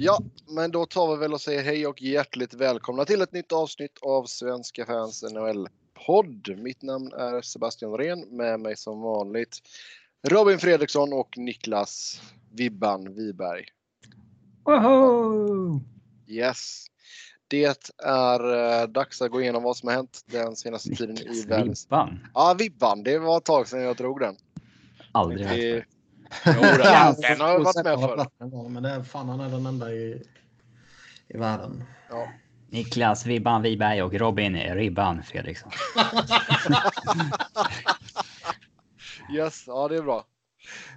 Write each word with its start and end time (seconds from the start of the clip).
Ja, 0.00 0.18
men 0.46 0.70
då 0.70 0.86
tar 0.86 1.10
vi 1.10 1.20
väl 1.20 1.32
och 1.32 1.40
säger 1.40 1.62
hej 1.62 1.86
och 1.86 2.02
hjärtligt 2.02 2.54
välkomna 2.54 3.04
till 3.04 3.22
ett 3.22 3.32
nytt 3.32 3.52
avsnitt 3.52 3.98
av 4.02 4.24
Svenska 4.24 4.86
fans 4.86 5.22
NHL-podd. 5.22 6.58
Mitt 6.58 6.82
namn 6.82 7.12
är 7.12 7.42
Sebastian 7.42 7.90
Norén, 7.90 8.36
med 8.36 8.60
mig 8.60 8.76
som 8.76 9.00
vanligt 9.00 9.58
Robin 10.28 10.58
Fredriksson 10.58 11.12
och 11.12 11.38
Niklas 11.38 12.22
Vibban 12.52 13.14
Wiberg. 13.14 13.64
Woho! 14.64 15.80
Yes. 16.26 16.86
Det 17.48 17.64
är 18.04 18.80
äh, 18.82 18.88
dags 18.88 19.22
att 19.22 19.30
gå 19.30 19.40
igenom 19.42 19.62
vad 19.62 19.76
som 19.76 19.88
har 19.88 19.96
hänt 19.96 20.24
den 20.26 20.56
senaste 20.56 20.90
tiden 20.90 21.18
i 21.18 21.42
världen. 21.42 21.74
Vibban. 21.74 22.18
Ja, 22.34 22.56
Vibban. 22.58 23.02
Det 23.02 23.18
var 23.18 23.38
ett 23.38 23.44
tag 23.44 23.68
sedan 23.68 23.82
jag 23.82 23.96
drog 23.96 24.20
den. 24.20 24.36
Aldrig 25.12 25.46
hört 25.46 25.84
Det, 26.44 26.52
det. 26.52 26.56
jo, 26.56 27.14
den, 27.22 27.40
har 27.40 27.48
jag 27.52 27.64
varit 27.64 27.84
med 27.84 28.00
för. 28.00 28.50
på 28.50 28.68
Men 28.68 28.82
det 28.82 28.90
är 28.90 29.02
fan 29.02 29.28
han 29.28 29.40
är 29.40 29.48
den 29.48 29.66
enda 29.66 29.92
i, 29.92 30.22
i 31.28 31.38
världen. 31.38 31.84
Ja. 32.10 32.28
Niklas 32.70 33.26
Vibban 33.26 33.62
Wiberg 33.62 34.02
och 34.02 34.14
Robin 34.14 34.56
Ribban 34.56 35.22
Fredriksson. 35.22 35.70
Yes, 39.30 39.64
ja 39.66 39.88
det 39.88 39.96
är 39.96 40.02
bra. 40.02 40.24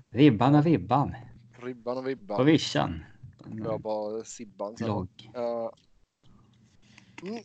Vibban 0.09 0.55
och 0.55 0.65
Vibban. 0.65 1.15
Ribban 1.61 1.97
och 1.97 2.03
På 2.03 2.07
Vibban. 2.07 2.45
vischan. 2.45 3.05
Jag 3.63 3.81
bara 3.81 4.23
Sibban 4.23 4.77
sen. 4.77 4.87
Logg. 4.87 5.31
Uh, 5.37 5.69
mm. 7.29 7.43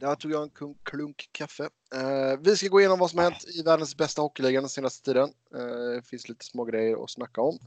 Där 0.00 0.14
tog 0.14 0.32
jag 0.32 0.42
en 0.42 0.74
klunk, 0.82 1.28
kaffe. 1.32 1.64
Eh, 1.94 2.38
vi 2.40 2.56
ska 2.56 2.68
gå 2.68 2.80
igenom 2.80 2.98
vad 2.98 3.10
som 3.10 3.18
har 3.18 3.30
hänt 3.30 3.44
i 3.54 3.62
världens 3.62 3.96
bästa 3.96 4.22
hockeyliga 4.22 4.60
den 4.60 4.68
senaste 4.70 5.04
tiden. 5.04 5.32
Eh, 5.54 5.94
Det 5.94 6.02
finns 6.06 6.28
lite 6.28 6.44
små 6.44 6.64
grejer 6.64 7.04
att 7.04 7.10
snacka 7.10 7.40
om. 7.40 7.58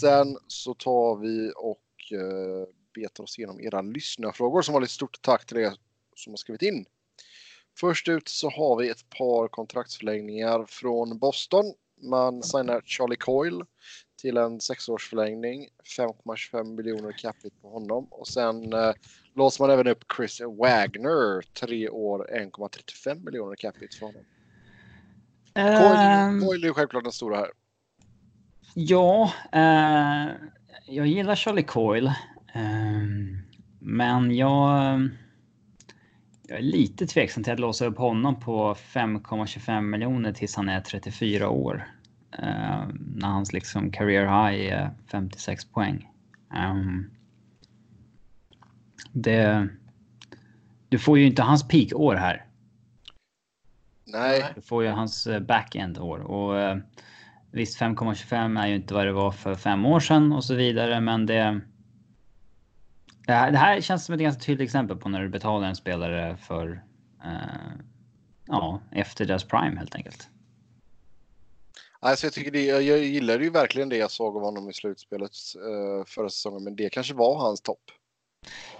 Sen 0.00 0.38
så 0.46 0.74
tar 0.74 1.16
vi 1.16 1.52
och 1.56 2.12
eh, 2.12 2.68
betar 2.94 3.24
oss 3.24 3.38
igenom 3.38 3.60
era 3.60 3.82
lyssnarfrågor 3.82 4.62
som 4.62 4.72
var 4.72 4.80
lite 4.80 4.92
stort 4.92 5.22
tack 5.22 5.46
till 5.46 5.56
er 5.56 5.74
som 6.16 6.32
har 6.32 6.36
skrivit 6.36 6.62
in. 6.62 6.84
Först 7.80 8.08
ut 8.08 8.28
så 8.28 8.50
har 8.50 8.76
vi 8.76 8.88
ett 8.88 9.10
par 9.18 9.48
kontraktsförlängningar 9.48 10.64
från 10.68 11.18
Boston. 11.18 11.64
Man 12.02 12.42
signar 12.42 12.82
Charlie 12.84 13.16
Coyle 13.16 13.64
till 14.24 14.36
en 14.36 14.60
sexårsförlängning. 14.60 15.68
5,25 15.98 16.76
miljoner 16.76 17.12
capita 17.12 17.56
på 17.62 17.68
honom. 17.70 18.06
Och 18.10 18.26
sen 18.28 18.72
eh, 18.72 18.92
låser 19.34 19.64
man 19.64 19.70
även 19.70 19.86
upp 19.86 20.04
Chris 20.16 20.40
Wagner. 20.40 21.42
Tre 21.60 21.88
år, 21.88 22.28
1,35 22.32 23.24
miljoner 23.24 23.56
capita 23.56 23.96
för 23.98 24.06
honom. 24.06 24.22
Coyle, 25.54 26.02
Ehm, 26.02 26.40
Coyle 26.40 26.64
är 26.64 26.68
ju 26.68 26.74
självklart 26.74 27.04
den 27.04 27.12
stora 27.12 27.36
här. 27.36 27.48
ja, 28.74 29.32
eh, 29.52 30.32
jag 30.86 31.06
gillar 31.06 31.34
Charlie 31.36 31.62
Coyle. 31.62 32.12
Ehm, 32.54 33.38
men 33.80 34.36
jag, 34.36 35.00
jag 36.48 36.58
är 36.58 36.62
lite 36.62 37.06
tveksam 37.06 37.44
till 37.44 37.52
att 37.52 37.60
låsa 37.60 37.86
upp 37.86 37.98
honom 37.98 38.40
på 38.40 38.74
5,25 38.74 39.80
miljoner 39.80 40.32
tills 40.32 40.56
han 40.56 40.68
är 40.68 40.80
34 40.80 41.48
år. 41.48 41.93
Eh, 42.38 42.84
när 43.16 43.28
hans 43.28 43.52
liksom 43.52 43.90
career 43.90 44.26
high 44.26 44.72
är 44.72 44.90
56 45.10 45.64
poäng. 45.64 46.10
Ehm, 46.54 47.10
det, 49.12 49.68
du 50.88 50.98
får 50.98 51.18
ju 51.18 51.26
inte 51.26 51.42
hans 51.42 51.68
peak-år 51.68 52.14
här. 52.14 52.46
Nej, 54.06 54.44
Du 54.54 54.60
får 54.60 54.84
ju 54.84 54.90
hans 54.90 55.26
eh, 55.26 55.40
back-end-år. 55.40 56.18
Och 56.18 56.60
eh, 56.60 56.76
visst, 57.50 57.80
5,25 57.80 58.60
är 58.62 58.66
ju 58.66 58.74
inte 58.74 58.94
vad 58.94 59.06
det 59.06 59.12
var 59.12 59.30
för 59.30 59.54
fem 59.54 59.86
år 59.86 60.00
sedan 60.00 60.32
och 60.32 60.44
så 60.44 60.54
vidare, 60.54 61.00
men 61.00 61.26
det... 61.26 61.60
Det 63.26 63.32
här, 63.32 63.50
det 63.52 63.58
här 63.58 63.80
känns 63.80 64.04
som 64.04 64.14
ett 64.14 64.20
ganska 64.20 64.42
tydligt 64.42 64.64
exempel 64.64 64.96
på 64.96 65.08
när 65.08 65.22
du 65.22 65.28
betalar 65.28 65.68
en 65.68 65.76
spelare 65.76 66.36
för... 66.36 66.82
Eh, 67.24 67.72
ja, 68.46 68.80
efter 68.90 69.24
deras 69.24 69.44
prime 69.44 69.76
helt 69.78 69.94
enkelt. 69.94 70.30
Alltså 72.10 72.26
jag, 72.26 72.32
tycker 72.32 72.50
det, 72.50 72.64
jag, 72.64 72.82
jag 72.82 72.98
gillade 72.98 73.44
ju 73.44 73.50
verkligen 73.50 73.88
det 73.88 73.96
jag 73.96 74.10
såg 74.10 74.36
av 74.36 74.42
honom 74.42 74.70
i 74.70 74.72
slutspelet 74.72 75.30
eh, 75.56 76.04
förra 76.06 76.28
säsongen. 76.28 76.64
Men 76.64 76.76
det 76.76 76.90
kanske 76.90 77.14
var 77.14 77.38
hans 77.38 77.60
topp. 77.60 77.82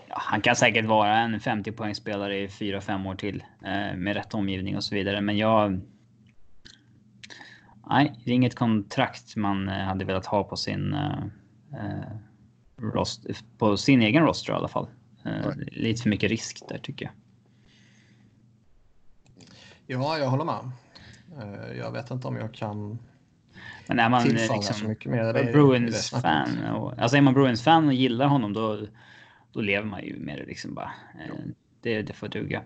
Ja, 0.08 0.16
han 0.18 0.40
kan 0.40 0.56
säkert 0.56 0.84
vara 0.84 1.18
en 1.18 1.40
50 1.40 1.72
poängspelare 1.72 2.38
i 2.38 2.46
4-5 2.46 3.08
år 3.08 3.14
till 3.14 3.44
eh, 3.64 3.96
med 3.96 4.16
rätt 4.16 4.34
omgivning 4.34 4.76
och 4.76 4.84
så 4.84 4.94
vidare. 4.94 5.20
Men 5.20 5.36
jag... 5.36 5.80
Nej, 7.86 8.20
det 8.24 8.30
är 8.30 8.34
inget 8.34 8.54
kontrakt 8.54 9.36
man 9.36 9.68
eh, 9.68 9.74
hade 9.74 10.04
velat 10.04 10.26
ha 10.26 10.44
på 10.44 10.56
sin 10.56 10.92
eh, 10.92 11.24
eh, 11.72 12.16
rost, 12.76 13.26
på 13.58 13.76
sin 13.76 14.02
egen 14.02 14.22
roster 14.22 14.52
i 14.52 14.56
alla 14.56 14.68
fall. 14.68 14.88
Eh, 15.24 15.50
lite 15.56 16.02
för 16.02 16.10
mycket 16.10 16.30
risk 16.30 16.62
där 16.68 16.78
tycker 16.78 17.04
jag. 17.04 17.14
Ja, 19.86 20.18
jag 20.18 20.28
håller 20.28 20.44
med. 20.44 20.70
Jag 21.78 21.92
vet 21.92 22.10
inte 22.10 22.28
om 22.28 22.36
jag 22.36 22.54
kan 22.54 22.98
Men 23.86 23.98
är 23.98 24.08
man 24.08 24.36
eh, 24.36 24.54
liksom 24.54 24.88
mycket 24.88 25.10
mer. 25.10 25.30
i 25.30 25.32
det- 25.32 25.40
i 25.40 25.46
det 25.46 25.52
Bruins 25.52 26.06
snacket. 26.06 26.22
fan, 26.22 26.64
och, 26.74 26.98
alltså 26.98 27.16
är 27.16 27.20
man 27.20 27.34
Bruins 27.34 27.62
fan 27.64 27.86
och 27.86 27.94
gillar 27.94 28.26
honom 28.26 28.52
då, 28.52 28.80
då 29.52 29.60
lever 29.60 29.86
man 29.86 30.04
ju 30.04 30.18
med 30.18 30.38
det 30.38 30.44
liksom 30.46 30.74
bara. 30.74 30.92
Eh, 31.20 31.34
det, 31.82 32.02
det 32.02 32.12
får 32.12 32.28
duga. 32.28 32.62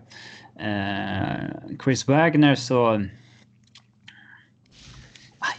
Eh, 0.59 1.75
Chris 1.83 2.07
Wagner 2.07 2.55
så... 2.55 3.05
Ah, 5.39 5.53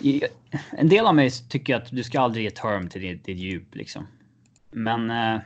En 0.71 0.89
del 0.89 1.07
av 1.07 1.15
mig 1.15 1.31
tycker 1.49 1.77
att 1.77 1.91
du 1.91 2.03
ska 2.03 2.21
aldrig 2.21 2.45
ge 2.45 2.51
term 2.51 2.89
till 2.89 3.01
ditt, 3.01 3.25
ditt 3.25 3.39
djup 3.39 3.75
liksom. 3.75 4.07
Men 4.71 5.11
eh, 5.11 5.41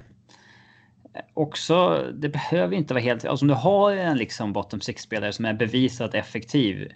också, 1.35 2.07
det 2.15 2.29
behöver 2.29 2.77
inte 2.77 2.95
vara 2.95 3.05
helt... 3.05 3.25
Alltså 3.25 3.45
om 3.45 3.49
du 3.49 3.55
har 3.55 3.93
en 3.93 4.17
liksom 4.19 4.53
bottom 4.53 4.81
six-spelare 4.81 5.33
som 5.33 5.45
är 5.45 5.55
bevisat 5.55 6.15
effektiv. 6.15 6.89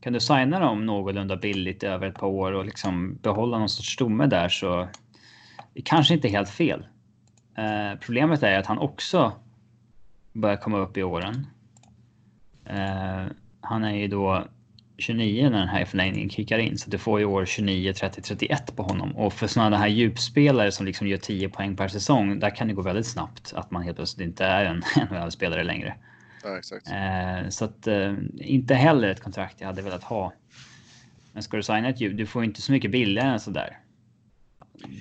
Kan 0.00 0.12
du 0.12 0.20
signa 0.20 0.60
dem 0.60 0.86
någorlunda 0.86 1.36
billigt 1.36 1.82
över 1.82 2.06
ett 2.06 2.18
par 2.18 2.26
år 2.26 2.52
och 2.52 2.64
liksom 2.64 3.18
behålla 3.22 3.58
någon 3.58 3.68
sorts 3.68 3.92
stomme 3.92 4.26
där 4.26 4.48
så... 4.48 4.88
Det 5.74 5.82
kanske 5.82 6.14
inte 6.14 6.28
är 6.28 6.30
helt 6.30 6.50
fel. 6.50 6.86
Eh, 7.58 7.98
problemet 8.00 8.42
är 8.42 8.58
att 8.58 8.66
han 8.66 8.78
också 8.78 9.32
börjar 10.32 10.56
komma 10.56 10.78
upp 10.78 10.96
i 10.96 11.02
åren. 11.02 11.46
Eh, 12.64 13.26
han 13.60 13.84
är 13.84 13.94
ju 13.94 14.08
då 14.08 14.44
29 14.98 15.50
när 15.50 15.58
den 15.58 15.68
här 15.68 15.84
förlängningen 15.84 16.30
kickar 16.30 16.58
in. 16.58 16.78
Så 16.78 16.90
du 16.90 16.98
får 16.98 17.18
ju 17.20 17.24
år 17.24 17.44
29, 17.44 17.92
30, 17.92 18.22
31 18.22 18.76
på 18.76 18.82
honom. 18.82 19.16
Och 19.16 19.32
för 19.32 19.46
sådana 19.46 19.76
här 19.76 19.88
djupspelare 19.88 20.72
som 20.72 20.86
liksom 20.86 21.06
gör 21.06 21.18
10 21.18 21.48
poäng 21.48 21.76
per 21.76 21.88
säsong. 21.88 22.38
Där 22.38 22.56
kan 22.56 22.68
det 22.68 22.74
gå 22.74 22.82
väldigt 22.82 23.06
snabbt 23.06 23.52
att 23.56 23.70
man 23.70 23.82
helt 23.82 23.96
plötsligt 23.96 24.26
inte 24.28 24.44
är 24.44 24.64
en 24.64 24.82
NHL-spelare 25.10 25.64
längre. 25.64 25.94
Ja, 26.44 26.58
exakt. 26.58 26.88
Eh, 26.88 27.48
så 27.48 27.64
att 27.64 27.86
eh, 27.86 28.14
inte 28.36 28.74
heller 28.74 29.08
ett 29.08 29.20
kontrakt 29.20 29.60
jag 29.60 29.66
hade 29.66 29.82
velat 29.82 30.04
ha. 30.04 30.32
Men 31.32 31.42
ska 31.42 31.56
du 31.56 31.62
signa 31.62 31.88
ett 31.88 32.00
djup, 32.00 32.16
du 32.16 32.26
får 32.26 32.44
inte 32.44 32.62
så 32.62 32.72
mycket 32.72 32.90
billigare 32.90 33.28
än 33.28 33.40
sådär. 33.40 33.78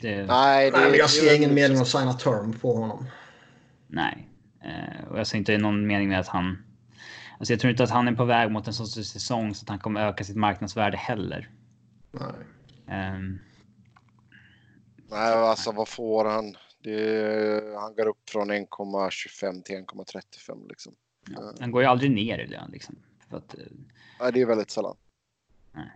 Det, 0.01 0.25
Nej, 0.25 0.71
det, 0.71 0.77
Nej, 0.77 0.89
jag 0.89 0.99
är 0.99 1.07
ser 1.07 1.35
ingen 1.35 1.53
mening 1.53 1.77
att 1.77 1.87
signa 1.87 2.13
term 2.13 2.53
på 2.53 2.75
honom. 2.75 3.05
Nej. 3.87 4.27
Eh, 4.63 5.07
och 5.07 5.19
jag 5.19 5.27
ser 5.27 5.37
inte 5.37 5.57
någon 5.57 5.87
mening 5.87 6.09
med 6.09 6.19
att 6.19 6.27
han... 6.27 6.63
Alltså 7.39 7.53
jag 7.53 7.59
tror 7.59 7.71
inte 7.71 7.83
att 7.83 7.89
han 7.89 8.07
är 8.07 8.15
på 8.15 8.25
väg 8.25 8.51
mot 8.51 8.67
en 8.67 8.73
sån 8.73 8.87
säsong 8.87 9.55
så 9.55 9.63
att 9.63 9.69
han 9.69 9.79
kommer 9.79 10.07
öka 10.07 10.23
sitt 10.23 10.35
marknadsvärde 10.35 10.97
heller. 10.97 11.49
Nej. 12.11 12.33
Ehm, 12.87 13.39
Nej, 15.09 15.33
alltså 15.33 15.71
vad 15.71 15.87
får 15.87 16.25
han? 16.25 16.55
Det, 16.83 17.77
han 17.79 17.95
går 17.95 18.07
upp 18.07 18.29
från 18.29 18.51
1,25 18.51 19.63
till 19.63 19.75
1,35 19.75 20.69
liksom. 20.69 20.93
Ja, 21.31 21.53
han 21.59 21.71
går 21.71 21.81
ju 21.81 21.87
aldrig 21.87 22.11
ner 22.11 22.39
i 22.39 22.47
lön 22.47 22.69
liksom. 22.71 22.95
För 23.29 23.37
att, 23.37 23.53
eh, 23.53 23.59
Nej, 24.19 24.31
det 24.33 24.41
är 24.41 24.45
väldigt 24.45 24.71
sällan. 24.71 24.95
Nej. 25.71 25.91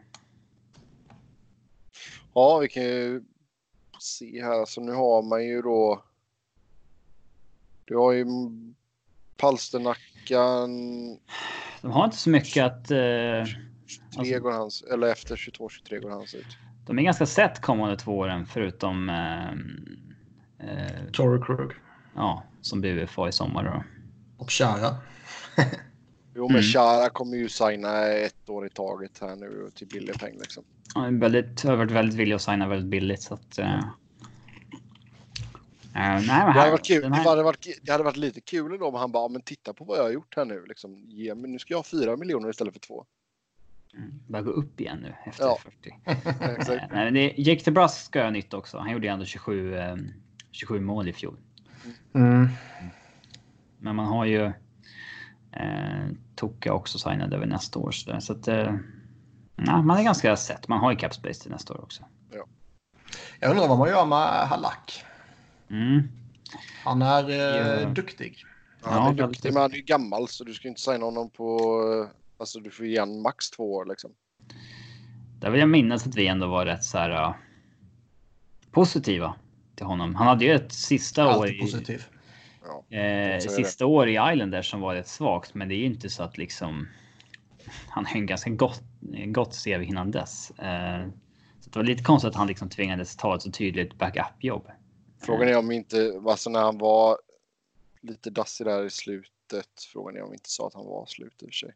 Ja, 2.33 2.57
vi 2.57 2.67
kan 2.67 2.83
ju 2.83 3.23
se 3.99 4.43
här. 4.43 4.65
Så 4.65 4.81
nu 4.81 4.91
har 4.91 5.21
man 5.23 5.45
ju 5.45 5.61
då. 5.61 6.03
Du 7.85 7.97
har 7.97 8.11
ju 8.11 8.25
Palsternackan. 9.37 10.69
de 11.81 11.91
har 11.91 12.05
inte 12.05 12.17
så 12.17 12.29
mycket 12.29 12.65
att... 12.65 12.91
Eh, 12.91 12.97
23 13.45 14.17
Alltså- 14.17 14.39
går 14.39 14.51
hans, 14.51 14.83
eller 14.83 15.07
efter 15.07 15.35
22-23 15.35 15.99
går 15.99 16.09
hans 16.09 16.35
ut. 16.35 16.45
de 16.87 16.99
är 16.99 17.03
ganska 17.03 17.25
sett 17.25 17.61
kommande 17.61 17.97
två 17.97 18.17
åren 18.17 18.45
förutom... 18.45 19.09
Eh, 19.09 19.49
eh, 20.69 21.11
Tory 21.13 21.41
Krug. 21.45 21.71
ja, 22.15 22.43
som 22.61 22.81
blir 22.81 22.97
UFA 22.97 23.27
i 23.29 23.31
sommar 23.31 23.63
då. 23.63 23.83
Och 24.37 24.51
Chara. 24.51 24.95
Jo, 26.35 26.47
men 26.47 26.51
Mm. 26.55 26.63
Chara 26.63 27.09
kommer 27.09 27.37
ju 27.37 27.49
signa 27.49 28.05
ett 28.07 28.49
år 28.49 28.65
i 28.65 28.69
taget 28.69 29.19
här 29.21 29.35
nu 29.35 29.71
till 29.75 29.87
billig 29.87 30.19
peng 30.19 30.37
liksom. 30.39 30.63
Han 30.95 31.05
är 31.15 31.19
väldigt, 31.19 31.63
har 31.63 31.75
varit 31.75 31.91
väldigt 31.91 32.15
villig 32.19 32.35
att 32.35 32.41
signa 32.41 32.67
väldigt 32.67 32.89
billigt 32.89 33.21
så 33.21 33.33
att... 33.33 33.57
Eh, 33.59 33.73
eh, 33.75 33.81
nej, 35.93 36.21
men 36.21 36.25
Det 36.25 36.31
hade 36.31 36.59
här, 36.59 36.71
varit 36.71 36.85
kul. 36.85 37.01
den 37.01 37.11
Det 37.11 37.17
här, 37.17 37.23
hade 37.29 37.43
varit, 37.43 37.67
det 37.81 37.91
hade 37.91 38.03
varit 38.03 38.17
lite 38.17 38.41
kul 38.41 38.79
då 38.79 38.87
om 38.87 38.95
han 38.95 39.11
bara, 39.11 39.27
men 39.27 39.41
titta 39.41 39.73
på 39.73 39.83
vad 39.85 39.97
jag 39.97 40.03
har 40.03 40.11
gjort 40.11 40.35
här 40.35 40.45
nu. 40.45 40.65
Liksom, 40.67 41.05
ge, 41.09 41.35
men 41.35 41.51
nu 41.51 41.59
ska 41.59 41.73
jag 41.73 41.77
ha 41.79 41.83
fyra 41.83 42.17
miljoner 42.17 42.49
istället 42.49 42.73
för 42.73 42.79
två. 42.79 43.05
Mm, 43.93 44.11
börjar 44.27 44.43
gå 44.43 44.51
upp 44.51 44.81
igen 44.81 44.97
nu 45.01 45.13
efter 45.25 45.43
Ja. 45.43 45.57
40. 45.63 45.95
Exakt. 46.59 46.69
Eh, 46.69 46.87
nej, 46.91 47.05
men 47.05 47.13
det, 47.13 47.33
Jake 47.37 47.61
DeBrusk 47.65 48.05
ska 48.05 48.19
göra 48.19 48.29
nytt 48.29 48.53
också. 48.53 48.77
Han 48.77 48.91
gjorde 48.91 49.07
ju 49.07 49.13
ändå 49.13 49.25
27, 49.25 49.75
eh, 49.77 49.95
27 50.51 50.79
mål 50.79 51.07
i 51.09 51.13
fjol. 51.13 51.37
Mm. 52.13 52.47
Men 53.79 53.95
man 53.95 54.05
har 54.05 54.25
ju 54.25 54.51
eh, 55.59 56.07
Toka 56.35 56.73
också 56.73 56.99
signad 56.99 57.33
över 57.33 57.45
nästa 57.45 57.79
år. 57.79 57.91
Så, 57.91 58.21
så 58.21 58.33
att, 58.33 58.47
eh, 58.47 58.75
ja, 59.55 59.81
man 59.81 59.97
är 59.97 60.03
ganska 60.03 60.35
sett. 60.35 60.67
Man 60.67 60.79
har 60.79 60.91
ju 60.91 60.97
cap 60.97 61.13
space 61.13 61.41
till 61.41 61.51
nästa 61.51 61.73
år 61.73 61.81
också. 61.81 62.03
Jag 63.39 63.51
undrar 63.51 63.67
vad 63.67 63.77
man 63.77 63.89
gör 63.89 64.05
med 64.05 64.47
Halak. 64.47 65.03
Mm. 65.69 66.07
Han 66.83 67.01
är 67.01 67.29
eh, 67.29 67.81
Ja. 67.81 67.89
duktig. 67.89 68.43
Ja, 68.83 68.89
han 68.89 69.13
är 69.13 69.21
Ja, 69.21 69.27
duktig, 69.27 69.53
men 69.53 69.61
han 69.61 69.71
är 69.71 69.75
ju 69.75 69.81
gammal 69.81 70.27
så 70.27 70.43
du 70.43 70.53
ska 70.53 70.67
inte 70.67 70.81
signa 70.81 71.05
honom 71.05 71.29
på... 71.29 71.79
eh, 72.03 72.17
Alltså 72.39 72.59
du 72.59 72.71
får 72.71 72.85
igen 72.85 73.21
max 73.21 73.49
två 73.49 73.73
år 73.73 73.85
liksom. 73.85 74.11
Där 75.39 75.49
vill 75.49 75.59
jag 75.59 75.69
minnas 75.69 76.07
att 76.07 76.15
vi 76.15 76.27
ändå 76.27 76.47
var 76.47 76.65
rätt 76.65 76.83
så 76.83 76.97
här 76.97 77.11
uh, 77.29 77.35
positiva 78.71 79.35
till 79.75 79.85
honom. 79.85 80.15
Han 80.15 80.27
hade 80.27 80.45
ju 80.45 80.51
ett 80.55 80.71
sista 80.71 81.27
år 81.37 81.43
Alltid 81.43 81.89
i, 81.89 81.99
eh, 82.89 83.39
sista 83.39 83.85
år 83.85 84.09
i 84.09 84.11
Islanders 84.11 84.71
som 84.71 84.81
var 84.81 84.95
rätt 84.95 85.07
svagt, 85.07 85.53
men 85.53 85.69
det 85.69 85.75
är 85.75 85.77
ju 85.77 85.85
inte 85.85 86.09
så 86.09 86.23
att 86.23 86.37
liksom. 86.37 86.87
Han 87.89 88.05
har 88.05 88.13
ju 88.13 88.19
en 88.19 88.25
ganska 88.25 88.49
gott, 88.49 88.81
gott 89.27 89.63
CV 89.63 89.83
innan 89.83 90.11
dess. 90.11 90.51
Eh, 90.51 91.07
så 91.59 91.69
det 91.69 91.79
var 91.79 91.83
lite 91.83 92.03
konstigt 92.03 92.29
att 92.29 92.35
han 92.35 92.47
liksom 92.47 92.69
tvingades 92.69 93.15
ta 93.15 93.35
ett 93.35 93.41
så 93.41 93.51
tydligt 93.51 93.97
backup-jobb. 93.97 94.67
Frågan 95.19 95.47
är 95.47 95.57
om 95.57 95.71
inte, 95.71 96.21
alltså 96.27 96.49
när 96.49 96.59
han 96.59 96.77
var 96.77 97.17
lite 98.01 98.29
dassig 98.29 98.65
där 98.67 98.85
i 98.85 98.89
slutet. 98.89 99.83
Frågan 99.93 100.15
är 100.15 100.21
om 100.21 100.29
vi 100.29 100.35
inte 100.35 100.49
sa 100.49 100.67
att 100.67 100.73
han 100.73 100.85
var 100.85 101.05
slut 101.05 101.43
i 101.43 101.45
och 101.45 101.49
för 101.49 101.53
sig. 101.53 101.73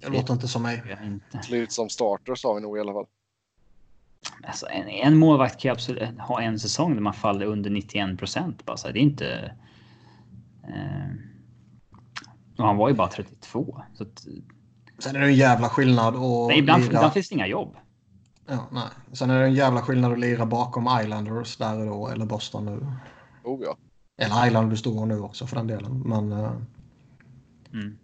Det 0.00 0.08
låter 0.08 0.34
inte 0.34 0.48
som 0.48 0.62
mig. 0.62 0.82
Slut 1.44 1.72
som 1.72 1.88
starter 1.88 2.34
sa 2.34 2.54
vi 2.54 2.60
nog 2.60 2.76
i 2.76 2.80
alla 2.80 2.92
fall. 2.92 3.06
Alltså, 4.42 4.66
en, 4.70 4.88
en 4.88 5.16
målvakt 5.16 5.60
kan 5.60 5.68
ju 5.68 5.72
absolut 5.72 6.20
ha 6.20 6.40
en 6.40 6.58
säsong 6.58 6.94
där 6.94 7.00
man 7.02 7.14
faller 7.14 7.46
under 7.46 7.70
91 7.70 8.18
procent. 8.18 8.66
Bara 8.66 8.76
så 8.76 8.86
här, 8.86 8.94
det 8.94 9.00
är 9.00 9.02
inte. 9.02 9.54
Eh, 10.64 11.10
och 12.58 12.66
han 12.66 12.76
var 12.76 12.88
ju 12.88 12.94
bara 12.94 13.08
32. 13.08 13.82
Så 13.94 14.02
att, 14.02 14.24
Sen 14.98 15.16
är 15.16 15.20
det 15.20 15.26
en 15.26 15.34
jävla 15.34 15.68
skillnad 15.68 16.16
att 16.16 16.48
nej, 16.48 16.58
ibland, 16.58 16.82
lira... 16.82 16.92
ibland 16.92 17.12
finns 17.12 17.28
det 17.28 17.34
inga 17.34 17.46
jobb. 17.46 17.76
Ja, 18.46 18.68
nej. 18.72 18.88
Sen 19.12 19.30
är 19.30 19.38
det 19.40 19.44
en 19.46 19.54
jävla 19.54 19.82
skillnad 19.82 20.12
att 20.12 20.18
lira 20.18 20.46
bakom 20.46 20.88
Islanders 21.02 21.56
där 21.56 21.78
och 21.78 21.86
då, 21.86 22.08
eller 22.08 22.26
Boston 22.26 22.64
nu. 22.66 22.86
Oh 23.44 23.60
ja. 23.64 23.76
Eller 24.18 24.46
Islanders 24.46 24.78
står 24.78 25.06
nu 25.06 25.20
också 25.20 25.46
för 25.46 25.56
den 25.56 25.66
delen. 25.66 26.00
Men 26.06 26.32
eh, 26.32 26.52
Mm. 27.72 27.98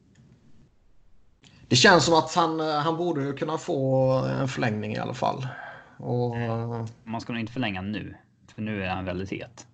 det 1.69 1.77
känns 1.77 2.05
som 2.05 2.15
att 2.15 2.35
han, 2.35 2.61
eh, 2.61 2.67
han 2.77 2.97
borde 2.97 3.23
ju 3.25 3.33
kunna 3.33 3.59
få 3.59 4.11
en 4.41 4.49
förlängning 4.49 4.93
i 4.93 4.99
alla 4.99 5.15
fall. 5.15 5.47
Och, 5.99 6.37
eh, 6.37 6.87
Man 7.05 7.21
ska 7.21 7.33
nog 7.33 7.41
inte 7.41 7.53
förlänga 7.53 7.83
nu. 7.83 8.17
För 8.55 8.63
nu 8.63 8.83
är 8.85 8.89
han 8.89 9.05
väldigt 9.05 9.31
het. 9.33 9.67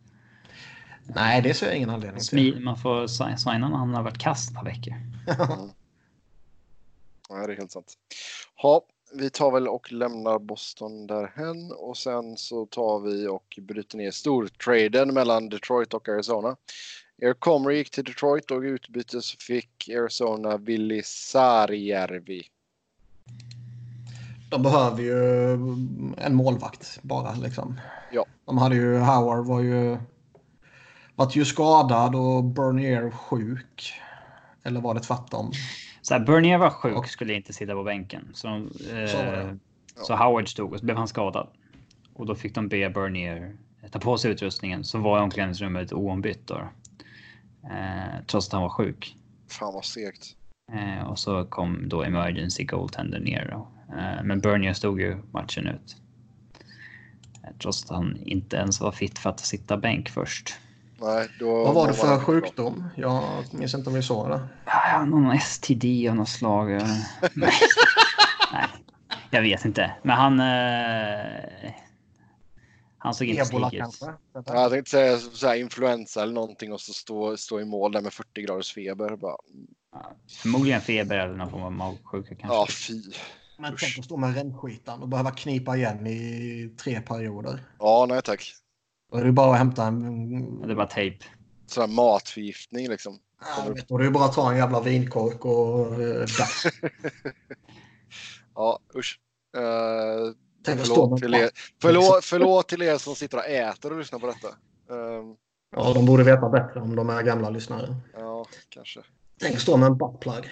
nej, 1.15 1.43
det 1.43 1.55
ser 1.55 1.67
jag 1.67 1.77
ingen 1.77 1.91
anledning 1.91 2.21
till. 2.23 2.61
Man 2.61 2.77
får 2.77 3.07
si- 3.07 3.37
signa 3.39 3.69
när 3.69 3.77
han 3.77 3.95
har 3.95 4.03
varit 4.03 4.19
kast 4.19 4.55
par 4.55 4.65
veckor. 4.65 4.95
Ja, 7.29 7.47
det 7.47 7.53
är 7.53 7.57
helt 7.57 7.71
sant. 7.73 7.95
Ja, 8.63 8.83
vi 9.15 9.31
tar 9.31 9.51
väl 9.51 9.69
och 9.69 9.93
lämnar 9.93 10.39
Boston 10.39 11.07
därhen 11.07 11.73
och 11.73 11.97
sen 11.97 12.37
så 12.37 12.67
tar 12.67 13.01
vi 13.01 13.27
och 13.29 13.59
bryter 13.63 13.99
ner 13.99 14.11
stortraden 14.11 15.15
mellan 15.15 15.49
Detroit 15.49 15.95
och 15.95 16.09
Arizona. 16.09 16.57
Eric 17.23 17.41
Comrie 17.41 17.79
gick 17.79 17.91
till 17.91 18.05
Detroit 18.05 18.51
och 18.51 18.65
i 18.65 18.69
utbyte 18.69 19.23
så 19.23 19.37
fick 19.39 19.89
Arizona 19.89 20.57
Willi 20.57 21.03
Sarjärvi. 21.05 22.43
De 24.53 24.63
behöver 24.63 25.03
ju 25.03 25.53
en 26.19 26.35
målvakt 26.35 26.99
bara 27.03 27.35
liksom. 27.35 27.81
Ja. 28.13 28.25
De 28.47 28.59
hade 28.59 28.75
ju, 28.75 28.99
Howard 28.99 29.47
var 29.47 29.61
ju, 29.61 29.97
varit 31.15 31.37
ju 31.37 31.45
skadad 31.45 32.15
och 32.15 32.45
Bernier 32.45 33.11
sjuk. 33.11 33.95
Eller 34.63 34.81
var 34.81 34.95
det 34.95 35.01
tvärtom? 35.01 35.53
Så 36.03 36.15
här, 36.15 36.21
Bernier 36.27 36.59
var 36.59 36.71
sjuk, 36.71 36.97
Och- 36.97 37.09
skulle 37.09 37.35
inte 37.35 37.53
sitta 37.53 37.73
på 37.75 37.83
bänken. 37.85 38.29
Så, 38.35 38.49
eh, 38.49 38.67
Så 39.07 39.17
det. 39.17 39.59
så 39.97 40.15
Howard 40.17 40.49
stod 40.49 40.73
och 40.73 40.79
så 40.79 40.85
blev 40.85 40.97
han 40.97 41.09
skadad. 41.09 41.49
Och 42.15 42.27
då 42.27 42.35
fick 42.35 42.55
de 42.55 42.69
be 42.69 42.91
Bernier 42.91 43.57
ta 43.91 43.99
på 43.99 44.19
sig 44.19 44.31
utrustningen. 44.31 44.85
Så 44.85 44.99
var 44.99 45.21
omklädningsrummet 45.21 45.93
oombytt 45.93 46.47
då. 46.47 46.61
Eh, 47.65 48.25
trots 48.27 48.47
att 48.47 48.53
han 48.53 48.63
var 48.63 48.69
sjuk. 48.69 49.17
Fan 49.51 49.75
vad 49.75 49.85
segt. 49.85 50.37
Eh, 50.73 51.09
och 51.09 51.19
så 51.19 51.45
kom 51.45 51.89
då 51.89 52.03
emergency 52.03 52.65
goaltender 52.65 53.21
ner 53.21 53.49
då. 53.53 53.69
Eh, 53.99 54.23
men 54.25 54.41
Bernier 54.41 54.73
stod 54.73 55.01
ju 55.01 55.17
matchen 55.33 55.67
ut. 55.67 55.97
Eh, 57.45 57.51
trots 57.63 57.85
att 57.85 57.91
han 57.91 58.17
inte 58.27 58.57
ens 58.57 58.81
var 58.81 58.93
fit 58.93 59.19
för 59.19 59.31
att 59.31 59.41
sitta 59.41 59.77
bänk 59.77 60.09
först. 60.09 60.55
Nej, 61.01 61.29
då 61.39 61.65
Vad 61.65 61.75
var 61.75 61.87
det 61.89 61.95
för 61.95 62.19
sjukdom? 62.19 62.89
Jag 62.97 63.25
minns 63.53 63.75
inte 63.75 63.89
om 63.91 63.95
vi 63.95 64.03
såg 64.03 64.29
det. 64.31 64.49
Någon 65.07 65.41
STD 65.41 65.85
av 66.11 66.17
något 66.17 66.29
slag. 66.29 66.73
eh. 66.73 66.83
Nej. 67.35 67.53
Nej, 68.53 68.67
jag 69.31 69.43
vet 69.43 69.65
inte. 69.65 69.93
Men 70.03 70.17
han... 70.17 70.41
Eh, 70.41 71.73
han 72.99 73.15
såg 73.15 73.27
inte 73.27 73.45
slik 73.45 73.73
ut. 73.73 73.81
Ja, 74.01 74.17
Jag 74.47 74.71
tänkte 74.71 74.91
säga 74.91 75.19
så 75.19 75.47
här, 75.47 75.55
influensa 75.55 76.23
eller 76.23 76.33
någonting 76.33 76.73
och 76.73 76.81
så 76.81 76.93
stå, 76.93 77.37
stå 77.37 77.61
i 77.61 77.65
mål 77.65 77.93
där 77.93 78.01
med 78.01 78.13
40 78.13 78.43
graders 78.43 78.75
feber. 78.75 79.17
Bara, 79.17 79.37
Ja, 79.93 80.13
Förmodligen 80.43 80.81
feber 80.81 81.19
eller 81.19 81.35
någon 81.37 81.51
form 81.51 81.63
av 81.63 81.73
magsjuka 81.73 82.35
kanske. 82.35 82.47
ja, 82.55 82.67
fy. 82.89 83.03
Men 83.63 83.75
Usch. 83.75 83.81
tänk 83.81 83.99
att 83.99 84.05
stå 84.05 84.17
med 84.17 84.35
rännskitan 84.35 85.03
och 85.03 85.09
behöva 85.09 85.31
knipa 85.31 85.77
igen 85.77 86.07
i 86.07 86.75
tre 86.77 87.01
perioder. 87.01 87.61
Ja, 87.79 88.07
nej 88.09 88.23
tack. 88.23 88.55
Då 89.13 89.19
är 89.19 89.25
det 89.25 89.33
bara 89.33 89.53
att 89.53 89.59
hämta 89.59 89.87
en... 89.87 90.69
Det 90.69 90.75
var 90.75 90.87
tejp. 90.87 91.25
Sån 91.67 91.81
här 91.81 91.89
matförgiftning 91.97 92.89
liksom. 92.89 93.19
Ja, 93.41 93.73
vet, 93.73 93.89
då 93.89 93.99
är 93.99 94.03
det 94.03 94.11
bara 94.11 94.25
att 94.25 94.33
ta 94.35 94.51
en 94.51 94.57
jävla 94.57 94.81
vinkork 94.81 95.45
och... 95.45 95.99
Uh, 95.99 96.25
Ja, 98.55 98.79
usch. 98.97 99.21
Uh, 99.57 100.35
Tänk 100.65 100.81
att 100.81 100.87
stå 100.87 100.95
förlåt, 100.95 101.11
med 101.11 101.21
till 101.21 101.35
er, 101.35 101.51
förlåt, 101.83 102.25
förlåt 102.25 102.69
till 102.69 102.83
er 102.83 102.99
som 102.99 103.15
sitter 103.15 103.39
och 103.39 103.47
äter 103.47 103.93
och 103.93 103.99
lyssnar 103.99 104.19
på 104.19 104.27
detta. 104.27 104.49
Ehm, 104.95 105.37
Ja, 105.77 105.93
de 105.95 106.07
borde 106.07 106.25
veta 106.25 106.49
bättre 106.49 106.81
om 106.81 106.97
de 106.97 107.11
är 107.11 107.23
gamla 107.23 107.51
lyssnare. 107.51 107.97
ja, 108.19 108.45
kanske. 108.69 109.01
Tänk 109.41 109.55
att 109.55 109.61
stå 109.61 109.77
med 109.77 109.87
en 109.87 109.99
buttplug. 109.99 110.51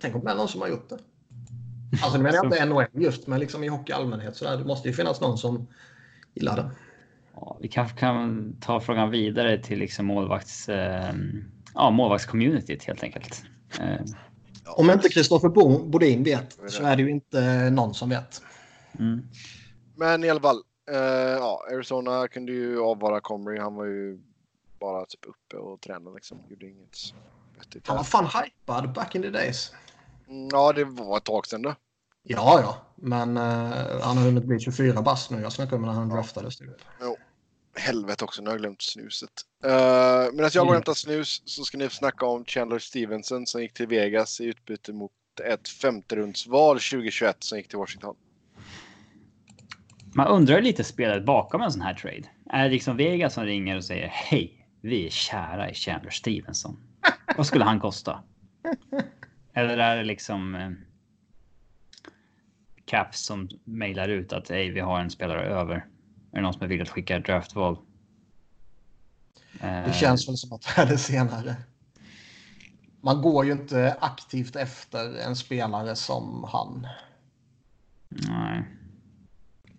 Tänk 0.00 0.14
om 0.14 0.24
det 0.24 0.30
är 0.30 0.34
någon 0.34 0.48
som 0.48 0.60
har 0.60 0.68
gjort 0.68 0.88
det. 0.88 0.98
Alltså 2.02 2.16
nu 2.18 2.22
menar 2.22 2.36
jag 2.36 2.44
inte 2.46 2.64
NHL 2.64 2.86
just, 2.92 3.26
men 3.26 3.40
liksom 3.40 3.64
i 3.64 3.68
hockey 3.68 3.92
i 3.92 3.94
allmänhet. 3.94 4.36
Så 4.36 4.44
där, 4.44 4.56
det 4.56 4.64
måste 4.64 4.88
ju 4.88 4.94
finnas 4.94 5.20
någon 5.20 5.38
som 5.38 5.66
gillar 6.34 6.56
det. 6.56 6.70
Ja, 7.34 7.56
vi 7.60 7.68
kanske 7.68 7.98
kan 7.98 8.52
ta 8.60 8.80
frågan 8.80 9.10
vidare 9.10 9.62
till 9.62 9.78
liksom 9.78 10.06
målvakts... 10.06 10.68
Eh, 10.68 11.14
ja, 11.74 11.90
målvaktscommunityt 11.90 12.84
helt 12.84 13.02
enkelt. 13.02 13.44
Eh, 13.80 14.00
Om 14.66 14.90
inte 14.90 15.08
Kristoffer 15.08 15.48
Bo- 15.48 15.84
Bodin 15.84 16.22
vet 16.24 16.58
så 16.68 16.82
är 16.82 16.96
det 16.96 17.02
ju 17.02 17.10
inte 17.10 17.70
någon 17.70 17.94
som 17.94 18.08
vet. 18.08 18.42
mm. 18.98 19.22
Men 19.96 20.24
i 20.24 20.30
alla 20.30 20.40
fall. 20.40 20.62
eh, 20.90 20.96
ja, 21.38 21.66
Arizona 21.72 22.28
kunde 22.28 22.52
ju 22.52 22.80
avvara 22.80 23.20
Comrie. 23.20 23.60
Han 23.60 23.74
var 23.74 23.84
ju 23.84 24.20
bara 24.80 25.06
typ 25.06 25.20
uppe 25.26 25.56
och 25.56 25.80
tränade 25.80 26.14
liksom. 26.14 26.38
Gjorde 26.48 26.66
inget 26.66 26.96
vettigt. 27.58 27.88
Han 27.88 27.96
var 27.96 28.04
fan 28.04 28.24
hypad 28.26 28.92
back 28.92 29.14
in 29.14 29.22
the 29.22 29.30
days. 29.30 29.72
Mm, 30.30 30.48
Ja, 30.52 30.72
det 30.72 30.84
var 30.84 31.16
ett 31.16 31.24
tag 31.24 31.46
sedan 31.46 31.62
då. 31.62 31.74
Ja, 32.22 32.60
ja. 32.60 32.76
Men 32.96 33.36
eh, 33.36 34.02
han 34.02 34.16
har 34.16 34.24
hunnit 34.24 34.44
bli 34.44 34.60
24 34.60 35.02
bast 35.02 35.30
nu. 35.30 35.40
Jag 35.40 35.52
snackade 35.52 35.76
om 35.76 35.82
när 35.82 35.92
han 35.92 36.08
draftades. 36.08 36.56
Typ. 36.56 36.68
Helvete 37.74 38.24
också, 38.24 38.42
nu 38.42 38.48
har 38.48 38.54
jag 38.54 38.60
glömt 38.60 38.82
snuset. 38.82 39.30
Uh, 39.64 39.70
Medan 40.32 40.50
jag 40.54 40.64
går 40.64 40.68
och 40.68 40.74
hämtar 40.74 40.94
snus 40.94 41.42
så 41.44 41.64
ska 41.64 41.78
ni 41.78 41.88
få 41.88 41.94
snacka 41.94 42.26
om 42.26 42.44
Chandler 42.44 42.78
Stevenson 42.78 43.46
som 43.46 43.62
gick 43.62 43.74
till 43.74 43.86
Vegas 43.86 44.40
i 44.40 44.44
utbyte 44.44 44.92
mot 44.92 45.12
ett 45.44 45.68
femterumsval 45.68 46.76
2021 46.76 47.36
som 47.38 47.58
gick 47.58 47.68
till 47.68 47.78
Washington. 47.78 48.16
Man 50.14 50.26
undrar 50.26 50.60
lite 50.60 50.84
spelet 50.84 51.24
bakom 51.24 51.62
en 51.62 51.72
sån 51.72 51.82
här 51.82 51.94
trade. 51.94 52.24
Är 52.50 52.64
det 52.64 52.70
liksom 52.70 52.96
Vegas 52.96 53.34
som 53.34 53.44
ringer 53.44 53.76
och 53.76 53.84
säger 53.84 54.06
hej, 54.06 54.66
vi 54.80 55.06
är 55.06 55.10
kära 55.10 55.70
i 55.70 55.74
Chandler 55.74 56.10
Stevenson. 56.10 56.76
Vad 57.36 57.46
skulle 57.46 57.64
han 57.64 57.80
kosta? 57.80 58.22
Eller 59.52 59.78
är 59.78 59.96
det 59.96 60.04
liksom 60.04 60.54
eh, 60.54 60.70
Caps 62.84 63.24
som 63.24 63.48
mejlar 63.64 64.08
ut 64.08 64.32
att 64.32 64.48
hej, 64.48 64.70
vi 64.70 64.80
har 64.80 65.00
en 65.00 65.10
spelare 65.10 65.44
över. 65.44 65.74
Är 66.32 66.36
det 66.36 66.40
någon 66.40 66.52
som 66.52 66.62
är 66.62 66.66
villig 66.66 66.82
att 66.82 66.88
skicka 66.88 67.16
ett 67.16 67.26
draftval? 67.26 67.78
Eh, 69.60 69.84
Det 69.86 69.92
känns 69.94 70.28
väl 70.28 70.36
som 70.36 70.52
att 70.52 70.62
det 70.62 70.82
är 70.82 70.86
det 70.86 70.98
senare. 70.98 71.56
Man 73.00 73.22
går 73.22 73.46
ju 73.46 73.52
inte 73.52 73.96
aktivt 74.00 74.56
efter 74.56 75.14
en 75.18 75.36
spelare 75.36 75.96
som 75.96 76.44
han. 76.52 76.86
Nej. 78.08 78.64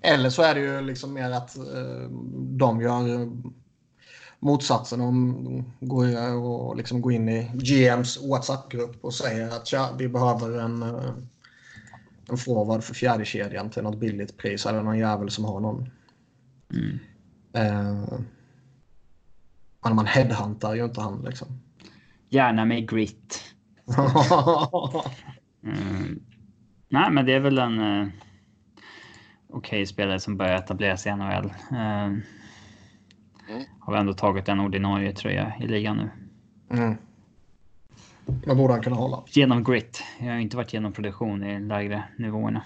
Eller 0.02 0.30
så 0.30 0.42
är 0.42 0.56
det 0.56 0.62
ju 0.62 0.82
liksom 0.82 1.14
mer 1.14 1.32
att 1.32 1.58
eh, 1.58 2.10
de 2.58 2.82
gör 2.82 3.30
motsatsen. 4.42 5.00
De 5.00 5.66
går, 5.80 6.36
och 6.36 6.76
liksom 6.76 7.02
går 7.02 7.14
in 7.14 7.30
i 7.30 7.52
GMs 7.54 8.20
WhatsApp-grupp 8.24 9.06
och 9.06 9.14
säger 9.14 9.48
att 9.48 9.68
tja, 9.68 9.90
vi 9.98 10.08
behöver 10.08 10.60
en, 10.60 10.84
eh, 10.84 11.14
en 12.30 12.38
forward 12.38 12.84
för 12.84 12.94
fjärde 12.94 13.26
kedjan 13.26 13.70
till 13.70 13.84
något 13.84 14.00
billigt 14.00 14.38
pris. 14.38 14.66
Eller 14.66 14.84
någon 14.84 15.00
jävel 15.00 15.32
som 15.32 15.46
har 15.46 15.60
någon. 15.60 15.90
Mm. 16.74 17.00
Eh, 17.54 18.20
man 19.94 20.06
headhuntar 20.06 20.76
ju 20.76 20.86
inte 20.86 21.02
han 21.02 21.22
liksom. 21.26 21.48
Gärna 22.30 22.66
med 22.66 22.90
grit. 22.90 23.44
Mm. 25.64 26.20
Nej, 26.90 27.12
men 27.12 27.26
det 27.26 27.34
är 27.34 27.40
väl 27.40 27.58
en 27.58 27.80
eh, 27.80 28.08
okej 29.50 29.58
okay 29.58 29.86
spelare 29.86 30.20
som 30.20 30.38
börjar 30.38 30.56
etablera 30.56 30.98
sig 30.98 31.12
i 31.12 31.16
NHL. 31.16 31.46
Eh, 31.72 32.18
mm. 33.52 33.64
Har 33.80 33.96
ändå 33.96 34.14
tagit 34.14 34.50
en 34.50 34.60
ordinarie 34.60 35.14
tröja 35.14 35.54
i 35.60 35.68
ligan 35.68 35.98
nu. 35.98 36.10
Mm. 36.78 36.98
Vad 38.46 38.58
borde 38.58 38.74
han 38.74 38.84
kunna 38.84 38.96
hålla? 38.96 39.24
Genom 39.28 39.64
grit. 39.64 40.04
Jag 40.20 40.28
har 40.28 40.40
inte 40.40 40.58
varit 40.58 40.74
genom 40.74 40.94
produktion 40.94 41.44
i 41.44 41.60
lägre 41.60 42.04
nivåerna. 42.18 42.64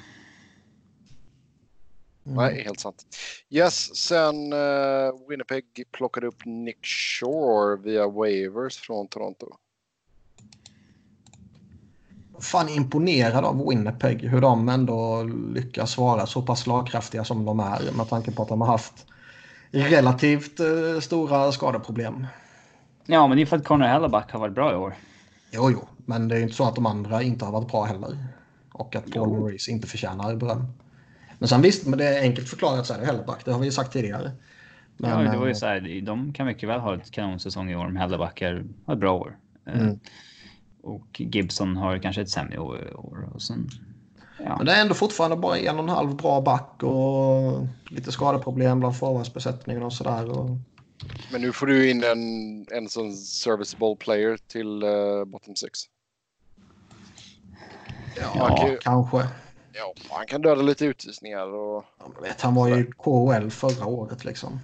Mm. 2.25 2.35
Nej, 2.35 2.63
helt 2.63 2.79
sant. 2.79 3.05
Yes, 3.49 3.95
sen 3.95 4.53
uh, 4.53 5.29
Winnipeg 5.29 5.65
plockade 5.91 6.27
upp 6.27 6.45
Nick 6.45 6.85
Shore 6.85 7.81
via 7.83 8.07
waivers 8.07 8.77
från 8.77 9.07
Toronto. 9.07 9.47
Fan 12.39 12.69
imponerad 12.69 13.45
av 13.45 13.69
Winnipeg 13.69 14.21
hur 14.21 14.41
de 14.41 14.69
ändå 14.69 15.23
lyckas 15.53 15.97
vara 15.97 16.25
så 16.25 16.41
pass 16.41 16.59
slagkraftiga 16.61 17.23
som 17.23 17.45
de 17.45 17.59
är 17.59 17.97
med 17.97 18.09
tanke 18.09 18.31
på 18.31 18.41
att 18.41 18.49
de 18.49 18.61
har 18.61 18.67
haft 18.67 19.07
relativt 19.75 20.59
uh, 20.59 20.99
stora 20.99 21.51
skadeproblem. 21.51 22.27
Ja, 23.05 23.27
men 23.27 23.37
det 23.37 23.43
är 23.43 23.45
för 23.45 23.57
att 23.57 23.65
Connor 23.65 23.85
Helleback 23.85 24.31
har 24.31 24.39
varit 24.39 24.55
bra 24.55 24.71
i 24.71 24.75
år. 24.75 24.95
Jo, 25.51 25.71
jo, 25.71 25.87
men 25.97 26.27
det 26.27 26.37
är 26.37 26.41
inte 26.41 26.55
så 26.55 26.63
att 26.63 26.75
de 26.75 26.85
andra 26.85 27.21
inte 27.21 27.45
har 27.45 27.51
varit 27.51 27.71
bra 27.71 27.83
heller. 27.83 28.17
Och 28.71 28.95
att 28.95 29.11
Paul 29.11 29.29
Maurice 29.29 29.71
inte 29.71 29.87
förtjänar 29.87 30.35
beröm. 30.35 30.65
Men 31.39 31.49
sen 31.49 31.61
visst, 31.61 31.87
men 31.87 31.99
det 31.99 32.05
är 32.05 32.21
enkelt 32.21 32.49
förklarat 32.49 32.85
så 32.85 32.93
är 32.93 32.99
det 32.99 33.05
Helleback. 33.05 33.45
Det 33.45 33.51
har 33.51 33.59
vi 33.59 33.65
ju 33.65 33.71
sagt 33.71 33.93
tidigare. 33.93 34.31
Men, 34.97 35.25
ja, 35.25 35.31
det 35.31 35.37
var 35.37 35.47
ju 35.47 35.55
så 35.55 35.65
här, 35.65 36.01
de 36.01 36.33
kan 36.33 36.45
mycket 36.45 36.69
väl 36.69 36.79
ha 36.79 36.95
ett 36.95 37.11
kanonsäsong 37.11 37.71
i 37.71 37.75
år 37.75 37.85
om 37.85 37.95
Helleback 37.95 38.41
har 38.41 38.93
ett 38.93 38.99
bra 38.99 39.13
år. 39.13 39.37
Eh, 39.67 39.79
mm. 39.79 39.99
Och 40.83 41.21
Gibson 41.21 41.77
har 41.77 41.97
kanske 41.97 42.21
ett 42.21 42.29
sämre 42.29 42.59
år. 42.59 43.29
Och 43.33 43.41
sen, 43.41 43.69
ja. 44.37 44.57
Men 44.57 44.65
det 44.65 44.71
är 44.71 44.81
ändå 44.81 44.93
fortfarande 44.93 45.37
bara 45.37 45.57
en 45.57 45.75
och 45.75 45.83
en 45.83 45.89
halv 45.89 46.15
bra 46.15 46.41
back 46.41 46.83
och 46.83 47.67
lite 47.89 48.11
skadeproblem 48.11 48.79
bland 48.79 48.97
forwardsbesättningen 48.97 49.83
och 49.83 49.93
sådär. 49.93 50.39
Och... 50.39 50.49
Men 51.31 51.41
nu 51.41 51.51
får 51.51 51.67
du 51.67 51.89
in 51.89 52.03
en, 52.03 52.65
en 52.71 52.89
sån 52.89 53.13
serviceable 53.13 53.95
player 53.95 54.37
till 54.47 54.83
uh, 54.83 55.25
bottom 55.25 55.55
six. 55.55 55.79
Ja, 58.15 58.31
ja 58.35 58.77
kanske. 58.81 59.27
Ja, 59.73 59.93
han 60.09 60.25
kan 60.25 60.41
döda 60.41 60.61
lite 60.61 60.85
utvisningar 60.85 61.53
och... 61.53 61.85
Ja, 61.99 62.05
vet, 62.21 62.41
han 62.41 62.55
var 62.55 62.67
ju 62.67 62.91
KHL 62.91 63.49
förra 63.49 63.85
året 63.85 64.25
liksom. 64.25 64.59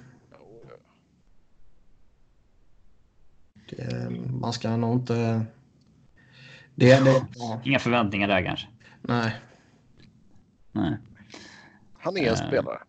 Det, 3.69 4.09
man 4.41 4.53
ska 4.53 4.77
nog 4.77 4.95
inte... 4.95 5.45
Det, 6.75 7.05
det, 7.05 7.25
ja. 7.35 7.61
Inga 7.63 7.79
förväntningar 7.79 8.27
där 8.27 8.45
kanske? 8.45 8.67
Nej. 9.01 9.35
Nej. 10.71 10.97
Han 11.93 12.17
är 12.17 12.21
en 12.21 12.29
uh. 12.29 12.47
spelare. 12.47 12.81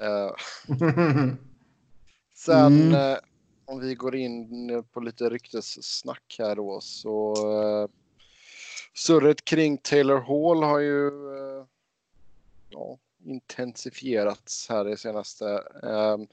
Uh. 0.00 0.32
Sen 2.34 2.66
mm. 2.66 2.94
uh, 2.94 3.18
om 3.64 3.80
vi 3.80 3.94
går 3.94 4.16
in 4.16 4.84
på 4.92 5.00
lite 5.00 5.30
ryktessnack 5.30 6.36
här 6.38 6.56
då 6.56 6.80
så 6.80 7.34
surret 8.94 9.44
kring 9.44 9.78
Taylor 9.78 10.20
Hall 10.20 10.62
har 10.62 10.78
ju 10.78 11.10
ja, 12.70 12.98
intensifierats 13.24 14.68
här 14.68 14.84
det 14.84 14.96
senaste. 14.96 15.44
Um, 15.82 16.28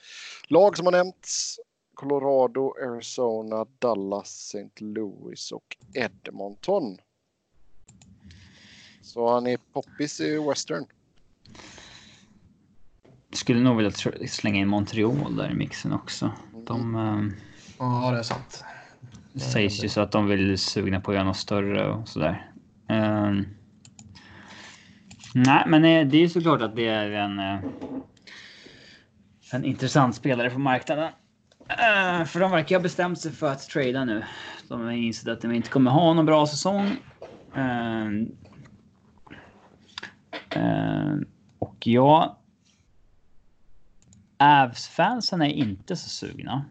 lag 0.48 0.78
som 0.78 0.86
har 0.86 0.92
nämnts 0.92 1.60
Colorado, 1.94 2.74
Arizona, 2.82 3.66
Dallas, 3.80 4.56
St. 4.56 4.84
Louis 4.84 5.52
och 5.52 5.78
Edmonton. 5.94 6.98
Så 9.16 9.34
han 9.34 9.48
är 9.48 9.58
poppis 9.74 10.20
i 10.20 10.38
Western. 10.50 10.86
Skulle 13.34 13.60
nog 13.60 13.78
vilja 13.78 13.92
slänga 14.28 14.60
in 14.60 14.68
Montreal 14.68 15.36
där 15.36 15.52
i 15.52 15.54
mixen 15.54 15.94
också. 15.94 16.32
De... 16.68 16.96
Um... 16.96 17.36
Ja, 17.80 18.12
det 18.12 18.18
är 18.18 18.24
sant. 18.24 18.64
Sägs 19.36 19.84
ju 19.84 19.90
så 19.90 20.02
att 20.02 20.12
de 20.12 20.28
vill 20.28 20.58
sugna 20.58 21.02
på 21.02 21.12
att 21.12 21.16
göra 21.16 21.26
något 21.26 21.38
större 21.38 21.92
och 21.92 22.08
sådär. 22.08 22.52
Uh, 22.92 23.42
nej, 25.34 25.64
men 25.68 26.10
det 26.10 26.18
är 26.18 26.28
såklart 26.28 26.62
att 26.62 26.76
det 26.76 26.88
är 26.88 27.12
en, 27.12 27.40
eh, 27.40 27.60
en 29.52 29.66
intressant 29.66 30.16
spelare 30.16 30.50
på 30.50 30.60
marknaden. 30.60 31.12
Uh, 31.62 32.26
för 32.26 32.40
de 32.40 32.52
verkar 32.52 32.76
ha 32.76 32.84
bestämt 32.84 33.20
sig 33.20 33.32
för 33.32 33.52
att 33.52 33.70
trada 33.70 34.06
nu. 34.06 34.24
De 34.68 34.82
har 34.82 34.92
insett 34.92 35.28
att 35.28 35.42
de 35.42 35.52
inte 35.52 35.70
kommer 35.70 35.92
ha 35.92 36.14
någon 36.14 36.26
bra 36.26 36.48
säsong. 36.48 36.98
Uh, 37.58 38.28
och 41.60 41.88
ja. 41.88 42.40
Avs-fansen 44.38 45.42
är 45.42 45.50
inte 45.50 45.96
så 45.96 46.10
sugna. 46.10 46.66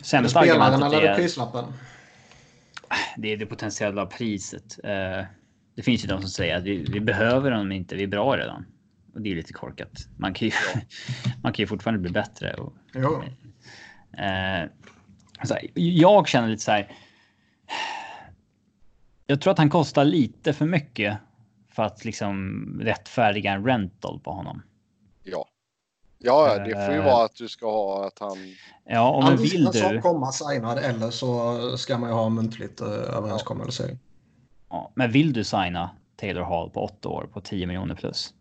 Sämsta 0.00 0.40
argumentet 0.40 0.92
är... 0.92 1.02
eller 1.02 1.14
prislappen? 1.14 1.64
det 3.16 3.32
är 3.32 3.36
det 3.36 3.46
potentiella 3.46 4.06
priset. 4.06 4.78
Eh, 4.84 5.24
det 5.74 5.82
finns 5.82 6.04
ju 6.04 6.08
de 6.08 6.20
som 6.20 6.30
säger 6.30 6.56
att 6.56 6.64
vi, 6.64 6.84
vi 6.84 7.00
behöver 7.00 7.50
dem 7.50 7.72
inte, 7.72 7.96
vi 7.96 8.02
är 8.02 8.08
bra 8.08 8.36
redan. 8.36 8.66
Och 9.14 9.20
det 9.20 9.30
är 9.30 9.34
lite 9.34 9.52
korkat. 9.52 10.08
Man 10.16 10.34
kan 10.34 10.48
ju, 10.48 10.54
man 11.42 11.52
kan 11.52 11.62
ju 11.62 11.66
fortfarande 11.66 12.00
bli 12.00 12.10
bättre. 12.10 12.54
Och, 12.54 12.72
jo. 12.94 13.22
Eh, 14.18 14.68
alltså, 15.38 15.56
jag 15.74 16.28
känner 16.28 16.48
lite 16.48 16.62
så 16.62 16.72
här. 16.72 16.92
Jag 19.26 19.40
tror 19.40 19.50
att 19.50 19.58
han 19.58 19.70
kostar 19.70 20.04
lite 20.04 20.52
för 20.52 20.66
mycket 20.66 21.18
för 21.70 21.82
att 21.82 22.04
liksom 22.04 22.64
rättfärdiga 22.82 23.52
en 23.52 23.66
rental 23.66 24.20
på 24.20 24.30
honom. 24.30 24.62
Ja. 25.24 25.46
Ja, 26.22 26.58
det 26.58 26.86
får 26.86 26.94
ju 26.94 27.00
vara 27.00 27.24
att 27.24 27.34
du 27.36 27.48
ska 27.48 27.66
ha 27.66 28.06
att 28.06 28.18
han... 28.18 28.38
Ja, 28.84 29.10
om 29.10 29.24
Antingen 29.24 29.50
vill 29.50 29.64
du... 29.64 29.78
så 29.78 30.00
komma 30.00 30.32
signad 30.32 30.78
eller 30.78 31.10
så 31.10 31.76
ska 31.76 31.98
man 31.98 32.10
ju 32.10 32.14
ha 32.14 32.28
muntligt 32.28 32.80
uh, 32.80 32.88
överenskommelse. 32.88 33.88
Ja. 33.90 33.96
ja. 34.70 34.92
men 34.94 35.10
vill 35.10 35.32
du 35.32 35.44
signa 35.44 35.90
Taylor 36.16 36.42
Hall 36.42 36.70
på 36.70 36.84
åtta 36.84 37.08
år 37.08 37.28
på 37.32 37.40
10 37.40 37.66
miljoner 37.66 37.94
plus? 37.94 38.34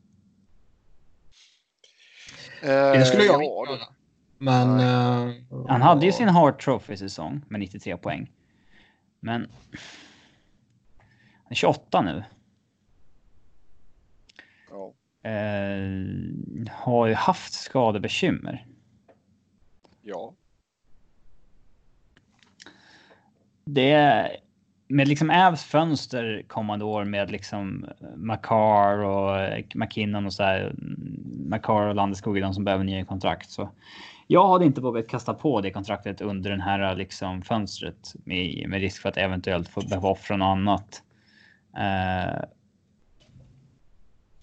Uh, 2.64 2.70
det 2.70 3.06
skulle 3.06 3.24
jag 3.24 3.44
inte 3.44 3.72
göra. 3.72 3.80
Men... 4.38 4.80
Uh, 4.80 5.68
han 5.68 5.82
hade 5.82 6.06
ju 6.06 6.12
sin 6.12 6.30
Hart 6.30 6.64
Trophy-säsong 6.64 7.42
med 7.48 7.60
93 7.60 7.98
poäng. 7.98 8.32
Men... 9.20 9.42
Han 11.44 11.52
är 11.52 11.56
28 11.56 12.02
nu. 12.02 12.24
Eh, 15.24 16.72
har 16.72 17.08
ju 17.08 17.14
haft 17.14 17.54
skadebekymmer. 17.54 18.66
Ja. 20.02 20.34
Det 23.66 24.30
med 24.88 25.08
liksom 25.08 25.30
Avs 25.30 25.64
fönster 25.64 26.44
kommande 26.48 26.86
år 26.86 27.04
med 27.04 27.32
liksom 27.32 27.86
Makar 28.16 28.98
och 28.98 29.64
McKinnon 29.76 30.26
och 30.26 30.34
så 30.34 30.44
här. 30.44 30.76
Makar 31.50 31.88
och 31.88 31.96
Landeskog 31.96 32.38
är 32.38 32.42
de 32.42 32.54
som 32.54 32.64
behöver 32.64 32.84
nya 32.84 33.06
kontrakt. 33.06 33.50
Så 33.50 33.70
jag 34.28 34.48
hade 34.48 34.66
inte 34.66 34.82
vågat 34.82 35.08
kasta 35.08 35.34
på 35.34 35.62
det 35.62 35.72
kontraktet 35.72 36.22
under 36.22 36.50
den 36.50 36.62
här 36.62 36.96
liksom 36.96 37.42
fönstret 37.42 38.14
med, 38.24 38.70
med 38.70 38.82
risk 38.82 39.02
för 39.02 39.10
att 39.10 39.18
eventuellt 39.18 39.70
få 39.70 39.82
behöva 39.82 40.10
offra 40.10 40.38
något 40.38 40.46
annat. 40.46 41.04
Uh, 41.78 42.44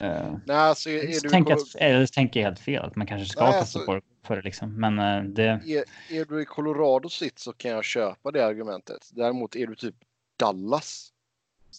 Uh, 0.03 0.37
Nej, 0.47 0.57
alltså 0.57 0.91
är, 0.91 1.05
är 1.05 1.21
du... 1.21 1.29
Tänk 1.29 1.50
att, 1.50 1.75
eller 1.75 2.07
tänker 2.07 2.41
jag 2.41 2.47
helt 2.47 2.61
fel, 2.61 2.85
att 2.85 2.97
man 2.97 3.07
kanske 3.07 3.29
ska 3.29 3.45
Nej, 3.45 3.53
kasta 3.53 3.79
alltså, 3.79 3.93
på 3.93 4.00
för 4.26 4.37
det 4.37 4.43
liksom. 4.43 4.81
Men 4.81 4.99
uh, 4.99 5.25
det... 5.25 5.43
Är, 5.43 5.85
är, 6.11 6.25
du 6.25 6.43
i 6.43 6.45
Colorado 6.45 7.09
sitt 7.09 7.38
så 7.38 7.53
kan 7.53 7.71
jag 7.71 7.85
köpa 7.85 8.31
det 8.31 8.47
argumentet. 8.47 9.11
Däremot 9.12 9.57
är 9.57 9.67
du 9.67 9.75
typ 9.75 9.95
Dallas. 10.37 11.12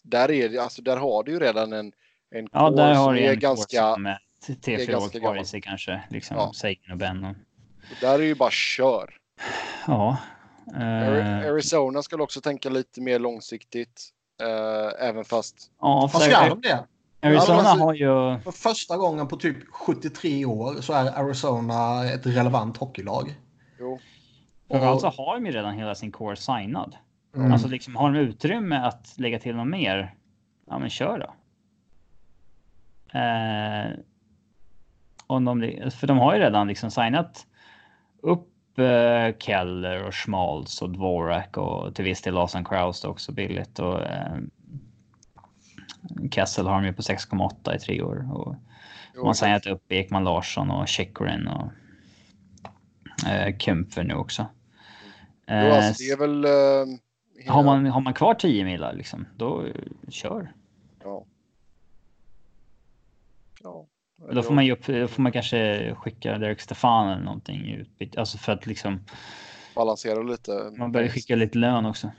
Där, 0.04 0.32
är, 0.32 0.60
alltså, 0.60 0.82
där 0.82 0.98
har 0.98 1.24
du 1.24 1.32
ju 1.32 1.40
redan 1.40 1.74
en, 1.74 1.92
en 2.32 2.50
ja, 2.52 2.70
där 2.70 2.94
har 2.94 3.14
du 3.14 3.26
en 3.26 3.40
ganska... 3.40 3.94
Som 3.94 4.06
är 4.06 4.20
tre, 4.62 4.86
fyra 4.86 4.98
år 4.98 5.20
kvar 5.20 5.42
i 5.42 5.46
sig 5.46 5.62
kanske. 5.62 6.04
Liksom, 6.10 6.38
ja. 6.38 6.52
Sagan 6.54 6.92
och 6.92 6.98
Ben. 6.98 7.24
Och... 7.24 7.36
Där 8.02 8.20
är 8.20 8.24
ju 8.24 8.36
bara 8.36 8.52
kör. 8.52 9.18
Ja. 9.88 10.18
Uh... 10.76 11.50
Arizona 11.50 12.04
ska 12.04 12.24
också 12.24 12.42
tänka 12.42 12.70
lite 12.70 13.02
mer 13.02 13.20
långsiktigt. 13.20 14.10
Uh, 14.44 15.08
även 15.08 15.26
fast... 15.26 15.72
Ja, 15.82 16.10
för 16.14 16.20
ska 16.20 16.50
de 16.50 16.62
det? 16.62 16.84
Arizona 17.20 17.60
alltså, 17.60 17.86
har 17.86 17.94
ju... 17.94 18.40
För 18.40 18.52
första 18.52 18.98
gången 18.98 19.28
på 19.28 19.38
typ 19.38 19.58
73 19.72 20.46
år 20.46 20.82
så 20.82 20.94
är 20.94 21.20
Arizona 21.20 22.06
ett 22.06 22.26
relevant 22.26 22.78
hockeylag. 22.78 23.36
Jo. 23.80 24.00
Och 24.68 24.78
alltså 24.78 25.08
har 25.08 25.34
de 25.34 25.46
ju 25.46 25.52
redan 25.52 25.74
hela 25.74 25.96
sin 25.96 26.12
core 26.12 26.36
signad. 26.36 26.96
Mm. 27.36 27.52
Alltså 27.52 27.68
liksom 27.68 27.96
har 27.96 28.12
de 28.12 28.20
utrymme 28.20 28.76
att 28.76 29.14
lägga 29.18 29.40
till 29.40 29.56
något 29.56 29.68
mer? 29.68 30.14
Ja 30.70 30.80
men 30.80 30.90
kör 30.90 31.20
då. 31.20 31.34
Eh, 33.20 33.92
Om 35.28 35.46
de, 35.46 35.92
för 35.92 36.08
de 36.08 36.18
har 36.18 36.34
ju 36.34 36.40
redan 36.40 36.68
liksom 36.68 36.92
signat 36.92 37.48
upp 38.22 38.80
eh, 38.80 39.38
Keller 39.40 40.04
och 40.04 40.16
Schmalz 40.16 40.82
och 40.82 40.90
Dvorak 40.90 41.58
och 41.58 41.96
till 41.96 42.06
viss 42.06 42.22
del 42.22 42.34
Lawson 42.34 42.66
Kraus 42.66 43.04
också 43.04 43.32
billigt. 43.32 43.80
Och, 43.80 44.02
eh, 44.02 44.38
Kessel 46.32 46.68
har 46.68 46.74
de 46.82 46.86
ju 46.86 46.94
på 46.94 47.01
6,8 47.01 47.75
i 47.75 47.80
tre 47.80 48.01
år. 48.01 48.30
Och 48.34 48.56
Jo, 49.16 49.20
man 49.22 49.27
har 49.27 49.34
signat 49.34 49.66
upp 49.66 49.92
Ekman 49.92 50.24
Larsson 50.24 50.72
och 50.72 50.88
Chikrin 50.88 51.48
och 51.48 51.72
eh, 53.27 53.58
Kempfer 53.58 54.04
nu 54.04 54.13
också. 54.13 54.46
Jo, 55.48 55.54
Eh, 55.54 55.88
alltså, 55.88 56.04
det 56.04 56.12
är 56.12 56.18
väl... 56.18 56.46
eh, 56.46 56.51
hela- 57.44 57.54
har, 57.54 57.63
man, 57.63 57.86
har 57.86 58.01
man 58.01 58.13
kvar 58.13 58.34
10 58.34 58.66
milar 58.66 58.94
liksom, 58.94 59.27
då 59.38 59.66
eh, 59.66 59.74
kör. 60.10 60.54
Ja. 61.04 61.25
Ja. 63.63 63.86
Då 64.34 64.44
får 64.44 64.54
man 64.54 64.66
ju 64.66 64.72
upp, 64.72 64.86
då 64.86 65.08
får 65.08 65.22
man 65.24 65.32
kanske 65.32 65.94
skicka 65.96 66.38
Derek 66.38 66.62
Stefan 66.62 67.10
eller 67.10 67.24
någonting 67.24 67.62
i 67.66 67.72
utbyte. 67.74 68.20
Alltså 68.20 68.38
för 68.38 68.51
att 68.51 68.66
liksom 68.66 69.00
balansera 69.75 70.24
lite. 70.24 70.72
man 70.77 70.92
börjar 70.92 71.08
skicka 71.10 71.36
lite 71.36 71.58
lön 71.58 71.86
också. 71.86 72.12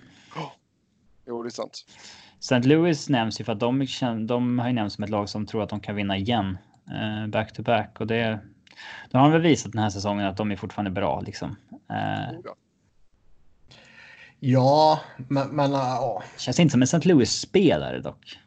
Jo, 1.27 1.43
det 1.43 1.49
är 1.49 1.51
sant. 1.51 1.87
St. 2.41 2.61
Louis 2.61 3.09
nämns 3.09 3.41
ju 3.41 3.45
för 3.45 3.53
att 3.53 3.61
de, 3.61 3.87
de 4.27 4.59
har 4.59 4.67
ju 4.67 4.73
nämnts 4.73 4.95
som 4.95 5.05
ett 5.05 5.11
lag 5.11 5.29
som 5.29 5.47
tror 5.47 5.63
att 5.63 5.69
de 5.69 5.81
kan 5.81 5.97
vinna 5.97 6.17
igen. 6.17 6.59
eh, 6.91 7.27
back 7.27 7.53
to 7.53 7.63
back 7.63 8.01
och 8.01 8.07
det. 8.07 8.41
De 9.11 9.19
har 9.19 9.31
väl 9.31 9.41
visat 9.41 9.73
den 9.73 9.83
här 9.83 9.91
säsongen 9.91 10.27
att 10.27 10.37
de 10.37 10.53
är 10.53 10.57
fortfarande 10.57 10.91
bra 10.91 11.21
liksom. 11.21 11.57
Eh, 11.91 12.53
ja. 14.41 15.01
Men, 15.17 15.49
men 15.49 15.73
äh, 15.73 15.79
ja. 15.79 16.23
känns 16.37 16.61
inte 16.61 16.73
som 16.73 16.83
en 16.83 16.85
St. 16.85 17.09
Louis 17.09 17.41
spelare 17.41 18.01
dock. 18.01 18.39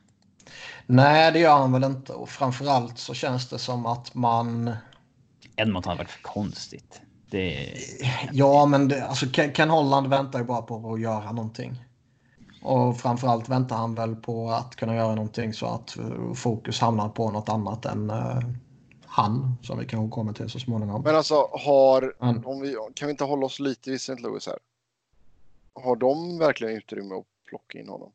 Nej, 0.85 1.31
det 1.31 1.39
gör 1.39 1.57
han 1.57 1.73
väl 1.73 1.83
inte. 1.83 2.13
Och 2.13 2.29
framförallt 2.29 2.97
så 2.97 3.13
känns 3.13 3.49
det 3.49 3.59
som 3.59 3.85
att 3.85 4.15
man... 4.15 4.71
Edmonton 5.55 5.89
hade 5.89 6.03
varit 6.03 6.11
för 6.11 6.21
konstigt. 6.21 7.01
Det 7.29 7.73
Ja, 8.31 8.65
men 8.65 8.87
det, 8.87 9.05
alltså 9.05 9.25
Ken 9.53 9.69
Holland 9.69 10.07
väntar 10.07 10.39
ju 10.39 10.45
bara 10.45 10.61
på 10.61 10.93
att 10.93 11.01
göra 11.01 11.31
någonting. 11.31 11.85
Och 12.61 12.97
framförallt 12.97 13.49
väntar 13.49 13.75
han 13.75 13.95
väl 13.95 14.15
på 14.15 14.49
att 14.49 14.75
kunna 14.75 14.95
göra 14.95 15.15
någonting 15.15 15.53
så 15.53 15.65
att 15.65 15.97
eh, 15.97 16.33
fokus 16.33 16.79
hamnar 16.79 17.09
på 17.09 17.31
något 17.31 17.49
annat 17.49 17.85
än 17.85 18.09
eh, 18.09 18.39
han, 19.05 19.55
som 19.61 19.79
vi 19.79 19.85
kanske 19.85 20.15
kommer 20.15 20.33
till 20.33 20.49
så 20.49 20.59
småningom. 20.59 21.01
Men 21.03 21.15
alltså, 21.15 21.35
har... 21.51 22.13
Men- 22.19 22.45
Om 22.45 22.61
vi, 22.61 22.77
kan 22.93 23.07
vi 23.07 23.11
inte 23.11 23.23
hålla 23.23 23.45
oss 23.45 23.59
lite 23.59 23.89
vid 23.89 23.97
St. 23.97 24.15
Louis 24.15 24.47
här? 24.47 24.57
Har 25.73 25.95
de 25.95 26.37
verkligen 26.37 26.75
utrymme 26.77 27.15
att 27.15 27.25
plocka 27.49 27.79
in 27.79 27.89
honom? 27.89 28.11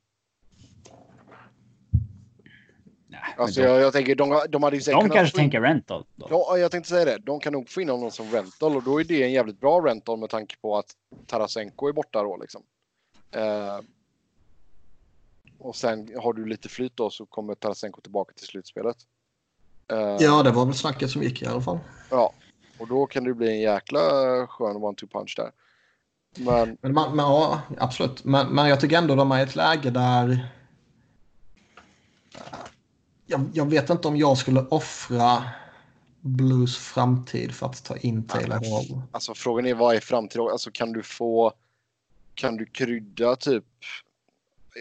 Nej, 3.09 3.21
Alltså, 3.39 3.61
de, 3.61 3.67
jag, 3.67 3.81
jag 3.81 3.93
tänker, 3.93 4.15
de, 4.15 4.41
de 4.49 4.63
hade 4.63 4.77
ju 4.77 4.83
säkert 4.83 5.01
de 5.01 5.11
kanske 5.11 5.31
få 5.33 5.37
tänker 5.39 5.61
rental. 5.61 6.05
Då. 6.17 6.27
Ja, 6.31 6.59
jag 6.59 6.71
tänkte 6.71 6.91
säga 6.91 7.05
det. 7.05 7.19
De 7.19 7.41
kan 7.41 7.53
nog 7.53 7.69
få 7.69 7.81
in 7.81 7.89
honom 7.89 8.11
som 8.11 8.27
rental 8.31 8.77
och 8.77 8.83
då 8.83 9.01
är 9.01 9.05
det 9.05 9.23
en 9.23 9.33
jävligt 9.33 9.61
bra 9.61 9.81
rental 9.87 10.19
med 10.19 10.31
tanke 10.31 10.57
på 10.63 10.77
att 10.79 10.87
Tarasenko 11.27 11.89
är 11.89 11.93
borta 11.93 12.23
då 12.23 12.37
liksom. 12.37 12.63
Eh, 13.31 13.79
och 15.67 15.77
sen 15.77 16.11
har 16.23 16.33
du 16.33 16.47
lite 16.47 16.69
flyt 16.69 16.97
då 16.97 17.11
så 17.11 17.27
kommer 17.27 17.55
Tarasenko 17.55 18.01
tillbaka 18.01 18.33
till 18.33 18.47
slutspelet. 18.47 18.97
Eh, 19.93 20.17
Ja, 20.21 20.43
det 20.43 20.51
var 20.51 20.65
väl 20.67 20.75
snacket 20.75 21.11
som 21.11 21.23
gick 21.23 21.43
i 21.43 21.47
alla 21.47 21.61
fall. 21.61 21.79
ja. 22.11 22.33
Och 22.79 22.89
då 22.89 23.07
kan 23.07 23.25
det 23.25 23.35
bli 23.35 23.49
en 23.49 23.61
jäkla 23.61 24.01
skön 24.47 24.77
one-two 24.77 25.07
punch 25.13 25.35
där. 25.37 25.51
Men 26.45 26.79
Men, 26.81 26.95
man, 26.95 27.17
men 27.17 27.25
ja, 27.25 27.61
absolut. 27.79 28.25
Men, 28.25 28.49
men 28.55 28.69
jag 28.69 28.81
tycker 28.81 28.99
ändå 28.99 29.15
de 29.15 29.33
är 29.33 29.39
i 29.39 29.43
ett 29.43 29.57
läge 29.57 29.91
där... 29.91 30.49
Jag, 33.27 33.51
jag 33.53 33.71
vet 33.71 33.91
inte 33.91 34.09
om 34.09 34.17
jag 34.17 34.39
skulle 34.39 34.61
offra 34.61 35.43
Blues 36.21 36.77
framtid 36.77 37.55
för 37.55 37.67
att 37.67 37.85
ta 37.85 37.97
in 37.97 38.27
Taylor 38.27 38.55
Hall. 38.55 39.03
alltså 39.13 39.35
frågan 39.35 39.67
är 39.67 39.75
vad 39.75 39.97
är 39.97 40.01
framtiden? 40.01 40.49
Alltså 40.49 40.71
kan 40.71 40.93
du 40.93 41.03
få... 41.03 41.53
Kan 42.35 42.57
du 42.57 42.67
krydda 42.67 43.37
typ... 43.37 43.65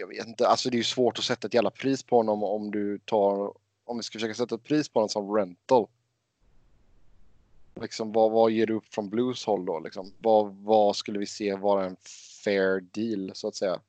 Jag 0.00 0.06
vet 0.06 0.26
inte. 0.26 0.48
Alltså 0.48 0.70
det 0.70 0.74
är 0.74 0.78
ju 0.78 0.84
svårt 0.84 1.18
att 1.18 1.24
sätta 1.24 1.46
ett 1.46 1.54
jävla 1.54 1.70
pris 1.70 2.02
på 2.02 2.16
honom 2.16 2.44
om 2.44 2.70
du 2.70 2.98
tar... 2.98 3.52
Om 3.84 3.96
vi 3.96 4.02
ska 4.02 4.18
försöka 4.18 4.34
sätta 4.34 4.54
ett 4.54 4.64
pris 4.64 4.88
på 4.88 4.98
honom 4.98 5.08
som 5.08 5.34
rental. 5.34 5.86
Liksom 7.80 8.12
vad, 8.12 8.32
vad 8.32 8.50
ger 8.50 8.66
du 8.66 8.74
upp 8.74 8.94
från 8.94 9.10
Blues 9.10 9.44
håll 9.44 9.64
då 9.64 9.80
liksom? 9.80 10.12
Vad, 10.18 10.54
vad 10.54 10.96
skulle 10.96 11.18
vi 11.18 11.26
se 11.26 11.54
vara 11.54 11.86
en 11.86 11.96
fair 12.44 12.80
deal 12.80 13.30
så 13.34 13.48
att 13.48 13.54
säga? 13.54 13.80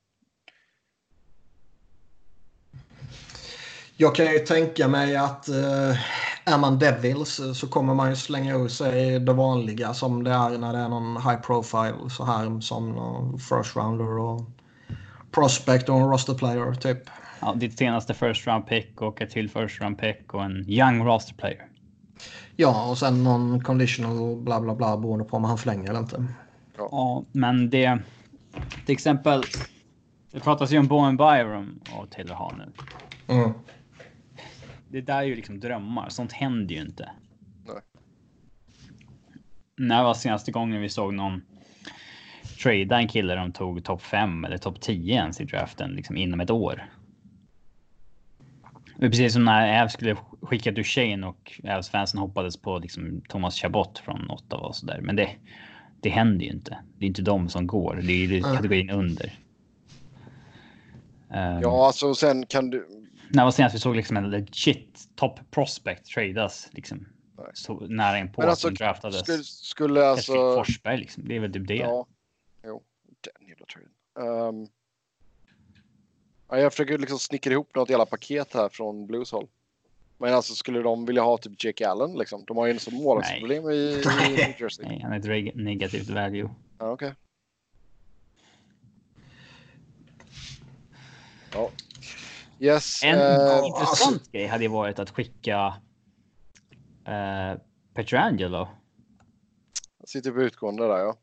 Jag 3.97 4.15
kan 4.15 4.25
ju 4.25 4.39
tänka 4.39 4.87
mig 4.87 5.15
att 5.15 5.49
eh, 5.49 5.97
är 6.45 6.57
man 6.57 6.79
Devils 6.79 7.39
så 7.55 7.67
kommer 7.67 7.93
man 7.93 8.09
ju 8.09 8.15
slänga 8.15 8.55
ur 8.55 8.67
sig 8.67 9.19
det 9.19 9.33
vanliga 9.33 9.93
som 9.93 10.23
det 10.23 10.31
är 10.31 10.57
när 10.57 10.73
det 10.73 10.79
är 10.79 10.89
någon 10.89 11.17
high 11.17 11.41
profile 11.41 12.09
så 12.09 12.23
här 12.23 12.59
som 12.59 12.91
någon 12.91 13.39
first 13.39 13.75
rounder 13.75 14.17
och 14.17 14.41
prospect 15.37 15.89
och 15.89 15.95
en 15.95 16.09
roster 16.09 16.33
player 16.33 16.73
typ. 16.73 17.09
Ja, 17.39 17.53
ditt 17.53 17.77
senaste 17.77 18.13
first 18.13 18.47
round 18.47 18.67
pick 18.67 19.01
och 19.01 19.21
ett 19.21 19.29
till 19.29 19.49
first 19.49 19.81
round 19.81 19.97
pick 19.97 20.33
och 20.33 20.43
en 20.43 20.69
young 20.69 21.05
roster 21.05 21.33
player. 21.33 21.67
Ja, 22.55 22.89
och 22.89 22.97
sen 22.97 23.23
någon 23.23 23.63
conditional 23.63 24.35
bla 24.35 24.61
bla 24.61 24.75
bla 24.75 24.97
beroende 24.97 25.25
på 25.25 25.37
om 25.37 25.43
han 25.43 25.57
förlänger 25.57 25.89
eller 25.89 25.99
inte. 25.99 26.25
Ja, 26.77 27.25
men 27.31 27.69
det... 27.69 27.99
Till 28.85 28.93
exempel. 28.93 29.43
Det 30.31 30.39
pratas 30.39 30.71
ju 30.71 30.79
om 30.79 30.87
Bowen 30.87 31.17
Byram 31.17 31.79
och 31.97 32.09
Taylor 32.09 32.35
Hall 32.35 32.53
nu. 32.57 32.71
Mm. 33.35 33.51
Det 34.89 35.01
där 35.01 35.17
är 35.17 35.23
ju 35.23 35.35
liksom 35.35 35.59
drömmar. 35.59 36.09
Sånt 36.09 36.31
händer 36.31 36.75
ju 36.75 36.81
inte. 36.81 37.09
Nej. 37.65 37.81
När 39.77 40.03
var 40.03 40.13
senaste 40.13 40.51
gången 40.51 40.81
vi 40.81 40.89
såg 40.89 41.13
någon 41.13 41.41
trada 42.63 42.97
en 42.97 43.07
kille 43.07 43.35
de 43.35 43.51
tog 43.51 43.83
topp 43.83 44.01
5 44.01 44.45
eller 44.45 44.57
topp 44.57 44.81
10 44.81 45.15
ens 45.15 45.41
i 45.41 45.45
draften 45.45 45.91
liksom 45.91 46.17
inom 46.17 46.39
ett 46.39 46.49
år? 46.49 46.83
Precis 48.99 49.33
som 49.33 49.45
när 49.45 49.83
Avs 49.83 49.93
skulle 49.93 50.15
skicka 50.41 50.71
Duchene 50.71 51.27
och 51.27 51.61
Avs-fansen 51.63 52.19
hoppades 52.19 52.57
på 52.57 52.79
liksom 52.79 53.21
Thomas 53.29 53.55
Chabot 53.55 53.99
från 53.99 54.29
Ottawa 54.29 54.67
och 54.67 54.75
sådär. 54.75 54.99
Men 55.01 55.15
det, 55.15 55.29
det 56.01 56.09
händer 56.09 56.45
ju 56.45 56.51
inte. 56.51 56.77
Det 56.97 57.05
är 57.05 57.07
inte 57.07 57.21
de 57.21 57.49
som 57.49 57.67
går. 57.67 57.99
Det 58.03 58.13
är 58.13 58.27
ju 58.27 58.41
kategorin 58.41 58.89
under. 58.89 59.39
Um, 61.29 61.61
Ja, 61.61 61.87
alltså 61.87 62.15
sen 62.15 62.45
kan 62.45 62.69
du... 62.69 62.87
när 63.29 63.43
var 63.43 63.51
senast 63.51 63.75
vi 63.75 63.79
såg 63.79 63.95
liksom 63.95 64.17
en 64.17 64.29
legit 64.29 65.09
top 65.15 65.51
prospect 65.51 66.05
tradas 66.05 66.69
liksom? 66.71 67.07
Så 67.53 67.79
nära 67.79 68.19
in 68.19 68.31
på 68.31 68.41
Men 68.41 68.49
att 68.49 68.51
alltså, 68.51 68.69
de 68.69 68.75
draftades. 68.75 69.19
Skulle, 69.19 69.43
skulle 69.43 70.05
alltså... 70.05 70.33
Forsberg 70.33 70.97
liksom. 70.97 71.27
Det 71.27 71.35
är 71.35 71.39
väl 71.39 71.53
typ 71.53 71.67
det. 71.67 71.75
Ja, 71.75 72.05
jo. 72.63 72.83
Den 73.21 73.47
jävla 73.47 73.65
traden. 73.65 73.89
Um, 74.17 74.67
ja, 76.49 76.59
jag 76.59 76.71
försöker 76.71 76.97
liksom 76.97 77.19
snickra 77.19 77.53
ihop 77.53 77.75
något 77.75 77.89
jävla 77.89 78.05
paket 78.05 78.53
här 78.53 78.69
från 78.69 79.07
Blues 79.07 79.31
håll. 79.31 79.47
Men 80.17 80.33
alltså 80.33 80.53
skulle 80.55 80.81
de 80.81 81.05
vilja 81.05 81.21
ha 81.21 81.37
typ 81.37 81.63
Jake 81.63 81.89
Allen 81.89 82.17
liksom? 82.17 82.43
De 82.47 82.57
har 82.57 82.65
ju 82.65 82.71
en 82.73 82.79
sån 82.79 82.93
målvaktsproblem 82.93 83.69
i, 83.69 83.75
i 83.75 84.03
New 84.37 84.61
Jersey. 84.61 84.85
Nej, 84.87 84.99
han 85.03 85.13
är 85.13 85.47
ett 85.47 85.55
negativt 85.55 86.09
value. 86.09 86.49
Ja, 86.79 86.91
okej. 86.91 87.13
Ja. 91.53 91.69
Yes. 92.59 93.03
En 93.03 93.19
eh, 93.19 93.67
intressant 93.67 94.31
grej 94.31 94.47
hade 94.47 94.63
ju 94.63 94.69
varit 94.69 94.99
att 94.99 95.09
skicka 95.09 95.75
eh, 97.05 97.59
Petrangelo. 97.93 98.67
sitter 100.05 100.31
på 100.31 100.41
utgående 100.41 100.87
där 100.87 100.97
ja. 100.97 101.17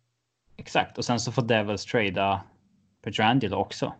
Exakt. 0.56 0.98
Och 0.98 1.04
sen 1.04 1.20
så 1.20 1.32
får 1.32 1.42
Devils 1.42 1.84
trada 1.84 2.42
Petrangelo 3.04 3.56
också. 3.56 3.92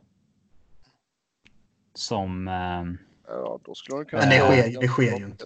Som... 1.94 2.48
ehm, 2.48 2.98
Ja, 3.28 3.58
då 3.64 3.74
skulle 3.74 3.98
de 3.98 4.04
kunna... 4.04 4.22
Men 4.22 4.30
det 4.30 4.38
sker, 4.38 4.80
det 4.80 4.88
sker 4.88 5.18
ju 5.18 5.24
inte. 5.24 5.44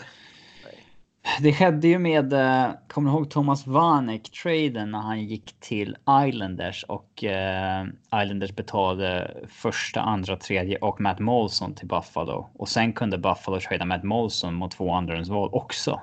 Det 1.41 1.53
skedde 1.53 1.89
ju 1.89 1.99
med, 1.99 2.33
eh, 2.33 2.71
kommer 2.89 3.11
du 3.11 3.17
ihåg 3.17 3.31
Thomas 3.31 3.67
Vanek-traden 3.67 4.91
när 4.91 4.99
han 4.99 5.25
gick 5.25 5.61
till 5.61 5.97
Islanders 6.27 6.85
och 6.89 7.25
eh, 7.25 7.87
Islanders 8.23 8.57
betalade 8.57 9.37
första, 9.49 10.01
andra, 10.01 10.37
tredje 10.37 10.77
och 10.79 11.01
Matt 11.01 11.19
Molson 11.19 11.75
till 11.75 11.87
Buffalo. 11.87 12.49
Och 12.53 12.69
sen 12.69 12.93
kunde 12.93 13.19
Buffalo 13.19 13.61
trada 13.61 13.85
Matt 13.85 14.05
Molson 14.05 14.55
mot 14.55 14.71
två 14.71 14.93
andrahandsval 14.93 15.51
också. 15.53 16.01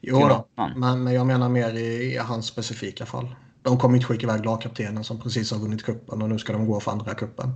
Jo 0.00 0.18
då, 0.18 0.46
men, 0.54 1.04
men 1.04 1.14
jag 1.14 1.26
menar 1.26 1.48
mer 1.48 1.74
i, 1.74 2.14
i 2.14 2.16
hans 2.16 2.46
specifika 2.46 3.06
fall. 3.06 3.34
De 3.64 3.78
kommer 3.78 3.94
inte 3.96 4.06
skicka 4.06 4.26
iväg 4.26 4.44
lagkaptenen 4.44 5.04
som 5.04 5.20
precis 5.20 5.50
har 5.52 5.58
vunnit 5.58 5.82
kuppen 5.82 6.22
och 6.22 6.28
nu 6.28 6.38
ska 6.38 6.52
de 6.52 6.66
gå 6.66 6.80
för 6.80 6.92
andra 6.92 7.14
kuppen. 7.14 7.52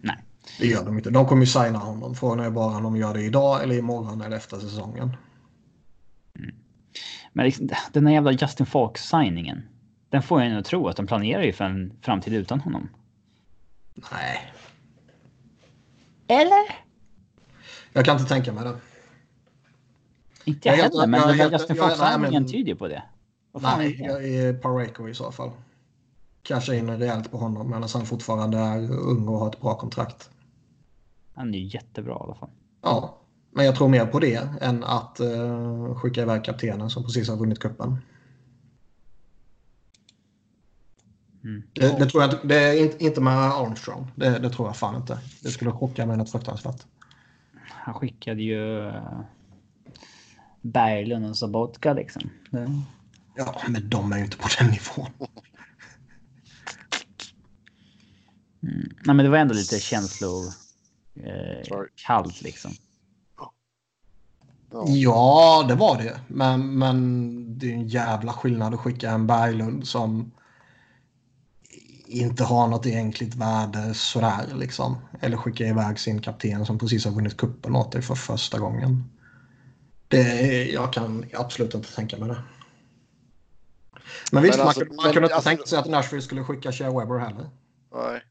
Nej. 0.00 0.16
Det 0.58 0.66
gör 0.66 0.84
de 0.84 0.96
inte. 0.98 1.10
De 1.10 1.26
kommer 1.26 1.42
ju 1.42 1.46
signa 1.46 1.78
honom. 1.78 2.14
Frågan 2.14 2.40
är 2.46 2.50
bara 2.50 2.76
om 2.76 2.82
de 2.82 2.96
gör 2.96 3.14
det 3.14 3.22
idag 3.22 3.62
eller 3.62 3.78
imorgon 3.78 4.20
eller 4.20 4.36
efter 4.36 4.56
säsongen. 4.58 5.16
Men 7.32 7.44
liksom, 7.46 7.68
den 7.92 8.06
här 8.06 8.14
jävla 8.14 8.32
Justin 8.32 8.66
Falk-signingen. 8.66 9.62
Den 10.10 10.22
får 10.22 10.42
jag 10.42 10.52
nog 10.52 10.64
tro 10.64 10.88
att 10.88 10.96
de 10.96 11.06
planerar 11.06 11.42
ju 11.42 11.52
för 11.52 11.64
en 11.64 11.92
framtid 12.02 12.32
utan 12.34 12.60
honom. 12.60 12.88
Nej, 14.12 14.52
Eller? 16.28 16.64
jag 17.92 18.04
kan 18.04 18.16
inte 18.18 18.28
tänka 18.28 18.52
mig 18.52 18.64
det. 18.64 18.76
Inte 20.44 20.68
jag, 20.68 20.76
heller, 20.76 21.06
men 21.06 21.20
jag 21.38 21.52
Justin 21.52 21.76
jag 21.76 21.84
är- 21.86 21.88
Fox 21.88 22.00
nej, 22.00 22.12
signingen 22.12 22.42
men- 22.42 22.52
tyder 22.52 22.68
ju 22.68 22.76
på 22.76 22.88
det. 22.88 23.02
Vad 23.54 23.62
fan 23.62 23.78
Nej, 23.78 24.00
jag 24.00 24.24
är 24.24 24.52
Pareko 24.52 25.08
i 25.08 25.14
så 25.14 25.32
fall. 25.32 25.50
Casha 26.42 26.74
in 26.74 26.98
rejält 26.98 27.30
på 27.30 27.36
honom 27.36 27.70
medan 27.70 27.88
han 27.94 28.06
fortfarande 28.06 28.58
är 28.58 28.92
ung 28.92 29.28
och 29.28 29.38
har 29.38 29.48
ett 29.48 29.60
bra 29.60 29.74
kontrakt. 29.74 30.30
Han 31.34 31.54
är 31.54 31.58
ju 31.58 31.64
jättebra 31.64 32.12
i 32.12 32.16
alla 32.20 32.34
fall. 32.34 32.50
Ja, 32.82 33.18
men 33.50 33.64
jag 33.64 33.76
tror 33.76 33.88
mer 33.88 34.06
på 34.06 34.20
det 34.20 34.48
än 34.60 34.84
att 34.84 35.20
uh, 35.20 35.94
skicka 35.94 36.22
iväg 36.22 36.44
kaptenen 36.44 36.90
som 36.90 37.04
precis 37.04 37.28
har 37.28 37.36
vunnit 37.36 37.58
kuppen. 37.58 37.98
Mm. 41.44 41.62
Det, 41.72 41.98
det 41.98 42.06
tror 42.06 42.22
jag 42.22 42.32
inte, 42.32 42.46
det 42.46 42.58
är 42.58 42.82
inte, 42.84 43.04
inte 43.04 43.20
med 43.20 43.38
Armstrong. 43.38 44.10
Det, 44.14 44.38
det 44.38 44.50
tror 44.50 44.68
jag 44.68 44.76
fan 44.76 44.96
inte. 44.96 45.18
Det 45.42 45.50
skulle 45.50 45.70
chocka 45.70 46.06
mig 46.06 46.16
något 46.16 46.30
fruktansvärt. 46.30 46.86
Han 47.68 47.94
skickade 47.94 48.42
ju 48.42 48.60
uh, 48.60 49.20
Berglund 50.60 51.26
och 51.26 51.36
Sabotka 51.36 51.92
liksom. 51.92 52.30
Det, 52.50 52.82
Ja, 53.36 53.62
men 53.68 53.88
de 53.88 54.12
är 54.12 54.18
ju 54.18 54.24
inte 54.24 54.36
på 54.36 54.48
den 54.58 54.66
nivån. 54.70 55.10
mm. 58.62 58.96
Nej, 59.04 59.14
men 59.16 59.24
det 59.24 59.28
var 59.28 59.38
ändå 59.38 59.54
lite 59.54 59.80
känslor 59.80 60.46
eh, 61.16 61.62
liksom. 62.42 62.70
Ja. 64.86 65.64
Det 65.68 65.74
var 65.74 65.98
det. 65.98 66.20
Men, 66.28 66.78
men 66.78 67.58
det 67.58 67.70
är 67.70 67.74
en 67.74 67.88
jävla 67.88 68.32
skillnad 68.32 68.74
att 68.74 68.80
skicka 68.80 69.10
en 69.10 69.26
Berglund 69.26 69.86
som 69.88 70.30
inte 72.06 72.44
har 72.44 72.68
något 72.68 72.86
egentligt 72.86 73.34
värde 73.34 73.94
sådär 73.94 74.46
liksom. 74.54 74.96
Eller 75.20 75.36
skicka 75.36 75.66
iväg 75.66 75.98
sin 75.98 76.20
kapten 76.22 76.66
som 76.66 76.78
precis 76.78 77.04
har 77.04 77.12
vunnit 77.12 77.36
kuppen 77.36 77.76
åt 77.76 77.92
dig 77.92 78.02
för 78.02 78.14
första 78.14 78.58
gången. 78.58 79.04
Det, 80.08 80.20
är- 80.20 80.72
jag 80.74 80.92
kan 80.92 81.24
absolut 81.34 81.74
inte 81.74 81.94
tänka 81.94 82.16
mig 82.16 82.28
det. 82.28 82.42
Men 84.32 84.42
visst, 84.42 84.58
Men 84.58 84.66
alltså- 84.66 84.80
man, 84.80 84.86
kunde- 84.86 84.96
man 84.96 85.04
men 85.04 85.12
kunde 85.12 85.26
inte 85.26 85.34
alltså- 85.34 85.48
tänka 85.50 85.64
sig 85.64 85.78
att 85.78 85.86
Nashville 85.90 86.22
skulle 86.22 86.44
skicka 86.44 86.72
Shea 86.72 86.98
Weber 87.00 87.18
heller. 87.18 87.46
Nej. 87.94 88.22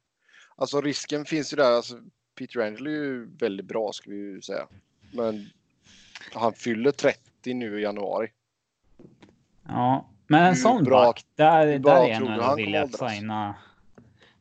Alltså 0.56 0.82
risken 0.82 1.26
finns 1.26 1.54
ju 1.54 1.58
där. 1.58 1.72
Alltså, 1.72 1.96
Peter 2.38 2.60
Angelo 2.60 2.90
är 2.90 2.94
ju 2.94 3.36
väldigt 3.38 3.66
bra 3.66 3.92
ska 3.94 4.10
vi 4.10 4.16
ju 4.16 4.42
säga. 4.42 4.68
Men 5.14 5.50
han 6.34 6.54
fyller 6.54 6.92
30 6.92 7.54
nu 7.54 7.80
i 7.80 7.84
januari. 7.84 8.28
Ja, 9.68 10.10
men 10.28 10.42
en 10.42 10.48
Hur 10.48 10.56
sån 10.56 10.84
bra- 10.84 11.06
back, 11.06 11.26
där, 11.36 11.80
bra 11.80 11.94
där 11.96 12.02
är 12.04 12.08
jag 12.08 12.16
ändå 12.32 12.56
villig 12.56 12.78
att 12.80 13.12
signa. 13.12 13.56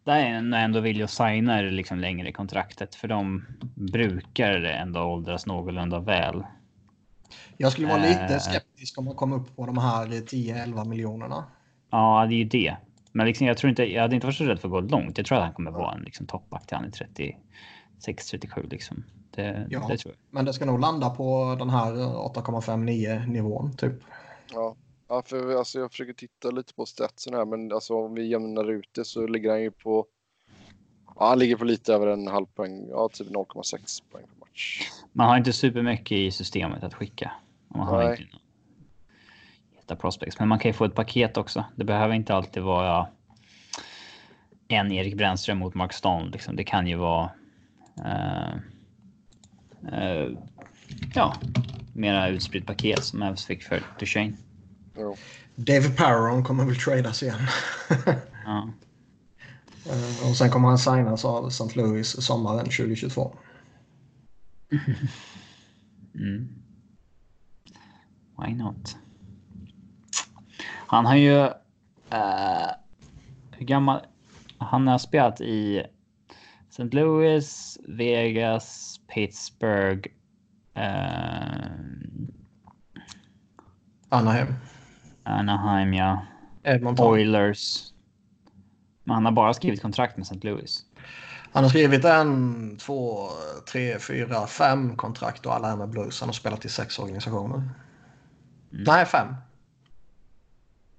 Där 0.05 0.13
är 0.17 0.35
jag 0.35 0.63
ändå 0.65 0.81
villig 0.81 1.05
att 1.05 1.11
signa 1.11 1.63
det 1.63 1.71
liksom 1.71 1.99
längre 1.99 2.29
i 2.29 2.33
kontraktet 2.33 2.95
för 2.95 3.09
de 3.09 3.47
brukar 3.75 4.63
ändå 4.63 5.01
åldras 5.01 5.47
någorlunda 5.47 5.99
väl. 6.01 6.45
Jag 7.57 7.73
skulle 7.73 7.87
vara 7.89 8.05
Eh. 8.05 8.09
lite 8.09 8.41
skeptisk 8.41 8.99
om 8.99 9.05
man 9.05 9.15
kom 9.15 9.33
upp 9.33 9.57
på 9.57 9.67
de 9.67 9.79
här 9.79 10.07
10-11 10.07 10.85
miljonerna. 10.85 11.45
Ja, 11.91 12.27
det 12.29 12.35
är 12.35 12.39
ju 12.39 12.45
det. 12.45 12.77
Men 13.13 13.27
liksom, 13.27 13.47
jag 13.47 13.57
tror 13.57 13.71
inte, 13.71 13.83
jag 13.93 14.03
hade 14.03 14.15
inte 14.15 14.27
varit 14.27 14.37
så 14.37 14.45
rädd 14.45 14.61
för 14.61 14.69
att 14.69 14.73
gå 14.73 14.81
långt. 14.81 15.19
Jag 15.19 15.27
tror 15.27 15.39
att 15.39 15.45
han 15.45 15.53
kommer 15.53 15.71
vara 15.71 15.95
en 15.95 16.03
liksom, 16.03 16.27
toppback 16.27 16.67
till 16.67 16.77
han 16.77 16.85
är 16.85 16.91
36-37 17.99 18.71
liksom. 18.71 19.05
Det, 19.31 19.67
Ja. 19.71 19.87
det 19.89 19.97
tror 19.97 20.15
jag. 20.15 20.19
Men 20.31 20.45
det 20.45 20.53
ska 20.53 20.65
nog 20.65 20.81
landa 20.81 21.11
på 21.11 21.57
den 21.59 21.71
här 21.71 21.93
8,59 21.95 23.27
nivån 23.27 23.77
typ. 23.77 23.93
Ja. 24.53 24.77
Ja, 25.09 25.23
för 25.27 25.57
alltså, 25.59 25.79
jag 25.79 25.91
försöker 25.91 26.13
titta 26.13 26.51
lite 26.51 26.75
på 26.75 26.87
statsen 26.87 27.35
här, 27.35 27.45
men 27.45 27.73
alltså, 27.73 27.95
om 27.95 28.15
vi 28.15 28.27
jämnar 28.27 28.71
ut 28.71 28.89
det 28.95 29.05
så 29.05 29.27
ligger 29.27 29.51
han 29.51 29.63
ju 29.63 29.71
på... 29.71 30.07
Ja, 31.19 31.29
han 31.29 31.39
ligger 31.39 31.57
på 31.57 31.65
lite 31.65 31.95
över 31.95 32.07
en 32.07 32.27
halv 32.27 32.47
poäng. 32.47 32.87
Ja, 32.91 33.09
typ 33.13 33.29
0,6 33.29 34.03
poäng 34.13 34.25
per 34.25 34.41
match. 34.41 34.81
Man 35.13 35.29
har 35.29 35.37
inte 35.37 35.53
supermycket 35.53 36.13
i 36.19 36.31
systemet 36.31 36.85
att 36.85 36.95
skicka. 36.95 37.33
Man 37.75 37.87
har 37.87 38.05
Nej. 38.05 38.21
inte 38.21 38.37
jätta 39.77 39.97
prospects. 39.97 40.39
Men 40.39 40.49
man 40.49 40.59
kan 40.59 40.69
ju 40.69 40.73
få 40.73 40.85
ett 40.85 40.95
paket 40.95 41.37
också. 41.37 41.65
Det 41.77 41.85
behöver 41.85 42.15
inte 42.15 42.35
alltid 42.35 42.63
vara 42.63 43.09
en 44.69 44.93
Erik 44.93 45.17
Brännström 45.17 45.59
mot 45.59 45.75
Mark 45.75 45.93
Stone. 45.93 46.31
Liksom. 46.31 46.57
Det 46.57 46.65
kan 46.65 46.87
ju 46.87 46.97
vara 46.97 47.31
eh, 48.05 48.53
eh, 49.93 50.29
ja, 51.15 51.35
mera 51.93 52.29
utspritt 52.29 52.67
paket 52.67 53.05
som 53.05 53.19
Mavs 53.19 53.47
fick 53.47 53.63
för 53.63 53.83
Duchene. 53.99 54.37
David 55.55 55.97
Parron 55.97 56.45
kommer 56.45 56.65
väl 56.65 56.77
tradas 56.77 57.23
igen. 57.23 57.41
Ja. 58.45 58.69
Eh, 59.87 60.31
och 60.31 60.37
sen 60.37 60.51
kommer 60.51 60.69
han 60.69 60.79
signas 60.79 61.25
av 61.25 61.49
St. 61.49 61.65
Louis 61.75 62.25
sommaren 62.27 62.65
2022. 62.65 63.37
Mm. 66.15 66.62
Why 68.43 68.55
not? 68.55 68.97
Han 70.87 71.07
har 71.07 71.17
ju... 71.17 71.39
eh, 72.11 72.71
hur 73.51 73.67
gammal... 73.67 74.01
Han 74.59 74.89
har 74.89 74.99
spelat 74.99 75.41
i 75.41 75.83
St. 76.71 76.89
Louis, 76.93 77.79
Vegas, 77.89 79.01
Pittsburgh. 79.15 80.09
eh, 80.75 81.71
Anaheim. 84.09 84.55
Anaheim, 85.25 85.95
ja. 85.95 86.27
Edmonton. 86.63 87.07
Oilers. 87.07 87.93
Men 89.05 89.15
han 89.15 89.25
har 89.25 89.33
bara 89.33 89.55
skrivit 89.55 89.83
kontrakt 89.83 90.17
med 90.17 90.23
St. 90.27 90.47
Louis. 90.49 90.85
Han 91.53 91.65
har 91.65 91.71
skrivit 91.71 92.05
en, 92.05 92.77
två, 92.77 93.29
tre, 93.73 93.99
fyra, 93.99 94.47
fem 94.47 94.97
kontrakt 94.97 95.47
och 95.47 95.55
alla 95.55 95.73
är 95.73 95.77
med 95.77 95.89
Blues. 95.89 96.21
Han 96.21 96.29
har 96.29 96.35
spelat 96.35 96.65
i 96.65 96.69
sex 96.69 96.99
organisationer. 96.99 97.63
Mm. 98.73 98.85
Nej, 98.85 99.07
fem. 99.07 99.35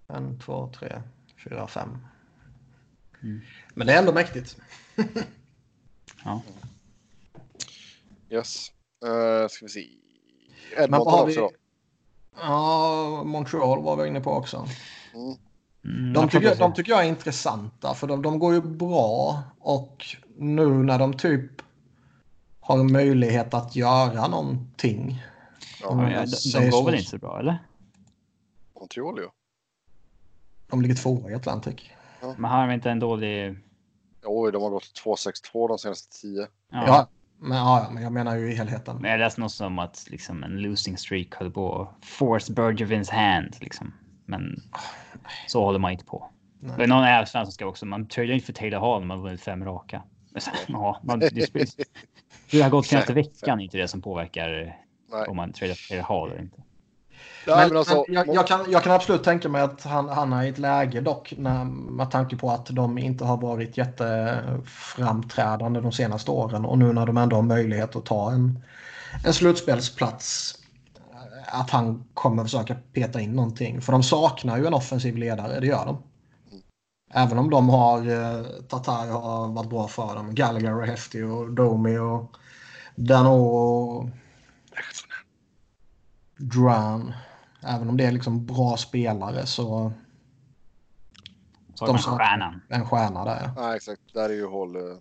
En, 0.07 0.39
två, 0.39 0.71
tre, 0.79 1.01
fyra, 1.43 1.67
fem. 1.67 1.97
Mm. 3.23 3.41
Men 3.73 3.88
det 3.88 3.93
är 3.93 3.99
ändå 3.99 4.13
mäktigt. 4.13 4.57
Ja. 6.23 6.41
Yes. 8.29 8.71
Uh, 9.05 9.47
ska 9.47 9.65
vi 9.65 9.69
se. 9.69 9.88
Edmonton 10.77 11.13
har 11.13 11.19
också 11.21 11.25
vi? 11.27 11.36
då. 11.36 11.51
Ja, 12.39 13.23
Montreal 13.25 13.83
var 13.83 13.95
vi 14.03 14.07
inne 14.07 14.21
på 14.21 14.31
också. 14.31 14.67
Mm. 15.13 15.36
Mm, 15.86 16.13
De 16.13 16.21
jag 16.21 16.31
tycker, 16.31 16.47
pratar- 16.47 16.59
de 16.59 16.73
tycker 16.73 16.91
jag 16.91 17.03
är 17.03 17.07
intressanta 17.09 17.93
för 17.93 18.07
de, 18.07 18.21
de 18.21 18.39
går 18.39 18.53
ju 18.53 18.62
bra 18.62 19.43
och 19.59 20.05
nu 20.38 20.67
när 20.67 20.99
de 20.99 21.13
typ 21.17 21.51
har 22.59 22.83
möjlighet 22.83 23.53
att 23.53 23.75
göra 23.75 24.27
någonting. 24.27 25.23
Ja, 25.83 25.91
Mm. 25.91 26.11
Ja, 26.11 26.25
de, 26.25 26.59
de 26.59 26.69
går 26.69 26.85
väl 26.85 26.95
inte 26.95 27.09
så 27.09 27.17
bra, 27.17 27.39
eller? 27.39 27.57
Montreal 28.79 29.17
ju. 29.17 29.27
De 30.69 30.81
ligger 30.81 30.95
tvåa 30.95 31.31
i 31.31 31.35
Atlantic. 31.35 31.75
Men 32.37 32.51
har 32.51 32.67
de 32.67 32.73
inte 32.73 32.91
en 32.91 32.99
dålig... 32.99 33.57
Oj, 34.25 34.51
de 34.51 34.61
har 34.61 34.69
gått 34.69 34.91
2,62 35.05 35.67
de 35.67 35.77
senaste 35.77 36.21
10. 36.21 36.47
Ja. 36.71 36.83
Ja, 36.87 37.07
men, 37.37 37.57
ja, 37.57 37.89
men 37.91 38.03
jag 38.03 38.11
menar 38.11 38.35
ju 38.35 38.51
i 38.51 38.55
helheten. 38.55 38.97
Men 39.01 39.11
jag 39.11 39.19
läste 39.19 39.41
något 39.41 39.51
som 39.51 39.79
att 39.79 40.05
liksom 40.09 40.43
en 40.43 40.61
losing 40.61 40.97
streak 40.97 41.35
höll 41.35 41.51
på 41.51 41.81
att 41.81 42.05
force 42.05 42.53
Bergevins 42.53 43.09
hand. 43.09 43.55
Liksom. 43.59 43.93
Men 44.25 44.63
så 45.47 45.63
håller 45.63 45.79
man 45.79 45.91
inte 45.91 46.05
på. 46.05 46.29
Nej. 46.59 46.73
Det 46.77 46.83
är 46.83 46.87
någon 46.87 47.03
ävsvensson 47.03 47.45
som 47.45 47.51
ska 47.51 47.65
också. 47.65 47.85
Man 47.85 48.07
tradar 48.07 48.33
inte 48.33 48.45
för 48.45 48.53
Taylor 48.53 48.79
Hall 48.79 48.99
när 48.99 49.07
man 49.07 49.21
vunnit 49.21 49.41
fem 49.41 49.65
raka. 49.65 50.03
Men 50.31 50.41
Ja, 50.67 50.99
man, 51.03 51.19
det 51.19 51.53
det 52.51 52.61
har 52.61 52.69
gått 52.69 52.85
senaste 52.85 53.13
veckan 53.13 53.59
inte 53.59 53.77
det 53.77 53.87
som 53.87 54.01
påverkar 54.01 54.77
Nej. 55.13 55.28
om 55.28 55.36
man 55.36 55.54
tradar 55.54 55.88
Taylor 55.89 56.04
Hall 56.04 56.32
eller 56.32 56.41
inte. 56.41 56.58
Nej, 57.47 57.58
men, 57.58 57.67
men 57.67 57.78
alltså, 57.78 58.06
jag, 58.08 58.28
jag, 58.28 58.47
kan, 58.47 58.71
jag 58.71 58.84
kan 58.84 58.91
absolut 58.91 59.23
tänka 59.23 59.49
mig 59.49 59.62
att 59.62 59.84
han, 59.84 60.10
han 60.10 60.34
är 60.34 60.43
i 60.43 60.49
ett 60.49 60.58
läge 60.58 61.02
dock 61.02 61.34
när, 61.38 61.65
med 61.65 62.12
tanke 62.12 62.36
på 62.36 62.52
att 62.52 62.65
de 62.65 62.97
inte 62.97 63.26
har 63.26 63.38
varit 63.38 63.78
jätteframträdande 63.78 65.82
de 65.82 65.91
senaste 65.91 66.32
åren 66.32 66.65
och 66.65 66.78
nu 66.78 66.93
när 66.93 67.06
de 67.06 67.17
ändå 67.17 67.36
har 67.36 67.43
möjlighet 67.43 67.95
att 67.95 68.06
ta 68.06 68.32
en, 68.32 68.63
en 69.26 69.34
slutspelsplats 69.34 70.60
att 71.54 71.69
han 71.69 72.04
kommer 72.13 72.43
försöka 72.43 72.76
peta 72.93 73.21
in 73.21 73.32
någonting. 73.32 73.82
För 73.82 73.91
de 73.91 74.04
saknar 74.04 74.58
ju 74.58 74.67
en 74.67 74.73
offensiv 74.73 75.17
ledare, 75.17 75.60
det 75.60 75.67
gör 75.67 75.86
de. 75.86 75.97
Även 77.13 77.38
om 77.38 77.49
de 77.49 77.69
har, 77.69 77.97
eh, 77.97 78.45
Tatar 78.69 79.12
har 79.12 79.47
varit 79.47 79.69
bra 79.69 79.88
för 79.88 80.15
dem, 80.15 80.36
Gallagher 80.36 80.82
är 80.82 80.88
häftig 80.88 81.32
och 81.32 81.52
Domi 81.52 81.97
och 81.97 82.36
Dano 82.95 83.30
och 83.30 84.10
Dran. 86.47 87.13
Även 87.62 87.89
om 87.89 87.97
det 87.97 88.06
är 88.06 88.12
liksom 88.12 88.45
bra 88.45 88.77
spelare 88.77 89.45
så 89.45 89.93
Så 91.75 91.86
De 91.86 91.97
sa- 91.97 92.17
stjärnan. 92.17 92.62
en 92.69 92.86
stjärna 92.86 93.25
där. 93.25 93.41
ja. 93.56 93.62
Nej, 93.62 93.75
exakt. 93.75 94.01
Där 94.13 94.29
är 94.29 94.34
ju 94.34 94.49
Hall 94.51 94.75
eh, 94.75 94.97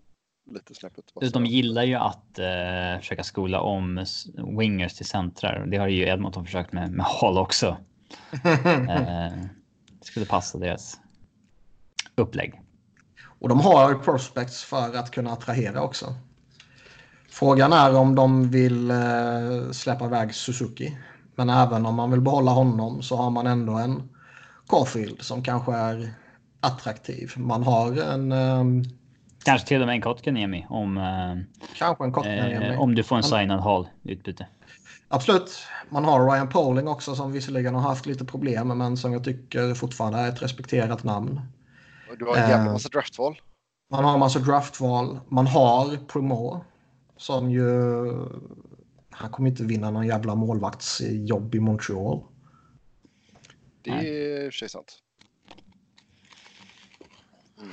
lite 0.51 0.75
snäppet. 0.75 1.05
De 1.33 1.47
gillar 1.47 1.83
ju 1.83 1.95
att 1.95 2.39
eh, 2.39 2.99
försöka 3.01 3.23
skola 3.23 3.61
om 3.61 4.05
wingers 4.59 4.95
till 4.95 5.07
centrar. 5.07 5.67
Det 5.67 5.77
har 5.77 5.89
ju 5.89 6.07
Edmonton 6.09 6.45
försökt 6.45 6.73
med, 6.73 6.93
med 6.93 7.07
Hall 7.07 7.39
också. 7.39 7.77
Det 8.43 10.05
skulle 10.07 10.27
passa 10.27 10.59
deras 10.59 11.01
upplägg. 12.15 12.61
Och 13.41 13.49
de 13.49 13.61
har 13.61 13.95
prospects 13.95 14.65
för 14.65 14.97
att 14.97 15.11
kunna 15.11 15.33
attrahera 15.33 15.83
också. 15.83 16.15
Frågan 17.31 17.73
är 17.73 17.95
om 17.97 18.15
de 18.15 18.51
vill 18.51 18.93
släppa 19.73 20.05
iväg 20.07 20.35
Suzuki. 20.35 20.99
Men 21.35 21.51
även 21.51 21.87
om 21.87 21.95
man 21.95 22.11
vill 22.11 22.21
behålla 22.21 22.51
honom 22.51 23.03
så 23.03 23.17
har 23.17 23.31
man 23.31 23.47
ändå 23.47 23.73
en 23.73 24.09
Caulfield 24.69 25.23
som 25.23 25.43
kanske 25.43 25.73
är 25.73 26.15
attraktiv. 26.61 27.33
Man 27.37 27.63
har 27.63 28.03
en... 28.03 28.33
Um, 28.33 28.85
kanske 29.45 29.69
till 29.69 29.81
och 29.81 29.87
med 29.87 29.95
en 29.95 30.03
Kotkaniemi 30.03 30.67
om... 30.69 30.97
Uh, 30.97 31.43
kanske 31.79 32.05
en 32.05 32.13
Kotkaniemi. 32.13 32.75
Uh, 32.75 32.81
om 32.81 32.95
du 32.95 33.03
får 33.03 33.17
en 33.17 33.23
signad 33.23 33.61
Hall 33.61 33.89
utbyte. 34.03 34.47
Absolut. 35.09 35.67
Man 35.89 36.05
har 36.05 36.31
Ryan 36.31 36.49
Poling 36.49 36.89
också 36.89 37.15
som 37.15 37.33
visserligen 37.33 37.75
har 37.75 37.83
haft 37.83 38.07
lite 38.07 38.25
problem 38.25 38.69
men 38.69 38.97
som 38.97 39.13
jag 39.13 39.25
tycker 39.25 39.75
fortfarande 39.75 40.19
är 40.19 40.29
ett 40.29 40.43
respekterat 40.43 41.05
namn. 41.05 41.41
Och 42.11 42.19
du 42.19 42.25
har 42.25 42.37
en 42.37 42.49
jävla 42.49 42.73
massa 42.73 42.89
draftval. 42.89 43.41
Man 43.91 44.05
har 44.05 44.15
en 44.15 44.21
massa 44.21 44.39
draftval. 44.39 45.21
Man 45.29 45.47
har 45.47 46.07
Promo 46.07 46.65
som 47.17 47.51
ju... 47.51 47.69
Han 49.23 49.31
kommer 49.31 49.49
inte 49.49 49.65
vinna 49.65 49.91
någon 49.91 50.07
jävla 50.07 50.35
målvaktsjobb 50.35 51.55
i 51.55 51.61
Montreal. 51.61 52.23
Det 53.83 53.91
är 53.91 54.45
i 54.45 54.49
och 54.49 54.53
för 54.53 54.59
sig 54.59 54.69
sant. 54.69 54.99
Mm. 57.59 57.73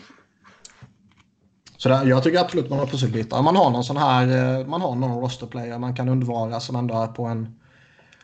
Så 1.77 1.89
där, 1.89 2.05
jag 2.05 2.23
tycker 2.23 2.39
absolut 2.39 2.69
man 2.69 2.79
har 2.79 2.85
pusselbitar. 2.85 3.41
Man 3.41 3.55
har 3.55 3.71
någon 3.71 3.83
sån 3.83 3.97
här, 3.97 4.59
eh, 4.59 4.67
man 4.67 4.81
har 4.81 4.95
någon 4.95 5.21
rosterplayer 5.21 5.79
man 5.79 5.95
kan 5.95 6.09
undvara 6.09 6.59
som 6.59 6.75
ändå 6.75 6.95
är 6.95 7.07
på 7.07 7.25
en, 7.25 7.59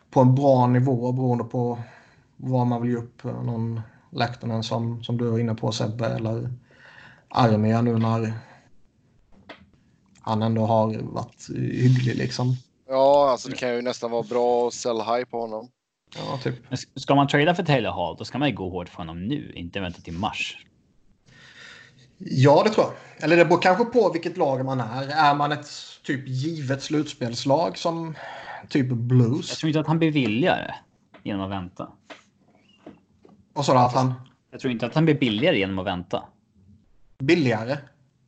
på 0.09 0.21
en 0.21 0.35
bra 0.35 0.67
nivå 0.67 1.11
beroende 1.11 1.43
på 1.43 1.79
vad 2.37 2.67
man 2.67 2.81
vill 2.81 2.91
ge 2.91 2.97
upp. 2.97 3.23
Någon 3.23 3.81
Läktonen 4.11 4.63
som, 4.63 5.03
som 5.03 5.17
du 5.17 5.29
var 5.29 5.39
inne 5.39 5.55
på 5.55 5.71
Sebbe 5.71 6.05
eller 6.05 6.53
Armia 7.29 7.81
nu 7.81 7.97
när 7.97 8.33
han 10.21 10.41
ändå 10.41 10.65
har 10.65 10.97
varit 11.01 11.49
hygglig 11.55 12.15
liksom. 12.15 12.55
Ja, 12.87 13.29
alltså 13.29 13.49
det 13.49 13.55
kan 13.55 13.69
ju 13.69 13.81
nästan 13.81 14.11
vara 14.11 14.23
bra 14.23 14.67
att 14.67 14.73
sell 14.73 14.97
high 14.97 15.23
på 15.23 15.41
honom. 15.41 15.69
Ja, 16.15 16.39
typ. 16.43 16.55
Ska 16.95 17.15
man 17.15 17.27
trada 17.27 17.55
för 17.55 17.63
Taylor 17.63 17.91
Hall, 17.91 18.15
då 18.17 18.25
ska 18.25 18.37
man 18.37 18.49
ju 18.49 18.55
gå 18.55 18.69
hårt 18.69 18.89
för 18.89 18.97
honom 18.97 19.27
nu, 19.27 19.51
inte 19.55 19.79
vänta 19.79 20.01
till 20.01 20.13
mars. 20.13 20.65
Ja, 22.17 22.63
det 22.65 22.69
tror 22.69 22.85
jag. 22.85 23.23
Eller 23.23 23.37
det 23.37 23.45
beror 23.45 23.61
kanske 23.61 23.85
på 23.85 24.11
vilket 24.11 24.37
lag 24.37 24.65
man 24.65 24.79
är. 24.79 25.07
Är 25.07 25.35
man 25.35 25.51
ett 25.51 25.67
typ 26.03 26.27
givet 26.27 26.83
slutspelslag 26.83 27.77
som 27.77 28.15
typ 28.69 28.87
Blues? 28.87 29.49
Jag 29.49 29.57
tror 29.57 29.67
inte 29.67 29.79
att 29.79 29.87
han 29.87 29.99
blir 29.99 30.11
billigare 30.11 30.73
genom 31.23 31.41
att 31.41 31.51
vänta. 31.51 31.87
Vad 33.53 33.65
sa 33.65 33.73
du 33.73 33.79
att 33.79 33.93
han? 33.93 34.13
Jag 34.51 34.59
tror 34.59 34.71
inte 34.71 34.85
att 34.85 34.95
han 34.95 35.05
blir 35.05 35.15
billigare 35.15 35.57
genom 35.57 35.79
att 35.79 35.85
vänta. 35.85 36.23
Billigare? 37.17 37.77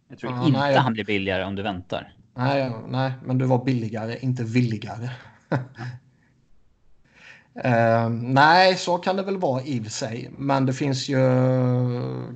Jag 0.09 0.19
tror 0.19 0.31
ah, 0.33 0.45
inte 0.45 0.59
nej, 0.59 0.75
han 0.75 0.93
blir 0.93 1.05
billigare 1.05 1.43
om 1.43 1.55
du 1.55 1.63
väntar. 1.63 2.13
Nej, 2.37 2.71
nej, 2.87 3.11
men 3.23 3.37
du 3.37 3.45
var 3.45 3.65
billigare, 3.65 4.17
inte 4.19 4.43
villigare. 4.43 5.09
Uh, 7.65 8.09
nej, 8.09 8.75
så 8.75 8.97
kan 8.97 9.15
det 9.15 9.23
väl 9.23 9.37
vara 9.37 9.61
i 9.63 9.79
och 9.79 9.83
för 9.83 9.91
sig. 9.91 10.31
Men 10.37 10.65
det 10.65 10.73
finns 10.73 11.09
ju 11.09 11.19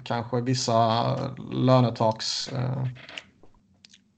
kanske 0.04 0.42
vissa 0.42 1.16
lönetaks 1.52 2.54
uh, 2.54 2.86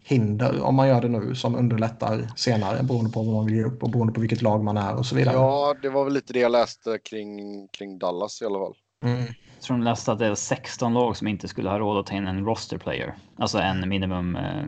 hinder 0.04 0.62
om 0.62 0.76
man 0.76 0.88
gör 0.88 1.02
det 1.02 1.08
nu 1.08 1.36
som 1.36 1.56
underlättar 1.56 2.28
senare 2.36 2.84
beroende 2.84 3.12
på 3.12 3.24
vad 3.24 3.36
man 3.36 3.46
vill 3.46 3.56
ge 3.56 3.64
upp 3.64 3.84
och 3.84 3.90
beroende 3.90 4.14
på 4.14 4.22
vilket 4.22 4.42
lag 4.42 4.64
man 4.64 4.78
är 4.78 4.96
och 4.96 5.06
så 5.06 5.16
vidare. 5.16 5.36
Ja, 5.36 5.76
det 5.82 5.90
var 5.90 6.04
väl 6.04 6.14
lite 6.14 6.34
det 6.34 6.40
jag 6.40 6.52
läste 6.52 7.00
kring, 7.10 7.68
kring 7.68 8.00
Dallas 8.00 8.42
i 8.42 8.46
alla 8.46 8.60
fall. 8.60 8.76
Mm. 9.04 9.26
Jag 9.54 9.62
tror 9.62 9.78
de 9.78 9.84
läste 9.84 10.12
att 10.12 10.20
det 10.20 10.26
är 10.26 10.36
16 10.36 10.94
lag 10.94 11.18
som 11.18 11.28
inte 11.28 11.48
skulle 11.48 11.70
ha 11.70 11.80
råd 11.80 12.00
att 12.00 12.06
ta 12.06 12.16
in 12.16 12.28
en 12.28 12.46
roster 12.46 12.78
player. 12.78 13.16
Alltså 13.38 13.58
en 13.58 13.90
minimum, 13.90 14.36
uh, 14.36 14.66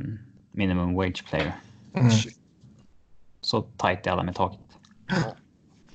minimum 0.58 0.96
wage 0.96 1.26
player. 1.30 1.56
Mm. 1.94 2.12
Så 3.42 3.62
tajt 3.62 4.08
är 4.08 4.12
alla 4.12 4.24
med 4.24 4.36
taket. 4.36 4.60
Ja. 5.08 5.36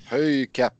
Höj 0.06 0.46
capen. 0.46 0.76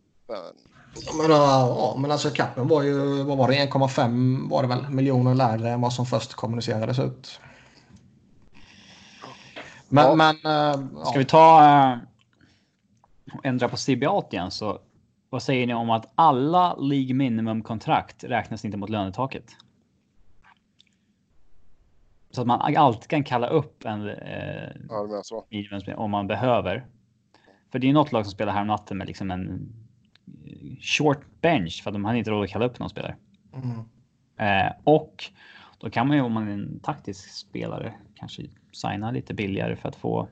Men, 1.19 1.31
ja, 1.31 1.97
men 1.99 2.11
alltså 2.11 2.31
capen 2.31 2.69
var 2.69 2.83
ju, 2.83 3.23
vad 3.23 3.39
var 3.39 3.49
det, 3.49 3.55
1,5 3.55 4.51
var 4.51 4.63
det 4.63 4.69
väl, 4.69 4.89
miljoner 4.89 5.35
lägre 5.35 5.71
än 5.71 5.81
vad 5.81 5.93
som 5.93 6.07
först 6.07 6.35
kommunicerades 6.35 6.99
ut. 6.99 7.41
Men, 9.89 10.05
ja. 10.05 10.15
men 10.15 10.37
äh, 10.37 11.05
Ska 11.05 11.19
vi 11.19 11.25
ta 11.25 11.65
äh, 11.65 11.99
ändra 13.43 13.69
på 13.69 13.77
CBA 13.77 14.23
igen 14.31 14.51
så 14.51 14.79
vad 15.31 15.43
säger 15.43 15.67
ni 15.67 15.75
om 15.75 15.91
att 15.91 16.13
alla 16.15 16.75
League 16.75 17.15
minimum 17.15 17.63
kontrakt 17.63 18.25
räknas 18.25 18.65
inte 18.65 18.77
mot 18.77 18.91
lönetaket? 18.91 19.45
Så 22.31 22.41
att 22.41 22.47
man 22.47 22.77
alltid 22.77 23.11
kan 23.11 23.25
kalla 23.25 23.47
upp 23.47 23.85
en 23.85 24.09
eh, 24.09 24.71
ja, 24.89 25.23
om 25.97 26.11
man 26.11 26.27
behöver. 26.27 26.87
För 27.73 27.79
det 27.79 27.89
är 27.89 27.93
något 27.93 28.13
lag 28.13 28.25
som 28.27 28.33
spelar 28.33 28.53
här 28.53 28.61
om 28.61 28.67
natten 28.67 28.99
med 28.99 29.07
liksom 29.07 29.31
en 29.31 29.73
eh, 30.47 30.77
short 30.81 31.27
bench 31.41 31.81
för 31.83 31.91
att 31.91 31.95
de 31.95 32.05
hade 32.05 32.19
inte 32.19 32.31
råd 32.31 32.45
att 32.45 32.51
kalla 32.51 32.65
upp 32.65 32.79
någon 32.79 32.91
spelare. 32.91 33.17
Mm. 33.55 33.79
Eh, 34.37 34.73
och 34.85 35.25
då 35.79 35.91
kan 35.91 36.09
man 36.09 36.17
ju 36.17 36.23
om 36.23 36.33
man 36.33 36.49
är 36.49 36.53
en 36.53 36.81
taktisk 36.81 37.31
spelare 37.31 37.95
kanske 38.15 38.43
signa 38.73 39.11
lite 39.11 39.35
billigare 39.35 39.77
för 39.77 39.89
att 39.89 39.97
få 39.97 40.29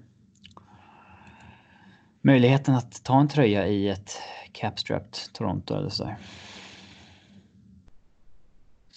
möjligheten 2.21 2.75
att 2.75 3.05
ta 3.05 3.21
en 3.21 3.29
tröja 3.29 3.67
i 3.67 3.89
ett 3.89 4.11
capstrapped 4.53 5.33
Toronto 5.33 5.75
eller 5.75 5.89
så. 5.89 6.11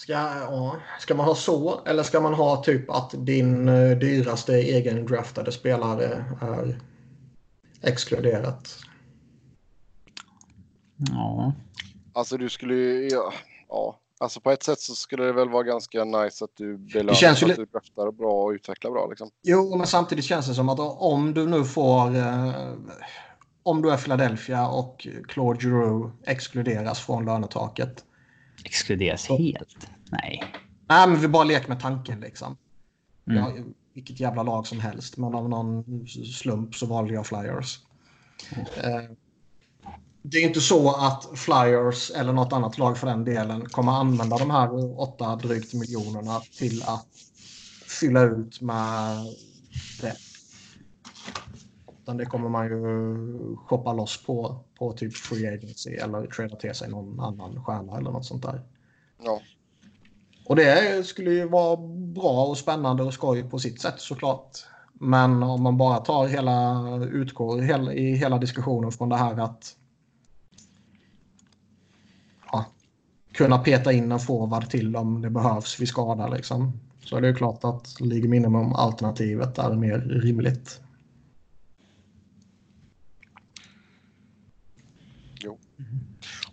Ska, 0.01 0.13
ja, 0.13 0.75
ska 0.99 1.15
man 1.15 1.25
ha 1.25 1.35
så 1.35 1.81
eller 1.85 2.03
ska 2.03 2.21
man 2.21 2.33
ha 2.33 2.63
typ 2.63 2.89
att 2.89 3.13
din 3.17 3.69
eh, 3.69 3.97
dyraste 3.97 4.53
egen 4.53 5.05
draftade 5.05 5.51
spelare 5.51 6.25
är 6.41 6.79
exkluderat. 7.81 8.77
Ja. 10.97 11.53
Alltså 12.13 12.37
du 12.37 12.49
skulle 12.49 12.73
ju, 12.73 13.07
ja, 13.11 13.33
ja. 13.69 13.99
Alltså 14.19 14.39
på 14.39 14.51
ett 14.51 14.63
sätt 14.63 14.79
så 14.79 14.95
skulle 14.95 15.23
det 15.23 15.33
väl 15.33 15.49
vara 15.49 15.63
ganska 15.63 16.03
nice 16.03 16.43
att 16.45 16.51
du 16.57 16.77
belönar 16.77 17.31
att 17.31 17.39
du 17.39 17.65
draftar 17.65 18.11
bra 18.11 18.43
och 18.43 18.51
utvecklar 18.51 18.91
bra 18.91 19.07
liksom. 19.07 19.29
Jo, 19.43 19.75
men 19.77 19.87
samtidigt 19.87 20.25
känns 20.25 20.47
det 20.47 20.53
som 20.53 20.69
att 20.69 20.79
om 20.79 21.33
du 21.33 21.47
nu 21.47 21.63
får 21.63 22.15
eh, 22.15 22.73
om 23.63 23.81
du 23.81 23.91
är 23.91 23.97
Philadelphia 23.97 24.67
och 24.67 25.07
Claude 25.27 25.59
Giroux 25.59 26.13
exkluderas 26.23 26.99
från 26.99 27.25
lönetaket. 27.25 28.05
Exkluderas 28.65 29.23
så. 29.23 29.37
helt? 29.37 29.87
Nej. 30.11 30.43
Nej, 30.89 31.07
men 31.07 31.21
vi 31.21 31.27
bara 31.27 31.43
leker 31.43 31.69
med 31.69 31.79
tanken 31.79 32.19
liksom. 32.19 32.57
Mm. 33.27 33.39
Ja, 33.39 33.51
vilket 33.93 34.19
jävla 34.19 34.43
lag 34.43 34.67
som 34.67 34.79
helst. 34.79 35.17
Men 35.17 35.35
av 35.35 35.49
någon 35.49 36.07
slump 36.33 36.75
så 36.75 36.85
valde 36.85 37.13
jag 37.13 37.27
Flyers. 37.27 37.79
Mm. 38.83 39.15
Det 40.23 40.37
är 40.37 40.47
inte 40.47 40.61
så 40.61 40.91
att 40.91 41.39
Flyers 41.39 42.11
eller 42.11 42.33
något 42.33 42.53
annat 42.53 42.77
lag 42.77 42.97
för 42.97 43.07
den 43.07 43.23
delen 43.23 43.69
kommer 43.69 43.91
använda 43.91 44.37
de 44.37 44.51
här 44.51 44.99
åtta 44.99 45.35
drygt 45.35 45.73
miljonerna 45.73 46.41
till 46.57 46.83
att 46.83 47.07
fylla 47.99 48.21
ut 48.21 48.61
med 48.61 49.17
det. 50.01 50.15
Utan 52.01 52.17
det 52.17 52.25
kommer 52.25 52.49
man 52.49 52.65
ju 52.65 53.55
shoppa 53.55 53.93
loss 53.93 54.25
på, 54.25 54.59
på 54.77 54.93
typ 54.93 55.13
free 55.13 55.47
agency 55.47 55.89
eller 55.89 56.27
trada 56.27 56.55
till 56.55 56.75
sig 56.75 56.89
någon 56.89 57.19
annan 57.19 57.63
stjärna 57.63 57.97
eller 57.97 58.11
något 58.11 58.25
sånt 58.25 58.43
där. 58.43 58.61
Ja. 59.23 59.41
Och 60.45 60.55
det 60.55 61.05
skulle 61.07 61.31
ju 61.31 61.47
vara 61.47 61.77
bra 62.13 62.45
och 62.45 62.57
spännande 62.57 63.03
och 63.03 63.13
skoj 63.13 63.43
på 63.43 63.59
sitt 63.59 63.81
sätt 63.81 63.95
såklart. 63.97 64.57
Men 64.93 65.43
om 65.43 65.63
man 65.63 65.77
bara 65.77 65.97
tar 65.97 66.27
hela, 66.27 66.81
utgår 67.05 67.63
i 67.93 68.15
hela 68.15 68.37
diskussionen 68.37 68.91
från 68.91 69.09
det 69.09 69.17
här 69.17 69.39
att 69.39 69.75
ja, 72.51 72.65
kunna 73.33 73.57
peta 73.57 73.91
in 73.91 74.11
en 74.11 74.19
forward 74.19 74.69
till 74.69 74.95
om 74.95 75.21
det 75.21 75.29
behövs 75.29 75.79
vid 75.79 75.87
skada 75.87 76.27
liksom. 76.27 76.79
Så 77.03 77.17
är 77.17 77.21
det 77.21 77.27
ju 77.27 77.35
klart 77.35 77.63
att 77.63 78.01
League 78.01 78.29
Minimum 78.29 78.73
alternativet 78.73 79.57
är 79.57 79.75
mer 79.75 79.99
rimligt. 79.99 80.81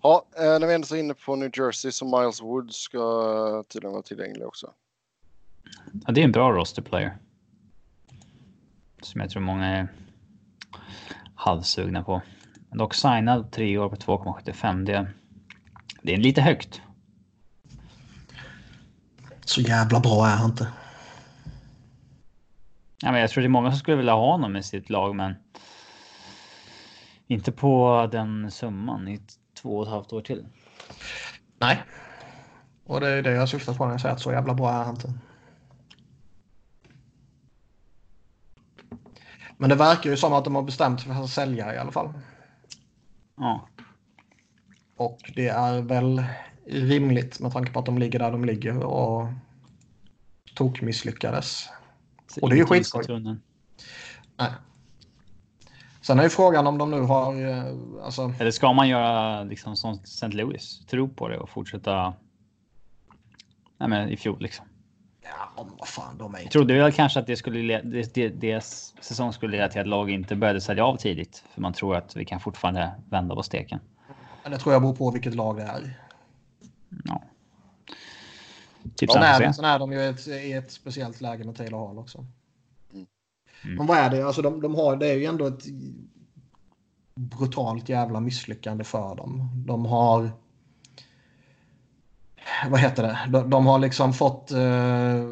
Ja, 0.02 0.24
eh, 0.36 0.42
när 0.42 0.66
vi 0.66 0.74
ändå 0.74 0.94
är 0.94 1.00
inne 1.00 1.14
på 1.14 1.36
New 1.36 1.50
Jersey 1.54 1.92
så 1.92 2.04
Miles 2.04 2.42
Wood 2.42 2.74
ska 2.74 3.64
tydligen 3.68 3.92
vara 3.92 4.02
tillgänglig 4.02 4.46
också. 4.46 4.70
Ja, 6.06 6.12
det 6.12 6.20
är 6.20 6.24
en 6.24 6.32
bra 6.32 6.52
roster 6.52 6.82
player. 6.82 7.18
Som 9.02 9.20
jag 9.20 9.30
tror 9.30 9.42
många 9.42 9.66
är 9.66 9.88
halvsugna 11.34 12.02
på. 12.02 12.22
Dock 12.70 12.94
signad 12.94 13.52
tre 13.52 13.78
år 13.78 13.88
på 13.88 13.96
2,75. 13.96 14.84
Det, 14.84 15.08
det 16.02 16.14
är 16.14 16.16
lite 16.16 16.40
högt. 16.40 16.80
Så 19.44 19.60
jävla 19.60 20.00
bra 20.00 20.26
är 20.26 20.36
han 20.36 20.50
inte. 20.50 20.68
Ja, 23.02 23.12
men 23.12 23.20
jag 23.20 23.30
tror 23.30 23.42
det 23.42 23.46
är 23.46 23.48
många 23.48 23.70
som 23.70 23.78
skulle 23.78 23.96
vilja 23.96 24.14
ha 24.14 24.30
honom 24.30 24.56
i 24.56 24.62
sitt 24.62 24.90
lag, 24.90 25.16
men 25.16 25.34
inte 27.26 27.52
på 27.52 28.08
den 28.12 28.50
summan 28.50 29.08
två 29.62 29.76
och 29.76 29.82
ett 29.82 29.90
halvt 29.90 30.12
år 30.12 30.20
till. 30.20 30.46
Nej. 31.58 31.82
Och 32.84 33.00
det 33.00 33.08
är 33.08 33.22
det 33.22 33.32
jag 33.32 33.48
syftar 33.48 33.74
på 33.74 33.84
när 33.84 33.92
jag 33.92 34.00
säger 34.00 34.14
att 34.14 34.20
så 34.20 34.32
jävla 34.32 34.54
bra 34.54 34.70
är 34.70 34.84
han 34.84 34.94
inte. 34.94 35.12
Men 39.56 39.70
det 39.70 39.76
verkar 39.76 40.10
ju 40.10 40.16
som 40.16 40.32
att 40.32 40.44
de 40.44 40.54
har 40.54 40.62
bestämt 40.62 41.00
sig 41.00 41.14
för 41.14 41.22
att 41.22 41.30
sälja 41.30 41.74
i 41.74 41.78
alla 41.78 41.92
fall. 41.92 42.12
Ja. 43.36 43.68
Och 44.96 45.32
det 45.34 45.48
är 45.48 45.82
väl 45.82 46.24
rimligt 46.66 47.40
med 47.40 47.52
tanke 47.52 47.72
på 47.72 47.78
att 47.78 47.86
de 47.86 47.98
ligger 47.98 48.18
där 48.18 48.32
de 48.32 48.44
ligger 48.44 48.82
och 48.82 49.28
tok 50.54 50.82
misslyckades. 50.82 51.68
Så 52.26 52.40
Och 52.40 52.50
det 52.50 52.54
är 52.54 52.58
ju 52.58 52.66
skitskoj. 52.66 53.04
Nej. 54.36 54.52
Sen 56.08 56.18
är 56.18 56.22
ju 56.22 56.28
frågan 56.28 56.66
om 56.66 56.78
de 56.78 56.90
nu 56.90 57.00
har, 57.00 57.48
eh, 57.48 57.64
alltså, 58.04 58.32
Eller 58.38 58.50
ska 58.50 58.72
man 58.72 58.88
göra 58.88 59.44
liksom 59.44 59.76
som 59.76 59.94
St. 60.04 60.28
Louis? 60.28 60.86
Tro 60.86 61.08
på 61.08 61.28
det 61.28 61.38
och 61.38 61.48
fortsätta. 61.50 62.14
Nej, 63.78 63.88
men 63.88 64.08
i 64.08 64.16
fjol 64.16 64.36
liksom. 64.40 64.66
ja 65.22 65.64
men 65.64 65.76
vad 65.78 65.88
fan, 65.88 66.18
de 66.18 66.34
är 66.34 66.38
inte... 66.38 66.52
trodde 66.52 66.74
väl 66.74 66.92
kanske 66.92 67.20
att 67.20 67.26
det 67.26 67.36
skulle 67.36 67.62
le- 67.62 67.82
det, 67.84 68.14
det, 68.14 68.28
deras 68.28 68.94
säsong 69.00 69.32
skulle 69.32 69.56
leda 69.56 69.68
till 69.68 69.80
att 69.80 69.86
lag 69.86 70.10
inte 70.10 70.36
började 70.36 70.60
sälja 70.60 70.84
av 70.84 70.96
tidigt. 70.96 71.44
För 71.54 71.60
man 71.60 71.72
tror 71.72 71.96
att 71.96 72.16
vi 72.16 72.24
kan 72.24 72.40
fortfarande 72.40 72.92
vända 73.10 73.34
på 73.34 73.42
steken. 73.42 73.80
Men 74.42 74.52
det 74.52 74.58
tror 74.58 74.72
jag 74.72 74.82
beror 74.82 74.94
på 74.94 75.10
vilket 75.10 75.34
lag 75.34 75.56
det 75.56 75.62
är. 75.62 76.00
Ja. 77.04 77.22
Typ 78.96 79.10
Jose. 79.10 79.38
de, 79.38 79.52
sen 79.52 79.64
är 79.64 79.78
de 79.78 79.92
ju 79.92 80.08
ett, 80.08 80.28
i 80.28 80.52
ett 80.52 80.72
speciellt 80.72 81.20
läge 81.20 81.44
med 81.44 81.56
Taylor 81.56 81.86
Hall 81.86 81.98
också. 81.98 82.26
Mm. 83.64 83.76
Men 83.76 83.86
vad 83.86 83.98
är 83.98 84.10
det? 84.10 84.26
Alltså 84.26 84.42
de, 84.42 84.60
de 84.60 84.74
har, 84.74 84.96
det 84.96 85.06
är 85.10 85.14
ju 85.14 85.24
ändå 85.24 85.46
ett 85.46 85.64
brutalt 87.14 87.88
jävla 87.88 88.20
misslyckande 88.20 88.84
för 88.84 89.14
dem. 89.14 89.50
De 89.66 89.86
har... 89.86 90.30
Vad 92.70 92.80
heter 92.80 93.02
det? 93.02 93.18
De, 93.28 93.50
de 93.50 93.66
har 93.66 93.78
liksom 93.78 94.12
fått 94.12 94.50
eh, 94.50 95.24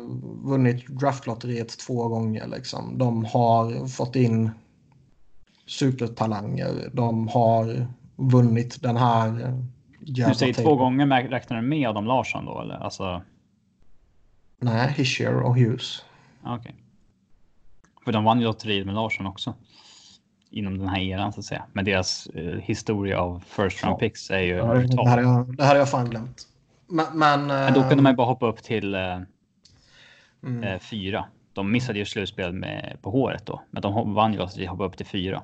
vunnit 0.44 0.86
draftlotteriet 0.88 1.78
två 1.78 2.08
gånger. 2.08 2.46
Liksom. 2.46 2.98
De 2.98 3.24
har 3.24 3.88
fått 3.88 4.16
in 4.16 4.50
supertalanger. 5.66 6.90
De 6.92 7.28
har 7.28 7.86
vunnit 8.16 8.82
den 8.82 8.96
här 8.96 9.26
jävla 10.00 10.28
Du 10.32 10.38
säger 10.38 10.52
två 10.54 10.62
Taylor- 10.62 10.76
gånger, 10.78 11.28
räknar 11.28 11.56
du 11.56 11.68
med 11.68 11.88
Adam 11.88 12.04
Larsson 12.04 12.44
då 12.44 12.60
eller? 12.60 12.74
Alltså, 12.74 13.22
Nej, 14.60 14.92
Hischier 14.96 15.34
och 15.42 15.56
Hughes. 15.56 16.02
ja, 16.44 16.56
okej. 16.56 16.74
För 18.06 18.12
de 18.12 18.24
vann 18.24 18.40
ju 18.40 18.44
lotteriet 18.44 18.86
med 18.86 18.94
Larsson 18.94 19.26
också. 19.26 19.54
Inom 20.50 20.78
den 20.78 20.88
här 20.88 21.00
eran 21.00 21.32
så 21.32 21.40
att 21.40 21.46
säga. 21.46 21.64
Men 21.72 21.84
deras 21.84 22.26
eh, 22.26 22.58
historia 22.60 23.20
av 23.20 23.44
first 23.46 23.84
round 23.84 23.98
picks 23.98 24.30
är 24.30 24.38
ju 24.38 24.54
Ja, 24.54 24.74
det, 24.74 25.08
hade 25.08 25.22
jag, 25.22 25.56
det 25.56 25.64
hade 25.64 25.78
jag 25.78 25.90
fan 25.90 26.10
glömt. 26.10 26.42
Men, 26.86 27.06
men, 27.12 27.46
Men 27.46 27.74
då 27.74 27.88
kunde 27.88 28.02
man 28.02 28.12
ju 28.12 28.16
bara 28.16 28.26
hoppa 28.26 28.46
upp 28.46 28.62
till 28.62 28.94
eh, 28.94 29.20
mm, 30.42 30.64
eh, 30.64 30.78
fyra. 30.78 31.24
De 31.52 31.72
missade 31.72 31.98
ju 31.98 32.04
slutspel 32.04 32.52
med, 32.52 32.98
på 33.02 33.10
håret 33.10 33.46
då, 33.46 33.62
men 33.70 33.82
de 33.82 34.14
vann 34.14 34.32
ju 34.32 34.42
att 34.42 34.56
vi 34.56 34.66
hoppade 34.66 34.88
upp 34.88 34.96
till 34.96 35.06
fyra. 35.06 35.42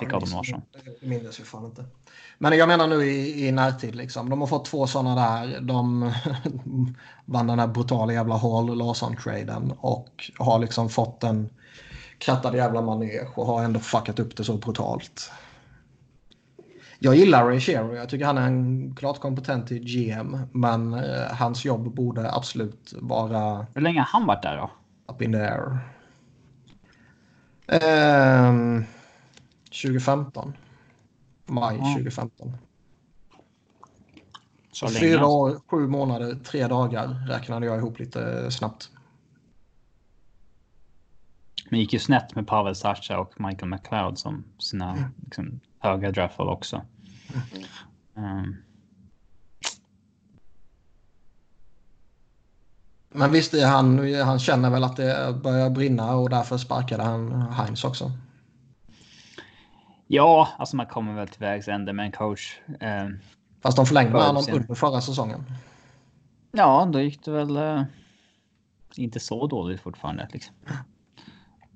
Fick 0.00 0.12
Adam 0.12 0.28
Larsson. 0.32 0.62
Det 1.00 1.06
minns 1.06 1.38
jag 1.38 1.48
fan 1.48 1.64
inte. 1.64 1.84
Men 2.38 2.58
jag 2.58 2.68
menar 2.68 2.86
nu 2.86 3.04
i, 3.04 3.48
i 3.48 3.52
närtid 3.52 3.94
liksom. 3.94 4.30
De 4.30 4.40
har 4.40 4.46
fått 4.46 4.64
två 4.64 4.86
sådana 4.86 5.14
där. 5.14 5.60
De 5.60 6.12
vann 7.24 7.46
den 7.46 7.58
här 7.58 7.66
brutala 7.66 8.12
jävla 8.12 8.36
Hall 8.36 8.76
Larsson-traden 8.78 9.72
och 9.78 10.30
har 10.38 10.58
liksom 10.58 10.88
fått 10.88 11.24
en 11.24 11.50
krattad 12.18 12.56
jävla 12.56 12.82
manege 12.82 13.28
och 13.34 13.46
har 13.46 13.64
ändå 13.64 13.80
fuckat 13.80 14.18
upp 14.18 14.36
det 14.36 14.44
så 14.44 14.56
brutalt. 14.56 15.30
Jag 16.98 17.16
gillar 17.16 17.46
Ray 17.46 17.60
Shero. 17.60 17.94
Jag 17.96 18.08
tycker 18.08 18.24
han 18.24 18.38
är 18.38 18.46
en 18.46 18.94
klart 18.94 19.20
kompetent 19.20 19.72
i 19.72 19.78
GM. 19.78 20.38
Men 20.52 20.94
eh, 20.94 21.26
hans 21.30 21.64
jobb 21.64 21.94
borde 21.94 22.32
absolut 22.32 22.94
vara 23.00 23.66
Hur 23.74 23.80
länge 23.80 23.98
har 23.98 24.06
han 24.06 24.26
varit 24.26 24.42
där 24.42 24.56
då? 24.56 24.70
Up 25.14 25.22
in 25.22 25.32
the 25.32 25.38
air. 25.38 25.78
Ehm, 27.66 28.84
2015. 29.82 30.52
Maj 31.46 31.76
Ja. 31.78 31.84
2015. 31.84 32.52
Så 34.72 34.86
länge 34.86 34.98
fyra 34.98 35.18
alltså. 35.18 35.30
år, 35.30 35.60
sju 35.70 35.88
månader, 35.88 36.34
tre 36.34 36.66
dagar 36.66 37.26
räknade 37.28 37.66
jag 37.66 37.78
ihop 37.78 37.98
lite 37.98 38.50
snabbt. 38.50 38.90
Men 41.70 41.80
gick 41.80 41.92
ju 41.92 41.98
snett 41.98 42.34
med 42.34 42.46
Pavel 42.46 42.74
Sacha 42.74 43.18
och 43.18 43.40
Michael 43.40 43.68
McLeod 43.70 44.18
som 44.18 44.44
sina 44.58 44.90
Mm. 44.92 45.04
liksom, 45.24 45.60
höga 45.78 46.10
draftval 46.10 46.48
också. 46.48 46.82
Um, 48.14 48.56
Men 53.16 53.32
visst, 53.32 53.62
han, 53.62 54.14
han 54.14 54.38
känner 54.38 54.70
väl 54.70 54.84
att 54.84 54.96
det 54.96 55.40
börjar 55.42 55.70
brinna 55.70 56.14
och 56.16 56.30
därför 56.30 56.56
sparkade 56.58 57.02
han 57.02 57.32
Heinz 57.52 57.84
också. 57.84 58.12
ja, 60.06 60.48
alltså 60.58 60.76
man 60.76 60.86
kommer 60.86 61.14
väl 61.14 61.28
till 61.28 61.40
vägs 61.40 61.68
ände 61.68 61.92
med 61.92 62.06
en 62.06 62.12
coach. 62.12 62.58
Um, 62.66 63.18
Fast 63.62 63.76
de 63.76 63.86
förlängde 63.86 64.12
med 64.12 64.22
honom 64.22 64.44
under 64.52 64.74
förra 64.74 65.00
säsongen. 65.00 65.44
ja, 66.52 66.88
då 66.92 67.00
gick 67.00 67.24
det 67.24 67.30
väl 67.30 67.56
eh, 67.56 67.82
inte 68.96 69.20
så 69.20 69.46
dåligt 69.46 69.80
fortfarande. 69.80 70.28
Liksom. 70.32 70.54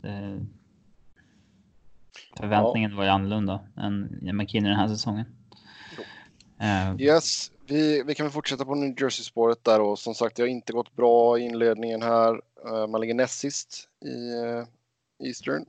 Det, 0.09 0.47
förväntningen 2.37 2.97
var 2.97 3.05
ju 3.05 3.11
annorlunda 3.11 3.61
än 3.77 4.19
McKinney 4.37 4.71
den 4.71 4.79
här 4.81 4.89
säsongen. 4.89 5.27
Eh, 6.61 7.01
Yes, 7.01 7.53
vi, 7.67 8.03
vi 8.03 8.15
kan 8.15 8.27
väl 8.27 8.33
fortsätta 8.33 8.65
på 8.65 8.75
New 8.75 9.03
Jersey-spåret 9.03 9.65
där 9.65 9.81
och 9.81 9.99
som 9.99 10.15
sagt 10.15 10.37
det 10.37 10.43
har 10.43 10.49
inte 10.49 10.73
gått 10.73 10.97
bra 10.97 11.39
i 11.39 11.43
inledningen 11.43 12.03
här. 12.03 12.41
Eh, 12.67 12.87
Man 12.87 13.01
ligger 13.01 13.15
näst 13.15 13.39
sist 13.39 13.89
i 14.05 14.33
eh, 14.45 15.27
Eastern 15.29 15.65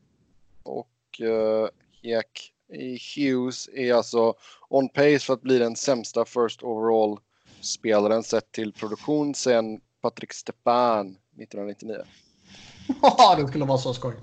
och 0.63 1.21
uh, 1.21 1.67
Jack 2.01 2.53
i 2.73 2.99
Hughes 3.15 3.69
är 3.73 3.93
alltså 3.93 4.33
on 4.69 4.89
pace 4.89 5.19
för 5.19 5.33
att 5.33 5.41
bli 5.41 5.59
den 5.59 5.75
sämsta 5.75 6.25
first 6.25 6.63
overall 6.63 7.19
spelaren 7.61 8.23
sett 8.23 8.51
till 8.51 8.73
produktion 8.73 9.35
sen 9.35 9.81
Patrick 10.01 10.33
Stepan 10.33 11.07
1999. 11.07 11.97
Ja, 13.01 13.35
det 13.35 13.47
skulle 13.47 13.65
vara 13.65 13.77
så 13.77 13.93
skoj. 13.93 14.13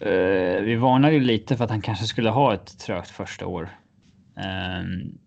Eh, 0.00 0.62
vi 0.62 0.76
varnade 0.76 1.14
ju 1.14 1.20
lite 1.20 1.56
för 1.56 1.64
att 1.64 1.70
han 1.70 1.80
kanske 1.82 2.04
skulle 2.06 2.30
ha 2.30 2.54
ett 2.54 2.78
trögt 2.78 3.10
första 3.10 3.46
år. 3.46 3.68
Ehm, 4.36 5.18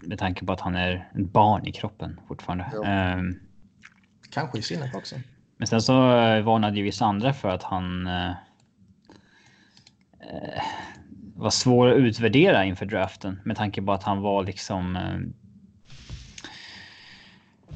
med 0.00 0.18
tanke 0.18 0.44
på 0.44 0.52
att 0.52 0.60
han 0.60 0.74
är 0.76 1.08
ett 1.14 1.32
barn 1.32 1.66
i 1.66 1.72
kroppen 1.72 2.20
fortfarande. 2.28 2.66
Ja. 2.72 2.84
Ehm, 2.84 3.40
Kanske 4.30 4.58
i 4.58 4.62
sinnet 4.62 4.94
också. 4.94 5.16
men 5.56 5.66
sen 5.66 5.82
så 5.82 6.16
eh, 6.16 6.42
varnade 6.42 6.76
ju 6.76 6.82
vissa 6.82 7.04
andra 7.04 7.32
för 7.32 7.48
att 7.48 7.62
han 7.62 8.06
eh, 8.06 8.32
var 11.34 11.50
svår 11.50 11.88
att 11.88 11.96
utvärdera 11.96 12.64
inför 12.64 12.86
draften 12.86 13.40
med 13.44 13.56
tanke 13.56 13.82
på 13.82 13.92
att 13.92 14.02
han 14.02 14.20
var 14.20 14.44
liksom. 14.44 14.98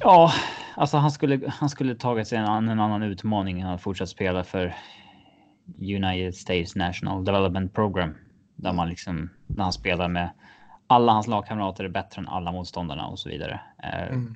Ja, 0.00 0.32
alltså 0.76 0.96
han 0.96 1.10
skulle. 1.10 1.40
Han 1.48 1.68
skulle 1.70 1.94
tagit 1.94 2.28
sig 2.28 2.38
en, 2.38 2.68
en 2.68 2.80
annan 2.80 3.02
utmaning 3.02 3.60
än 3.60 3.68
att 3.68 3.82
fortsätta 3.82 4.06
spela 4.06 4.44
för 4.44 4.74
United 5.78 6.34
States 6.34 6.76
National 6.76 7.24
Development 7.24 7.74
Program 7.74 8.14
där 8.56 8.72
man 8.72 8.88
liksom 8.88 9.30
när 9.46 9.64
han 9.64 9.72
spelar 9.72 10.08
med 10.08 10.30
alla 10.86 11.12
hans 11.12 11.26
lagkamrater 11.26 11.84
är 11.84 11.88
bättre 11.88 12.20
än 12.20 12.28
alla 12.28 12.52
motståndarna 12.52 13.06
och 13.06 13.18
så 13.18 13.28
vidare. 13.28 13.60
Eh, 13.82 14.02
Mm. 14.08 14.34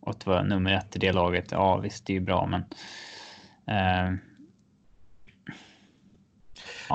och 0.00 0.10
att 0.10 0.26
vara 0.26 0.42
nummer 0.42 0.72
ett 0.72 0.96
i 0.96 0.98
det 0.98 1.12
laget. 1.12 1.52
Ja, 1.52 1.76
visst, 1.76 2.06
det 2.06 2.12
är 2.12 2.14
ju 2.14 2.20
bra, 2.20 2.46
men. 2.46 2.64
Eh, 3.66 4.14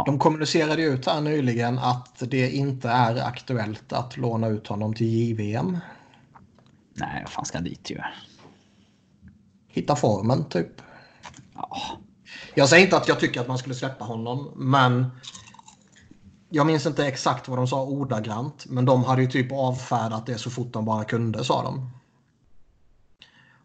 De 0.06 0.20
kommunicerade 0.20 0.82
ju 0.82 0.88
ut 0.88 1.06
här 1.06 1.22
nyligen 1.22 1.80
att 1.80 2.24
det 2.30 2.50
inte 2.52 2.90
är 2.90 3.28
aktuellt 3.28 3.94
att 3.94 4.18
låna 4.18 4.48
ut 4.48 4.68
honom 4.68 4.94
till 4.94 5.08
JVM. 5.08 5.78
nej, 6.94 7.22
vad 7.24 7.30
fan 7.32 7.46
ska 7.46 7.58
han 7.58 7.66
dit 7.66 7.92
ju? 7.92 8.00
Hitta 9.68 9.96
formen 9.96 10.44
typ. 10.50 10.82
Ja, 11.56 11.78
jag 12.56 12.70
säger 12.70 12.84
inte 12.84 12.98
att 12.98 13.08
jag 13.08 13.20
tycker 13.20 13.42
att 13.42 13.48
man 13.48 13.58
skulle 13.58 13.76
släppa 13.76 14.06
honom, 14.06 14.52
men 14.56 15.06
jag 16.50 16.68
minns 16.68 16.86
inte 16.86 17.08
exakt 17.08 17.48
vad 17.48 17.58
de 17.58 17.68
sa 17.68 17.84
ordagrant, 17.84 18.66
men 18.70 18.86
de 18.86 19.04
hade 19.04 19.22
ju 19.22 19.28
typ 19.28 19.52
avfärdat 19.52 20.26
det 20.26 20.38
så 20.38 20.50
fort 20.50 20.74
de 20.74 20.86
bara 20.86 21.04
kunde, 21.04 21.44
sa 21.44 21.64
de. 21.64 21.90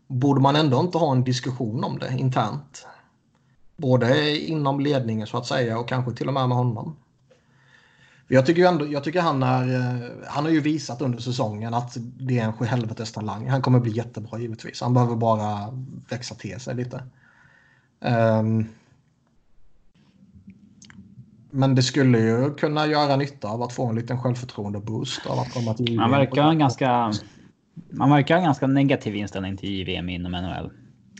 Borde 0.06 0.40
man 0.40 0.56
ändå 0.56 0.80
inte 0.80 0.98
ha 0.98 1.12
en 1.12 1.24
diskussion 1.24 1.84
om 1.84 1.98
det 1.98 2.16
internt? 2.18 2.86
Både 3.76 4.38
inom 4.38 4.80
ledningen 4.80 5.26
så 5.26 5.36
att 5.36 5.46
säga 5.46 5.78
och 5.78 5.88
kanske 5.88 6.12
till 6.12 6.28
och 6.28 6.34
med 6.34 6.48
med 6.48 6.58
honom. 6.58 6.96
Jag 8.28 8.46
tycker 8.46 8.60
ju 8.60 8.68
ändå, 8.68 8.86
jag 8.86 9.04
tycker 9.04 9.20
han 9.20 9.42
är, 9.42 9.74
eh, 9.74 10.10
han 10.26 10.44
har 10.44 10.50
ju 10.50 10.60
visat 10.60 11.02
under 11.02 11.18
säsongen 11.18 11.74
att 11.74 11.96
det 11.96 12.38
är 12.38 12.44
en 12.44 12.52
sjuhelvetes 12.52 13.12
talang. 13.12 13.48
Han 13.48 13.62
kommer 13.62 13.80
bli 13.80 13.92
jättebra 13.92 14.38
givetvis. 14.38 14.80
Han 14.80 14.94
behöver 14.94 15.16
bara 15.16 15.68
växa 16.08 16.34
till 16.34 16.60
sig 16.60 16.74
lite. 16.74 17.02
Ehm, 18.04 18.66
men 21.50 21.74
det 21.74 21.82
skulle 21.82 22.18
ju 22.18 22.54
kunna 22.54 22.86
göra 22.86 23.16
nytta 23.16 23.48
av 23.48 23.62
att 23.62 23.72
få 23.72 23.86
en 23.86 23.94
liten 23.94 24.22
självförtroende-boost 24.22 25.26
av 25.26 25.38
att 25.38 25.54
komma 25.54 25.74
till 25.74 25.96
man 25.96 26.10
verkar 26.10 26.42
ha 26.42 26.50
en 26.50 26.58
ganska. 26.58 27.12
Man 27.90 28.10
verkar 28.10 28.34
ha 28.34 28.38
en 28.38 28.44
ganska 28.44 28.66
negativ 28.66 29.16
inställning 29.16 29.56
till 29.56 29.70
JVM 29.70 30.08
inom 30.08 30.32
NHL. 30.32 30.70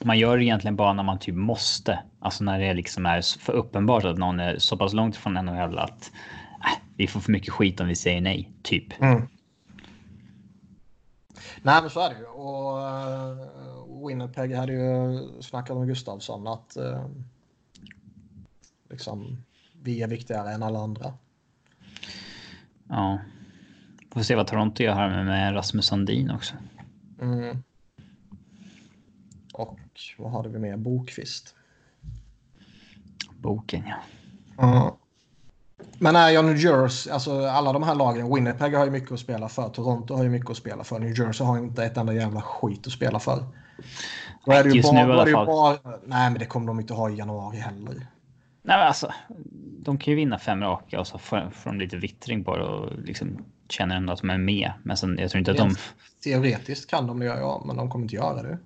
Man 0.04 0.18
gör 0.18 0.38
det 0.38 0.44
egentligen 0.44 0.76
bara 0.76 0.92
när 0.92 1.02
man 1.02 1.18
typ 1.18 1.34
måste. 1.34 1.98
Alltså 2.20 2.44
när 2.44 2.58
det 2.58 2.74
liksom 2.74 3.06
är 3.06 3.40
för 3.40 3.52
uppenbart 3.52 4.04
att 4.04 4.18
någon 4.18 4.40
är 4.40 4.58
så 4.58 4.76
pass 4.76 4.92
långt 4.92 5.16
från 5.16 5.32
NHL 5.34 5.78
att 5.78 6.10
äh, 6.60 6.82
vi 6.96 7.06
får 7.06 7.20
för 7.20 7.32
mycket 7.32 7.52
skit 7.52 7.80
om 7.80 7.88
vi 7.88 7.94
säger 7.94 8.20
nej, 8.20 8.52
typ. 8.62 9.02
Mm. 9.02 9.22
Nej, 11.62 11.80
men 11.80 11.90
så 11.90 12.00
är 12.00 12.10
det 12.10 12.18
ju. 12.18 12.26
Och 12.26 12.76
uh, 12.76 13.63
Winnipeg 14.08 14.54
hade 14.54 14.72
ju 14.72 15.42
snackat 15.42 15.76
med 15.76 15.88
Gustavsson 15.88 16.46
att 16.46 16.76
uh, 16.76 17.06
liksom, 18.90 19.44
vi 19.82 20.02
är 20.02 20.08
viktigare 20.08 20.52
än 20.52 20.62
alla 20.62 20.78
andra. 20.78 21.12
Ja. 22.88 23.18
Får 24.10 24.22
se 24.22 24.34
vad 24.34 24.46
Toronto 24.46 24.82
gör 24.82 24.94
här 24.94 25.24
med 25.24 25.54
Rasmus 25.54 25.86
Sandin 25.86 26.30
också. 26.30 26.54
Mm. 27.20 27.62
Och 29.52 29.78
vad 30.18 30.32
hade 30.32 30.48
vi 30.48 30.58
mer? 30.58 30.76
Bokvist. 30.76 31.54
Boken, 33.36 33.84
ja. 33.86 33.98
Mm. 34.68 34.92
Men 35.98 36.16
är 36.16 36.30
jag 36.30 36.44
New 36.44 36.56
Jersey, 36.56 37.12
alltså 37.12 37.46
alla 37.46 37.72
de 37.72 37.82
här 37.82 37.94
lagen, 37.94 38.34
Winnipeg 38.34 38.74
har 38.74 38.84
ju 38.84 38.90
mycket 38.90 39.12
att 39.12 39.20
spela 39.20 39.48
för, 39.48 39.68
Toronto 39.68 40.14
har 40.14 40.24
ju 40.24 40.30
mycket 40.30 40.50
att 40.50 40.56
spela 40.56 40.84
för, 40.84 40.98
New 40.98 41.18
Jersey 41.18 41.46
har 41.46 41.58
inte 41.58 41.84
ett 41.84 41.96
enda 41.96 42.14
jävla 42.14 42.42
skit 42.42 42.86
att 42.86 42.92
spela 42.92 43.18
för. 43.18 43.44
Då 44.44 44.52
är 44.52 44.64
det 44.64 44.70
ju 44.70 44.76
Just 44.76 44.92
bara, 44.92 45.06
nu 45.06 45.12
i 45.12 45.12
alla 45.12 45.26
fall. 45.26 45.46
bara, 45.46 45.78
nej 46.06 46.30
men 46.30 46.38
det 46.38 46.46
kommer 46.46 46.66
de 46.66 46.80
inte 46.80 46.94
ha 46.94 47.10
i 47.10 47.14
januari 47.14 47.56
heller. 47.58 47.94
Nej, 48.66 48.76
men 48.78 48.86
alltså, 48.86 49.12
de 49.78 49.98
kan 49.98 50.10
ju 50.10 50.16
vinna 50.16 50.38
fem 50.38 50.60
raka 50.62 51.00
och 51.00 51.06
så 51.06 51.18
får 51.18 51.50
får 51.50 51.70
de 51.70 51.78
lite 51.78 51.96
vittring 51.96 52.44
på 52.44 52.56
det 52.56 52.64
och 52.64 52.98
liksom 53.04 53.44
känner 53.68 53.96
ändå 53.96 54.12
att 54.12 54.20
de 54.20 54.30
är 54.30 54.38
med. 54.38 54.72
Men 54.82 54.96
sen, 54.96 55.18
jag 55.20 55.30
tror 55.30 55.38
inte 55.38 55.50
att 55.50 55.56
de... 55.56 55.74
Teoretiskt 56.24 56.90
kan 56.90 57.06
de 57.06 57.18
det, 57.18 57.26
ja, 57.26 57.62
men 57.66 57.76
de 57.76 57.90
kommer 57.90 58.04
inte 58.04 58.16
göra 58.16 58.42
det. 58.42 58.58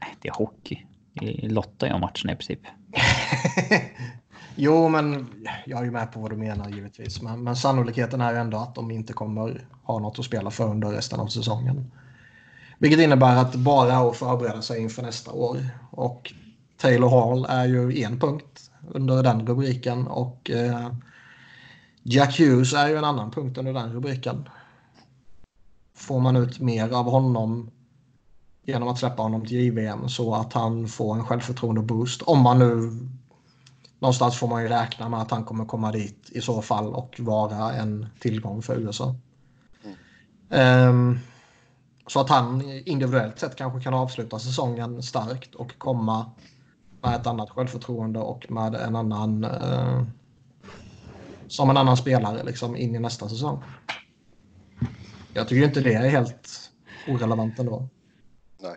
Nej, 0.00 0.16
Det 0.20 0.28
är 0.28 0.32
hockey. 0.34 0.86
Vi 1.20 1.48
lottar 1.48 1.86
ju 1.86 1.92
om 1.92 2.00
matcherna 2.00 2.32
i 2.32 2.36
princip. 2.36 2.60
Jo, 4.56 4.88
men 4.88 5.26
jag 5.66 5.80
är 5.80 5.84
ju 5.84 5.90
med 5.90 6.12
på 6.12 6.20
vad 6.20 6.30
du 6.30 6.36
menar 6.36 6.68
givetvis. 6.68 7.22
Men, 7.22 7.42
men 7.42 7.56
sannolikheten 7.56 8.20
är 8.20 8.32
ju 8.32 8.38
ändå 8.38 8.58
att 8.58 8.74
de 8.74 8.90
inte 8.90 9.12
kommer 9.12 9.66
ha 9.82 9.98
något 9.98 10.18
att 10.18 10.24
spela 10.24 10.50
för 10.50 10.68
under 10.68 10.88
resten 10.88 11.20
av 11.20 11.26
säsongen. 11.26 11.92
Vilket 12.82 13.00
innebär 13.00 13.36
att 13.36 13.54
bara 13.54 13.96
att 13.96 14.16
förbereda 14.16 14.62
sig 14.62 14.80
inför 14.80 15.02
nästa 15.02 15.32
år. 15.32 15.68
Och 15.90 16.32
Taylor 16.76 17.08
Hall 17.08 17.46
är 17.48 17.64
ju 17.64 18.02
en 18.02 18.20
punkt 18.20 18.70
under 18.88 19.22
den 19.22 19.46
rubriken 19.46 20.06
och 20.06 20.50
eh, 20.50 20.92
Jack 22.02 22.38
Hughes 22.38 22.72
är 22.74 22.88
ju 22.88 22.96
en 22.96 23.04
annan 23.04 23.30
punkt 23.30 23.58
under 23.58 23.72
den 23.72 23.92
rubriken. 23.92 24.48
Får 25.94 26.20
man 26.20 26.36
ut 26.36 26.60
mer 26.60 26.92
av 26.92 27.04
honom 27.04 27.70
genom 28.64 28.88
att 28.88 28.98
släppa 28.98 29.22
honom 29.22 29.46
till 29.46 29.56
JVM 29.56 30.08
så 30.08 30.34
att 30.34 30.52
han 30.52 30.88
får 30.88 31.14
en 31.14 31.24
självförtroende 31.24 31.80
boost. 31.80 32.22
Om 32.22 32.40
man 32.40 32.58
nu 32.58 32.98
någonstans 33.98 34.36
får 34.36 34.48
man 34.48 34.62
ju 34.62 34.68
räkna 34.68 35.08
med 35.08 35.20
att 35.20 35.30
han 35.30 35.44
kommer 35.44 35.64
komma 35.64 35.92
dit 35.92 36.30
i 36.30 36.40
så 36.40 36.62
fall 36.62 36.94
och 36.94 37.16
vara 37.18 37.72
en 37.72 38.06
tillgång 38.20 38.62
för 38.62 38.76
USA. 38.76 39.14
Ehm, 40.50 41.18
så 42.06 42.20
att 42.20 42.28
han 42.28 42.62
individuellt 42.84 43.38
sett 43.38 43.56
kanske 43.56 43.80
kan 43.80 43.94
avsluta 43.94 44.38
säsongen 44.38 45.02
starkt 45.02 45.54
och 45.54 45.78
komma 45.78 46.30
med 47.02 47.14
ett 47.14 47.26
annat 47.26 47.50
självförtroende 47.50 48.18
och 48.18 48.50
med 48.50 48.74
en 48.74 48.96
annan 48.96 49.44
eh, 49.44 50.02
som 51.48 51.70
en 51.70 51.76
annan 51.76 51.96
spelare 51.96 52.42
liksom 52.42 52.76
in 52.76 52.94
i 52.94 52.98
nästa 52.98 53.28
säsong. 53.28 53.62
Jag 55.34 55.48
tycker 55.48 55.66
inte 55.66 55.80
det 55.80 55.94
är 55.94 56.08
helt 56.08 56.70
orelevant 57.08 57.58
ändå. 57.58 57.88
Nej. 58.62 58.76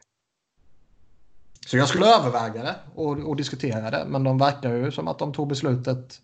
Så 1.67 1.77
jag 1.77 1.87
skulle 1.87 2.15
överväga 2.15 2.63
det 2.63 2.75
och, 2.95 3.29
och 3.29 3.35
diskutera 3.35 3.91
det. 3.91 4.05
Men 4.07 4.23
de 4.23 4.37
verkar 4.37 4.73
ju 4.73 4.91
som 4.91 5.07
att 5.07 5.19
de 5.19 5.33
tog 5.33 5.47
beslutet 5.47 6.21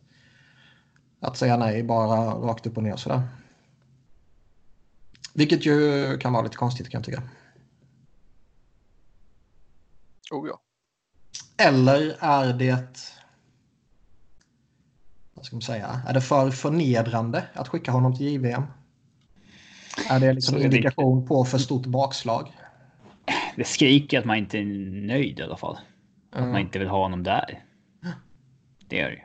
att 1.20 1.38
säga 1.38 1.58
nej 1.58 1.84
bara 1.84 2.34
rakt 2.34 2.68
upp 2.68 2.78
och 2.78 2.84
ner 2.84 2.96
sådär. 2.96 3.22
Vilket 5.34 5.66
ju 5.66 6.18
kan 6.18 6.34
vara 6.34 6.44
lite 6.44 6.58
konstigt 6.58 6.90
kan 6.90 7.00
jag 7.00 7.06
tycka. 7.06 7.24
Oh 10.32 10.48
ja. 10.48 10.62
Eller 11.58 12.18
är 12.20 12.54
det... 12.54 12.98
Vad 15.34 15.46
ska 15.46 15.56
man 15.56 15.62
säga? 15.62 16.02
Är 16.08 16.14
det 16.14 16.22
för 16.22 16.52
förnedrande 16.52 17.44
att 17.54 17.68
skicka 17.68 17.92
honom 17.92 18.16
till 18.16 18.26
JVM? 18.26 18.64
Är 20.10 20.20
det 20.20 20.34
liksom 20.34 20.56
är 20.56 20.60
indikation 20.64 21.28
på 21.28 21.46
för 21.46 21.58
stort 21.58 21.86
bakslag? 21.86 22.52
Det 23.56 23.64
skriker 23.64 24.20
att 24.20 24.26
man 24.26 24.38
inte 24.38 24.58
är 24.58 24.66
nöjd 25.08 25.40
i 25.40 25.44
alla 25.44 25.58
fall. 25.58 25.80
Att 26.32 26.40
Mm. 26.40 26.52
man 26.52 26.62
inte 26.62 26.80
vill 26.80 26.88
ha 26.88 27.04
honom 27.04 27.24
där. 27.24 27.66
Det 28.88 28.96
gör 28.96 29.10
det 29.10 29.16
ju. 29.16 29.24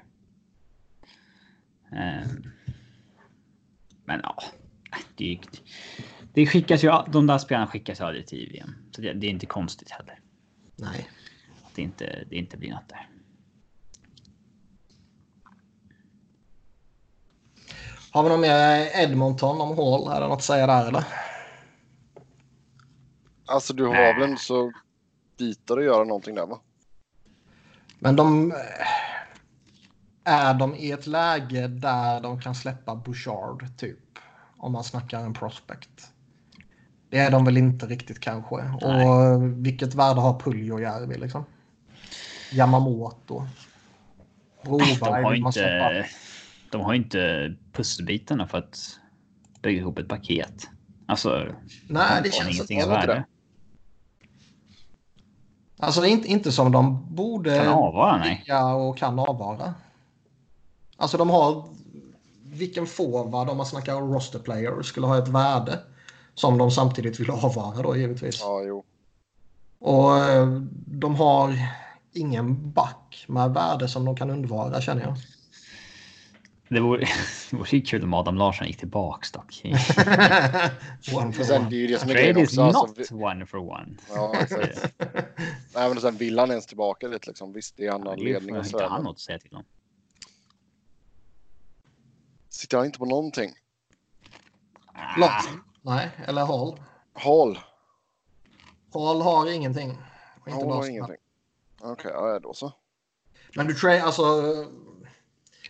Ehm. 1.98 2.50
Men 4.04 4.20
ja, 4.22 4.42
ju- 5.16 5.38
det 6.34 6.46
skickas 6.46 6.84
ju. 6.84 6.92
De 7.12 7.26
där 7.26 7.38
spelarna 7.38 7.66
skickas 7.66 8.00
aldrig 8.00 8.26
till 8.26 8.38
IVM. 8.38 8.70
Så 8.90 9.00
det, 9.00 9.12
det 9.12 9.26
är 9.26 9.30
inte 9.30 9.46
konstigt 9.46 9.90
heller. 9.90 10.20
Nej. 10.76 11.08
Att 11.66 11.74
det 11.74 11.82
inte, 11.82 12.24
det 12.30 12.36
inte 12.36 12.56
blir 12.56 12.70
något 12.70 12.88
där. 12.88 13.08
Har 18.10 18.22
vi 18.22 18.28
något 18.28 18.40
mer 18.40 18.88
Edmonton 19.02 19.60
om 19.60 19.68
Hall? 19.76 20.16
Är 20.16 20.20
det 20.20 20.28
något 20.28 20.38
att 20.38 20.44
säga 20.44 20.66
där 20.66 20.88
eller? 20.88 21.04
Alltså 23.46 23.74
du 23.74 23.84
har 23.86 24.20
väl 24.20 24.30
en 24.30 24.38
så 24.38 24.72
bitar 25.38 25.78
att 25.78 25.84
göra 25.84 26.04
någonting 26.04 26.34
där 26.34 26.46
va? 26.46 26.60
Men 27.98 28.16
de... 28.16 28.52
eh, 28.52 28.56
Är 30.24 30.54
de 30.54 30.74
i 30.74 30.90
ett 30.92 31.06
läge 31.06 31.68
där 31.68 32.20
de 32.20 32.40
kan 32.40 32.54
släppa 32.54 32.94
Bouchard 32.96 33.78
typ? 33.78 33.98
Om 34.58 34.72
man 34.72 34.84
snackar 34.84 35.20
en 35.20 35.34
prospect. 35.34 36.10
Det 37.10 37.18
är 37.18 37.30
de 37.30 37.44
väl 37.44 37.56
inte 37.56 37.86
riktigt 37.86 38.20
kanske. 38.20 38.54
Och 38.54 39.42
vilket 39.66 39.94
värde 39.94 40.20
har 40.20 40.40
Puljojärvi 40.40 41.18
liksom? 41.18 41.44
Yamamoto. 42.52 43.46
Broberg. 44.64 44.96
De 45.00 45.24
har 45.24 45.34
inte. 45.34 46.06
De 46.70 46.80
har 46.80 46.94
inte 46.94 47.54
pusselbitarna 47.72 48.46
för 48.46 48.58
att 48.58 49.00
bygga 49.62 49.80
ihop 49.80 49.98
ett 49.98 50.08
paket. 50.08 50.68
Alltså. 51.06 51.46
Nej, 51.88 52.20
det 52.24 52.34
känns 52.34 52.54
ingenting 52.54 52.78
inte 52.78 52.90
av 52.90 52.96
värde. 52.96 53.24
Alltså 55.78 56.00
det 56.00 56.08
är 56.08 56.10
inte, 56.10 56.28
inte 56.28 56.52
som 56.52 56.72
de 56.72 57.14
borde 57.14 57.58
Kan 57.58 57.68
avvara, 57.68 58.16
nej. 58.16 58.44
och 58.74 58.98
kan 58.98 59.18
avvara. 59.18 59.74
Alltså 60.96 61.18
de 61.18 61.30
har... 61.30 61.64
Vilken 62.56 62.86
forward, 62.86 63.48
om 63.48 63.56
man 63.56 63.66
snackar 63.66 63.94
roster 63.94 64.38
player, 64.38 64.82
skulle 64.82 65.06
ha 65.06 65.18
ett 65.18 65.28
värde 65.28 65.78
som 66.34 66.58
de 66.58 66.70
samtidigt 66.70 67.20
vill 67.20 67.30
avvara 67.30 67.82
då 67.82 67.96
givetvis. 67.96 68.40
Ja, 68.40 68.62
jo. 68.62 68.84
Och 69.78 70.18
eh, 70.18 70.46
de 70.86 71.14
har 71.14 71.58
ingen 72.12 72.72
back 72.72 73.24
med 73.28 73.50
värde 73.50 73.88
som 73.88 74.04
de 74.04 74.16
kan 74.16 74.30
undvara 74.30 74.80
känner 74.80 75.02
jag. 75.02 75.16
Det 76.68 76.80
vore, 76.80 77.00
det 77.50 77.56
vore 77.56 77.68
ju 77.70 77.80
kul 77.80 78.02
om 78.02 78.14
Adam 78.14 78.36
Larsson 78.36 78.66
gick 78.66 78.76
tillbaks 78.76 79.32
dock. 79.32 79.62
one 79.64 81.24
Men 81.24 81.32
for 81.32 81.44
sen, 81.44 81.60
one. 81.60 81.70
det 81.70 81.76
är 81.76 81.78
ju 81.78 81.86
det 81.86 81.98
som 81.98 82.10
är 82.10 82.14
grejen 82.14 82.36
också. 82.36 82.62
Alltså, 82.62 82.86
not 82.86 83.10
vi, 83.10 83.14
one 83.14 83.46
for 83.46 83.58
one. 83.58 83.96
ja, 84.14 84.34
exakt. 84.40 84.94
Nej, 85.74 85.88
men 85.88 86.00
sen 86.00 86.16
vill 86.16 86.38
han 86.38 86.50
ens 86.50 86.66
tillbaka 86.66 87.08
lite 87.08 87.28
liksom. 87.28 87.52
Visst, 87.52 87.76
det 87.76 87.86
är 87.86 87.92
annan 87.92 88.18
ju 88.18 88.32
ledning 88.32 88.64
så. 88.64 88.76
inte 88.76 88.84
han 88.84 89.04
något 89.04 89.14
att 89.14 89.20
säga 89.20 89.38
till 89.38 89.54
om. 89.54 89.64
Sitter 92.56 92.76
han 92.76 92.86
inte 92.86 92.98
på 92.98 93.04
någonting? 93.04 93.50
Larsson? 95.18 95.62
Nej, 95.82 96.10
eller 96.26 96.44
Hall. 96.44 96.80
Hall. 97.12 97.58
Hall 98.92 99.22
har 99.22 99.50
ingenting. 99.50 99.98
Hall 100.46 100.70
har 100.70 100.88
ingenting. 100.88 101.16
Okej, 101.80 102.10
ja 102.14 102.38
då 102.38 102.54
så. 102.54 102.72
Men 103.54 103.66
du 103.66 103.74
trade, 103.74 104.02
alltså. 104.02 104.22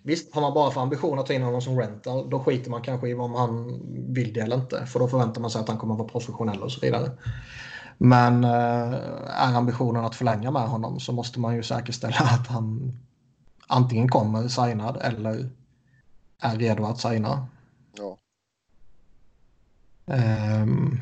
Visst, 0.03 0.34
har 0.34 0.43
man 0.43 0.55
bara 0.55 0.70
för 0.70 0.80
ambition 0.80 1.18
att 1.18 1.26
ta 1.26 1.32
in 1.32 1.43
honom 1.43 1.62
som 1.62 1.78
rental, 1.78 2.30
då 2.30 2.41
skiter 2.41 2.70
man 2.70 2.82
kanske 2.82 3.09
i 3.09 3.14
om 3.14 3.34
han 3.34 3.80
vill 4.14 4.32
det 4.32 4.41
eller 4.41 4.57
inte. 4.57 4.87
För 4.87 4.99
då 4.99 5.09
förväntar 5.09 5.41
man 5.41 5.51
sig 5.51 5.61
att 5.61 5.68
han 5.68 5.78
kommer 5.78 5.95
att 5.95 5.99
vara 5.99 6.09
professionell 6.09 6.62
och 6.62 6.72
så 6.72 6.80
vidare. 6.80 7.11
Men 7.99 8.45
eh, 8.45 8.95
är 9.26 9.55
ambitionen 9.55 10.05
att 10.05 10.14
förlänga 10.14 10.51
med 10.51 10.68
honom 10.68 11.01
så 11.01 11.12
måste 11.12 11.41
man 11.41 11.57
ju 11.57 11.62
säkerställa 11.62 12.16
att 12.41 12.47
han 12.47 12.99
antingen 13.66 14.09
kommer 14.09 14.49
signad 14.49 14.99
eller 15.03 15.51
är 16.39 16.57
redo 16.57 16.84
att 16.84 17.01
signa. 17.01 17.49
Ja. 17.93 18.18
Ehm. 20.07 21.01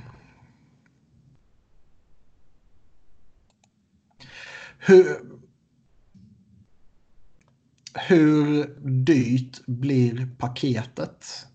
Hur, 4.78 5.30
hur 7.95 8.66
dyrt 9.05 9.66
blir 9.66 10.28
paketet 10.39 11.47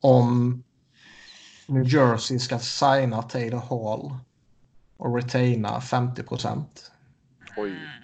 om 0.00 0.62
New 1.66 1.94
Jersey 1.94 2.38
ska 2.38 2.58
signa 2.58 3.22
Taylor 3.22 3.58
Hall 3.58 4.18
och 4.96 5.16
retaina 5.16 5.80
50 5.80 6.22
procent? 6.22 6.92
Oj. 7.56 8.03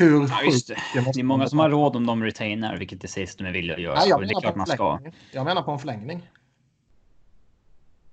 Hur 0.00 0.28
Ja, 0.28 0.42
just 0.42 0.68
det. 0.68 0.76
måste 1.00 1.12
Det 1.14 1.20
är 1.20 1.24
många 1.24 1.46
som 1.46 1.58
har 1.58 1.70
råd 1.70 1.96
om 1.96 2.06
de 2.06 2.24
retainar, 2.24 2.76
vilket 2.76 3.00
det 3.00 3.08
sägs 3.08 3.36
de 3.36 3.44
är 3.46 3.52
villiga 3.52 3.76
att 3.76 3.82
göra. 3.82 3.94
Nej, 3.98 4.08
jag 4.08 4.20
det 4.20 4.24
är 4.24 4.26
menar 4.26 4.40
klart 4.40 4.56
man 4.56 4.66
ska. 4.66 5.00
Jag 5.32 5.44
menar 5.44 5.62
på 5.62 5.70
en 5.70 5.78
förlängning. 5.78 6.30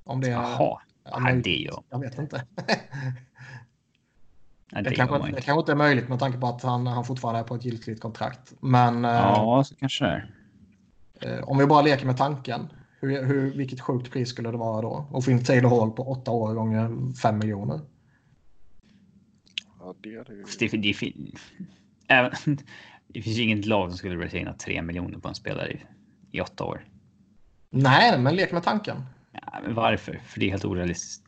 Om 0.03 0.21
det 0.21 0.27
är... 0.27 0.31
Jaha, 0.31 0.81
Ja, 1.11 1.19
men- 1.19 1.41
det 1.41 1.55
gör 1.57 1.83
Jag 1.89 1.99
vet 1.99 2.17
inte. 2.19 2.45
ja, 4.71 4.81
Det, 4.81 4.89
det 4.89 4.95
kanske, 4.95 5.13
man 5.13 5.21
det 5.21 5.27
inte. 5.29 5.41
kanske 5.41 5.59
inte 5.59 5.71
är 5.71 5.75
möjligt 5.75 6.09
med 6.09 6.19
tanke 6.19 6.37
på 6.37 6.47
att 6.47 6.63
han, 6.63 6.87
han 6.87 7.05
fortfarande 7.05 7.39
är 7.39 7.43
på 7.43 7.55
ett 7.55 7.65
giltigt 7.65 8.01
kontrakt. 8.01 8.53
Men 8.59 9.05
eh, 9.05 9.11
Ja, 9.11 9.63
så 9.67 9.75
kanske 9.75 10.05
det 10.05 10.25
är. 11.27 11.37
eh, 11.37 11.43
om 11.43 11.57
vi 11.57 11.65
bara 11.65 11.81
leker 11.81 12.05
med 12.05 12.17
tanken. 12.17 12.67
Hur, 12.99 13.23
hur, 13.25 13.53
vilket 13.57 13.81
sjukt 13.81 14.11
pris 14.11 14.29
skulle 14.29 14.51
det 14.51 14.57
vara 14.57 14.81
då? 14.81 15.07
Och 15.11 15.23
få 15.25 15.31
in 15.31 15.43
Taylor 15.43 15.69
Hall 15.79 15.91
på 15.91 16.03
åtta 16.11 16.31
år 16.31 16.53
gånger 16.53 17.13
fem 17.21 17.37
miljoner. 17.37 17.79
Ja, 19.87 19.95
det 20.01 20.15
är 20.15 20.23
det 20.23 20.33
ju. 20.33 20.43
Det, 20.59 20.67
det, 20.67 20.93
det, 20.93 21.13
även, 22.07 22.31
det 23.07 23.21
finns 23.21 23.37
ju 23.37 23.43
inget 23.43 23.65
lag 23.65 23.89
som 23.89 23.97
skulle 23.97 24.25
retaina 24.25 24.53
3 24.53 24.81
miljoner 24.81 25.19
på 25.19 25.27
en 25.27 25.35
spelare 25.35 25.71
i, 25.71 25.85
i 26.31 26.41
åtta 26.41 26.63
år. 26.63 26.85
Nej, 27.69 28.19
men 28.19 28.35
lek 28.35 28.51
med 28.51 28.63
tanken. 28.63 29.05
Ja, 29.31 29.59
men 29.63 29.75
varför? 29.75 30.21
För 30.25 30.39
det 30.39 30.45
är 30.45 30.49
helt 30.49 30.65
orealistiskt. 30.65 31.23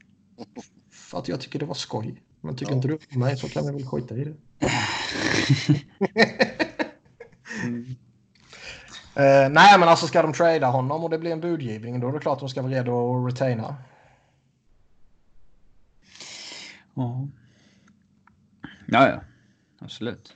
För 0.92 1.18
att 1.18 1.28
jag 1.28 1.42
tycker 1.42 1.60
det 1.60 1.66
var 1.66 1.74
skoj. 1.74 2.24
Men 2.42 2.56
tycker 2.56 2.72
Ja. 2.72 2.76
inte 2.76 2.88
du 2.88 3.00
om 3.14 3.20
mig 3.20 3.38
så 3.38 3.50
kan 3.50 3.66
vi 3.66 3.72
väl 3.72 3.86
skita 3.86 4.18
i 4.18 4.24
det. 4.24 4.36
Eh, 9.16 9.50
nej, 9.50 9.80
men 9.80 9.90
alltså 9.90 10.08
ska 10.08 10.22
de 10.22 10.34
trada 10.34 10.68
honom 10.68 11.04
och 11.04 11.10
det 11.10 11.18
blir 11.18 11.32
en 11.32 11.42
budgivning 11.42 12.00
då 12.00 12.08
är 12.08 12.14
det 12.14 12.20
klart 12.20 12.34
att 12.34 12.40
de 12.40 12.50
ska 12.50 12.62
vara 12.62 12.72
redo 12.74 13.28
att 13.28 13.34
retaina. 13.34 13.76
Ja. 16.94 17.28
Ja, 18.92 19.10
ja. 19.10 19.22
Absolut. 19.80 20.34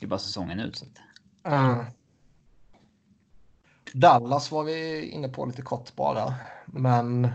Det 0.00 0.06
är 0.06 0.08
bara 0.08 0.18
säsongen 0.18 0.60
ut. 0.60 0.76
Så 0.76 0.84
att... 0.84 1.52
Mm. 1.52 1.84
Dallas 3.92 4.50
var 4.52 4.64
vi 4.64 5.08
inne 5.08 5.28
på 5.28 5.46
lite 5.46 5.62
kort 5.62 5.96
bara. 5.96 6.34
Men 6.66 7.28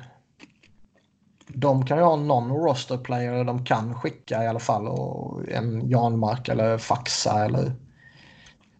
de 1.47 1.85
kan 1.85 1.97
ju 1.97 2.03
ha 2.03 2.15
någon 2.15 2.49
roster 2.49 2.97
player 2.97 3.43
de 3.43 3.65
kan 3.65 3.95
skicka 3.95 4.43
i 4.43 4.47
alla 4.47 4.59
fall. 4.59 4.87
Och 4.87 5.49
en 5.49 5.89
Janmark 5.89 6.47
eller 6.47 6.77
Faxa 6.77 7.45
eller 7.45 7.71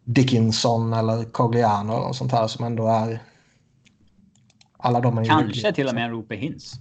Dickinson 0.03 0.93
eller 0.93 1.24
Cogliano 1.24 1.93
och 1.93 2.16
sånt 2.16 2.32
här 2.32 2.47
som 2.47 2.66
ändå 2.66 2.88
är... 2.88 3.24
Alla 4.78 4.99
de 4.99 5.18
är 5.18 5.22
ju 5.22 5.30
Kanske 5.30 5.74
till 5.74 5.88
och 5.88 5.93
med 5.93 6.05
en 6.05 6.12
Rope 6.12 6.36
Hintz. 6.36 6.74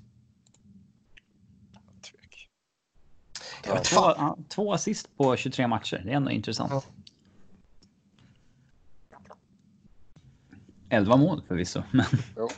Jag 3.66 3.74
vet 3.74 3.84
Två, 3.84 3.96
fan. 4.00 4.44
två 4.48 4.72
assist 4.72 5.16
på 5.16 5.36
23 5.36 5.68
matcher. 5.68 6.02
Det 6.04 6.10
är 6.12 6.16
ändå 6.16 6.30
intressant. 6.30 6.72
Ja. 6.72 6.82
11 10.90 11.16
mål 11.16 11.42
förvisso. 11.48 11.82
Men, 11.90 12.04
Jo. 12.36 12.48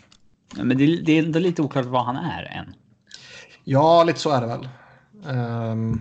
men 0.56 0.78
det, 0.78 0.96
det 1.02 1.12
är 1.12 1.22
ändå 1.24 1.38
lite 1.38 1.62
oklart 1.62 1.86
vad 1.86 2.04
han 2.04 2.16
är 2.16 2.42
än. 2.42 2.74
Ja, 3.64 4.04
lite 4.04 4.18
så 4.20 4.30
är 4.30 4.40
det 4.40 4.46
väl. 4.46 4.68
Ehm. 5.26 6.00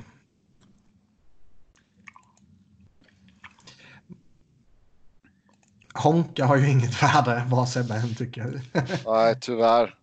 Honka 5.93 6.45
har 6.45 6.57
ju 6.57 6.69
inget 6.69 7.03
värde 7.03 7.45
vad 7.49 7.69
Sebbe 7.69 7.95
än 7.95 8.15
tycker. 8.15 8.61
Nej, 9.05 9.37
tyvärr. 9.41 9.95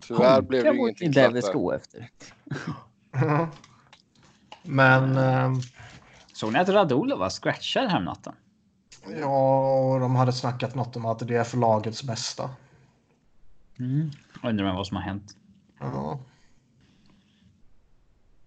Tyvärr 0.00 0.42
blev 0.42 0.64
det 0.64 0.76
ingenting 0.76 1.12
klart 1.12 1.32
där. 1.32 1.52
gå 1.52 1.72
efter. 1.72 2.10
Men 4.66 5.16
ehm, 5.16 5.60
Såg 6.32 6.52
ni 6.52 6.58
att 6.58 6.68
Radulov 6.68 7.18
var 7.18 7.30
scratchad 7.30 7.90
häromnatten? 7.90 8.32
ja, 9.20 9.98
de 10.00 10.16
hade 10.16 10.32
snackat 10.32 10.74
något 10.74 10.96
om 10.96 11.06
att 11.06 11.28
det 11.28 11.36
är 11.36 11.44
för 11.44 11.58
lagets 11.58 12.02
bästa. 12.02 12.50
Mm. 13.78 14.10
Undrar 14.42 14.74
vad 14.74 14.86
som 14.86 14.96
har 14.96 15.04
hänt. 15.04 15.36
Ja. 15.80 16.18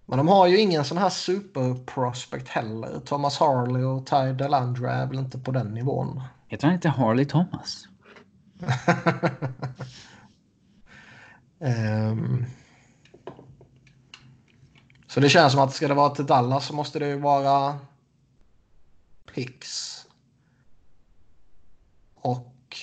Men 0.05 0.17
de 0.17 0.28
har 0.28 0.47
ju 0.47 0.59
ingen 0.59 0.86
sån 0.86 0.97
här 0.97 1.09
superprospect 1.09 2.47
heller. 2.47 2.99
Thomas 2.99 3.39
Harley 3.39 3.84
och 3.84 4.07
Ty 4.07 4.34
Delandra 4.34 4.93
är 4.93 5.07
väl 5.07 5.20
inte 5.20 5.39
på 5.39 5.51
den 5.51 5.74
nivån. 5.74 6.22
Heter 6.47 6.67
han 6.67 6.74
inte 6.74 6.89
Harley 6.89 7.26
Thomas? 7.26 7.88
Ehm. 11.61 12.45
Så 15.10 15.20
det 15.20 15.30
känns 15.30 15.53
som 15.53 15.62
att 15.62 15.74
ska 15.74 15.88
det 15.88 15.93
vara 15.93 16.16
till 16.16 16.26
Dallas 16.26 16.66
så 16.66 16.74
måste 16.74 16.99
det 16.99 17.07
ju 17.07 17.20
vara 17.20 17.80
Pix. 19.34 19.95
Och 22.16 22.78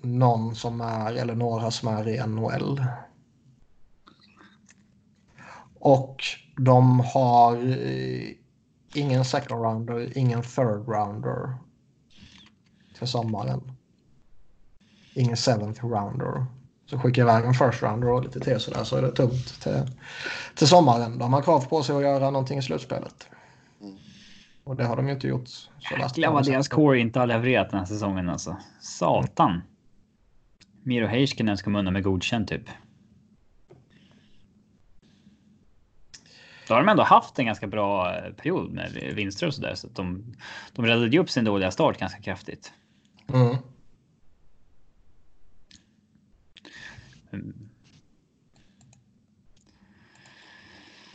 någon 0.00 0.54
som 0.54 0.80
är, 0.80 1.12
eller 1.12 1.34
några 1.34 1.70
som 1.70 1.88
är 1.88 2.08
i 2.08 2.26
NHL. 2.26 2.84
Och 5.78 6.22
de 6.56 7.00
har 7.00 7.56
eh, 7.56 8.28
ingen 8.94 9.24
second 9.24 9.62
rounder, 9.62 10.18
ingen 10.18 10.42
third 10.42 10.88
rounder 10.88 11.54
till 12.98 13.08
sommaren. 13.08 13.72
Ingen 15.14 15.36
seventh 15.36 15.84
rounder. 15.84 16.46
Så 16.90 16.98
skickar 16.98 17.22
iväg 17.22 17.44
en 17.44 17.54
first 17.54 17.82
rounder 17.82 18.08
och 18.08 18.22
lite 18.22 18.40
till 18.40 18.60
sådär 18.60 18.84
så 18.84 18.96
är 18.96 19.02
det 19.02 19.12
tungt 19.12 19.62
till, 19.62 19.86
till 20.54 20.66
sommaren. 20.66 21.18
De 21.18 21.32
har 21.32 21.42
krav 21.42 21.68
på 21.68 21.82
sig 21.82 21.96
att 21.96 22.02
göra 22.02 22.30
någonting 22.30 22.58
i 22.58 22.62
slutspelet. 22.62 23.28
Mm. 23.80 23.96
Och 24.64 24.76
det 24.76 24.84
har 24.84 24.96
de 24.96 25.06
ju 25.06 25.14
inte 25.14 25.28
gjort. 25.28 25.48
Jäklar 25.90 26.32
vad 26.32 26.46
deras 26.46 26.68
core 26.68 26.98
inte 26.98 27.18
har 27.18 27.26
levererat 27.26 27.70
den 27.70 27.78
här 27.78 27.86
säsongen 27.86 28.28
alltså. 28.28 28.56
Satan. 28.80 29.62
Miro 30.82 31.06
Heiskanen 31.06 31.58
ska 31.58 31.70
undan 31.70 31.92
med 31.92 32.02
godkänt 32.02 32.48
typ. 32.48 32.68
Då 36.68 36.74
har 36.74 36.80
de 36.80 36.88
ändå 36.88 37.02
haft 37.02 37.38
en 37.38 37.46
ganska 37.46 37.66
bra 37.66 38.16
eh, 38.16 38.32
period 38.32 38.72
med 38.72 39.12
vinster 39.14 39.46
och 39.46 39.54
sådär. 39.54 39.74
Så 39.74 39.86
att 39.86 39.94
de, 39.94 40.34
de 40.72 40.86
räddade 40.86 41.08
ju 41.08 41.18
upp 41.18 41.30
sin 41.30 41.44
dåliga 41.44 41.70
start 41.70 41.98
ganska 41.98 42.22
kraftigt. 42.22 42.72
Mm. 43.32 43.56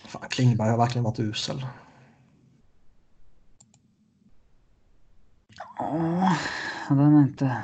Fan, 0.05 0.29
Klingberg 0.29 0.69
har 0.69 0.77
verkligen 0.77 1.03
varit 1.03 1.19
usel. 1.19 1.65
Ja, 5.77 6.37
den 6.89 7.15
är 7.15 7.21
inte... 7.21 7.61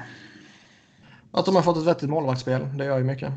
Att 1.32 1.46
de 1.46 1.56
har 1.56 1.62
fått 1.62 1.78
ett 1.78 1.86
vettigt 1.86 2.10
målvaktsspel, 2.10 2.78
det 2.78 2.86
gör 2.86 2.98
ju 2.98 3.04
mycket. 3.04 3.34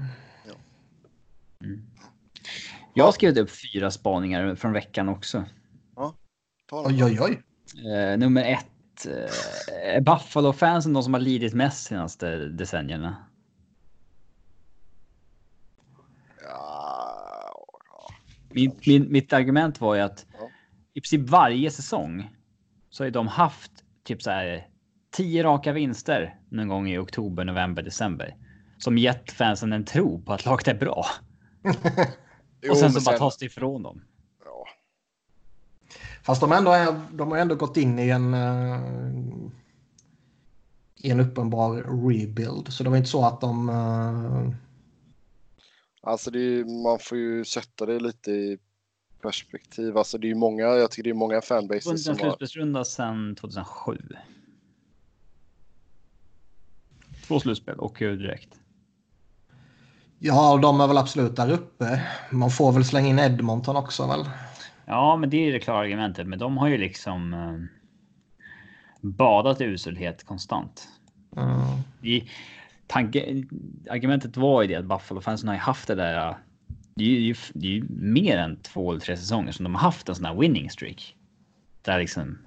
Jag 2.95 3.05
har 3.05 3.13
skrivit 3.13 3.39
upp 3.39 3.51
fyra 3.51 3.91
spaningar 3.91 4.55
från 4.55 4.73
veckan 4.73 5.09
också. 5.09 5.45
Ta 6.67 6.83
den. 6.83 6.95
Oj, 6.95 7.05
oj, 7.05 7.19
oj. 7.21 7.43
Eh, 7.93 8.19
nummer 8.19 8.45
ett. 8.45 9.07
Eh, 9.07 10.03
Buffalo-fansen, 10.03 10.93
de 10.93 11.03
som 11.03 11.15
har 11.15 11.21
lidit 11.21 11.55
mest 11.55 11.87
senaste 11.87 12.37
decennierna. 12.37 13.17
Min, 18.55 18.73
min, 18.87 19.13
mitt 19.13 19.33
argument 19.33 19.81
var 19.81 19.95
ju 19.95 20.01
att 20.01 20.27
Ja. 20.39 20.49
i 20.95 21.01
princip 21.01 21.31
varje 21.31 21.71
säsong 21.71 22.31
så 22.91 23.05
har 23.05 23.11
de 23.11 23.29
haft 23.29 23.73
typ 24.05 24.23
så 24.23 24.31
här 24.31 24.69
10 25.11 25.45
raka 25.45 25.73
vinster 25.73 26.37
någon 26.49 26.69
gång 26.69 26.89
i 26.89 26.99
oktober, 26.99 27.45
november, 27.45 27.83
december. 27.83 28.37
Som 28.79 28.99
gett 28.99 29.33
fansen 29.33 29.73
en 29.73 29.85
tro 29.85 30.23
på 30.23 30.33
att 30.33 30.45
laget 30.45 30.69
är 30.69 30.75
bra. 30.75 31.07
Jo, 32.67 32.71
och 32.71 32.77
sen 32.79 32.93
så 32.93 33.01
bara 33.11 33.19
tas 33.19 33.37
det 33.39 33.47
ifrån 33.47 33.83
dem. 33.83 34.03
Ja, 34.45 34.65
Fast 36.23 36.41
de, 36.41 36.53
ändå 36.53 36.71
är, 36.71 37.01
de 37.13 37.31
har 37.31 37.39
ändå 37.39 37.55
gått 37.55 37.77
in 37.77 37.99
i 37.99 38.09
en, 38.11 38.35
eh, 38.35 38.81
i 40.97 41.11
en 41.11 41.21
uppenbar 41.21 41.73
rebuild. 42.09 42.73
Så 42.73 42.85
det 42.85 42.91
var 42.91 42.97
inte 42.97 43.09
så 43.09 43.25
att 43.25 43.41
de... 43.41 43.69
eh, 43.69 44.55
alltså 46.05 46.31
det 46.31 46.39
är, 46.39 46.83
man 46.83 46.99
får 46.99 47.19
ju 47.19 47.45
sätta 47.45 47.87
det 47.87 48.01
lite 48.01 48.31
i 48.31 48.59
perspektiv. 49.23 49.99
Alltså 49.99 50.19
det 50.19 50.27
är 50.27 50.29
ju 50.29 50.35
många, 50.35 50.63
jag 50.63 50.91
tycker 50.91 51.03
det 51.03 51.11
är 51.11 51.15
många 51.15 51.41
fanbases 51.41 51.87
Vunnit 51.87 52.07
en 52.07 52.13
har... 52.13 52.19
slutspelsrunda 52.19 52.85
sedan 52.85 53.35
2007. 53.35 53.99
Två 57.27 57.41
slutspel 57.41 57.79
och 57.79 57.97
kul 57.97 58.19
direkt. 58.19 58.61
Ja, 60.19 60.59
de 60.63 60.81
är 60.81 60.87
väl 60.87 60.99
absolut 60.99 61.37
där 61.37 61.51
uppe. 61.51 62.03
Man 62.31 62.51
får 62.51 62.73
väl 62.73 62.85
slänga 62.85 63.09
in 63.09 63.19
Edmonton 63.19 63.77
också 63.77 64.07
väl? 64.07 64.31
Ja, 64.87 65.17
men 65.17 65.31
det 65.31 65.37
är 65.37 65.53
det 65.53 65.61
klara 65.61 65.79
argumentet. 65.79 66.27
Men 66.27 66.39
de 66.39 66.59
har 66.59 66.69
ju 66.69 66.79
liksom 66.79 67.35
eh, 67.35 67.59
badat 69.01 69.61
i 69.61 69.65
uselhet 69.65 70.25
konstant. 70.25 70.89
Mm. 71.37 71.61
I, 72.03 72.31
tanke, 72.87 73.45
argumentet 73.91 74.37
var 74.37 74.63
ju 74.63 74.69
det 74.69 74.75
att 74.75 74.85
Buffalo-fansen 74.85 75.49
har 75.49 75.55
ju 75.55 75.61
haft 75.61 75.89
det 75.89 75.95
där. 75.95 76.39
Det 76.95 77.05
är, 77.05 77.21
ju, 77.21 77.35
det 77.55 77.67
är 77.67 77.71
ju 77.71 77.87
mer 77.89 78.39
än 78.39 78.57
två 78.57 78.91
eller 78.91 79.01
tre 79.01 79.17
säsonger 79.17 79.53
som 79.53 79.65
de 79.65 79.75
har 79.75 79.83
haft 79.83 80.09
en 80.09 80.15
sån 80.15 80.25
här 80.25 80.35
winning 80.35 80.71
streak. 80.71 81.17
Där 81.83 81.99
liksom 81.99 82.39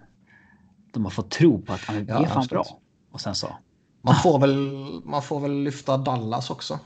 de 0.92 1.04
har 1.04 1.12
fått 1.12 1.32
tro 1.32 1.62
på 1.62 1.74
att 1.74 1.82
han 1.82 1.96
Ja, 1.96 2.02
är 2.02 2.26
fan 2.26 2.38
absolut. 2.38 2.50
bra. 2.50 2.80
Och 3.12 3.22
sen 3.22 3.36
så. 3.36 3.58
Man 4.02 4.16
får, 4.16 4.40
väl, 4.40 4.58
man 5.06 5.22
får 5.22 5.40
väl 5.40 5.64
lyfta 5.64 5.98
Dallas 5.98 6.50
också. 6.50 6.80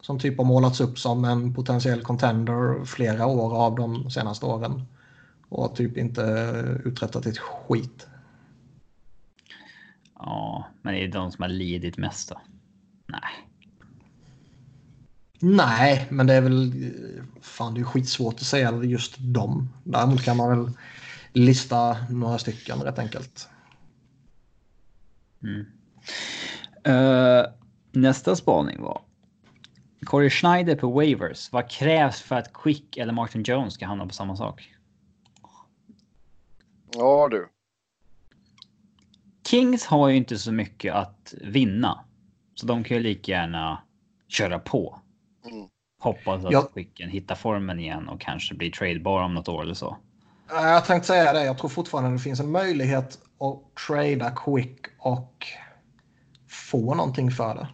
Som 0.00 0.18
typ 0.18 0.38
har 0.38 0.44
målats 0.44 0.80
upp 0.80 0.98
som 0.98 1.24
en 1.24 1.54
potentiell 1.54 2.02
contender 2.02 2.84
flera 2.84 3.26
år 3.26 3.56
av 3.56 3.76
de 3.76 4.10
senaste 4.10 4.46
åren. 4.46 4.82
Och 5.48 5.76
typ 5.76 5.96
inte 5.96 6.22
uträttat 6.84 7.26
ett 7.26 7.38
skit. 7.38 8.06
Ja, 10.14 10.66
men 10.82 10.94
det 10.94 11.04
är 11.04 11.08
de 11.08 11.32
som 11.32 11.42
har 11.42 11.48
lidit 11.48 11.98
mest 11.98 12.28
då. 12.28 12.40
Nej. 13.12 13.48
Nej, 15.38 16.06
men 16.10 16.26
det 16.26 16.34
är 16.34 16.40
väl... 16.40 16.72
Fan, 17.40 17.74
det 17.74 17.80
är 17.80 17.84
skitsvårt 17.84 18.34
att 18.34 18.40
säga 18.40 18.84
just 18.84 19.14
dem. 19.18 19.68
Däremot 19.84 20.22
kan 20.22 20.36
man 20.36 20.48
väl 20.48 20.72
lista 21.32 21.96
några 22.10 22.38
stycken 22.38 22.80
rätt 22.80 22.98
enkelt. 22.98 23.48
Eh, 26.84 27.42
nästa 27.92 28.36
spaning 28.36 28.82
var. 28.82 29.02
Corey 30.04 30.30
Schneider 30.30 30.76
på 30.76 30.90
waivers. 30.90 31.52
Vad 31.52 31.70
krävs 31.70 32.20
för 32.20 32.36
att 32.36 32.52
Quick 32.52 32.96
eller 32.96 33.12
Martin 33.12 33.42
Jones 33.42 33.74
ska 33.74 33.86
hamna 33.86 34.06
på 34.06 34.14
samma 34.14 34.36
sak? 34.36 34.74
Ja 36.94 37.28
du. 37.30 37.48
Kings 39.46 39.86
har 39.86 40.08
ju 40.08 40.16
inte 40.16 40.38
så 40.38 40.52
mycket 40.52 40.94
att 40.94 41.34
vinna. 41.40 42.04
Så 42.54 42.66
de 42.66 42.84
kan 42.84 42.96
ju 42.96 43.02
lika 43.02 43.32
gärna 43.32 43.82
köra 44.28 44.58
på. 44.58 44.98
Mm. 45.50 45.66
Hoppas 46.00 46.44
att 46.44 46.52
Ja. 46.52 46.62
Quicken 46.74 47.08
hittar 47.08 47.34
formen 47.34 47.80
igen 47.80 48.08
och 48.08 48.20
kanske 48.20 48.54
blir 48.54 48.70
tradebar 48.70 49.22
om 49.22 49.34
något 49.34 49.48
år 49.48 49.62
eller 49.62 49.74
så. 49.74 49.96
Jag 50.48 50.84
tänkte 50.84 51.06
säga 51.06 51.32
det. 51.32 51.44
Jag 51.44 51.58
tror 51.58 51.68
fortfarande 51.70 52.10
det 52.10 52.18
finns 52.18 52.40
en 52.40 52.50
möjlighet 52.50 53.18
att 53.40 53.84
trada 53.86 54.30
quick 54.30 54.78
och 54.98 55.46
få 56.48 56.94
någonting 56.94 57.30
för 57.30 57.54
det. 57.54 57.68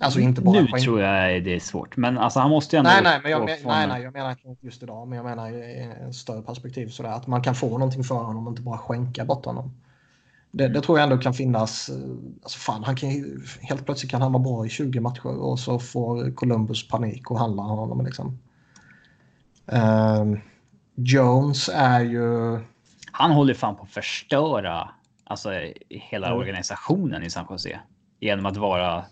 Alltså 0.00 0.20
inte 0.20 0.40
bara 0.42 0.60
nu 0.60 0.66
skänka- 0.66 0.78
tror 0.84 1.00
jag 1.00 1.44
det 1.44 1.54
är 1.54 1.60
svårt, 1.60 1.96
men 1.96 2.18
alltså 2.18 2.40
han 2.40 2.50
måste 2.50 2.76
ju 2.76 2.78
ändå. 2.78 2.90
Nej, 2.90 3.00
nej, 3.02 3.20
men 3.22 3.30
jag, 3.32 3.44
men, 3.44 3.56
nej, 3.64 3.86
nej, 3.86 4.02
jag 4.02 4.12
menar 4.12 4.30
inte 4.30 4.66
just 4.66 4.82
idag, 4.82 5.08
men 5.08 5.16
jag 5.16 5.24
menar 5.26 5.50
i 5.50 5.92
ett 6.08 6.14
större 6.14 6.42
perspektiv 6.42 6.88
sådär 6.88 7.10
att 7.10 7.26
man 7.26 7.42
kan 7.42 7.54
få 7.54 7.68
någonting 7.78 8.04
för 8.04 8.14
honom 8.14 8.46
och 8.46 8.50
inte 8.52 8.62
bara 8.62 8.78
skänka 8.78 9.24
bort 9.24 9.44
honom. 9.44 9.70
Det, 10.58 10.68
det 10.68 10.80
tror 10.80 10.98
jag 10.98 11.04
ändå 11.10 11.18
kan 11.22 11.34
finnas. 11.34 11.88
eh, 11.88 11.94
Alltså 12.42 12.58
fan, 12.58 12.84
han 12.84 12.96
kan 12.96 13.10
helt 13.60 13.84
plötsligt 13.86 14.10
kan 14.10 14.22
han 14.22 14.32
vara 14.32 14.42
bra 14.42 14.66
i 14.66 14.68
20 14.68 15.00
matcher 15.00 15.26
och 15.26 15.58
så 15.58 15.78
får 15.78 16.30
Columbus 16.34 16.88
panik 16.88 17.30
och 17.30 17.38
handlar 17.38 17.64
honom 17.64 18.04
liksom. 18.04 18.38
Ehm, 19.66 20.38
Jones 20.94 21.70
är 21.74 22.00
ju. 22.00 22.58
Han 23.12 23.30
håller 23.30 23.54
fan 23.54 23.76
på 23.76 23.82
att 23.82 23.90
förstöra 23.90 24.90
alltså, 25.24 25.50
hela 25.88 26.28
Ja. 26.28 26.34
organisationen 26.34 27.22
i 27.22 27.30
San 27.30 27.46
Jose. 27.50 27.80
Genom 28.20 28.46
att 28.46 28.56
vara 28.56 29.04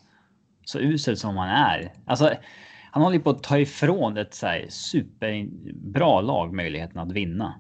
så 0.65 0.79
usel 0.79 1.17
som 1.17 1.37
han 1.37 1.49
är. 1.49 1.93
Alltså, 2.07 2.31
han 2.91 3.03
håller 3.03 3.19
på 3.19 3.31
att 3.31 3.43
ta 3.43 3.59
ifrån 3.59 4.17
ett 4.17 4.35
så 4.35 4.47
här, 4.47 4.67
superbra 4.69 6.21
lag 6.21 6.53
möjligheten 6.55 6.99
att 6.99 7.13
vinna. 7.13 7.55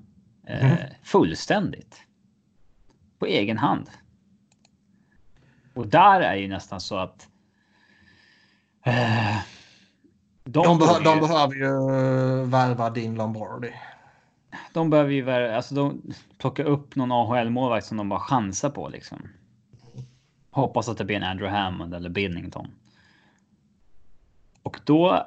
Eh, 0.46 0.66
Mhm. 0.66 0.76
fullständigt. 1.02 1.96
På 3.18 3.26
egen 3.26 3.58
hand. 3.58 3.90
Och 5.74 5.86
där 5.86 6.20
är 6.20 6.34
ju 6.34 6.48
nästan 6.48 6.80
så 6.80 6.96
att... 6.96 7.28
Eh, 8.84 9.36
De, 10.44 10.78
behö, 10.78 10.92
borde 10.92 11.04
de 11.04 11.14
ju- 11.14 11.20
behöver 11.20 11.54
ju 11.54 11.70
värva 12.44 12.90
din 12.90 13.14
Lombardi. 13.14 13.72
de 14.72 14.90
behöver 14.90 15.10
ju 15.12 15.30
alltså 15.30 15.74
de 15.74 16.02
plocka 16.38 16.64
upp 16.64 16.96
någon 16.96 17.12
AHL-målvakt 17.12 17.86
som 17.86 17.96
de 17.96 18.08
bara 18.08 18.20
chansar 18.20 18.70
på 18.70 18.88
liksom. 18.88 19.28
Hoppas 20.50 20.88
att 20.88 20.98
det 20.98 21.04
blir 21.04 21.16
en 21.16 21.22
Andrew 21.22 21.58
Hammond 21.58 21.94
eller 21.94 22.10
Binnington. 22.10 22.66
Och 24.62 24.80
då 24.84 25.26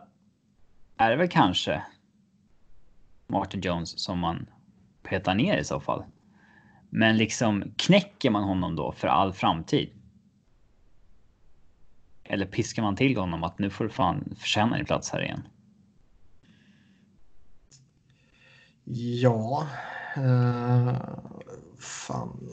är 0.97 1.09
det 1.09 1.15
väl 1.15 1.29
kanske 1.29 1.83
Martin 3.27 3.61
Jones 3.61 3.99
som 3.99 4.19
man 4.19 4.45
petar 5.03 5.35
ner 5.35 5.57
i 5.57 5.63
så 5.63 5.79
fall. 5.79 6.03
Men 6.89 7.17
liksom 7.17 7.73
knäcker 7.77 8.29
man 8.29 8.43
honom 8.43 8.75
då 8.75 8.91
för 8.91 9.07
all 9.07 9.33
framtid? 9.33 9.89
Eller 12.23 12.45
piskar 12.45 12.81
man 12.81 12.95
till 12.95 13.17
honom 13.17 13.43
att 13.43 13.59
nu 13.59 13.69
får 13.69 13.83
du 13.83 13.89
fan 13.89 14.35
förtjäna 14.39 14.77
din 14.77 14.85
plats 14.85 15.09
här 15.09 15.23
igen? 15.23 15.47
Ja. 19.21 19.67
Uh, 20.17 20.97
fan. 21.79 22.49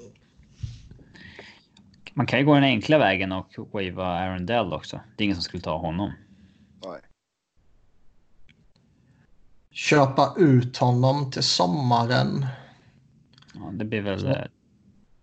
Man 2.12 2.26
kan 2.26 2.39
ju 2.39 2.45
gå 2.45 2.55
den 2.55 2.64
enkla 2.64 2.99
vägen 2.99 3.32
och 3.32 3.55
wava 3.72 4.07
Aaron 4.07 4.47
Dell 4.47 4.72
också. 4.72 5.01
Det 5.16 5.22
är 5.22 5.24
ingen 5.24 5.37
som 5.37 5.43
skulle 5.43 5.62
ta 5.62 5.78
honom. 5.78 6.12
Nej. 6.84 7.01
Köpa 9.70 10.34
ut 10.39 10.76
honom 10.76 11.30
till 11.30 11.43
sommaren. 11.43 12.47
Det 13.79 13.85
blir 13.85 14.01
väl... 14.01 14.27
eh, 14.27 14.37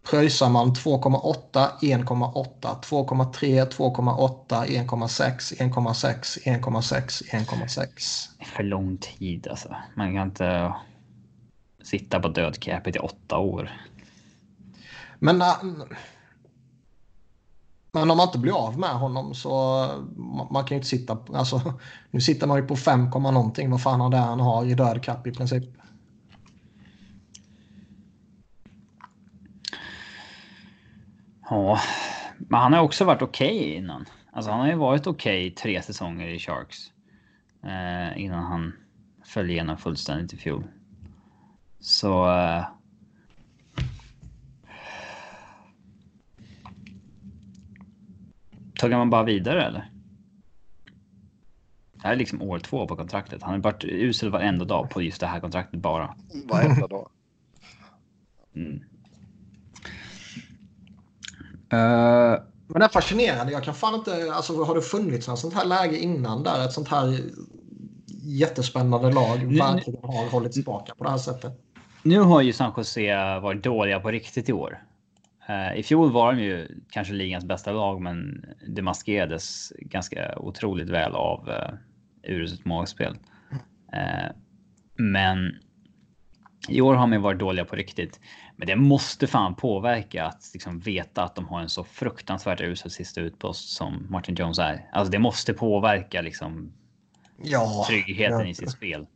Pröjsar 0.10 0.50
man 0.50 0.74
2,8, 0.74 1.70
1,8, 1.82 2.82
2,3, 2.82 3.68
2,8, 3.70 4.66
1,6, 4.66 5.58
1,6, 5.60 6.40
1,6, 6.46 7.24
1,6. 7.32 8.46
för 8.56 8.64
lång 8.64 8.98
tid 8.98 9.48
alltså. 9.48 9.76
Man 9.96 10.14
kan 10.14 10.28
inte 10.28 10.74
sitta 11.84 12.20
på 12.20 12.28
dödcapet 12.28 12.96
i 12.96 13.00
åtta 13.00 13.38
år. 13.38 13.72
Men, 15.20 15.42
äh, 15.42 15.56
men 17.92 18.12
om 18.12 18.18
man 18.18 18.28
inte 18.28 18.40
blir 18.40 18.68
av 18.68 18.80
med 18.80 18.90
honom 18.90 19.34
så 19.34 19.52
man, 20.52 20.66
kan 20.66 20.68
ju 20.70 20.76
inte 20.76 20.88
sitta... 20.88 21.18
Alltså, 21.34 21.74
nu 22.12 22.22
sitter 22.22 22.48
man 22.48 22.58
ju 22.58 22.68
på 22.68 22.76
5, 22.76 23.12
komma 23.12 23.32
någonting. 23.32 23.72
Vad 23.72 23.82
fan 23.82 24.02
har 24.02 24.10
det 24.10 24.18
han 24.18 24.40
har 24.40 24.66
i 24.66 24.74
död 24.74 25.06
i 25.26 25.32
princip? 25.32 25.64
Ja, 31.54 31.80
men 32.38 32.60
han 32.60 32.74
har 32.74 32.80
också 32.82 33.06
varit 33.06 33.22
okej 33.22 33.74
innan. 33.74 34.06
Alltså 34.32 34.52
han 34.52 34.60
har 34.60 34.68
ju 34.68 34.76
varit 34.76 35.08
okej 35.08 35.52
tre 35.52 35.82
säsonger 35.82 36.28
i 36.28 36.40
Sharks. 36.40 36.78
Eh, 37.64 38.22
innan 38.22 38.44
han 38.44 38.74
föll 39.26 39.50
igenom 39.50 39.78
fullständigt 39.78 40.34
i 40.34 40.38
fjol. 40.38 40.64
Så... 41.80 42.30
Eh, 42.30 42.66
Tuggar 48.80 48.98
man 48.98 49.10
bara 49.10 49.24
vidare 49.24 49.66
eller? 49.66 49.90
Det 51.94 52.04
här 52.04 52.12
är 52.12 52.18
liksom 52.18 52.42
år 52.42 52.60
två 52.60 52.88
på 52.88 52.96
kontraktet. 52.96 53.44
Han 53.44 53.54
har 53.54 53.60
varit 53.60 53.84
usel 53.84 54.30
varenda 54.30 54.66
dag 54.66 54.90
på 54.90 55.02
just 55.02 55.20
det 55.20 55.28
här 55.28 55.40
kontraktet 55.40 55.80
bara. 55.80 56.16
Varenda 56.50 56.88
dag. 56.88 57.10
Mm. 58.56 58.84
Eh, 61.74 62.42
Men 62.68 62.80
det 62.80 62.86
är 62.86 62.90
fascinerande. 62.90 63.52
Jag 63.52 63.64
kan 63.64 63.74
fan 63.74 63.96
inte... 63.96 64.34
Alltså, 64.34 64.64
har 64.64 64.76
det 64.76 64.82
funnits 64.82 65.28
något 65.28 65.40
sånt 65.40 65.54
här 65.54 65.66
läge 65.66 65.98
innan 65.98 66.44
där 66.44 66.66
ett 66.66 66.74
sånt 66.74 66.88
här 66.88 67.20
jättespännande 68.24 69.12
lag 69.12 69.38
verkligen 69.38 70.04
har 70.04 70.30
hållits 70.30 70.56
tillbaka 70.56 70.96
på 70.98 71.04
det 71.04 71.10
här 71.10 71.18
sättet? 71.18 71.54
Nu 72.04 72.20
har 72.20 72.42
ju 72.42 72.54
San 72.54 72.74
Jose 72.78 73.40
varit 73.40 73.64
dåliga 73.64 74.00
på 74.00 74.12
riktigt 74.12 74.50
i 74.50 74.54
år. 74.54 74.84
Eh, 75.48 75.80
I 75.80 75.84
fjol 75.84 76.12
var 76.12 76.34
de 76.34 76.42
ju 76.42 76.68
kanske 76.90 77.14
ligans 77.14 77.46
bästa 77.46 77.72
lag, 77.72 78.02
men 78.02 78.46
det 78.68 78.82
maskerades 78.82 79.74
ganska 79.80 80.38
otroligt 80.38 80.90
väl 80.90 81.16
av 81.16 81.50
uh, 81.50 82.34
uruset 82.34 82.66
magspel. 82.66 83.18
Eh, 83.94 84.32
men 84.96 85.60
i 86.70 86.82
år 86.82 86.94
har 86.94 87.02
de 87.02 87.14
ju 87.14 87.20
varit 87.20 87.40
dåliga 87.40 87.66
på 87.66 87.76
riktigt. 87.76 88.20
Men 88.56 88.68
det 88.68 88.76
måste 88.76 89.28
fan 89.28 89.56
påverka 89.56 90.26
att 90.26 90.50
liksom 90.54 90.80
veta 90.80 91.24
att 91.24 91.36
de 91.36 91.48
har 91.48 91.62
en 91.62 91.70
så 91.70 91.84
fruktansvärt 91.84 92.62
usel 92.62 92.92
sista 92.92 93.22
utpost 93.22 93.70
som 93.70 94.08
Martin 94.10 94.36
Jones 94.36 94.60
är. 94.60 94.90
Alltså 94.94 95.12
det 95.12 95.20
måste 95.20 95.54
påverka 95.54 96.22
liksom 96.22 96.74
Ja. 97.42 97.86
tryggheten 97.88 98.40
ja. 98.40 98.46
i 98.46 98.56
sitt 98.56 98.72
spel. 98.72 99.08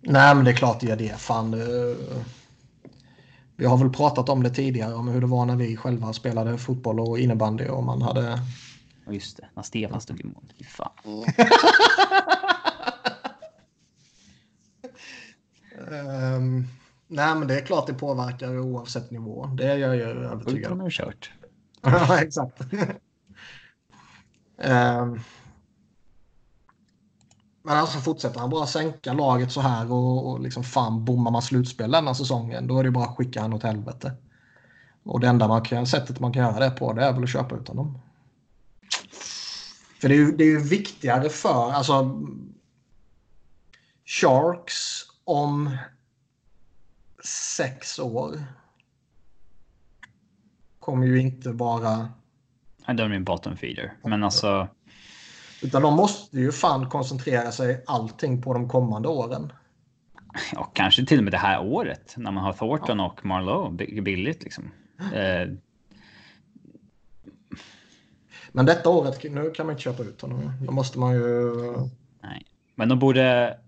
Nej, 0.00 0.34
men 0.34 0.44
det 0.44 0.50
är 0.50 0.56
klart 0.56 0.80
det 0.80 0.86
gör 0.86 0.96
det. 0.96 1.20
Fan, 1.20 1.50
det... 1.50 1.96
Vi 3.56 3.66
har 3.66 3.76
väl 3.76 3.90
pratat 3.90 4.28
om 4.28 4.42
det 4.42 4.50
tidigare, 4.50 4.94
om 4.94 5.08
hur 5.08 5.20
det 5.20 5.26
var 5.26 5.46
när 5.46 5.56
vi 5.56 5.76
själva 5.76 6.12
spelade 6.12 6.58
fotboll 6.58 7.00
och 7.00 7.18
innebandy 7.18 7.68
och 7.68 7.84
man 7.84 8.02
hade... 8.02 8.40
Och 9.06 9.14
just 9.14 9.36
det, 9.36 9.48
när 9.54 9.62
Stefan 9.62 10.00
stod 10.00 10.20
i 10.20 10.24
mål. 10.24 10.52
Fy 10.58 10.64
fan. 10.64 10.90
Mm. 11.04 11.24
Ehm, 15.92 16.68
nej, 17.08 17.34
men 17.34 17.48
det 17.48 17.60
är 17.60 17.66
klart 17.66 17.86
det 17.86 17.94
påverkar 17.94 18.58
oavsett 18.58 19.10
nivå. 19.10 19.46
Det 19.46 19.72
är 19.72 19.76
jag 19.76 19.96
ju 19.96 20.02
övertygad 20.02 20.72
om. 20.72 20.90
Kört. 20.90 21.32
Ja, 21.82 22.18
exakt. 22.20 22.62
Ehm, 24.58 25.20
Men 27.62 27.76
alltså 27.76 27.98
fortsätter 27.98 28.40
han 28.40 28.50
bara 28.50 28.66
sänka 28.66 29.12
laget 29.12 29.52
så 29.52 29.60
här 29.60 29.92
och, 29.92 30.30
och 30.30 30.40
liksom 30.40 30.64
fan 30.64 31.04
bommar 31.04 31.30
man 31.30 31.42
slutspel 31.42 31.90
denna 31.90 32.14
säsongen 32.14 32.66
då 32.66 32.78
är 32.78 32.84
det 32.84 32.90
bara 32.90 33.04
att 33.04 33.16
skicka 33.16 33.40
han 33.40 33.52
åt 33.52 33.62
helvete. 33.62 34.12
Och 35.04 35.20
det 35.20 35.28
enda 35.28 35.48
man 35.48 35.62
kan, 35.62 35.86
sättet 35.86 36.20
man 36.20 36.32
kan 36.32 36.42
göra 36.42 36.58
det 36.58 36.70
på 36.70 36.92
det 36.92 37.04
är 37.04 37.12
väl 37.12 37.22
att 37.22 37.30
köpa 37.30 37.56
ut 37.56 37.68
honom. 37.68 37.98
För 40.00 40.08
det 40.08 40.14
är 40.14 40.18
ju, 40.18 40.32
det 40.36 40.44
är 40.44 40.48
ju 40.48 40.60
viktigare 40.60 41.28
för, 41.28 41.72
alltså 41.72 42.22
Sharks 44.04 45.02
om 45.24 45.76
sex 47.26 47.98
år 47.98 48.44
kommer 50.78 51.06
ju 51.06 51.20
inte 51.20 51.52
vara... 51.52 52.08
Han 52.82 52.96
dömer 52.96 53.16
en 53.16 53.24
bottom 53.24 53.56
feeder. 53.56 53.92
Men 54.04 54.24
alltså... 54.24 54.68
Utan 55.62 55.82
de 55.82 55.94
måste 55.94 56.38
ju 56.38 56.52
fan 56.52 56.90
koncentrera 56.90 57.52
sig 57.52 57.84
allting 57.86 58.42
på 58.42 58.52
de 58.54 58.68
kommande 58.68 59.08
åren. 59.08 59.52
Ja, 60.52 60.70
kanske 60.74 61.06
till 61.06 61.18
och 61.18 61.24
med 61.24 61.32
det 61.32 61.38
här 61.38 61.66
året 61.66 62.14
när 62.16 62.30
man 62.30 62.44
har 62.44 62.52
Thornton 62.52 63.00
och 63.00 63.24
Marlowe 63.24 64.02
billigt 64.02 64.42
liksom. 64.42 64.72
Eh, 65.14 65.48
Men 68.52 68.66
detta 68.66 68.90
året, 68.90 69.32
nu 69.32 69.50
kan 69.50 69.66
man 69.66 69.72
inte 69.72 69.82
köpa 69.82 70.02
ut 70.02 70.20
honom. 70.20 70.52
Då 70.60 70.72
måste 70.72 70.98
man 70.98 71.14
ju... 71.14 71.52
nej, 72.22 72.46
men 72.74 72.88
de 72.88 72.98
borde 72.98 73.58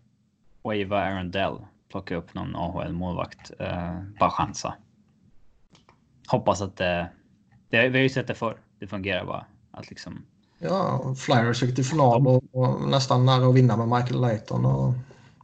wava 0.62 1.00
Aaron 1.00 1.30
Dell. 1.30 1.56
Plocka 1.88 2.16
upp 2.16 2.34
någon 2.34 2.56
AHL-målvakt. 2.56 3.50
Eh, 3.58 4.02
bara 4.20 4.30
chansa. 4.30 4.74
Hoppas 6.28 6.60
att 6.60 6.76
det... 6.76 7.10
det 7.70 7.88
vi 7.88 7.98
har 7.98 8.02
ju 8.02 8.08
sett 8.08 8.26
det 8.26 8.34
förr. 8.34 8.56
Det 8.78 8.86
fungerar 8.86 9.24
bara. 9.24 9.46
Att 9.70 9.90
liksom... 9.90 10.26
Ja, 10.58 11.14
Flyers 11.14 11.62
gick 11.62 11.74
till 11.74 11.84
final 11.84 12.26
och, 12.26 12.42
och 12.52 12.88
nästan 12.88 13.26
nära 13.26 13.46
att 13.46 13.54
vinna 13.54 13.76
med 13.76 13.98
Michael 13.98 14.20
Layton 14.20 14.64
och 14.64 14.94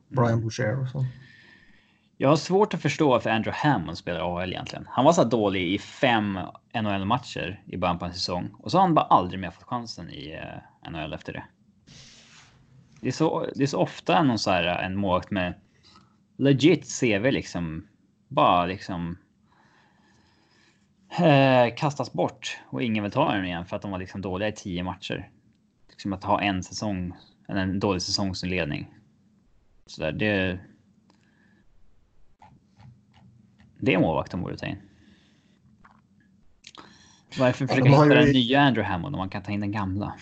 Brian 0.09 0.41
Boucher 0.41 0.81
och 0.81 0.89
så. 0.89 1.05
Jag 2.17 2.29
har 2.29 2.37
svårt 2.37 2.75
att 2.75 2.83
förstå 2.83 3.09
varför 3.09 3.31
Andrew 3.31 3.69
Hammond 3.69 3.99
spelar 3.99 4.21
AHL 4.21 4.53
egentligen. 4.53 4.87
Han 4.91 5.05
var 5.05 5.13
så 5.13 5.25
dålig 5.25 5.75
i 5.75 5.79
fem 5.79 6.39
NHL-matcher 6.75 7.63
i 7.67 7.77
början 7.77 7.99
på 7.99 8.05
en 8.05 8.13
säsong 8.13 8.51
och 8.59 8.71
så 8.71 8.79
har 8.79 8.83
han 8.83 8.95
bara 8.95 9.05
aldrig 9.05 9.41
mer 9.41 9.51
fått 9.51 9.65
chansen 9.65 10.11
i 10.11 10.33
eh, 10.33 10.91
NHL 10.91 11.13
efter 11.13 11.33
det. 11.33 11.45
Det 13.01 13.09
är 13.09 13.13
så, 13.13 13.47
det 13.55 13.63
är 13.63 13.67
så 13.67 13.79
ofta 13.79 14.23
någon 14.23 14.39
så 14.39 14.51
här, 14.51 14.65
en 14.65 14.97
målvakt 14.97 15.31
med 15.31 15.55
legit 16.37 17.01
CV 17.01 17.31
liksom 17.31 17.89
bara 18.29 18.67
liksom 18.67 19.19
eh, 21.19 21.75
kastas 21.77 22.13
bort 22.13 22.59
och 22.67 22.83
ingen 22.83 23.03
vill 23.03 23.13
ta 23.13 23.33
den 23.33 23.45
igen 23.45 23.67
för 23.67 23.77
att 23.77 23.83
de 23.83 23.91
var 23.91 23.99
liksom 23.99 24.21
dåliga 24.21 24.49
i 24.49 24.53
tio 24.53 24.83
matcher. 24.83 25.31
Liksom 25.89 26.13
att 26.13 26.25
ha 26.25 26.41
en 26.41 26.63
säsong, 26.63 27.13
eller 27.49 27.61
en 27.61 27.81
dålig 27.81 28.03
säsongsinledning. 28.03 28.95
Så 29.87 30.03
där, 30.03 30.13
det. 30.13 30.59
Det 33.79 33.95
är 33.95 33.99
målvakten 33.99 34.41
borde 34.43 34.57
ta 34.57 34.67
in. 34.67 34.77
Varför 37.39 37.67
försöka 37.67 37.91
har 37.91 38.05
hitta 38.05 38.21
ju- 38.21 38.25
den 38.27 38.33
nya 38.33 38.61
Andrew 38.61 38.93
Hammond 38.93 39.15
om 39.15 39.19
man 39.19 39.29
kan 39.29 39.43
ta 39.43 39.53
in 39.53 39.61
den 39.61 39.73
gamla? 39.73 40.15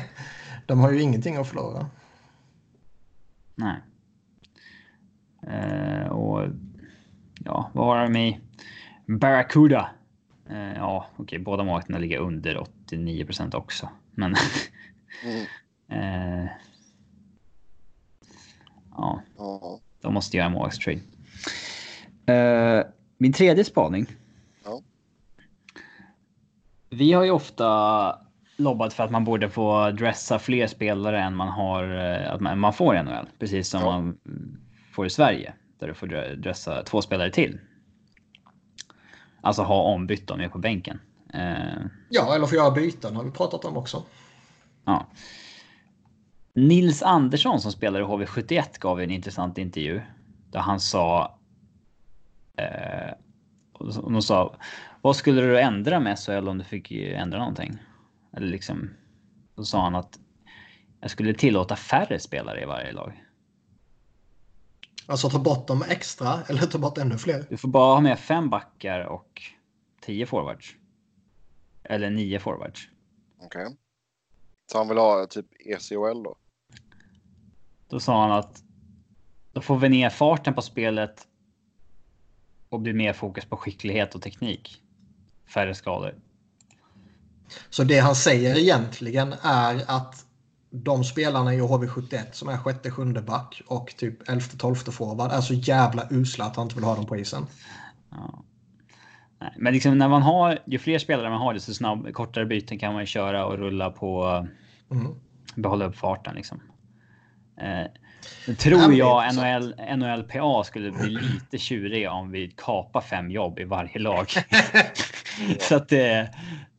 De 0.66 0.80
har 0.80 0.90
ju 0.92 1.00
ingenting 1.02 1.36
att 1.36 1.48
förlora. 1.48 1.90
Nej. 3.54 3.76
Eh, 5.48 6.06
och 6.06 6.48
ja, 7.44 7.70
vad 7.72 7.86
har 7.86 8.02
de 8.02 8.16
i 8.16 8.40
Barracuda? 9.06 9.90
Eh, 10.50 10.72
ja, 10.74 11.06
okej, 11.16 11.38
båda 11.38 11.64
målvakterna 11.64 11.98
ligger 11.98 12.18
under 12.18 12.58
89 12.58 13.24
procent 13.24 13.54
också, 13.54 13.88
men 14.10 14.34
Mm. 15.88 16.42
eh, 16.44 16.50
ja, 18.96 19.20
de 20.00 20.14
måste 20.14 20.36
göra 20.36 20.46
en 20.46 20.52
målvaktstrade. 20.52 21.00
Min 23.18 23.32
tredje 23.32 23.64
spaning. 23.64 24.06
Ja. 24.64 24.80
Vi 26.90 27.12
har 27.12 27.24
ju 27.24 27.30
ofta 27.30 28.18
lobbat 28.56 28.94
för 28.94 29.04
att 29.04 29.10
man 29.10 29.24
borde 29.24 29.48
få 29.50 29.90
dressa 29.90 30.38
fler 30.38 30.66
spelare 30.66 31.20
än 31.22 31.36
man 31.36 31.48
har 31.48 31.84
att 31.88 32.40
man, 32.40 32.58
man 32.58 32.72
får 32.72 32.96
i 32.96 33.02
NHL, 33.02 33.28
precis 33.38 33.68
som 33.68 33.80
Ja. 33.80 33.86
man 33.92 34.18
får 34.94 35.06
i 35.06 35.10
Sverige 35.10 35.54
där 35.78 35.88
du 35.88 35.94
får 35.94 36.06
dre- 36.06 36.34
dressa 36.36 36.82
två 36.82 37.02
spelare 37.02 37.30
till. 37.30 37.60
Alltså 39.40 39.62
ha 39.62 39.82
ombytt 39.82 40.26
dem 40.28 40.38
med 40.38 40.52
på 40.52 40.58
bänken. 40.58 41.00
Eh, 41.34 41.84
Ja, 42.08 42.34
eller 42.34 42.46
få 42.46 42.54
göra 42.54 42.70
byten 42.70 43.16
har 43.16 43.24
vi 43.24 43.30
pratat 43.30 43.64
om 43.64 43.76
också. 43.76 44.02
Ja. 44.84 45.06
Nils 46.54 47.02
Andersson 47.02 47.60
som 47.60 47.72
spelar 47.72 48.00
i 48.00 48.02
HV71 48.02 48.64
gav 48.80 49.00
en 49.00 49.10
intressant 49.10 49.58
intervju 49.58 50.00
där 50.50 50.60
han 50.60 50.80
sa. 50.80 51.38
Eh, 52.56 53.12
och 53.72 54.12
de 54.12 54.22
sa 54.22 54.56
vad 55.00 55.16
skulle 55.16 55.40
du 55.42 55.60
ändra 55.60 56.00
med 56.00 56.18
SHL 56.18 56.48
om 56.48 56.58
du 56.58 56.64
fick 56.64 56.92
ändra 56.92 57.38
någonting? 57.38 57.78
Eller 58.36 58.46
liksom. 58.46 58.90
Då 59.56 59.64
sa 59.64 59.82
han 59.82 59.94
att 59.94 60.18
jag 61.00 61.10
skulle 61.10 61.34
tillåta 61.34 61.76
färre 61.76 62.18
spelare 62.18 62.62
i 62.62 62.64
varje 62.64 62.92
lag. 62.92 63.22
Alltså 65.06 65.30
ta 65.30 65.38
bort 65.38 65.66
dem 65.66 65.82
extra 65.88 66.42
eller 66.48 66.66
ta 66.66 66.78
bort 66.78 66.98
ännu 66.98 67.18
fler. 67.18 67.46
Du 67.50 67.56
får 67.56 67.68
bara 67.68 67.94
ha 67.94 68.00
med 68.00 68.18
fem 68.18 68.50
backar 68.50 69.00
och 69.00 69.42
tio 70.00 70.26
forwards. 70.26 70.76
Eller 71.82 72.10
nio 72.10 72.40
forwards. 72.40 72.88
Okej. 73.42 73.76
Så 74.72 74.78
han 74.78 74.88
vill 74.88 74.98
ha 74.98 75.26
typ 75.26 75.46
ECHL 75.66 76.22
då? 76.22 76.36
Då 77.88 78.00
sa 78.00 78.22
han 78.22 78.32
att 78.32 78.62
då 79.52 79.60
får 79.60 79.78
vi 79.78 79.88
ner 79.88 80.10
farten 80.10 80.54
på 80.54 80.62
spelet 80.62 81.28
och 82.68 82.80
blir 82.80 82.94
mer 82.94 83.12
fokus 83.12 83.44
på 83.44 83.56
skicklighet 83.56 84.14
och 84.14 84.22
teknik. 84.22 84.82
Färre 85.46 85.74
skador. 85.74 86.14
Så 87.70 87.84
det 87.84 87.98
han 87.98 88.14
säger 88.14 88.58
egentligen 88.58 89.34
är 89.42 89.84
att 89.86 90.26
de 90.82 91.04
spelarna 91.04 91.54
i 91.54 91.60
HV71 91.60 92.32
som 92.32 92.48
är 92.48 92.56
sjätte, 92.56 92.90
sjunde 92.90 93.22
back 93.22 93.62
och 93.66 93.94
typ 93.96 94.28
elfte, 94.28 94.56
tolfte 94.56 94.92
forward 94.92 95.32
är 95.32 95.40
så 95.40 95.54
jävla 95.54 96.06
usla 96.10 96.44
att 96.44 96.56
han 96.56 96.64
inte 96.64 96.74
vill 96.74 96.84
ha 96.84 96.94
dem 96.94 97.06
på 97.06 97.16
isen. 97.16 97.46
Ja. 98.10 98.44
Men 99.56 99.72
liksom 99.72 99.98
när 99.98 100.08
man 100.08 100.22
har, 100.22 100.58
ju 100.66 100.78
fler 100.78 100.98
spelare 100.98 101.30
man 101.30 101.40
har, 101.40 101.54
desto 101.54 101.74
snabb, 101.74 102.12
kortare 102.12 102.46
byten 102.46 102.78
kan 102.78 102.92
man 102.92 103.02
ju 103.02 103.06
köra 103.06 103.46
och 103.46 103.58
rulla 103.58 103.90
på, 103.90 104.46
Mm. 104.90 105.14
behålla 105.54 105.84
upp 105.84 105.96
farten 105.96 106.34
liksom. 106.34 106.60
Eh, 107.60 108.54
tror 108.56 108.94
jag. 108.94 109.34
NHL, 109.34 109.74
NHLPA 109.96 110.64
skulle 110.64 110.90
bli 110.90 111.10
lite 111.10 111.58
tjuriga 111.58 112.12
om 112.12 112.30
vi 112.30 112.54
kapar 112.56 113.00
fem 113.00 113.30
jobb 113.30 113.58
i 113.58 113.64
varje 113.64 113.98
lag. 113.98 114.26
så 115.60 115.76
att 115.76 115.92
eh, 115.92 116.22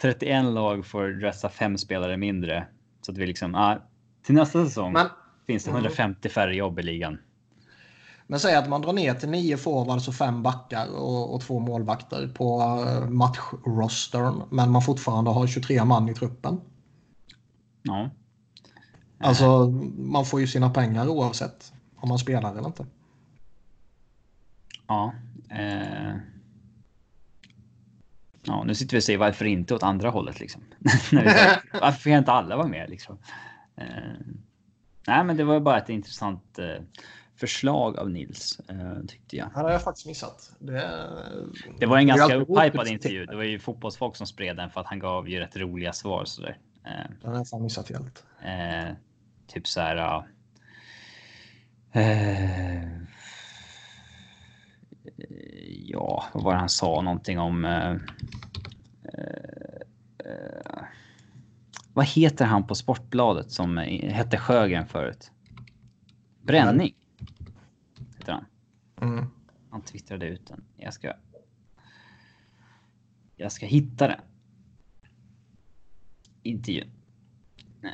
31 0.02 0.46
lag 0.46 0.86
får 0.86 1.08
dressa 1.08 1.50
fem 1.50 1.78
spelare 1.78 2.18
mindre. 2.18 2.68
Så 3.06 3.12
att 3.12 3.18
vi 3.18 3.28
liksom, 3.28 3.56
ah, 3.56 3.78
till 4.24 4.36
nästa 4.36 4.66
säsong 4.66 4.94
Men, 4.94 5.08
finns 5.48 5.64
det 5.64 5.70
Mm. 5.70 5.82
150 5.82 6.30
färre 6.30 6.56
jobb 6.56 6.80
i 6.80 6.84
ligan. 6.84 7.18
men 8.28 8.40
säg 8.40 8.56
att 8.56 8.70
man 8.70 8.82
drar 8.82 8.94
ner 8.94 9.14
till 9.14 9.30
nio 9.30 9.58
forwards 9.58 10.08
och 10.08 10.16
fem 10.16 10.44
backar 10.44 10.88
och, 10.96 11.36
och 11.36 11.42
två 11.42 11.60
målvakter 11.60 12.28
på 12.28 12.62
eh, 12.88 13.10
matchrostern. 13.10 14.44
Men 14.50 14.72
man 14.72 14.82
fortfarande 14.82 15.32
har 15.32 15.48
23 15.48 15.86
man 15.86 16.10
i 16.10 16.14
truppen. 16.14 16.62
Ja. 17.82 18.10
Alltså 19.20 19.68
man 19.98 20.26
får 20.26 20.40
ju 20.40 20.48
sina 20.48 20.70
pengar 20.70 21.08
oavsett 21.08 21.74
om 21.96 22.10
man 22.10 22.20
spelar 22.20 22.52
eller 22.52 22.66
inte. 22.68 22.86
Ja. 24.88 25.14
Eh, 25.50 26.16
ja, 28.46 28.64
nu 28.64 28.76
sitter 28.76 28.96
vi 28.96 29.00
och 29.00 29.04
säger 29.04 29.20
varför 29.20 29.46
inte 29.46 29.76
åt 29.76 29.84
andra 29.84 30.10
hållet 30.10 30.40
liksom. 30.40 30.62
Varför 31.82 32.10
kan 32.10 32.18
inte 32.20 32.32
alla 32.32 32.56
vara 32.56 32.68
med 32.68 32.90
liksom? 32.90 33.18
Eh, 33.76 33.86
nej, 35.08 35.24
men 35.24 35.38
det 35.38 35.44
var 35.44 35.60
bara 35.60 35.78
ett 35.78 35.90
intressant 35.90 36.60
eh, 36.60 36.84
förslag 37.36 37.98
av 38.00 38.10
Nils 38.10 38.60
eh, 38.70 39.06
tyckte 39.08 39.38
jag. 39.38 39.50
Det 39.54 39.60
har 39.60 39.72
jag 39.72 39.84
faktiskt 39.84 40.08
missat. 40.08 40.52
Det, 40.60 41.08
Det 41.80 41.86
var 41.86 41.98
en 41.98 42.08
ganska 42.08 42.36
upphypad 42.36 42.88
intervju. 42.88 43.26
Det 43.26 43.36
var 43.36 43.44
ju 43.44 43.60
fotbollsfolk 43.60 44.16
som 44.16 44.28
spred 44.28 44.58
den 44.58 44.70
för 44.70 44.82
att 44.82 44.88
han 44.88 45.00
gav 45.00 45.30
ju 45.30 45.40
rätt 45.40 45.58
roliga 45.58 45.94
svar 45.94 46.26
sådär. 46.26 46.58
Eh, 46.86 47.12
Den 47.22 47.32
har 47.32 47.38
jag 47.38 47.48
fan 47.48 47.64
missat 47.64 47.90
helt. 47.90 48.26
Eh, 48.42 48.94
typ 49.48 49.68
så 49.68 49.82
här. 49.82 49.96
ja. 49.96 50.26
Eh, 51.92 52.84
ja, 55.68 56.26
vad 56.34 56.44
var 56.44 56.54
det 56.54 56.60
han 56.60 56.70
sa 56.70 57.02
någonting 57.02 57.40
om? 57.40 57.66
Eh, 57.66 57.92
eh, 59.04 59.82
eh, 60.26 60.84
vad 61.96 62.06
heter 62.06 62.46
han 62.46 62.68
på 62.68 62.76
Sportbladet 62.76 63.52
som 63.52 63.78
eh, 63.78 64.14
hette 64.14 64.38
Sjögren 64.38 64.88
förut? 64.88 65.32
Bränning. 66.42 66.96
Heter 68.18 68.32
han. 68.32 68.46
Mm. 69.02 69.26
Han 69.70 69.82
twittrade 69.82 70.26
ut 70.26 70.48
den. 70.48 70.64
Jag 70.78 70.94
ska. 70.94 71.14
Jag 73.36 73.52
ska 73.52 73.66
hitta 73.66 74.08
den. 74.08 74.20
Intervjun. 76.44 76.92
Eh. 77.84 77.90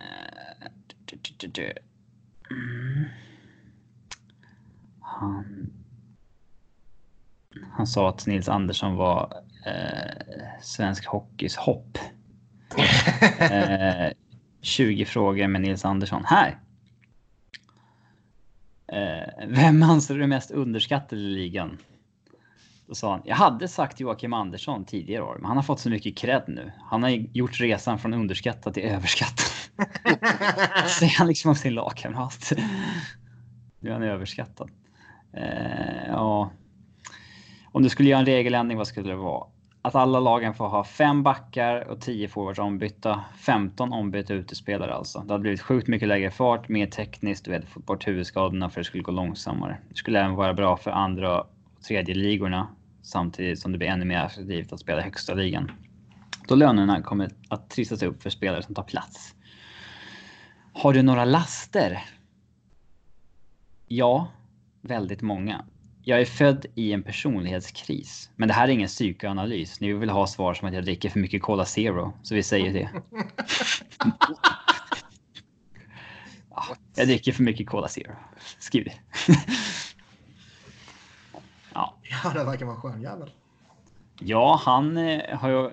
Mm. 2.51 3.05
Han, 4.99 5.73
han 7.71 7.87
sa 7.87 8.09
att 8.09 8.27
Nils 8.27 8.49
Andersson 8.49 8.95
var 8.95 9.43
eh, 9.65 10.61
svensk 10.61 11.05
hockeys 11.05 11.55
hopp. 11.55 11.97
Eh, 13.39 14.11
20 14.61 15.05
frågor 15.05 15.47
med 15.47 15.61
Nils 15.61 15.85
Andersson. 15.85 16.25
Här! 16.25 16.59
Eh, 18.91 19.47
vem 19.47 19.83
anser 19.83 20.15
du 20.15 20.23
är 20.23 20.27
mest 20.27 20.51
underskattad 20.51 21.19
i 21.19 21.21
ligan? 21.21 21.77
Då 22.87 22.95
sa 22.95 23.11
han, 23.11 23.21
jag 23.25 23.35
hade 23.35 23.67
sagt 23.67 23.99
Joakim 23.99 24.33
Andersson 24.33 24.85
tidigare 24.85 25.23
år, 25.23 25.37
men 25.39 25.45
han 25.45 25.57
har 25.57 25.63
fått 25.63 25.79
så 25.79 25.89
mycket 25.89 26.17
cred 26.17 26.43
nu. 26.47 26.71
Han 26.89 27.03
har 27.03 27.09
gjort 27.09 27.59
resan 27.59 27.99
från 27.99 28.13
underskattad 28.13 28.73
till 28.73 28.83
överskattad. 28.83 29.45
Säger 30.99 31.17
han 31.17 31.27
liksom 31.27 31.49
om 31.49 31.55
sin 31.55 31.73
lagkamrat. 31.73 32.53
Nu 33.79 33.89
är 33.89 33.93
han 33.93 34.03
överskattad. 34.03 34.69
Eh, 35.33 36.07
ja. 36.07 36.51
Om 37.71 37.83
du 37.83 37.89
skulle 37.89 38.09
göra 38.09 38.19
en 38.19 38.25
regeländring, 38.25 38.77
vad 38.77 38.87
skulle 38.87 39.09
det 39.09 39.15
vara? 39.15 39.47
Att 39.84 39.95
alla 39.95 40.19
lagen 40.19 40.53
får 40.53 40.67
ha 40.67 40.84
fem 40.84 41.23
backar 41.23 41.88
och 41.88 42.01
tio 42.01 42.27
forwards 42.27 42.59
ombytta. 42.59 43.23
15 43.38 43.93
ombytta 43.93 44.34
utespelare 44.34 44.93
alltså. 44.93 45.19
Det 45.19 45.34
hade 45.34 45.41
blivit 45.41 45.61
sjukt 45.61 45.88
mycket 45.88 46.07
lägre 46.07 46.32
fart, 46.32 46.69
mer 46.69 46.88
tekniskt. 46.88 47.45
Du 47.45 47.53
hade 47.53 47.65
fått 47.65 47.86
bort 47.86 48.07
huvudskadorna 48.07 48.69
för 48.69 48.79
det 48.82 48.86
skulle 48.86 49.03
gå 49.03 49.11
långsammare. 49.11 49.77
Det 49.89 49.95
skulle 49.95 50.19
även 50.19 50.36
vara 50.36 50.53
bra 50.53 50.77
för 50.77 50.91
andra 50.91 51.41
och 51.41 51.47
tredje 51.88 52.15
ligorna 52.15 52.67
samtidigt 53.01 53.59
som 53.59 53.71
det 53.71 53.77
blir 53.77 53.88
ännu 53.88 54.05
mer 54.05 54.19
attraktivt 54.19 54.73
att 54.73 54.79
spela 54.79 55.01
högsta 55.01 55.34
ligan. 55.34 55.71
Då 56.47 56.55
lönerna 56.55 57.01
kommer 57.01 57.29
att 57.49 57.69
trissas 57.69 58.03
upp 58.03 58.23
för 58.23 58.29
spelare 58.29 58.63
som 58.63 58.75
tar 58.75 58.84
plats. 58.84 59.36
Har 60.73 60.93
du 60.93 61.01
några 61.01 61.25
laster? 61.25 62.03
Ja, 63.88 64.27
väldigt 64.82 65.21
många. 65.21 65.65
Jag 66.03 66.21
är 66.21 66.25
född 66.25 66.65
i 66.75 66.93
en 66.93 67.03
personlighetskris. 67.03 68.29
Men 68.35 68.47
det 68.47 68.53
här 68.53 68.67
är 68.67 68.71
ingen 68.71 68.87
psykoanalys. 68.87 69.79
Ni 69.81 69.93
vill 69.93 70.09
ha 70.09 70.27
svar 70.27 70.53
som 70.53 70.67
att 70.67 70.73
jag 70.73 70.83
dricker 70.83 71.09
för 71.09 71.19
mycket 71.19 71.41
Cola 71.41 71.65
Zero. 71.65 72.13
Så 72.23 72.35
vi 72.35 72.43
säger 72.43 72.73
det. 72.73 72.89
ja, 76.49 76.63
jag 76.95 77.07
dricker 77.07 77.31
för 77.31 77.43
mycket 77.43 77.69
Cola 77.69 77.87
Zero. 77.87 78.11
Skriv 78.59 78.83
det. 78.83 78.93
ja. 81.73 81.97
ja, 82.23 82.29
det 82.33 82.43
verkar 82.43 82.65
vara 82.65 82.75
en 82.75 82.81
skön 82.81 83.01
jävel. 83.01 83.31
Ja, 84.19 84.61
han 84.65 84.97
eh, 84.97 85.37
har 85.37 85.49
ju... 85.49 85.69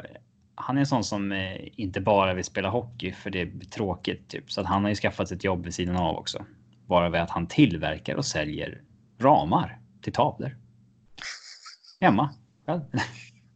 Han 0.54 0.76
är 0.76 0.80
en 0.80 0.86
sån 0.86 1.04
som 1.04 1.32
eh, 1.32 1.56
inte 1.76 2.00
bara 2.00 2.34
vill 2.34 2.44
spela 2.44 2.68
hockey 2.68 3.12
för 3.12 3.30
det 3.30 3.40
är 3.40 3.70
tråkigt. 3.70 4.28
Typ. 4.28 4.52
Så 4.52 4.60
att 4.60 4.66
han 4.66 4.82
har 4.82 4.88
ju 4.88 4.94
skaffat 4.94 5.30
ett 5.30 5.44
jobb 5.44 5.64
vid 5.64 5.74
sidan 5.74 5.96
av 5.96 6.16
också. 6.16 6.44
Bara 6.86 7.10
vid 7.10 7.20
att 7.20 7.30
han 7.30 7.46
tillverkar 7.46 8.14
och 8.14 8.26
säljer 8.26 8.82
ramar 9.18 9.78
till 10.08 10.14
tavlor. 10.14 10.56
Hemma. 12.00 12.34
Ja, 12.66 12.80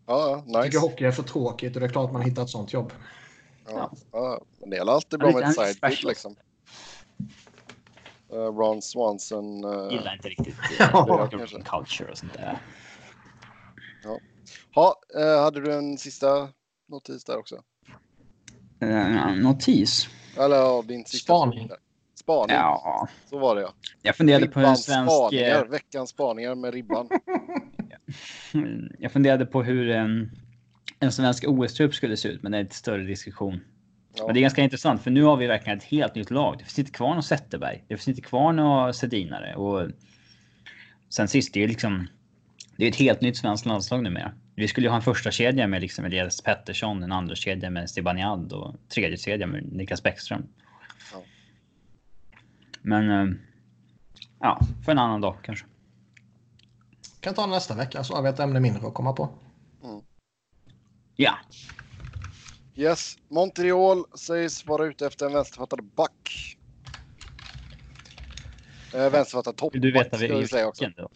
ja 0.07 0.43
nice. 0.47 0.59
Jag 0.59 0.65
tycker 0.65 0.79
hockey 0.79 1.05
är 1.05 1.13
för 1.13 1.23
tråkigt 1.23 1.75
och 1.75 1.81
det 1.81 1.87
är 1.87 1.91
klart 1.91 2.13
man 2.13 2.23
hittar 2.23 2.43
ett 2.43 2.51
sånt 2.51 2.73
jobb. 2.73 2.93
Ja, 3.69 3.93
ja. 4.13 4.41
men 4.61 4.71
det 4.71 4.77
är 4.77 4.91
alltid 4.91 5.19
bra 5.19 5.33
med 5.33 5.43
ett 5.43 5.55
sidekick 5.55 6.05
liksom. 6.05 6.37
Uh, 8.33 8.39
Ron 8.39 8.83
Swanson. 8.83 9.65
Uh, 9.65 9.93
Gillar 9.93 10.15
inte 10.15 10.29
riktigt 10.29 10.57
uh, 10.81 11.63
culture 11.65 12.11
och 12.11 12.19
sånt 12.19 12.33
där. 12.33 12.59
Ja. 14.05 14.19
Ha, 14.75 14.95
uh, 15.21 15.43
hade 15.43 15.61
du 15.61 15.75
en 15.75 15.99
sista 15.99 16.49
notis 16.89 17.25
där 17.25 17.39
också? 17.39 17.63
Uh, 18.83 19.37
notis? 19.37 20.09
Eller 20.39 20.57
ja, 20.57 20.83
din 20.87 21.05
sista 21.05 21.25
Spaning. 21.25 21.71
Spaning. 22.23 22.57
Ja. 22.57 23.09
Så 23.31 23.39
var 23.39 23.57
det 23.57 23.63
ja. 23.63 23.73
Jag 24.03 24.17
funderade 24.17 24.47
på 24.47 24.61
hur 24.61 24.69
en 24.69 24.77
svensk... 24.77 25.13
Spaningar, 25.13 25.65
veckans 25.65 26.11
spaningar 26.11 26.55
med 26.55 26.75
ribban. 26.75 27.09
jag 28.99 29.13
funderade 29.13 29.47
på 29.47 29.63
hur 29.63 29.91
en, 29.91 30.31
en 31.01 31.13
svensk 31.13 31.45
OS-trupp 31.49 31.95
skulle 31.95 32.17
se 32.17 32.29
ut, 32.29 32.43
men 32.43 32.53
det 32.53 32.59
är 32.59 32.63
en 32.63 32.71
större 32.71 33.03
diskussion. 33.03 33.61
Ja. 34.15 34.27
Men 34.27 34.35
det 34.35 34.41
är 34.41 34.43
ganska 34.43 34.63
intressant, 34.63 35.03
för 35.03 35.11
nu 35.11 35.23
har 35.23 35.37
vi 35.37 35.47
verkligen 35.47 35.79
ett 35.79 35.85
helt 35.85 36.15
nytt 36.15 36.31
lag. 36.31 36.55
Det 36.59 36.65
finns 36.65 36.79
inte 36.79 36.91
kvar 36.91 37.15
någon 37.15 37.23
Zetterberg. 37.23 37.85
Det 37.89 37.97
finns 37.97 38.09
inte 38.09 38.21
kvar 38.21 38.53
några 38.53 38.93
Sedinare. 38.93 39.55
Och 39.55 39.91
sen 41.09 41.29
sist, 41.29 41.55
det 41.55 41.63
är 41.63 41.69
liksom... 41.69 42.09
Det 42.77 42.85
är 42.85 42.89
ett 42.89 42.97
helt 42.97 43.21
nytt 43.21 43.37
svenskt 43.37 43.67
landslag 43.67 44.03
numera. 44.03 44.33
Vi 44.55 44.69
skulle 44.69 44.87
ju 44.87 44.89
ha 44.91 44.97
en 44.97 45.03
första 45.03 45.31
kedja 45.31 45.67
med 45.67 45.81
liksom 45.81 46.05
Elias 46.05 46.41
Pettersson, 46.41 47.03
en 47.03 47.13
andra 47.13 47.35
kedja 47.35 47.71
med 47.71 47.91
Zibanejad 47.91 48.53
och 48.53 48.75
tredje 48.89 49.17
kedja 49.17 49.47
med 49.47 49.73
Niklas 49.73 50.03
Bäckström. 50.03 50.47
Ja. 51.13 51.23
Men 52.83 53.11
eh, 53.11 53.37
ja, 54.41 54.61
för 54.85 54.93
en 54.93 54.99
annan 54.99 55.21
dag 55.21 55.37
kanske. 55.43 55.67
Kan 57.21 57.35
ta 57.35 57.47
nästa 57.47 57.75
vecka 57.75 58.05
så 58.05 58.15
har 58.15 58.23
vi 58.23 58.29
ett 58.29 58.41
ämne 58.41 58.61
mindre 58.61 58.87
att 58.87 58.95
komma 58.95 59.13
på. 59.13 59.29
Mm. 59.85 60.01
Ja. 61.17 61.35
Yes, 62.75 63.17
Montreal 63.29 64.05
sägs 64.15 64.67
vara 64.67 64.85
ute 64.85 65.07
efter 65.07 65.27
en 65.27 65.33
vänsterfattad 65.33 65.85
back. 65.85 66.57
Eh, 68.95 69.11
vänsterfattad 69.11 69.57
toppback. 69.57 69.75
Vill 69.75 69.81
du 69.81 69.93
veta 69.93 70.17
vilken 70.17 70.93
då? 70.97 71.09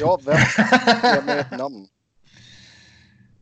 Ja, 0.00 0.20
vem? 0.24 0.36
med 1.26 1.38
ett 1.38 1.58
namn. 1.58 1.86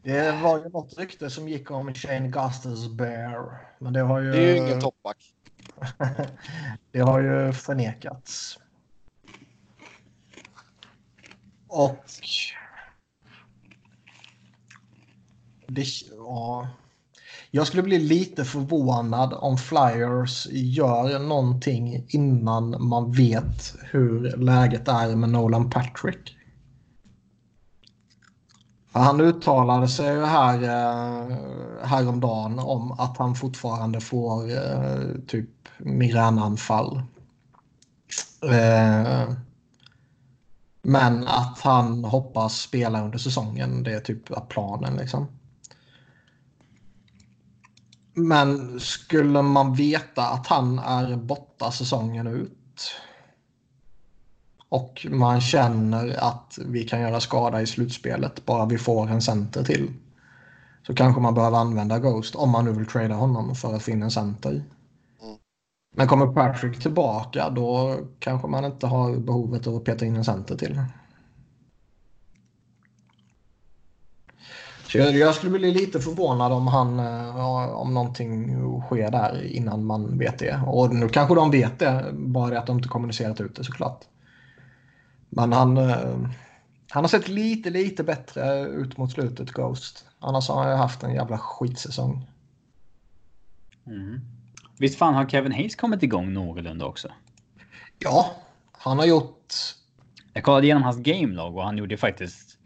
Det 0.03 0.33
var 0.43 0.59
ju 0.59 0.69
något 0.69 0.99
rykte 0.99 1.31
som 1.31 1.49
gick 1.49 1.71
om 1.71 1.95
Shane 1.95 2.29
Gusters 2.29 2.89
Bear. 2.89 3.69
Men 3.79 3.93
det 3.93 4.01
har 4.01 4.21
ju... 4.21 4.31
Det 4.33 4.39
är 4.39 4.55
ju 4.55 4.57
ingen 4.57 4.81
toppback. 4.81 5.35
det 6.93 7.01
har 7.01 7.21
ju 7.21 7.53
förnekats. 7.53 8.59
Och... 11.69 12.05
Det, 15.67 15.85
ja. 16.17 16.69
Jag 17.51 17.67
skulle 17.67 17.83
bli 17.83 17.99
lite 17.99 18.45
förvånad 18.45 19.33
om 19.33 19.59
Flyers 19.59 20.47
gör 20.51 21.19
någonting 21.19 22.05
innan 22.09 22.89
man 22.89 23.13
vet 23.13 23.75
hur 23.81 24.37
läget 24.37 24.89
är 24.89 25.17
med 25.17 25.29
Nolan 25.29 25.71
Patrick. 25.71 26.37
Han 28.93 29.21
uttalade 29.21 29.89
sig 29.89 30.15
ju 30.15 30.25
här 30.25 30.63
eh, 30.63 31.37
häromdagen 31.87 32.59
om 32.59 32.93
att 32.93 33.19
han 33.19 33.35
fortfarande 33.35 34.01
får 34.01 34.51
eh, 34.51 35.21
typ 35.27 35.51
migränanfall. 35.79 37.03
Eh, 38.43 39.33
men 40.83 41.29
att 41.29 41.61
han 41.61 42.05
hoppas 42.05 42.61
spela 42.61 43.05
under 43.05 43.19
säsongen. 43.19 43.83
Det 43.83 43.93
är 43.93 44.01
typ 44.01 44.49
planen 44.49 44.97
liksom. 44.97 45.27
Men 48.15 48.81
skulle 48.81 49.43
man 49.43 49.75
veta 49.75 50.29
att 50.29 50.47
han 50.47 50.79
är 50.79 51.17
borta 51.17 51.71
säsongen 51.71 52.27
ut 52.27 52.93
och 54.71 55.07
man 55.11 55.41
känner 55.41 56.17
att 56.19 56.59
vi 56.67 56.85
kan 56.85 57.01
göra 57.01 57.21
skada 57.21 57.63
i 57.63 57.67
slutspelet 57.67 58.47
bara 58.47 58.67
vi 58.67 58.79
får 58.79 59.09
en 59.09 59.23
center 59.23 59.65
till. 59.65 59.93
Så 60.87 60.95
kanske 60.95 61.21
man 61.21 61.35
behöver 61.35 61.59
använda 61.59 61.99
Ghost 61.99 62.35
om 62.35 62.51
man 62.51 62.65
nu 62.65 62.73
vill 62.73 62.87
trada 62.87 63.15
honom 63.15 63.55
för 63.55 63.75
att 63.75 63.83
få 63.83 63.91
in 63.91 64.03
en 64.03 64.11
center. 64.11 64.51
Mm. 64.51 65.37
Men 65.97 66.09
kommer 66.09 66.27
Patrick 66.27 66.83
tillbaka 66.83 67.51
då 67.51 67.97
kanske 68.19 68.49
man 68.49 68.65
inte 68.65 68.87
har 68.87 69.17
behovet 69.17 69.67
av 69.67 69.77
att 69.77 69.85
peta 69.85 70.05
in 70.05 70.17
en 70.17 70.25
center 70.25 70.57
till. 70.57 70.83
Så 74.87 74.99
jag, 74.99 75.17
jag 75.17 75.35
skulle 75.35 75.59
bli 75.59 75.71
lite 75.71 76.01
förvånad 76.01 76.53
om, 76.53 76.67
han, 76.67 76.99
eh, 76.99 77.75
om 77.75 77.95
någonting 77.95 78.57
sker 78.81 79.11
där 79.11 79.43
innan 79.43 79.85
man 79.85 80.19
vet 80.19 80.39
det. 80.39 80.61
Och 80.67 80.95
nu 80.95 81.09
kanske 81.09 81.35
de 81.35 81.51
vet 81.51 81.79
det, 81.79 82.05
bara 82.13 82.51
det 82.51 82.59
att 82.59 82.67
de 82.67 82.77
inte 82.77 82.89
kommunicerat 82.89 83.41
ut 83.41 83.57
det 83.57 83.65
såklart. 83.65 84.05
Men 85.31 85.53
han, 85.53 85.77
eh, 85.77 86.19
han 86.91 87.05
har 87.05 87.09
sett 87.09 87.29
lite, 87.29 87.71
lite 87.71 88.05
bättre 88.05 88.61
ut 88.61 88.97
mot 88.97 89.13
slutet, 89.13 89.51
Ghost. 89.51 90.05
Annars 90.19 90.49
har 90.49 90.65
han 90.65 90.79
haft 90.79 91.03
en 91.03 91.15
jävla 91.15 91.39
skitsäsong. 91.39 92.27
Mm. 93.87 94.21
Visst 94.79 94.99
fan 94.99 95.15
har 95.15 95.29
Kevin 95.29 95.53
Hayes 95.53 95.77
kommit 95.77 96.03
igång 96.03 96.33
någorlunda 96.33 96.85
också? 96.85 97.09
Ja, 97.99 98.31
han 98.73 98.99
har 98.99 99.07
gjort... 99.07 99.55
Jag 100.33 100.45
kollade 100.45 100.67
igenom 100.67 100.83
hans 100.83 100.97
gamelag 100.97 101.57
och 101.57 101.65
han 101.65 101.79
gjorde 101.79 101.97
faktiskt 101.97 102.59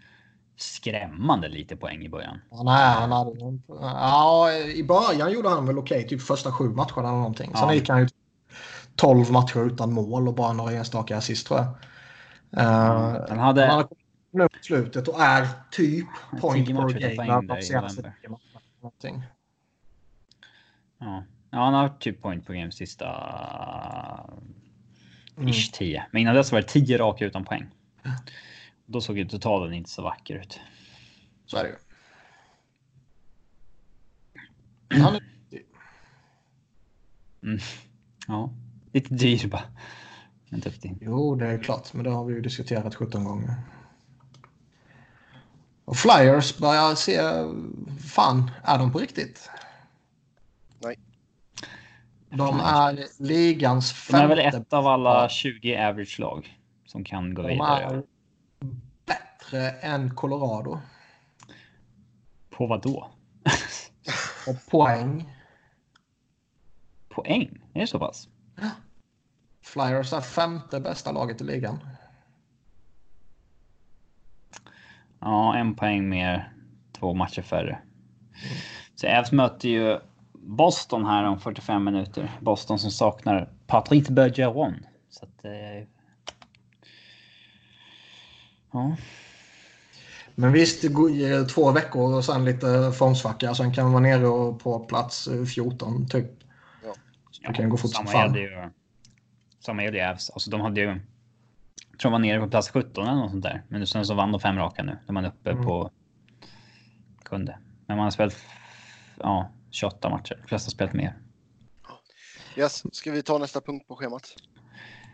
skrämmande 0.57 1.49
lite 1.49 1.77
poäng 1.77 2.03
i 2.03 2.09
början. 2.09 2.41
Ja, 2.51 2.63
nej, 2.63 2.95
han 2.95 3.13
hade... 3.13 3.59
Ja, 3.69 4.53
i 4.53 4.85
början 4.85 5.33
gjorde 5.33 5.49
han 5.49 5.67
väl 5.67 5.79
okej, 5.79 6.09
typ 6.09 6.23
första 6.23 6.53
sju 6.53 6.69
matcherna 6.69 7.09
eller 7.09 7.19
någonting. 7.19 7.51
Sen 7.55 7.69
ja. 7.69 7.75
gick 7.75 7.89
han 7.89 8.01
ju 8.01 8.09
12 8.97 9.31
matcher 9.31 9.67
utan 9.67 9.93
mål 9.93 10.29
och 10.29 10.35
bara 10.35 10.53
några 10.53 10.73
enstaka 10.73 11.17
assist 11.17 11.47
tror 11.47 11.61
jag. 11.61 11.69
Uh, 12.57 13.29
han 13.29 13.39
hade... 13.39 13.67
Han 13.67 13.77
har 13.77 13.89
kommit 14.49 14.65
slutet 14.65 15.09
och 15.09 15.21
är 15.21 15.49
typ 15.71 16.07
point 16.41 16.67
per 16.69 17.27
game 17.27 17.55
de 17.55 17.63
senaste 17.63 18.13
någonting. 18.81 19.23
Ja. 20.99 21.25
ja, 21.51 21.59
han 21.65 21.75
har 21.75 21.89
typ 21.89 22.23
point 22.23 22.47
per 22.47 22.55
game 22.55 22.73
sista 22.73 23.07
mm. 25.37 25.49
ish 25.49 25.73
10. 25.73 26.07
Men 26.11 26.23
innan 26.23 26.35
dess 26.35 26.53
var 26.53 26.61
det 26.61 26.69
10 26.69 26.99
raka 26.99 27.25
utan 27.25 27.45
poäng. 27.45 27.67
Då 28.87 29.01
såg 29.01 29.19
ju 29.19 29.29
totalen 29.29 29.73
inte 29.73 29.91
så 29.91 30.03
vacker 30.03 30.35
ut. 30.35 30.61
Så 31.47 31.57
är 31.57 31.63
det 31.65 31.69
ju. 31.69 31.77
Han 35.03 35.15
är 35.15 35.23
Mm. 37.45 37.59
Ja, 38.27 38.51
lite 38.93 39.15
dyr 39.15 39.49
bara. 39.49 39.63
Men 40.55 40.61
duktig. 40.61 40.99
Jo, 41.01 41.35
det 41.35 41.47
är 41.47 41.63
klart, 41.63 41.93
men 41.93 42.05
det 42.05 42.11
har 42.11 42.25
vi 42.25 42.35
ju 42.35 42.41
diskuterat 42.41 42.95
17 42.95 43.25
gånger. 43.25 43.55
Och 45.85 45.97
Flyers 45.97 46.59
börjar 46.59 46.95
se... 46.95 47.21
Fan, 48.09 48.51
är 48.63 48.79
de 48.79 48.93
på 48.93 48.99
riktigt? 48.99 49.51
Nej. 50.79 50.99
De 52.31 52.61
är 52.61 53.23
ligans 53.23 53.91
De 53.91 53.97
femte... 53.97 54.25
är 54.25 54.29
väl 54.29 54.39
ett 54.39 54.73
av 54.73 54.87
alla 54.87 55.29
20 55.29 55.77
average-lag 55.77 56.59
som 56.87 57.05
kan 57.05 57.35
gå 57.35 57.43
De 57.43 57.49
vidare. 57.49 57.85
är 57.85 58.03
bättre 59.07 59.71
än 59.71 60.15
Colorado. 60.15 60.81
På 62.51 62.67
vad 62.67 62.83
då? 62.83 63.11
Och 64.49 64.71
poäng. 64.71 65.33
Poäng? 67.09 67.63
Är 67.73 67.81
det 67.81 67.87
så 67.87 67.99
pass? 67.99 68.29
Flyers 69.75 70.13
är 70.13 70.21
femte 70.21 70.81
bästa 70.81 71.13
laget 71.13 71.41
i 71.41 71.45
ligan. 71.45 71.79
Ja, 75.21 75.57
en 75.57 75.75
poäng 75.75 76.09
mer, 76.09 76.53
två 76.93 77.15
matcher 77.15 77.43
färre. 77.43 77.79
Så 78.95 79.09
Avs 79.09 79.33
möter 79.33 79.69
ju 79.69 79.99
Boston 80.33 81.05
här 81.05 81.25
om 81.25 81.41
45 81.41 81.85
minuter. 81.85 82.31
Boston 82.41 82.79
som 82.79 82.91
saknar 82.91 83.49
Patrice 83.67 84.11
Bergeron. 84.11 84.87
Så 85.11 85.25
att, 85.25 85.45
eh... 85.45 85.89
Ja, 88.73 88.97
Men 90.35 90.53
visst, 90.53 90.83
det 90.83 90.89
går 90.89 91.11
ju 91.11 91.45
två 91.45 91.71
veckor 91.71 92.15
och 92.15 92.25
sen 92.25 92.45
lite 92.45 92.93
formsvacka. 92.93 93.55
Sen 93.55 93.75
kan 93.75 93.85
man 93.85 93.93
vara 93.93 94.03
nere 94.03 94.27
och 94.27 94.61
på 94.61 94.79
plats 94.79 95.27
eh, 95.27 95.45
14 95.45 96.09
typ. 96.09 96.31
Ja. 96.85 96.95
Så 97.31 97.43
det 97.43 97.55
kan 97.55 97.69
gå 97.69 97.77
fort 97.77 97.95
som 97.95 98.07
fan. 98.07 98.35
ju. 98.35 98.71
Samma 99.67 99.83
gällde 99.83 99.99
ju 99.99 100.05
Avs. 100.05 100.31
Alltså 100.31 100.51
de 100.51 100.61
hade 100.61 100.81
ju. 100.81 100.87
Jag 101.91 101.99
tror 102.01 102.11
de 102.11 102.13
var 102.13 102.19
nere 102.19 102.41
på 102.41 102.49
plats 102.49 102.71
17 102.71 103.07
eller 103.07 103.17
något 103.17 103.31
sånt 103.31 103.43
där. 103.43 103.63
Men 103.69 103.87
sen 103.87 104.07
så 104.07 104.15
vann 104.15 104.33
de 104.33 104.41
fem 104.41 104.57
raka 104.57 104.83
nu. 104.83 104.99
De 105.07 105.17
är 105.17 105.27
uppe 105.27 105.51
Mm. 105.51 105.65
på. 105.65 105.91
Kunde. 107.23 107.59
Men 107.87 107.97
man 107.97 108.05
har 108.05 108.11
spelat. 108.11 108.37
Ja, 109.21 109.51
28 109.71 110.11
matcher. 110.11 110.39
De 110.43 110.49
flesta 110.49 110.67
har 110.67 110.71
spelat 110.71 110.93
mer. 110.95 111.19
Yes, 112.57 112.83
ska 112.97 113.13
vi 113.13 113.23
ta 113.23 113.39
nästa 113.39 113.61
punkt 113.61 113.89
på 113.89 113.97
schemat? 113.97 114.35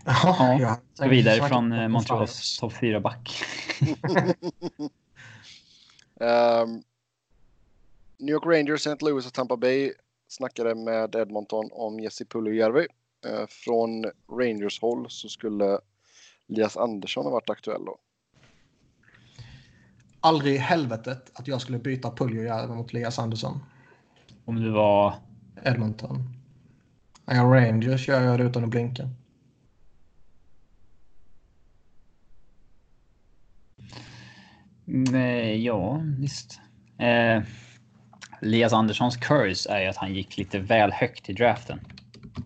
Ja, 0.05 0.59
jag 0.61 0.77
Gå 0.99 1.09
vidare 1.09 1.49
från 1.49 1.73
eh, 1.73 1.89
Montreals 1.89 2.59
topp 2.59 2.73
4 2.81 3.01
back. 3.01 3.45
Ehm, 6.21 6.83
New 8.19 8.33
York 8.33 8.47
Rangers, 8.47 8.87
St. 8.87 9.05
Louis 9.05 9.27
och 9.27 9.33
Tampa 9.33 9.57
Bay 9.57 9.93
snackade 10.29 10.75
med 10.75 11.15
Edmonton 11.15 11.69
om 11.73 12.01
Jesse 12.01 12.25
Puljujärvi. 12.25 12.87
Uh, 13.27 13.47
från 13.49 14.05
Rangers 14.31 14.81
håll 14.81 15.07
så 15.11 15.29
skulle 15.29 15.79
Elias 16.49 16.77
Andersson 16.77 17.25
ha 17.25 17.31
varit 17.31 17.51
aktuell 17.51 17.85
då. 17.85 17.99
Aldrig 20.21 20.55
i 20.55 20.59
helvetet 20.59 21.31
att 21.35 21.49
jag 21.49 21.61
skulle 21.61 21.79
byta 21.79 22.11
Puljujärvi 22.11 22.75
mot 22.75 22.93
Elias 22.93 23.19
Andersson. 23.19 23.59
Om 24.45 24.57
du 24.57 24.71
var. 24.71 25.15
Edmonton. 25.65 26.41
Är 27.27 27.37
jag 27.37 27.55
Rangers 27.55 28.09
gör 28.09 28.23
jag 28.23 28.39
det 28.39 28.45
utan 28.45 28.65
att 28.65 28.71
blinka. 28.71 29.09
Mm, 34.87 35.15
eh, 35.15 35.55
ja, 35.55 36.03
visst. 36.19 36.61
Eh, 36.99 37.43
Elias 38.43 38.73
Anderssons 38.73 39.17
curse 39.17 39.71
är 39.71 39.81
ju 39.81 39.87
att 39.87 39.97
han 39.97 40.15
gick 40.15 40.37
lite 40.37 40.59
väl 40.59 40.93
högt 40.93 41.29
i 41.29 41.33
draften. 41.33 41.81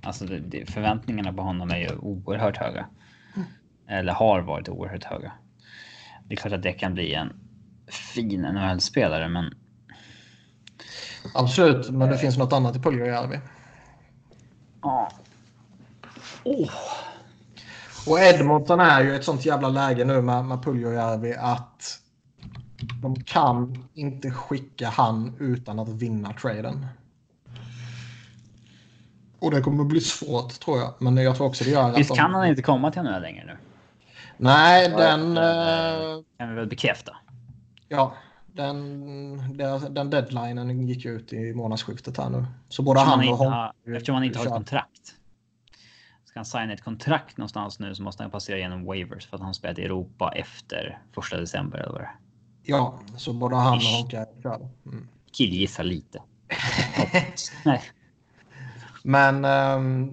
Alltså 0.02 0.24
det, 0.24 0.38
det, 0.38 0.70
förväntningarna 0.70 1.32
på 1.32 1.42
honom 1.42 1.70
är 1.70 1.78
ju 1.78 1.96
oerhört 1.96 2.56
höga. 2.56 2.86
Eller 3.88 4.12
har 4.12 4.40
varit 4.40 4.68
oerhört 4.68 5.04
höga. 5.04 5.32
Det 6.24 6.34
är 6.34 6.36
klart 6.36 6.52
att 6.52 6.62
det 6.62 6.72
kan 6.72 6.94
bli 6.94 7.14
en 7.14 7.32
fin 7.86 8.40
NHL-spelare, 8.42 9.28
men 9.28 9.54
Absolut, 11.34 11.90
men 11.90 12.08
det 12.08 12.18
finns 12.18 12.38
något 12.38 12.52
annat 12.52 12.76
i 12.76 12.78
Puljujärvi. 12.78 13.40
ja. 14.82 15.10
Oh. 16.44 16.70
Och 18.06 18.20
Edmonton 18.20 18.80
är 18.80 19.00
ju 19.04 19.16
ett 19.16 19.24
sånt 19.24 19.46
jävla 19.46 19.68
läge 19.68 20.04
nu 20.04 20.22
med, 20.22 20.44
med 20.44 20.62
Puljujärvi 20.62 21.34
att 21.34 22.00
de 23.02 23.24
kan 23.24 23.88
inte 23.94 24.30
skicka 24.30 24.88
han 24.88 25.36
utan 25.40 25.78
att 25.78 25.88
vinna 25.88 26.32
traden. 26.32 26.86
Och 29.38 29.50
det 29.50 29.60
kommer 29.60 29.84
bli 29.84 30.00
svårt 30.00 30.60
tror 30.60 30.78
jag. 30.78 30.94
Men 30.98 31.16
jag 31.16 31.36
tror 31.36 31.46
också 31.46 31.64
det 31.64 31.70
gör 31.70 31.90
att 31.90 31.98
Visst 31.98 32.10
de... 32.10 32.16
kan 32.16 32.34
han 32.34 32.46
inte 32.46 32.62
komma 32.62 32.90
till 32.90 33.02
NHL 33.02 33.22
längre 33.22 33.44
nu? 33.46 33.56
Nej, 34.36 34.88
den... 34.88 35.34
det- 35.34 36.14
eh, 36.16 36.38
Kan 36.38 36.48
vi 36.48 36.54
väl 36.54 36.66
bekräfta. 36.66 37.16
ja, 37.88 38.14
den, 38.52 39.56
den, 39.56 39.94
den 39.94 40.10
deadlinen 40.10 40.86
gick 40.88 41.04
ut 41.04 41.32
i 41.32 41.54
månadsskiftet 41.54 42.16
här 42.18 42.30
nu. 42.30 42.44
Så 42.68 42.82
både 42.82 43.00
Eftersom 43.00 43.20
han 43.20 43.28
och 43.28 43.38
Hon... 43.38 43.52
har, 43.52 43.72
eftersom 43.86 44.14
han 44.14 44.24
inte 44.24 44.38
har 44.38 44.46
ett 44.46 44.52
kontrakt. 44.52 45.14
Ska 46.24 46.38
han 46.38 46.44
signa 46.44 46.72
ett 46.72 46.84
kontrakt 46.84 47.36
någonstans 47.36 47.78
nu 47.78 47.94
så 47.94 48.02
måste 48.02 48.22
han 48.22 48.30
passera 48.30 48.58
genom 48.58 48.84
waivers 48.84 49.26
för 49.26 49.36
att 49.36 49.42
han 49.42 49.54
spelat 49.54 49.78
i 49.78 49.82
Europa 49.84 50.32
efter 50.36 50.98
första 51.14 51.36
december 51.36 51.78
eller 51.78 51.92
vad 51.92 52.00
det. 52.00 52.10
Ja, 52.62 52.98
så 53.16 53.32
både 53.32 53.56
han 53.56 53.74
och 53.76 53.82
Ish. 53.82 53.96
Honka 54.00 54.26
körde. 54.42 54.68
Mm. 54.86 55.08
Killgissar 55.32 55.84
lite. 55.84 56.22
Nej. 57.64 57.82
Men 59.06 59.44
ehm, 59.44 60.12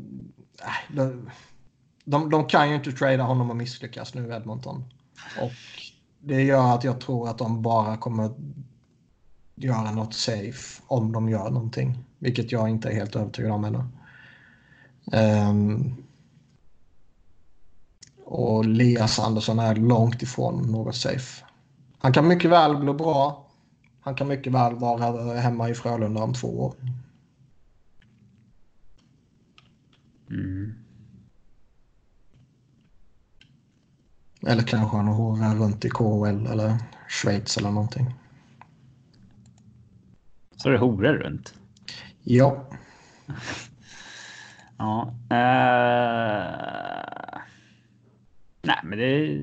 de, 0.89 1.29
de, 2.05 2.29
de 2.29 2.45
kan 2.45 2.69
ju 2.69 2.75
inte 2.75 2.91
trada 2.91 3.23
honom 3.23 3.49
och 3.49 3.55
misslyckas 3.55 4.13
nu 4.13 4.33
Edmonton. 4.33 4.83
Och 5.41 5.51
det 6.19 6.41
gör 6.41 6.75
att 6.75 6.83
jag 6.83 7.01
tror 7.01 7.29
att 7.29 7.37
de 7.37 7.61
bara 7.61 7.97
kommer 7.97 8.31
göra 9.55 9.91
något 9.91 10.13
safe 10.13 10.81
om 10.87 11.11
de 11.11 11.29
gör 11.29 11.49
någonting. 11.49 12.03
Vilket 12.19 12.51
jag 12.51 12.69
inte 12.69 12.89
är 12.89 12.93
helt 12.93 13.15
övertygad 13.15 13.51
om 13.51 13.65
ännu. 13.65 13.83
Um, 15.49 15.95
och 18.25 18.65
Lias 18.65 19.19
Andersson 19.19 19.59
är 19.59 19.75
långt 19.75 20.21
ifrån 20.21 20.71
något 20.71 20.95
safe. 20.95 21.45
Han 21.99 22.13
kan 22.13 22.27
mycket 22.27 22.51
väl 22.51 22.77
bli 22.77 22.93
bra. 22.93 23.47
Han 24.01 24.15
kan 24.15 24.27
mycket 24.27 24.53
väl 24.53 24.75
vara 24.75 25.39
hemma 25.39 25.69
i 25.69 25.73
Frölunda 25.73 26.23
om 26.23 26.33
två 26.33 26.47
år. 26.47 26.73
Mm. 30.31 30.73
Eller 34.47 34.63
kanske 34.63 34.97
han 34.97 35.07
horar 35.07 35.55
runt 35.55 35.85
i 35.85 35.89
KHL 35.89 36.47
eller 36.47 36.77
Schweiz 37.09 37.57
eller 37.57 37.71
någonting. 37.71 38.13
Så 40.55 40.69
det 40.69 40.77
horor 40.77 41.13
runt. 41.13 41.53
Ja, 42.23 42.67
Ja. 44.81 45.13
Eh... 45.29 46.47
Nej, 48.61 48.79
men 48.83 48.99
det, 48.99 49.41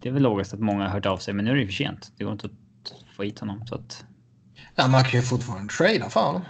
det 0.00 0.08
är 0.08 0.12
väl 0.12 0.22
logiskt 0.22 0.54
att 0.54 0.60
många 0.60 0.84
har 0.84 0.90
hört 0.90 1.06
av 1.06 1.18
sig, 1.18 1.34
men 1.34 1.44
nu 1.44 1.50
är 1.50 1.54
det 1.54 1.60
ju 1.60 1.66
för 1.66 1.72
sent. 1.72 2.12
Det 2.16 2.24
går 2.24 2.32
inte 2.32 2.46
att 2.46 2.92
få 3.16 3.22
hit 3.22 3.38
honom 3.38 3.66
så 3.66 3.74
att. 3.74 4.04
ja 4.74 4.88
man 4.88 5.04
kan 5.04 5.20
ju 5.20 5.26
fortfarande 5.26 5.72
trada 5.72 6.10
för 6.10 6.20
honom. 6.20 6.42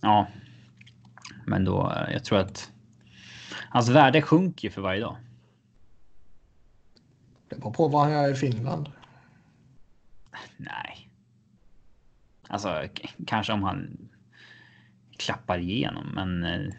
Ja. 0.00 0.26
Men 1.46 1.64
då, 1.64 1.92
eh, 1.92 2.12
jag 2.12 2.24
tror 2.24 2.38
att 2.38 2.72
hans 3.68 3.88
värde 3.88 4.22
sjunker 4.22 4.68
ju 4.68 4.72
för 4.72 4.82
varje 4.82 5.00
dag. 5.00 5.16
Det 7.48 7.56
beror 7.56 7.72
på 7.72 7.88
var 7.88 8.04
han 8.04 8.12
är 8.12 8.32
i 8.32 8.34
Finland. 8.34 8.92
Nej. 10.56 11.10
Alltså 12.48 12.88
kanske 13.26 13.52
om 13.52 13.62
han 13.62 14.08
klappar 15.16 15.58
igenom, 15.58 16.06
men. 16.14 16.44
Eh, 16.44 16.70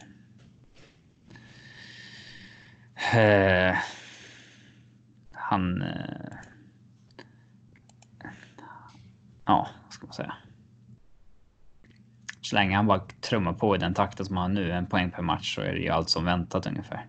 eh, 3.17 3.77
han. 5.31 5.81
Eh, 5.81 6.37
ja, 9.45 9.69
vad 9.83 9.93
ska 9.93 10.05
man 10.05 10.13
säga? 10.13 10.35
Så 12.49 12.55
länge 12.55 12.75
han 12.75 12.87
bara 12.87 12.99
trummar 13.21 13.53
på 13.53 13.75
i 13.75 13.79
den 13.79 13.93
takten 13.93 14.25
som 14.25 14.37
han 14.37 14.55
har 14.55 14.63
nu, 14.63 14.71
en 14.71 14.85
poäng 14.85 15.11
per 15.11 15.21
match, 15.21 15.55
så 15.55 15.61
är 15.61 15.73
det 15.73 15.79
ju 15.79 15.89
allt 15.89 16.09
som 16.09 16.25
väntat 16.25 16.67
ungefär. 16.67 17.05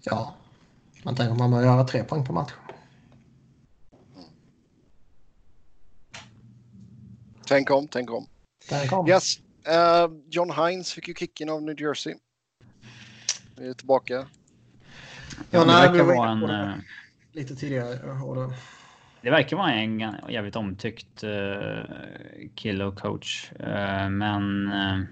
Ja, 0.00 0.34
man 1.02 1.16
tänker 1.16 1.32
om 1.32 1.38
man 1.38 1.50
börjar 1.50 1.64
göra 1.64 1.84
tre 1.84 2.04
poäng 2.04 2.24
per 2.24 2.32
match. 2.32 2.52
Tänk 7.46 7.70
om, 7.70 7.88
tänk 7.88 8.10
om. 8.10 8.26
Där 8.68 8.86
kom. 8.86 9.08
Yes. 9.08 9.36
eh, 9.66 10.08
John 10.30 10.50
Hines 10.50 10.92
fick 10.92 11.08
ju 11.08 11.14
kicken 11.14 11.50
av 11.50 11.62
New 11.62 11.80
Jersey. 11.80 12.14
Vi 13.56 13.68
är 13.68 13.74
tillbaka. 13.74 14.14
Ja, 15.50 15.60
det 15.60 15.66
nej, 15.66 15.92
vi 15.92 15.98
verkar 15.98 16.16
var 16.16 16.26
en, 16.26 16.70
eh, 16.70 16.74
lite 17.32 17.56
tidigare. 17.56 17.98
Det... 19.22 19.30
Verkar 19.30 19.56
vara 19.56 19.72
en 19.72 20.00
jävligt 20.28 20.56
omtyckt 20.56 21.24
uh, 21.24 21.84
kille 22.54 22.84
och 22.84 22.98
coach. 22.98 23.52
Uh, 23.60 24.08
men... 24.08 24.72
Uh, 24.72 25.04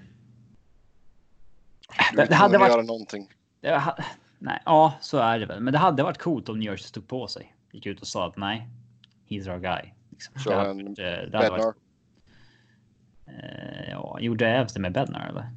det, 2.17 2.25
det 2.25 2.35
hade 2.35 2.59
varit... 2.59 2.73
Göra 2.73 2.83
någonting. 2.83 3.29
Det, 3.61 3.95
nej, 4.39 4.63
ja, 4.65 4.95
så 5.01 5.19
är 5.19 5.39
det 5.39 5.47
väl. 5.47 5.61
Men 5.61 5.73
det 5.73 5.79
hade 5.79 6.03
varit 6.03 6.19
coolt 6.19 6.49
om 6.49 6.59
New 6.59 6.71
Jersey 6.71 6.89
stod 6.89 7.09
på 7.09 7.29
sig. 7.29 7.55
Gick 7.73 7.87
ut 7.87 8.01
och 8.01 8.07
sa 8.07 8.27
att 8.27 8.37
nej, 8.37 8.69
he's 9.29 9.53
our 9.53 9.59
guy. 9.59 9.93
Liksom. 10.11 10.39
Så 10.39 10.51
det, 10.51 10.71
en 10.71 10.95
det, 10.95 11.31
hade 11.33 11.51
varit, 11.51 11.77
ja, 13.91 14.21
gjorde 14.21 14.49
Evs 14.49 14.75
det 14.75 14.81
med 14.81 14.93
Bednar 14.93 15.29
eller? 15.29 15.51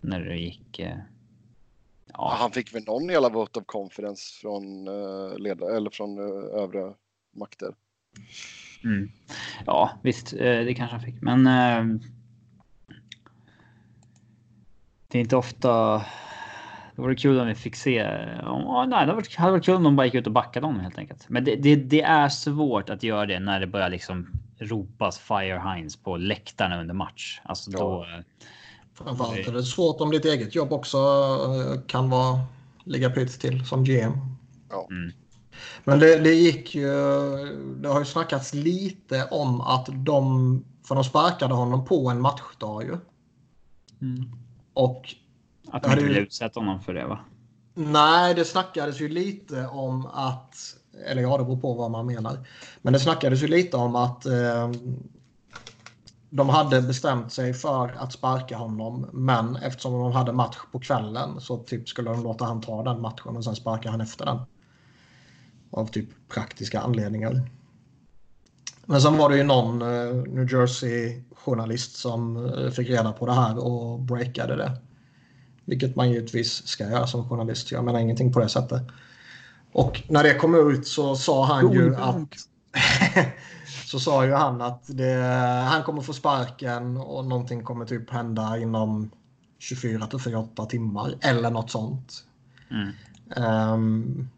När 0.00 0.20
det 0.20 0.36
gick... 0.36 0.80
ja. 2.06 2.36
Han 2.38 2.50
fick 2.50 2.74
väl 2.74 2.84
någon 2.84 3.08
jävla 3.08 3.28
vote 3.28 3.58
of 3.60 3.66
confidence 3.66 4.40
från 4.40 4.88
uh, 4.88 5.38
ledare 5.38 5.76
eller 5.76 5.90
från 5.90 6.18
uh, 6.18 6.62
övriga 6.62 6.94
makter. 7.32 7.74
Mm. 8.84 9.10
Ja, 9.66 9.90
visst, 10.02 10.30
det 10.30 10.74
kanske 10.74 10.96
han 10.96 11.04
fick, 11.04 11.22
men. 11.22 11.44
det 15.08 15.18
är 15.18 15.20
inte 15.20 15.36
ofta. 15.36 16.02
Det 16.96 17.02
vore 17.02 17.14
kul 17.14 17.40
om 17.40 17.46
vi 17.46 17.54
fick 17.54 17.76
se. 17.76 18.02
Oh, 18.46 18.86
nej, 18.86 19.06
det 19.06 19.12
hade 19.12 19.12
varit 19.52 19.64
kul 19.64 19.74
om 19.74 19.82
de 19.82 19.96
bara 19.96 20.06
gick 20.06 20.14
ut 20.14 20.26
och 20.26 20.32
backade 20.32 20.66
honom 20.66 20.80
helt 20.80 20.98
enkelt. 20.98 21.28
Men 21.28 21.44
det, 21.44 21.56
det, 21.56 21.76
det 21.76 22.02
är 22.02 22.28
svårt 22.28 22.90
att 22.90 23.02
göra 23.02 23.26
det 23.26 23.40
när 23.40 23.60
det 23.60 23.66
börjar 23.66 23.90
liksom 23.90 24.26
ropas 24.58 25.18
Fire 25.18 25.62
Hines 25.74 25.96
på 25.96 26.16
läktarna 26.16 26.80
under 26.80 26.94
match. 26.94 27.40
Alltså 27.44 27.70
ja. 27.70 27.78
då. 27.78 28.06
Framförallt 28.94 29.48
är 29.48 29.52
det 29.52 29.62
svårt 29.62 30.00
om 30.00 30.10
ditt 30.10 30.24
eget 30.24 30.54
jobb 30.54 30.72
också 30.72 30.98
kan 31.86 32.10
vara 32.10 32.40
ligga 32.84 33.10
pytt 33.10 33.40
till 33.40 33.66
som 33.66 33.84
GM. 33.84 34.12
Ja. 34.70 34.88
Mm. 34.90 35.12
Men 35.84 35.98
det, 35.98 36.18
det 36.18 36.34
gick 36.34 36.74
ju... 36.74 36.88
Det 37.76 37.88
har 37.88 37.98
ju 37.98 38.04
snackats 38.04 38.54
lite 38.54 39.28
om 39.30 39.60
att 39.60 39.88
de... 39.92 40.64
För 40.84 40.94
de 40.94 41.04
sparkade 41.04 41.54
honom 41.54 41.84
på 41.84 42.10
en 42.10 42.20
matchdag 42.20 42.82
ju. 42.82 42.96
Mm. 44.00 44.30
Och... 44.74 45.14
Att 45.70 45.82
de 45.82 45.90
inte 45.92 46.04
ville 46.04 46.20
utsätta 46.20 46.60
honom 46.60 46.80
för 46.80 46.94
det 46.94 47.06
va? 47.06 47.18
Nej, 47.74 48.34
det 48.34 48.44
snackades 48.44 49.00
ju 49.00 49.08
lite 49.08 49.66
om 49.66 50.06
att... 50.06 50.56
Eller 51.06 51.22
ja, 51.22 51.38
det 51.38 51.44
beror 51.44 51.60
på 51.60 51.74
vad 51.74 51.90
man 51.90 52.06
menar. 52.06 52.46
Men 52.82 52.92
det 52.92 53.00
snackades 53.00 53.42
ju 53.42 53.46
lite 53.46 53.76
om 53.76 53.96
att 53.96 54.26
eh, 54.26 54.70
de 56.30 56.48
hade 56.48 56.82
bestämt 56.82 57.32
sig 57.32 57.54
för 57.54 57.88
att 57.98 58.12
sparka 58.12 58.56
honom. 58.56 59.06
Men 59.12 59.56
eftersom 59.56 59.92
de 59.92 60.12
hade 60.12 60.32
match 60.32 60.58
på 60.72 60.80
kvällen 60.80 61.40
så 61.40 61.56
typ 61.56 61.88
skulle 61.88 62.10
de 62.10 62.22
låta 62.22 62.44
han 62.44 62.60
ta 62.60 62.82
den 62.82 63.00
matchen 63.00 63.36
och 63.36 63.44
sen 63.44 63.56
sparka 63.56 63.90
han 63.90 64.00
efter 64.00 64.24
den. 64.26 64.38
Av 65.70 65.86
typ 65.86 66.08
praktiska 66.28 66.80
anledningar. 66.80 67.50
Men 68.86 69.00
sen 69.00 69.16
var 69.16 69.30
det 69.30 69.36
ju 69.36 69.42
någon 69.42 69.82
uh, 69.82 70.14
New 70.14 70.52
Jersey-journalist 70.52 71.96
som 71.96 72.36
uh, 72.36 72.70
fick 72.70 72.90
reda 72.90 73.12
på 73.12 73.26
det 73.26 73.32
här 73.32 73.64
och 73.64 74.00
breakade 74.00 74.56
det. 74.56 74.80
Vilket 75.64 75.96
man 75.96 76.10
givetvis 76.10 76.66
ska 76.66 76.84
göra 76.84 77.06
som 77.06 77.28
journalist. 77.28 77.72
Jag 77.72 77.84
menar 77.84 78.00
ingenting 78.00 78.32
på 78.32 78.40
det 78.40 78.48
sättet. 78.48 78.82
Och 79.72 80.02
när 80.08 80.22
det 80.22 80.34
kom 80.34 80.70
ut 80.70 80.86
så 80.86 81.16
sa 81.16 81.44
han 81.44 81.72
ju 81.72 81.96
att... 81.96 82.28
så 83.86 84.00
sa 84.00 84.26
ju 84.26 84.32
han 84.32 84.60
att 84.60 84.84
det, 84.86 85.14
han 85.68 85.82
kommer 85.82 86.02
få 86.02 86.12
sparken 86.12 86.96
och 86.96 87.24
någonting 87.24 87.64
kommer 87.64 87.84
typ 87.84 88.10
hända 88.10 88.58
inom 88.58 89.10
24 89.58 90.06
till 90.06 90.18
48 90.18 90.66
timmar 90.66 91.14
eller 91.20 91.50
något 91.50 91.70
sånt. 91.70 92.24
Mm. 92.70 92.92
Um, 93.46 94.30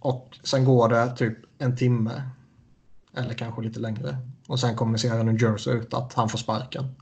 och 0.00 0.38
sen 0.42 0.64
går 0.64 0.88
det 0.88 1.16
typ 1.16 1.38
en 1.58 1.76
timme. 1.76 2.22
Eller 3.14 3.34
kanske 3.34 3.62
lite 3.62 3.80
längre. 3.80 4.16
Och 4.46 4.60
sen 4.60 4.76
kommunicerar 4.76 5.24
New 5.24 5.42
Jersey 5.42 5.74
ut 5.74 5.94
att 5.94 6.14
han 6.14 6.28
får 6.28 6.38
sparken. 6.38 6.94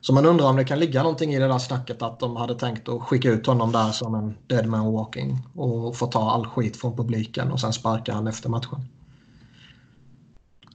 Så 0.00 0.14
man 0.14 0.26
undrar 0.26 0.46
om 0.46 0.56
det 0.56 0.64
kan 0.64 0.78
ligga 0.78 1.02
någonting 1.02 1.34
i 1.34 1.38
det 1.38 1.48
där 1.48 1.58
snacket 1.58 2.02
att 2.02 2.20
de 2.20 2.36
hade 2.36 2.54
tänkt 2.54 2.88
att 2.88 3.02
skicka 3.02 3.30
ut 3.30 3.46
honom 3.46 3.72
där 3.72 3.90
som 3.90 4.14
en 4.14 4.34
dead 4.46 4.66
man 4.66 4.92
walking 4.92 5.38
och 5.54 5.96
få 5.96 6.06
ta 6.06 6.30
all 6.30 6.46
skit 6.46 6.76
från 6.76 6.96
publiken 6.96 7.52
och 7.52 7.60
sen 7.60 7.72
sparka 7.72 8.14
han 8.14 8.26
efter 8.26 8.48
matchen. 8.48 8.88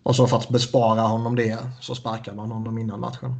Och 0.03 0.15
så 0.15 0.27
för 0.27 0.37
att 0.37 0.49
bespara 0.49 1.01
honom 1.01 1.35
det 1.35 1.59
så 1.81 1.95
sparkar 1.95 2.33
man 2.33 2.51
honom 2.51 2.77
innan 2.77 2.99
matchen. 2.99 3.35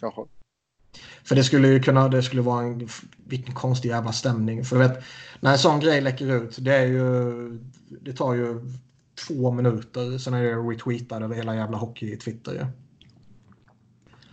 Jaha. 0.00 0.26
För 1.28 1.34
det 1.34 1.44
skulle 1.44 1.68
ju 1.68 1.80
kunna, 1.80 2.08
det 2.08 2.22
skulle 2.22 2.42
vara 2.42 2.64
en 2.64 2.88
vilken 3.24 3.54
konstig 3.54 3.88
jävla 3.88 4.12
stämning. 4.12 4.64
För 4.64 4.76
du 4.76 4.88
vet, 4.88 5.02
när 5.40 5.52
en 5.52 5.58
sån 5.58 5.80
grej 5.80 6.00
läcker 6.00 6.26
ut, 6.26 6.56
det 6.58 6.76
är 6.76 6.86
ju, 6.86 7.58
det 7.88 8.12
tar 8.12 8.34
ju 8.34 8.60
två 9.26 9.50
minuter, 9.50 10.18
sen 10.18 10.34
är 10.34 10.42
det 10.42 10.54
retweetat 10.54 11.22
över 11.22 11.34
hela 11.34 11.56
jävla 11.56 11.78
hockey-twitter 11.78 12.52
ju. 12.52 12.66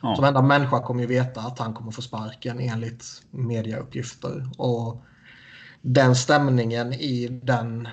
Ja. 0.02 0.16
Så 0.16 0.22
varenda 0.22 0.41
människa 0.41 0.82
kommer 0.82 1.02
ju 1.02 1.08
veta 1.08 1.41
att 1.41 1.60
han 1.60 1.74
kommer 1.74 1.91
få 1.91 2.02
sparken 2.02 2.60
enligt 2.60 3.06
mediauppgifter. 3.32 4.50
Och 4.58 5.04
den 5.82 6.16
stämningen 6.16 6.93
i 6.93 7.28
den 7.43 7.88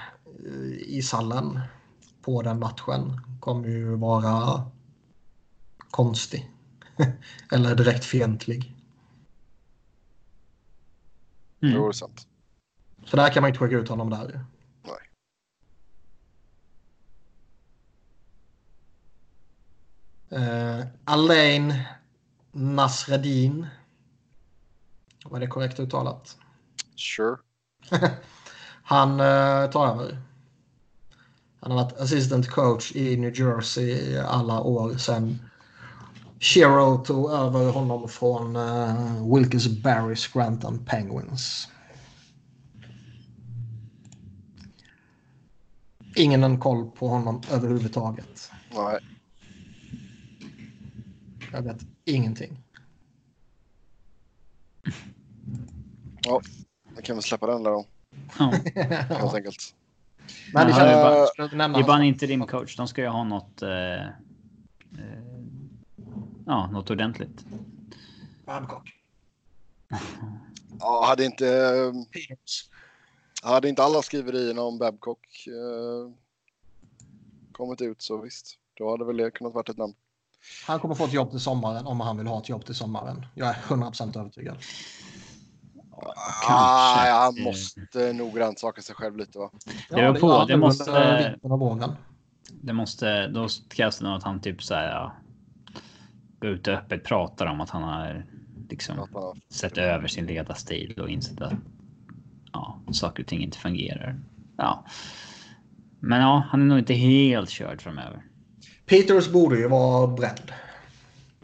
ishallen 0.79 1.61
på 2.25 2.43
den 2.43 2.59
matchen 2.59 3.21
kommer 3.41 3.69
ju 3.69 3.97
vara 3.97 4.63
konstig. 5.91 6.51
Eller 7.53 7.75
direkt 7.75 8.05
fientlig. 8.05 8.72
Mm. 11.63 11.75
Jo, 11.75 11.83
det 11.83 11.89
är 11.89 11.93
sant. 11.93 12.27
Så 13.05 13.17
där 13.17 13.33
kan 13.33 13.43
man 13.43 13.49
inte 13.49 13.59
skicka 13.59 13.77
ut 13.77 13.89
honom 13.89 14.11
där. 14.11 14.45
Nej. 14.83 14.95
Uh, 20.41 20.87
Alain 21.05 21.75
Nasreddin. 22.53 23.67
Var 25.25 25.41
det 25.41 25.47
korrekt 25.47 25.81
uttalat? 25.81 26.39
Sure. 26.97 27.37
Han 28.83 29.11
uh, 29.21 29.71
tar 29.71 29.87
över. 29.87 30.23
Han 31.61 31.71
har 31.71 31.85
varit 31.85 32.01
assistant 32.01 32.49
coach 32.49 32.93
i 32.97 33.17
New 33.17 33.41
Jersey 33.41 34.19
alla 34.19 34.61
år 34.61 34.97
sedan 34.97 35.39
Shero 36.43 37.05
tog 37.05 37.31
över 37.31 37.73
honom 37.73 38.09
från 38.09 38.57
uh, 38.57 39.35
Wilkes 39.35 39.69
Barry 39.69 40.17
Scranton 40.17 40.85
Penguins. 40.85 41.69
Ingen 46.17 46.45
en 46.45 46.61
koll 46.61 46.91
på 46.91 47.09
honom 47.09 47.43
överhuvudtaget. 47.51 48.51
Nej. 48.75 48.99
Jag 51.53 51.63
vet 51.63 51.79
ingenting. 52.05 52.59
Ja, 56.23 56.43
jag 56.95 57.05
kan 57.05 57.17
väl 57.17 57.23
släppa 57.23 57.47
den 57.47 57.63
där 57.63 57.71
då. 57.71 57.87
Ja. 58.39 58.45
Helt 59.17 59.35
enkelt. 59.35 59.75
Men 60.55 60.67
det, 60.67 60.73
det, 60.73 61.65
är 61.65 61.87
bara 61.87 61.97
en 61.97 62.03
interim 62.03 62.47
coach. 62.47 62.77
De 62.77 62.89
ska 62.89 63.03
ju 63.03 63.09
ha 63.09 63.25
något. 63.25 63.63
Eh, 63.63 63.69
eh, 63.69 65.32
ja, 66.47 66.67
något 66.67 66.91
ordentligt. 66.91 67.45
Babcock. 68.47 68.93
ja, 70.81 71.05
hade 71.07 71.25
inte... 71.25 71.93
Hade 73.43 73.69
inte 73.69 73.83
alla 73.83 74.03
skriverierna 74.03 74.63
om 74.63 74.79
Babcock 74.79 75.47
eh, 75.47 76.13
kommit 77.53 77.81
ut 77.81 78.03
så 78.03 78.23
visst, 78.23 78.59
då 78.75 78.91
hade 78.91 79.05
väl 79.05 79.17
det 79.17 79.31
kunnat 79.31 79.55
varit 79.55 79.69
ett 79.69 79.77
namn. 79.77 79.95
Han 80.67 80.81
kommer 80.81 80.95
få 80.95 81.05
ett 81.05 81.13
jobb 81.13 81.31
till 81.31 81.41
sommaren 81.41 81.87
om 81.87 82.01
han 82.01 82.19
vill 82.19 82.27
ha 82.27 82.39
ett 82.39 82.49
jobb 82.49 82.65
till 82.65 82.75
sommaren. 82.75 83.27
Jag 83.35 83.49
är 83.49 83.55
100% 83.55 84.19
övertygad. 84.21 84.57
Ah, 86.49 87.07
ja, 87.07 87.15
han 87.15 87.43
måste 87.43 88.13
nog 88.13 88.41
rannsaka 88.41 88.83
sig 88.83 88.95
själv 88.95 89.17
lite 89.17 89.39
va? 89.39 89.51
Ja, 89.91 90.13
det, 90.13 90.21
på, 90.21 90.45
det 90.45 90.57
måste... 90.57 91.39
Det 92.63 92.73
måste... 92.73 93.29
Då 93.29 93.49
krävs 93.69 93.99
det 93.99 94.05
nog 94.05 94.17
att 94.17 94.23
han 94.23 94.41
typ 94.41 94.63
så 94.63 94.75
här... 94.75 95.13
Går 96.43 96.51
ut 96.51 96.69
och 96.69 96.75
öppet 96.75 97.05
pratar 97.05 97.47
om 97.47 97.61
att 97.61 97.71
han 97.71 97.83
har 97.83 98.27
liksom 98.69 99.09
sett 99.51 99.79
över 99.79 100.09
sin 100.09 100.27
ledarstil 100.27 101.01
och 101.01 101.09
insett 101.11 101.41
att 101.41 101.53
ja, 102.53 102.81
saker 102.93 103.23
och 103.23 103.29
ting 103.29 103.43
inte 103.43 103.59
fungerar. 103.59 104.21
Ja. 104.57 104.85
Men 106.01 106.21
ja, 106.21 106.45
han 106.49 106.63
är 106.63 106.67
nog 106.67 106.79
inte 106.79 106.95
helt 106.95 107.51
körd 107.51 107.83
framöver. 107.83 108.23
Peters 108.87 109.29
borde 109.29 109.59
ju 109.59 109.69
vara 109.69 110.07
beredd. 110.07 110.53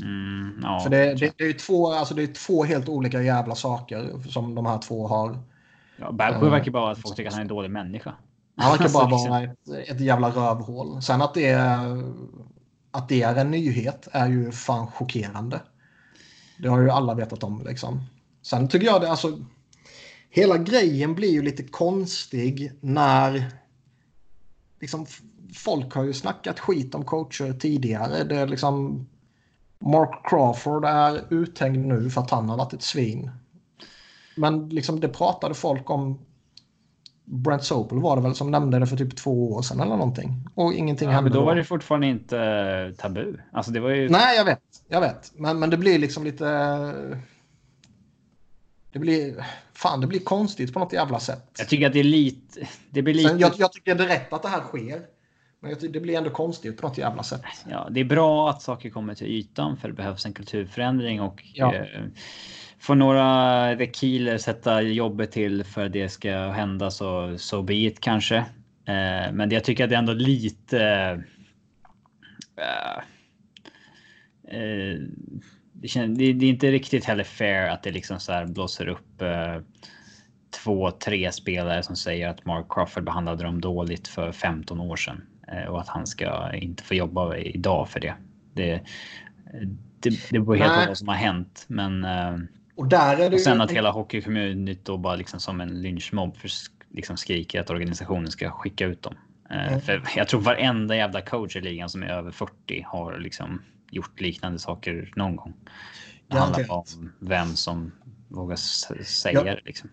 Mm, 0.02 0.60
ja, 0.62 0.80
För 0.80 0.90
det, 0.90 1.14
det, 1.14 1.32
det, 1.36 1.44
är 1.44 1.52
två, 1.52 1.92
alltså 1.92 2.14
det 2.14 2.22
är 2.22 2.26
två 2.26 2.64
helt 2.64 2.88
olika 2.88 3.22
jävla 3.22 3.54
saker 3.54 4.28
som 4.28 4.54
de 4.54 4.66
här 4.66 4.78
två 4.78 5.06
har. 5.06 5.38
Ja, 5.96 6.12
Babsjö 6.12 6.46
uh, 6.46 6.50
verkar 6.50 6.70
bara 6.70 6.90
att 6.90 6.98
folk 6.98 7.16
tycker 7.16 7.28
att 7.28 7.34
han 7.34 7.40
är 7.40 7.44
en 7.44 7.48
dålig 7.48 7.70
människa. 7.70 8.14
Han 8.56 8.70
verkar 8.70 8.88
bara 8.92 9.08
vara 9.08 9.42
ett, 9.42 9.90
ett 9.90 10.00
jävla 10.00 10.30
rövhål. 10.30 11.02
Sen 11.02 11.22
att 11.22 11.34
det, 11.34 11.48
är, 11.48 12.02
att 12.98 13.08
det 13.08 13.22
är 13.22 13.36
en 13.36 13.50
nyhet 13.50 14.08
är 14.12 14.28
ju 14.28 14.52
fan 14.52 14.86
chockerande. 14.86 15.60
Det 16.58 16.68
har 16.68 16.80
ju 16.80 16.90
alla 16.90 17.14
vetat 17.14 17.42
om 17.42 17.62
liksom. 17.66 18.00
Sen 18.42 18.68
tycker 18.68 18.86
jag 18.86 19.00
det, 19.00 19.10
alltså. 19.10 19.38
Hela 20.30 20.58
grejen 20.58 21.14
blir 21.14 21.30
ju 21.30 21.42
lite 21.42 21.62
konstig 21.62 22.72
när 22.80 23.52
liksom, 24.80 25.06
folk 25.54 25.94
har 25.94 26.04
ju 26.04 26.12
snackat 26.12 26.60
skit 26.60 26.94
om 26.94 27.04
coacher 27.04 27.52
tidigare. 27.52 28.24
Det 28.24 28.36
är 28.36 28.46
liksom 28.46 29.06
Mark 29.78 30.30
Crawford 30.30 30.84
är 30.84 31.24
uthängd 31.30 31.86
nu 31.86 32.10
för 32.10 32.20
att 32.20 32.30
han 32.30 32.48
har 32.48 32.56
varit 32.56 32.72
ett 32.72 32.82
svin. 32.82 33.30
Men 34.36 34.68
liksom 34.68 35.00
det 35.00 35.08
pratade 35.08 35.54
folk 35.54 35.90
om. 35.90 36.18
Brent 37.30 37.64
Sopel 37.64 37.98
var 37.98 38.16
det 38.16 38.22
väl 38.22 38.34
som 38.34 38.50
nämnde 38.50 38.78
det 38.78 38.86
för 38.86 38.96
typ 38.96 39.16
två 39.16 39.52
år 39.52 39.62
sedan 39.62 39.80
eller 39.80 39.96
någonting. 39.96 40.48
Och 40.54 40.74
ingenting 40.74 41.08
Ja, 41.08 41.14
hände. 41.14 41.30
men 41.30 41.38
då 41.38 41.44
var 41.44 41.54
det 41.54 41.64
fortfarande 41.64 42.06
inte 42.06 42.38
eh, 42.38 42.96
tabu. 42.96 43.36
Alltså 43.52 43.70
det 43.72 43.80
var 43.80 43.90
ju... 43.90 44.08
Nej, 44.08 44.36
jag 44.36 44.44
vet. 44.44 44.60
Jag 44.88 45.00
vet. 45.00 45.32
Men, 45.36 45.58
men 45.58 45.70
det 45.70 45.76
blir 45.76 45.98
liksom 45.98 46.24
lite... 46.24 46.44
Det 48.92 48.98
blir... 48.98 49.44
Fan, 49.72 50.00
det 50.00 50.06
blir 50.06 50.20
konstigt 50.20 50.72
på 50.72 50.78
något 50.78 50.92
jävla 50.92 51.20
sätt. 51.20 51.44
Jag 51.58 51.68
tycker 51.68 51.86
att 51.86 51.92
det 51.92 52.00
är 52.00 52.04
lite... 52.04 52.68
Det 52.90 53.02
blir 53.02 53.14
lite... 53.14 53.28
Sen, 53.28 53.38
jag, 53.38 53.52
jag 53.56 53.72
tycker 53.72 53.94
det 53.94 54.04
är 54.04 54.08
rätt 54.08 54.32
att 54.32 54.42
det 54.42 54.48
här 54.48 54.60
sker. 54.60 55.02
Men 55.60 55.70
jag 55.70 55.80
tycker 55.80 55.92
det 55.92 56.00
blir 56.00 56.18
ändå 56.18 56.30
konstigt 56.30 56.76
på 56.80 56.88
något 56.88 56.98
jävla 56.98 57.22
sätt. 57.22 57.42
Ja, 57.70 57.88
det 57.90 58.00
är 58.00 58.04
bra 58.04 58.50
att 58.50 58.62
saker 58.62 58.90
kommer 58.90 59.14
till 59.14 59.26
ytan 59.26 59.76
för 59.76 59.88
det 59.88 59.94
behövs 59.94 60.26
en 60.26 60.32
kulturförändring 60.32 61.20
och 61.20 61.44
Ja. 61.54 61.74
eh, 61.74 61.82
får 62.78 62.94
några 62.94 63.74
rekiler 63.74 64.38
sätta 64.38 64.82
jobbet 64.82 65.32
till 65.32 65.64
för 65.64 65.86
att 65.86 65.92
det 65.92 66.08
ska 66.08 66.50
hända 66.50 66.90
så 66.90 67.38
so 67.38 67.62
be 67.62 67.74
it 67.74 68.00
kanske. 68.00 68.36
Eh, 68.84 69.32
men 69.32 69.50
jag 69.50 69.64
tycker 69.64 69.84
att 69.84 69.90
det 69.90 69.96
är 69.96 69.98
ändå 69.98 70.12
lite. 70.12 70.80
eh, 72.56 72.98
eh, 74.58 74.98
det, 75.72 75.88
känns, 75.88 76.18
det, 76.18 76.32
det 76.32 76.46
är 76.46 76.50
inte 76.50 76.70
riktigt 76.70 77.04
heller 77.04 77.24
fair 77.24 77.68
att 77.68 77.82
det 77.82 77.90
liksom 77.90 78.20
så 78.20 78.32
här 78.32 78.46
blåser 78.46 78.88
upp 78.88 79.22
eh, 79.22 79.56
två, 80.64 80.90
tre 80.90 81.32
spelare 81.32 81.82
som 81.82 81.96
säger 81.96 82.28
att 82.28 82.44
Mark 82.44 82.66
Crawford 82.68 83.04
behandlade 83.04 83.44
dem 83.44 83.60
dåligt 83.60 84.08
för 84.08 84.32
15 84.32 84.80
år 84.80 84.96
sedan 84.96 85.22
eh, 85.48 85.64
och 85.64 85.80
att 85.80 85.88
han 85.88 86.06
ska 86.06 86.54
inte 86.54 86.82
få 86.82 86.94
jobba 86.94 87.36
idag 87.36 87.88
för 87.88 88.00
det. 88.00 88.14
Det, 88.54 88.80
det, 90.00 90.10
det 90.30 90.40
beror 90.40 90.56
helt 90.56 90.74
på 90.74 90.88
vad 90.88 90.98
som 90.98 91.08
har 91.08 91.14
hänt, 91.14 91.64
men 91.68 92.04
eh, 92.04 92.36
Och 92.78 92.88
där 92.88 93.16
är 93.16 93.30
det 93.30 93.36
och 93.36 93.40
sen 93.42 93.60
att 93.60 93.70
hela 93.70 93.90
hockeycommunityt 93.90 94.84
då 94.84 94.96
bara 94.98 95.16
liksom 95.16 95.40
som 95.40 95.60
en 95.60 95.82
lynchmobb 95.82 96.36
för 96.36 96.50
liksom 96.90 97.16
skriker 97.16 97.60
att 97.60 97.70
organisationen 97.70 98.30
ska 98.30 98.50
skicka 98.50 98.86
ut 98.86 99.02
dem. 99.02 99.14
Mm. 99.50 99.80
För 99.80 100.02
jag 100.16 100.28
tror 100.28 100.40
varenda 100.40 100.96
jävla 100.96 101.20
coach 101.20 101.56
i 101.56 101.60
ligan 101.60 101.88
som 101.90 102.02
är 102.02 102.06
över 102.06 102.30
40 102.30 102.84
har 102.86 103.18
liksom 103.18 103.62
gjort 103.90 104.20
liknande 104.20 104.58
saker 104.58 105.12
någon 105.16 105.36
gång. 105.36 105.54
Det 106.28 106.38
handlar 106.38 106.58
bara 106.58 106.66
Garanterat. 106.66 106.96
om 106.98 107.12
vem 107.28 107.56
som 107.56 107.92
vågar 108.28 108.56
säga 109.04 109.42
Ja. 109.46 109.54
det 109.54 109.60
liksom. 109.64 109.90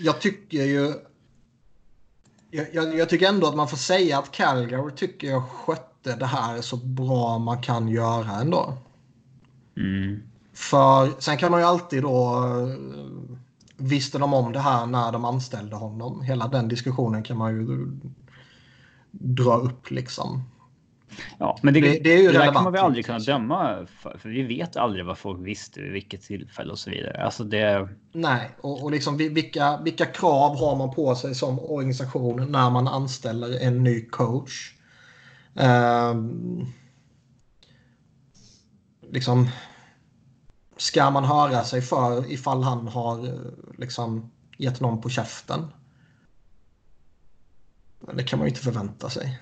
Jag 0.00 0.20
tycker 0.20 0.64
ju... 0.64 0.92
Jag, 2.50 2.66
jag, 2.72 2.98
jag 2.98 3.08
tycker 3.08 3.28
ändå 3.28 3.46
att 3.46 3.56
man 3.56 3.68
får 3.68 3.76
säga 3.76 4.18
att 4.18 4.32
Calgary 4.32 4.92
tycker 4.96 5.28
jag 5.28 5.48
skötte 5.48 6.16
det 6.16 6.26
här 6.26 6.60
så 6.60 6.76
bra 6.76 7.38
man 7.38 7.62
kan 7.62 7.88
göra 7.88 8.30
ändå. 8.40 8.78
Mm. 9.76 10.27
För 10.58 11.20
sen 11.20 11.36
kan 11.36 11.50
man 11.50 11.60
ju 11.60 11.66
alltid 11.66 12.02
då... 12.02 12.44
eh, 12.44 12.76
Visste 13.80 14.18
de 14.18 14.34
om 14.34 14.52
det 14.52 14.58
här 14.60 14.86
när 14.86 15.12
de 15.12 15.24
anställde 15.24 15.76
honom? 15.76 16.22
Hela 16.22 16.48
den 16.48 16.68
diskussionen 16.68 17.22
kan 17.22 17.36
man 17.36 17.52
ju 17.56 17.86
dra 19.10 19.56
upp 19.56 19.90
liksom. 19.90 20.42
Ja, 21.38 21.58
men 21.62 21.74
det, 21.74 21.80
Det- 21.80 21.98
det 22.04 22.10
är 22.12 22.22
ju 22.22 22.26
det 22.26 22.32
där 22.32 22.32
kan 22.32 22.40
relevant, 22.40 22.64
man 22.64 22.72
väl 22.72 22.84
aldrig 22.84 23.06
kunna 23.06 23.18
liksom. 23.18 23.32
döma 23.34 23.86
för, 24.00 24.18
för 24.18 24.28
vi 24.28 24.42
vet 24.42 24.76
aldrig 24.76 25.04
vad 25.04 25.18
folk 25.18 25.46
visste 25.46 25.80
vid 25.80 25.92
vilket 25.92 26.22
tillfälle 26.22 26.72
och 26.72 26.78
så 26.78 26.90
vidare. 26.90 27.24
Alltså 27.24 27.44
det. 27.44 27.88
Nej, 28.12 28.50
och, 28.60 28.82
och 28.82 28.90
liksom 28.90 29.16
vi- 29.16 29.28
vilka, 29.28 29.80
vilka 29.84 30.06
krav 30.06 30.58
har 30.58 30.76
man 30.76 30.94
på 30.94 31.14
sig 31.14 31.34
som 31.34 31.58
organisation 31.60 32.52
när 32.52 32.70
man 32.70 32.88
anställer 32.88 33.60
en 33.66 33.84
ny 33.84 34.00
coach? 34.06 34.72
Ehm, 35.54 36.66
liksom, 39.12 39.48
ska 40.78 41.10
man 41.10 41.24
höra 41.24 41.64
sig 41.64 41.82
för 41.82 42.32
ifall 42.32 42.62
han 42.62 42.88
har 42.88 43.26
eh, 43.26 43.78
liksom, 43.78 44.30
gett 44.56 44.80
någon 44.80 45.00
på 45.00 45.08
käften? 45.08 45.72
Det 48.14 48.22
kan 48.22 48.38
man 48.38 48.46
ju 48.46 48.50
inte 48.50 48.62
förvänta 48.62 49.10
sig. 49.10 49.40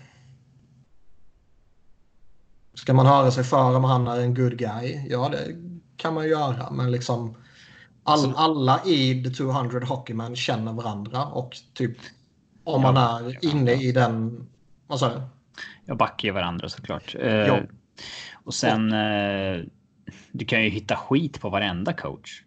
Ska 2.75 2.95
man 2.95 3.07
höra 3.07 3.31
sig 3.31 3.45
för 3.45 3.77
om 3.77 3.85
han 3.85 4.07
är 4.07 4.21
en 4.21 4.35
good 4.35 4.59
guy? 4.59 5.07
Ja, 5.09 5.29
det 5.29 5.57
kan 5.97 6.15
man 6.15 6.29
göra, 6.29 6.71
men 6.71 6.91
liksom 6.91 7.37
all, 8.05 8.35
alla 8.37 8.85
i 8.85 9.25
The 9.25 9.31
200 9.31 9.87
Hockeyman 9.87 10.37
känner 10.37 10.73
varandra 10.73 11.25
och 11.25 11.57
typ 11.75 11.97
om 12.65 12.83
Ja, 12.83 12.93
man 12.93 13.25
är 13.27 13.45
inne 13.45 13.73
i 13.73 13.93
den... 13.93 14.47
Vad 14.87 15.01
sa 15.01 15.15
du? 15.15 15.23
Jag 15.85 15.97
backar 15.97 16.33
varandra 16.33 16.69
såklart. 16.69 17.15
Ja. 17.15 17.21
Eh, 17.21 17.63
och 18.45 18.55
sen. 18.55 18.93
Eh, 18.93 19.65
du 20.39 20.45
kan 20.45 20.63
ju 20.65 20.69
hitta 20.71 20.97
skit 20.97 21.41
på 21.41 21.49
varenda 21.49 21.93
coach. 21.93 22.43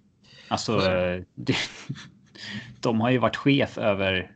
Alltså. 0.48 0.80
Så 0.82 0.88
det, 1.36 1.56
de 2.80 3.02
har 3.02 3.10
ju 3.10 3.18
varit 3.18 3.36
chef 3.36 3.78
över 3.78 4.32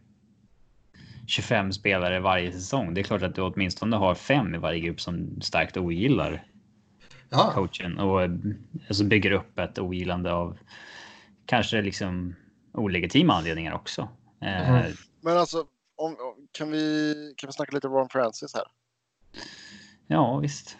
25 1.27 1.73
spelare 1.73 2.19
varje 2.19 2.51
säsong. 2.51 2.93
Det 2.93 3.01
är 3.01 3.03
klart 3.03 3.21
att 3.21 3.35
du 3.35 3.41
åtminstone 3.41 3.95
har 3.95 4.15
fem 4.15 4.55
i 4.55 4.57
varje 4.57 4.79
grupp 4.79 5.01
som 5.01 5.41
starkt 5.41 5.77
ogillar 5.77 6.47
Ja, 7.29 7.51
coachen 7.53 7.99
och 7.99 8.21
alltså 8.87 9.03
bygger 9.03 9.31
upp 9.31 9.59
ett 9.59 9.79
ogillande 9.79 10.33
av 10.33 10.57
kanske 11.45 11.81
liksom 11.81 12.35
olegitima 12.71 13.33
anledningar 13.33 13.73
också. 13.73 14.09
Eh, 14.41 14.71
Mhm. 14.71 14.93
Men 15.21 15.37
alltså, 15.37 15.57
om, 15.95 16.11
om- 16.11 16.47
kan, 16.51 16.71
vi, 16.71 17.13
kan 17.37 17.47
vi 17.47 17.53
snacka 17.53 17.75
lite 17.75 17.87
Ron 17.87 18.09
Francis 18.09 18.53
här? 18.53 18.63
Ja, 20.07 20.37
visst. 20.37 20.77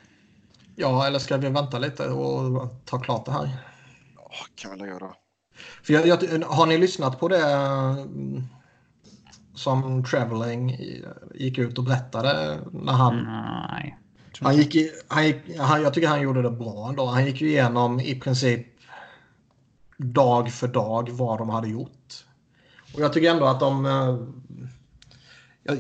Ja, 0.76 1.08
eller 1.08 1.20
ska 1.20 1.38
vi 1.38 1.50
vänta 1.50 1.80
lite 1.80 2.08
och 2.10 2.70
ta 2.86 3.00
klart 3.00 3.26
det 3.26 3.32
här? 3.32 3.46
Oh, 4.18 4.46
kan 4.56 4.72
väl 4.72 4.88
göra. 4.90 5.14
För 5.84 5.94
jag, 5.94 6.08
jag, 6.08 6.46
har 6.46 6.66
ni 6.66 6.78
lyssnat 6.78 7.20
på 7.20 7.28
det 7.28 7.46
mm, 7.46 8.44
som 9.56 10.06
Traveling 10.06 10.78
gick 11.36 11.58
ut 11.58 11.78
och 11.78 11.84
berättade 11.84 12.60
när 12.72 12.94
han 12.94 13.24
Nej. 13.72 13.98
Han 14.42 14.56
gick, 14.58 14.76
i- 14.76 14.92
han 15.08 15.26
gick, 15.28 15.58
han, 15.60 15.82
jag 15.82 15.94
tycker 15.94 16.08
han 16.08 16.22
gjorde 16.22 16.42
det 16.42 16.52
bra 16.52 16.90
ändå. 16.90 17.06
Han 17.06 17.26
gick 17.26 17.42
ju 17.42 17.48
igenom 17.50 18.00
i 18.00 18.20
princip 18.20 18.68
dag 19.98 20.52
för 20.52 20.68
dag 20.68 21.10
vad 21.10 21.38
de 21.38 21.50
hade 21.50 21.68
gjort. 21.70 22.26
Och 22.94 23.00
jag 23.02 23.14
tycker 23.14 23.32
ändå 23.32 23.46
att 23.46 23.60
de... 23.60 23.86
eh, 23.86 24.18
ja, 25.64 25.74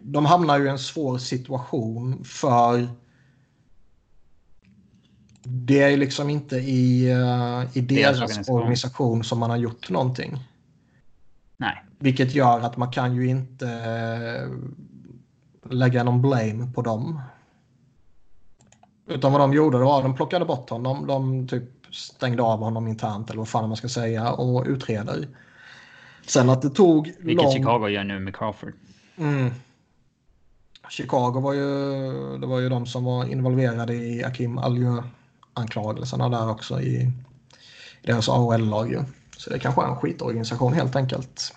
De 0.00 0.26
hamnar 0.26 0.58
ju 0.58 0.66
i 0.66 0.68
en 0.68 0.78
svår 0.78 1.18
situation 1.18 2.24
för 2.24 2.88
det 5.44 5.82
är 5.82 5.96
liksom 5.96 6.30
inte 6.30 6.56
i, 6.56 7.10
eh, 7.10 7.76
i 7.76 7.80
deras, 7.80 8.20
organisation. 8.20 8.56
organisation. 8.56 9.24
som 9.24 9.38
man 9.38 9.50
har 9.50 9.56
gjort 9.56 9.90
någonting. 9.90 10.38
Nej. 11.56 11.84
Vilket 11.98 12.34
gör 12.34 12.60
att 12.60 12.76
man 12.76 12.92
kan 12.92 13.16
ju 13.16 13.26
inte 13.26 13.68
eh, 13.68 14.50
lägga 15.70 16.04
någon 16.04 16.22
blame 16.22 16.72
på 16.74 16.82
dem. 16.82 17.20
Utan 19.06 19.32
vad 19.32 19.40
de 19.40 19.52
gjorde 19.52 19.78
var 19.78 19.96
att 19.96 20.04
de 20.04 20.16
plockade 20.16 20.44
bort 20.44 20.70
honom. 20.70 21.06
De 21.06 21.48
typ 21.48 21.64
stängde 21.94 22.42
av 22.42 22.58
honom 22.58 22.88
internt 22.88 23.30
eller 23.30 23.38
vad 23.38 23.48
fan 23.48 23.68
man 23.68 23.76
ska 23.76 23.88
säga 23.88 24.32
och 24.32 24.66
utreder. 24.66 25.28
Sen 26.26 26.50
att 26.50 26.62
det 26.62 26.70
tog 26.70 27.12
Vilket 27.18 27.44
lång... 27.44 27.52
Chicago 27.52 27.88
gör 27.88 28.04
nu 28.04 28.18
med 28.18 28.36
Crawford. 28.36 28.72
Mm. 29.16 29.50
Chicago 30.88 31.40
var 31.40 31.52
ju, 31.52 32.38
det 32.38 32.46
var 32.46 32.60
ju 32.60 32.68
de 32.68 32.86
som 32.86 33.04
var 33.04 33.24
involverade 33.24 33.94
i 33.94 34.24
Akim 34.24 34.58
anklagelserna 35.54 36.28
där 36.28 36.50
också 36.50 36.80
i, 36.80 37.12
i 38.02 38.06
deras 38.06 38.28
AHL-lag. 38.28 38.90
ju. 38.90 39.04
Så 39.36 39.50
det 39.50 39.58
kanske 39.58 39.82
är 39.82 39.86
en 39.86 39.96
skitorganisation 39.96 40.72
helt 40.72 40.96
enkelt. 40.96 41.54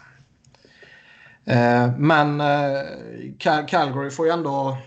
Eh, 1.46 1.98
men 1.98 2.42
eh, 2.42 2.82
Cal- 3.40 3.68
Calgary 3.68 4.10
får 4.10 4.26
ju 4.26 4.32
ändå... 4.32 4.78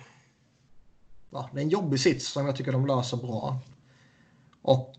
Ja, 1.30 1.50
det 1.52 1.60
är 1.60 1.62
en 1.62 1.68
jobbig 1.70 2.00
sits 2.00 2.28
som 2.28 2.46
jag 2.46 2.56
tycker 2.56 2.72
de 2.72 2.86
löser 2.86 3.16
bra. 3.16 3.58
Och 4.62 4.98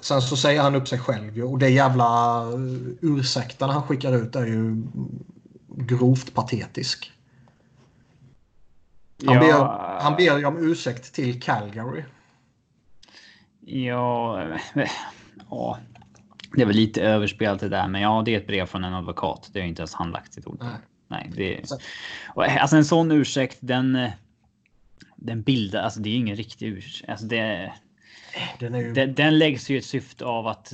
Sen 0.00 0.22
så 0.22 0.36
säger 0.36 0.62
han 0.62 0.74
upp 0.74 0.88
sig 0.88 0.98
själv 0.98 1.36
ju, 1.36 1.42
och 1.42 1.58
det 1.58 1.68
jävla 1.68 2.42
eh, 2.42 2.58
ursäkten 3.00 3.70
han 3.70 3.82
skickar 3.82 4.12
ut 4.12 4.36
är 4.36 4.46
ju 4.46 4.82
grovt 5.68 6.34
patetisk. 6.34 7.12
Han, 9.26 9.34
Ja. 9.34 9.40
ber, 9.40 10.00
han 10.02 10.16
ber 10.16 10.38
ju 10.38 10.44
om 10.44 10.58
ursäkt 10.70 11.14
till 11.14 11.42
Calgary. 11.42 12.04
Ja, 13.60 14.44
ja. 15.50 15.78
Det 16.56 16.64
väl 16.64 16.76
lite 16.76 17.02
överspelat 17.02 17.60
det 17.60 17.68
där, 17.68 17.88
men 17.88 18.00
ja, 18.00 18.22
det 18.24 18.34
är 18.34 18.38
ett 18.38 18.46
brev 18.46 18.66
från 18.66 18.84
en 18.84 18.94
advokat. 18.94 19.50
Det 19.52 19.60
har 19.60 19.66
inte 19.66 19.82
ens 19.82 19.94
han 19.94 20.10
lagt 20.10 20.32
sitt 20.34 20.46
ord 20.46 20.58
på. 20.58 20.64
Nej. 20.64 20.74
Nej, 21.08 21.30
det 21.36 21.72
och, 22.34 22.46
eh, 22.46 22.62
alltså 22.62 22.76
en 22.76 22.84
sån 22.84 23.10
ursäkt, 23.10 23.58
den. 23.60 23.96
eh, 23.96 24.10
Den 25.16 25.42
bildar, 25.42 25.82
alltså 25.82 26.00
det 26.00 26.08
är 26.10 26.14
ingen 26.14 26.36
riktig 26.36 26.66
ursäkt. 26.66 27.10
Alltså 27.10 27.26
det. 27.26 27.72
Den, 28.58 28.74
ju... 28.74 28.92
Den, 28.92 29.14
den 29.14 29.38
läggs 29.38 29.70
ju 29.70 29.78
ett 29.78 29.84
syfte 29.84 30.24
av 30.24 30.46
att 30.46 30.72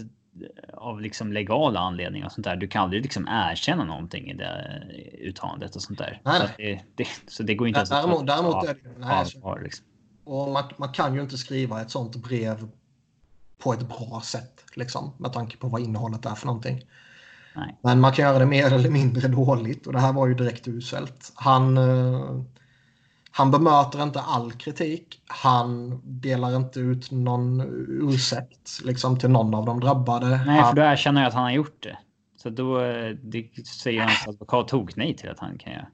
av 0.72 1.00
liksom 1.00 1.32
legala 1.32 1.80
anledningar 1.80 2.26
och 2.26 2.32
sånt 2.32 2.44
där. 2.44 2.56
Du 2.56 2.68
kan 2.68 2.82
aldrig 2.82 3.02
liksom 3.02 3.28
erkänna 3.30 3.84
någonting 3.84 4.30
i 4.30 4.34
det 4.34 4.82
uttalandet 5.20 5.76
och 5.76 5.82
sånt 5.82 5.98
där. 5.98 6.20
Nej, 6.24 6.40
så, 6.40 6.46
det, 6.56 6.80
det, 6.94 7.06
så 7.26 7.42
det 7.42 7.54
går 7.54 7.68
inte 7.68 7.78
ens 7.78 7.90
däremot, 7.90 8.18
ta 8.18 8.24
däremot 8.24 8.54
av- 8.54 8.64
är 8.64 8.74
det, 8.74 8.90
nej, 8.98 9.26
så, 9.26 9.48
av- 9.48 9.62
liksom. 9.62 9.86
och 10.24 10.48
man, 10.52 10.64
man 10.76 10.92
kan 10.92 11.14
ju 11.14 11.20
inte 11.20 11.38
skriva 11.38 11.80
ett 11.82 11.90
sånt 11.90 12.16
brev 12.16 12.68
på 13.58 13.72
ett 13.72 13.88
bra 13.88 14.22
sätt 14.24 14.64
liksom, 14.74 15.12
med 15.18 15.32
tanke 15.32 15.56
på 15.56 15.68
vad 15.68 15.80
innehållet 15.80 16.26
är 16.26 16.34
för 16.34 16.46
någonting. 16.46 16.82
Nej. 17.56 17.78
Men 17.82 18.00
man 18.00 18.12
kan 18.12 18.24
göra 18.24 18.38
det 18.38 18.46
mer 18.46 18.72
eller 18.72 18.90
mindre 18.90 19.28
dåligt 19.28 19.86
och 19.86 19.92
det 19.92 19.98
här 20.00 20.12
var 20.12 20.26
ju 20.26 20.34
direkt 20.34 20.68
uselt. 20.68 21.32
Han, 21.34 21.78
eh, 21.78 22.42
han 23.36 23.50
bemöter 23.50 24.02
inte 24.02 24.20
all 24.20 24.52
kritik. 24.52 25.22
Han 25.26 26.00
delar 26.04 26.56
inte 26.56 26.80
ut 26.80 27.10
någon 27.10 27.60
ursäkt 27.88 28.80
liksom, 28.84 29.18
till 29.18 29.30
någon 29.30 29.54
av 29.54 29.66
de 29.66 29.80
drabbade. 29.80 30.44
Nej, 30.46 30.64
för 30.64 30.76
då 30.76 30.82
erkänner 30.82 31.20
jag 31.20 31.28
att 31.28 31.34
han 31.34 31.42
har 31.42 31.50
gjort 31.50 31.82
det. 31.82 31.98
Så 32.42 32.50
då 32.50 32.80
eh, 32.80 33.10
det 33.22 33.66
säger 33.66 34.00
hans 34.00 34.28
advokat 34.28 34.68
tog 34.68 34.92
nej 34.96 35.16
till 35.16 35.30
att 35.30 35.38
han 35.38 35.58
kan 35.58 35.72
göra. 35.72 35.86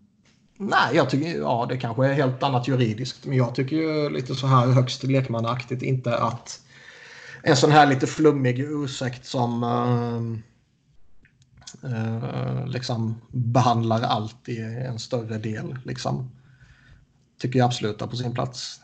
Nej, 0.56 0.96
jag 0.96 1.10
tycker 1.10 1.38
ja, 1.38 1.66
det 1.68 1.76
kanske 1.76 2.06
är 2.06 2.12
helt 2.12 2.42
annat 2.42 2.68
juridiskt. 2.68 3.26
Men 3.26 3.36
jag 3.36 3.54
tycker 3.54 3.76
ju 3.76 4.10
lite 4.10 4.34
så 4.34 4.46
här 4.46 4.66
högst 4.66 5.02
lekmannaaktigt 5.02 5.82
inte 5.82 6.18
att 6.18 6.60
en 7.42 7.56
sån 7.56 7.70
här 7.70 7.86
lite 7.86 8.06
flummig 8.06 8.58
ursäkt 8.58 9.26
som 9.26 9.62
eh, 11.82 11.92
eh, 11.92 12.66
liksom 12.66 13.20
behandlar 13.28 14.02
allt 14.02 14.48
i 14.48 14.58
en 14.60 14.98
större 14.98 15.38
del. 15.38 15.78
Liksom, 15.84 16.30
tycker 17.40 17.58
jag 17.58 17.66
absolut 17.66 18.02
är 18.02 18.06
på 18.06 18.16
sin 18.16 18.34
plats. 18.34 18.80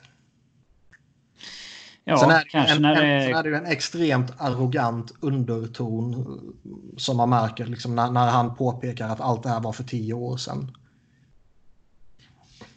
Ja, 2.05 2.16
sen, 2.16 2.31
är 2.31 2.39
det 2.39 2.49
kanske 2.49 2.77
en, 2.77 2.83
när 2.83 3.03
en, 3.03 3.23
sen 3.23 3.33
det... 3.33 3.39
är 3.39 3.43
det 3.43 3.49
ju 3.49 3.55
en 3.55 3.66
extremt 3.66 4.33
arrogant 4.39 5.12
underton 5.20 6.15
eh, 6.15 6.97
som 6.97 7.16
man 7.16 7.31
märker 7.31 7.66
liksom, 7.66 7.95
när, 7.95 8.11
när 8.11 8.31
han 8.31 8.55
påpekar 8.55 9.09
att 9.09 9.20
allt 9.20 9.43
det 9.43 9.49
här 9.49 9.61
var 9.61 9.73
för 9.73 9.85
tio 9.85 10.15
år 10.15 10.37
sedan. 10.37 10.77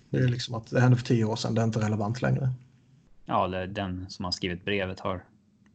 Det 0.10 0.18
är 0.18 0.28
liksom 0.28 0.56
att 0.56 0.70
det 0.70 0.82
hände 0.82 0.98
för 0.98 1.06
tio 1.06 1.26
år 1.26 1.36
sedan, 1.36 1.56
det 1.56 1.62
är 1.62 1.66
inte 1.66 1.80
relevant 1.80 2.22
längre. 2.22 2.54
Ja, 3.26 3.46
eller 3.46 3.68
den 3.68 4.06
som 4.10 4.26
har 4.26 4.32
skrivit 4.32 4.66
brevet 4.66 5.00
har 5.00 5.24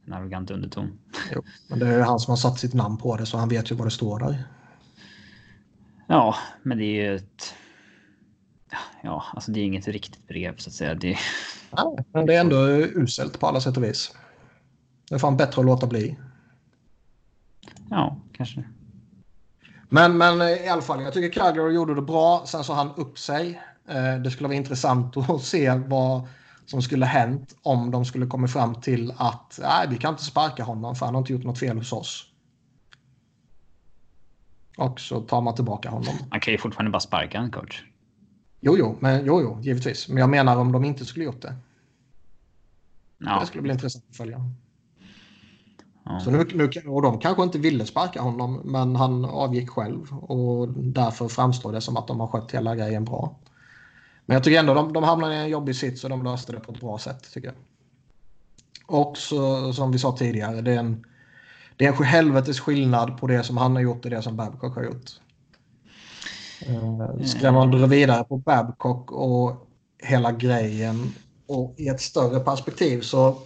en 0.06 0.12
arrogant 0.12 0.50
underton. 0.50 0.98
Jo, 1.32 1.44
men 1.68 1.78
det 1.78 1.86
är 1.86 2.00
han 2.00 2.20
som 2.20 2.32
har 2.32 2.36
satt 2.36 2.58
sitt 2.58 2.74
namn 2.74 2.96
på 2.96 3.16
det 3.16 3.26
så 3.26 3.38
han 3.38 3.48
vet 3.48 3.70
ju 3.70 3.74
vad 3.74 3.86
det 3.86 3.90
står 3.90 4.18
där. 4.18 4.44
Ja, 6.06 6.34
men 6.62 6.78
det 6.78 6.84
är 6.84 7.10
ju 7.10 7.16
ett... 7.16 7.54
Ja, 9.02 9.24
alltså 9.34 9.50
det 9.52 9.60
är 9.60 9.64
inget 9.64 9.88
riktigt 9.88 10.28
brev 10.28 10.56
så 10.56 10.70
att 10.70 10.74
säga. 10.74 10.94
Det... 10.94 11.16
Ja, 11.70 11.96
men 12.12 12.26
det 12.26 12.34
är 12.34 12.40
ändå 12.40 12.56
uselt 12.78 13.40
på 13.40 13.46
alla 13.46 13.60
sätt 13.60 13.76
och 13.76 13.84
vis. 13.84 14.16
Det 15.08 15.14
är 15.14 15.18
fan 15.18 15.36
bättre 15.36 15.60
att 15.60 15.66
låta 15.66 15.86
bli. 15.86 16.16
Ja, 17.90 18.16
kanske. 18.32 18.64
Men, 19.88 20.18
men 20.18 20.42
i 20.42 20.68
alla 20.68 20.82
fall, 20.82 21.02
jag 21.02 21.12
tycker 21.12 21.40
Calgary 21.40 21.74
gjorde 21.74 21.94
det 21.94 22.02
bra. 22.02 22.44
Sen 22.46 22.64
så 22.64 22.72
han 22.72 22.90
upp 22.96 23.18
sig. 23.18 23.62
Eh, 23.88 24.14
Det 24.14 24.30
skulle 24.30 24.48
vara 24.48 24.56
intressant 24.56 25.16
att 25.30 25.42
se 25.42 25.70
vad 25.70 26.28
som 26.66 26.82
skulle 26.82 27.06
hänt 27.06 27.56
om 27.62 27.90
de 27.90 28.04
skulle 28.04 28.26
komma 28.26 28.48
fram 28.48 28.74
till 28.80 29.12
att 29.16 29.58
nej, 29.62 29.86
vi 29.90 29.96
kan 29.96 30.10
inte 30.10 30.24
sparka 30.24 30.64
honom 30.64 30.94
för 30.94 31.06
han 31.06 31.14
har 31.14 31.22
inte 31.22 31.32
gjort 31.32 31.44
något 31.44 31.58
fel 31.58 31.78
hos 31.78 31.92
oss. 31.92 32.26
Och 34.76 35.00
så 35.00 35.20
tar 35.20 35.40
man 35.40 35.54
tillbaka 35.54 35.90
honom. 35.90 36.14
Man 36.30 36.40
kan 36.40 36.52
ju 36.52 36.58
fortfarande 36.58 36.90
bara 36.90 37.00
sparka 37.00 37.38
en 37.38 37.50
coach. 37.50 37.82
Jo, 38.66 38.76
jo, 38.78 38.96
men, 39.00 39.26
jo, 39.26 39.40
jo, 39.42 39.58
givetvis. 39.62 40.08
Men 40.08 40.16
jag 40.18 40.30
menar 40.30 40.56
om 40.56 40.72
de 40.72 40.84
inte 40.84 41.04
skulle 41.04 41.24
gjort 41.24 41.42
det. 41.42 41.54
Ja, 43.18 43.40
Det 43.40 43.46
skulle 43.46 43.62
bli 43.62 43.72
intressant 43.72 44.04
att 44.10 44.16
följa. 44.16 44.40
ja. 46.04 46.20
Så 46.20 46.30
nu, 46.30 46.48
nu, 46.54 46.70
och 46.86 47.02
de 47.02 47.18
kanske 47.18 47.42
inte 47.42 47.58
ville 47.58 47.86
sparka 47.86 48.20
honom, 48.20 48.60
men 48.64 48.96
han 48.96 49.24
avgick 49.24 49.70
själv. 49.70 50.12
Och 50.12 50.68
därför 50.68 51.28
framstår 51.28 51.72
det 51.72 51.80
som 51.80 51.96
att 51.96 52.06
de 52.08 52.20
har 52.20 52.26
skött 52.26 52.52
hela 52.52 52.76
grejen 52.76 53.04
bra. 53.04 53.36
Men 54.26 54.34
jag 54.34 54.44
tycker 54.44 54.58
ändå 54.60 54.74
de, 54.74 54.92
de 54.92 55.04
hamnade 55.04 55.34
i 55.34 55.38
en 55.38 55.48
jobbig 55.48 55.76
sits 55.76 56.04
och 56.04 56.10
de 56.10 56.22
löste 56.24 56.52
det 56.52 56.60
på 56.60 56.72
ett 56.72 56.80
bra 56.80 56.98
sätt. 56.98 57.32
tycker 57.32 57.48
jag. 57.48 57.56
Och 58.86 59.18
så, 59.18 59.72
som 59.72 59.92
vi 59.92 59.98
sa 59.98 60.16
tidigare, 60.16 60.60
det 60.60 60.72
är 60.72 60.78
en, 60.78 61.06
det 61.76 61.84
är 61.86 61.92
en 61.92 62.04
helvetes 62.04 62.60
skillnad 62.60 63.18
på 63.18 63.26
det 63.26 63.42
som 63.42 63.56
han 63.56 63.72
har 63.76 63.82
gjort 63.82 64.04
och 64.04 64.10
det 64.10 64.22
som 64.22 64.36
Babcock 64.36 64.74
har 64.74 64.84
gjort. 64.84 65.10
Eh, 66.68 67.24
Ska 67.24 67.52
man 67.52 67.70
dra 67.70 67.86
vidare 67.86 68.24
på 68.24 68.36
Babcock 68.36 69.12
och 69.12 69.68
hela 70.02 70.32
grejen 70.32 71.12
och 71.46 71.74
i 71.76 71.88
ett 71.88 72.00
större 72.00 72.40
perspektiv 72.40 73.00
så 73.00 73.38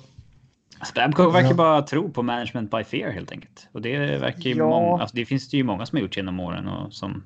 Alltså, 0.81 0.95
Babcock 0.95 1.35
verkar 1.35 1.55
bara 1.55 1.83
tro 1.83 2.11
på 2.11 2.23
management 2.23 2.71
by 2.71 2.85
fear 2.85 3.11
helt 3.11 3.33
enkelt. 3.33 3.69
Och 3.73 3.83
det 3.83 3.99
verkar 4.19 4.51
ju 4.51 4.57
Ja. 4.57 4.69
många, 4.69 5.03
alltså, 5.03 5.17
det 5.17 5.25
finns 5.27 5.49
det 5.51 5.57
ju 5.57 5.65
många 5.65 5.87
som 5.87 5.97
har 5.97 6.03
gjort 6.03 6.17
genom 6.17 6.41
åren 6.41 6.69
och 6.69 6.93
som 6.93 7.23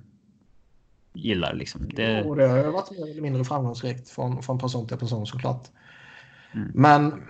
gillar 1.14 1.55
liksom. 1.55 1.89
Det, 1.94 2.23
Jo, 2.24 2.35
det 2.35 2.48
har 2.48 2.56
ju 2.59 2.70
varit 2.70 2.90
mer 2.90 3.10
eller 3.10 3.23
mindre 3.23 3.44
framgångsrikt 3.44 4.09
från, 4.09 4.43
från 4.43 4.59
person 4.59 4.86
till 4.89 4.97
person 4.97 5.27
såklart. 5.27 5.69
Mm. 6.55 6.70
Men 6.74 7.23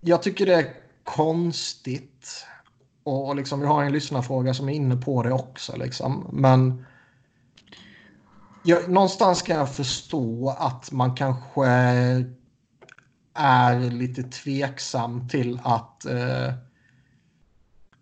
jag 0.00 0.22
tycker 0.22 0.46
det 0.46 0.54
är 0.54 0.66
konstigt. 1.04 2.46
Och, 3.02 3.28
och 3.28 3.36
liksom, 3.36 3.60
vi 3.60 3.66
har 3.66 3.84
en 3.84 3.92
lyssnarfråga 3.92 4.54
som 4.54 4.68
är 4.68 4.72
inne 4.72 4.96
på 4.96 5.22
det 5.22 5.32
också. 5.32 5.76
Liksom. 5.76 6.26
Men 6.32 6.86
jag, 8.62 8.90
någonstans 8.90 9.42
kan 9.42 9.56
jag 9.56 9.74
förstå 9.74 10.56
att 10.58 10.92
man 10.92 11.14
kanske 11.14 11.66
är 13.34 13.90
lite 13.90 14.22
tveksam 14.22 15.28
till 15.28 15.60
att 15.64 16.04
eh, 16.04 16.54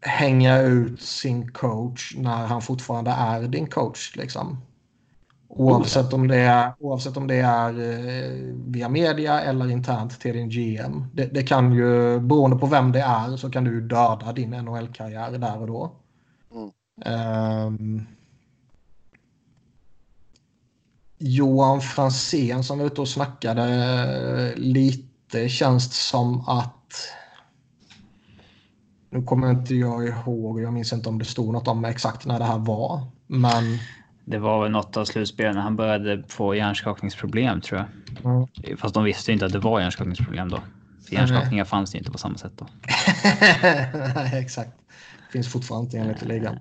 hänga 0.01 0.60
ut 0.60 1.02
sin 1.02 1.52
coach 1.52 2.14
när 2.16 2.47
han 2.47 2.62
fortfarande 2.62 3.10
är 3.10 3.43
din 3.43 3.66
coach. 3.66 4.16
Liksom. 4.16 4.59
Oavsett 5.48 6.12
om 6.12 6.28
det 6.28 6.36
är, 6.36 6.72
oavsett 6.78 7.16
om 7.16 7.26
det 7.26 7.40
är 7.40 7.70
eh, 7.70 8.55
via 8.66 8.89
media 8.89 9.40
eller 9.40 9.70
internt 9.70 10.20
till 10.20 10.36
din 10.36 10.48
GM. 10.48 11.05
Det, 11.12 11.24
det 11.24 11.43
kan 11.43 11.72
ju, 11.72 12.20
beroende 12.20 12.56
på 12.56 12.66
vem 12.66 12.93
det 12.93 13.01
är, 13.01 13.36
så 13.36 13.51
kan 13.51 13.64
du 13.64 13.80
döda 13.80 14.32
din 14.32 14.51
NHL-karriär 14.51 15.30
där 15.30 15.60
och 15.60 15.66
då. 15.66 15.93
Mm. 16.55 16.70
Ehm, 17.05 18.06
Johan 21.19 21.81
Fransén 21.81 22.65
som 22.65 22.78
var 22.78 22.86
ute 22.86 23.01
och 23.01 23.09
snackade 23.09 23.62
eh, 23.62 24.59
lite 24.61 25.49
känns 25.49 25.89
det 25.89 25.95
som 25.95 26.49
att 26.49 26.74
nu 29.11 29.23
kommer 29.23 29.51
inte 29.51 29.74
jag 29.74 30.09
ihåg, 30.09 30.61
jag 30.61 30.73
minns 30.73 30.93
inte 30.93 31.09
om 31.09 31.19
det 31.19 31.24
stod 31.24 31.53
något 31.53 31.69
om 31.69 31.85
exakt 31.85 32.27
när 32.27 32.39
det 32.39 32.45
här 32.45 32.59
var. 32.59 33.07
Men 33.27 33.78
det 34.24 34.39
var 34.39 34.62
väl 34.62 34.73
något 34.73 34.97
av 34.97 35.05
slutspelen 35.05 35.55
när 35.55 35.62
han 35.62 35.77
började 35.77 36.23
få 36.28 36.55
hjärnskakningsproblem 36.55 37.61
tror 37.61 37.81
jag. 37.81 37.86
mm. 38.32 38.77
Fast 38.78 38.95
de 38.95 39.05
visste 39.05 39.31
ju 39.31 39.32
inte 39.32 39.47
att 39.47 39.53
det 39.53 39.59
var 39.59 39.81
hjärnskakningsproblem 39.81 40.49
då. 40.49 40.62
För 41.07 41.15
hjärnskakningar 41.15 41.65
fanns 41.65 41.90
det 41.90 41.99
inte 41.99 42.11
på 42.11 42.19
samma 42.19 42.39
sätt 42.39 42.53
då. 42.57 42.66
Nej, 44.15 44.43
exakt. 44.43 44.70
Finns 45.32 45.53
fortfarande 45.53 45.85
inte 45.86 45.99
enligt 45.99 46.23
ligan. 46.23 46.59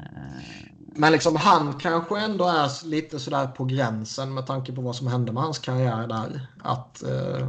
Men 0.97 1.11
liksom 1.11 1.35
han 1.35 1.73
kanske 1.73 2.19
ändå 2.19 2.45
är 2.45 2.85
lite 2.85 3.19
sådär 3.19 3.47
på 3.47 3.65
gränsen 3.65 4.33
med 4.33 4.45
tanke 4.45 4.71
på 4.73 4.81
vad 4.81 4.95
som 4.95 5.07
hände 5.07 5.31
med 5.31 5.43
hans 5.43 5.59
karriär 5.59 6.07
där. 6.07 6.47
Att 6.63 7.03
eh, 7.03 7.47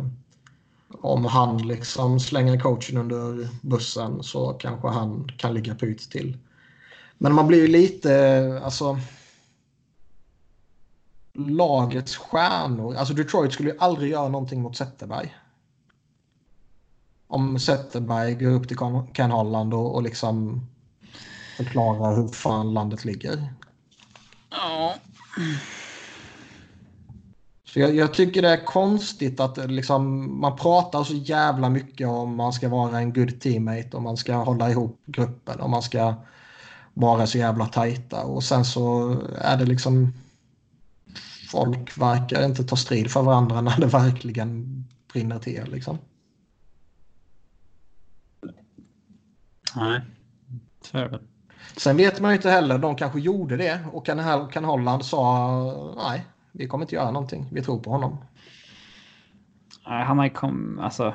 om 1.01 1.25
han 1.25 1.69
liksom 1.69 2.21
slänger 2.21 2.61
coachen 2.61 2.97
under 2.97 3.49
bussen 3.63 4.23
så 4.23 4.53
kanske 4.53 4.89
han 4.89 5.29
kan 5.37 5.55
ligga 5.55 5.75
pyt 5.75 6.11
till. 6.11 6.39
Men 7.19 7.35
man 7.35 7.47
blir 7.47 7.59
ju 7.59 7.67
lite, 7.67 8.61
alltså 8.65 8.99
lagets 11.35 12.17
stjärnor. 12.17 12.95
Alltså 12.95 13.15
Detroit 13.15 13.53
skulle 13.53 13.71
ju 13.71 13.79
aldrig 13.79 14.11
göra 14.11 14.29
någonting 14.29 14.63
mot 14.63 14.77
Zetterberg. 14.77 15.37
Om 17.27 17.59
Zetterberg 17.59 18.35
går 18.35 18.51
upp 18.51 18.69
till 18.69 18.77
Ken- 19.13 19.31
Holland 19.31 19.75
och, 19.75 19.95
och 19.95 20.03
liksom 20.03 20.67
förklarar 21.59 22.17
hur 22.17 22.29
fan 22.29 22.75
landet 22.75 23.05
ligger. 23.05 23.55
Ja. 24.51 24.95
Så 27.65 27.81
jag, 27.81 27.95
jag 27.95 28.15
tycker 28.15 28.43
det 28.43 28.49
är 28.49 28.65
konstigt 28.65 29.41
att 29.41 29.71
liksom, 29.71 30.41
man 30.41 30.57
pratar 30.57 31.05
så 31.05 31.15
jävla 31.15 31.69
mycket 31.69 32.09
om 32.09 32.37
man 32.37 32.53
ska 32.53 32.69
vara 32.69 32.99
en 32.99 33.13
good 33.13 33.41
teammate 33.41 33.89
och 33.93 34.03
man 34.03 34.17
ska 34.17 34.35
hålla 34.35 34.71
ihop 34.71 35.03
gruppen 35.07 35.61
och 35.61 35.71
man 35.71 35.83
ska 35.83 36.15
vara 36.95 37.27
så 37.27 37.39
jävla 37.39 37.67
tajta 37.67 38.25
och 38.25 38.45
sen 38.45 38.65
så 38.65 39.17
är 39.39 39.57
det 39.57 39.65
liksom 39.65 40.13
folk 41.51 41.99
verkar 41.99 42.45
inte 42.45 42.65
ta 42.65 42.77
strid 42.77 43.11
för 43.11 43.23
varandra 43.23 43.61
när 43.69 43.81
det 43.81 43.87
verkligen 43.87 44.85
brinner 45.13 45.39
till 45.39 45.71
liksom. 45.73 45.99
Nej. 49.77 50.01
Så 50.85 50.99
är 50.99 51.03
det 51.03 51.09
väl. 51.09 51.38
Sen 51.77 51.97
vet 51.97 52.21
man 52.21 52.31
ju 52.31 52.37
inte 52.37 52.51
heller, 52.51 52.79
de 52.79 52.97
kanske 52.97 53.21
gjorde 53.21 53.57
det 53.57 53.81
och 53.93 54.07
kan, 54.07 54.49
kan 54.49 54.65
Holland 54.65 55.05
sa 55.05 55.95
nej, 55.97 56.27
vi 56.53 56.67
kommer 56.67 56.85
inte 56.85 56.95
göra 56.95 57.11
någonting, 57.11 57.47
vi 57.53 57.63
tror 57.63 57.81
på 57.81 57.91
honom. 57.91 58.19
Han 59.83 60.19
har 60.19 60.25
ju 60.25 60.31
kom, 60.31 60.79
alltså. 60.79 61.15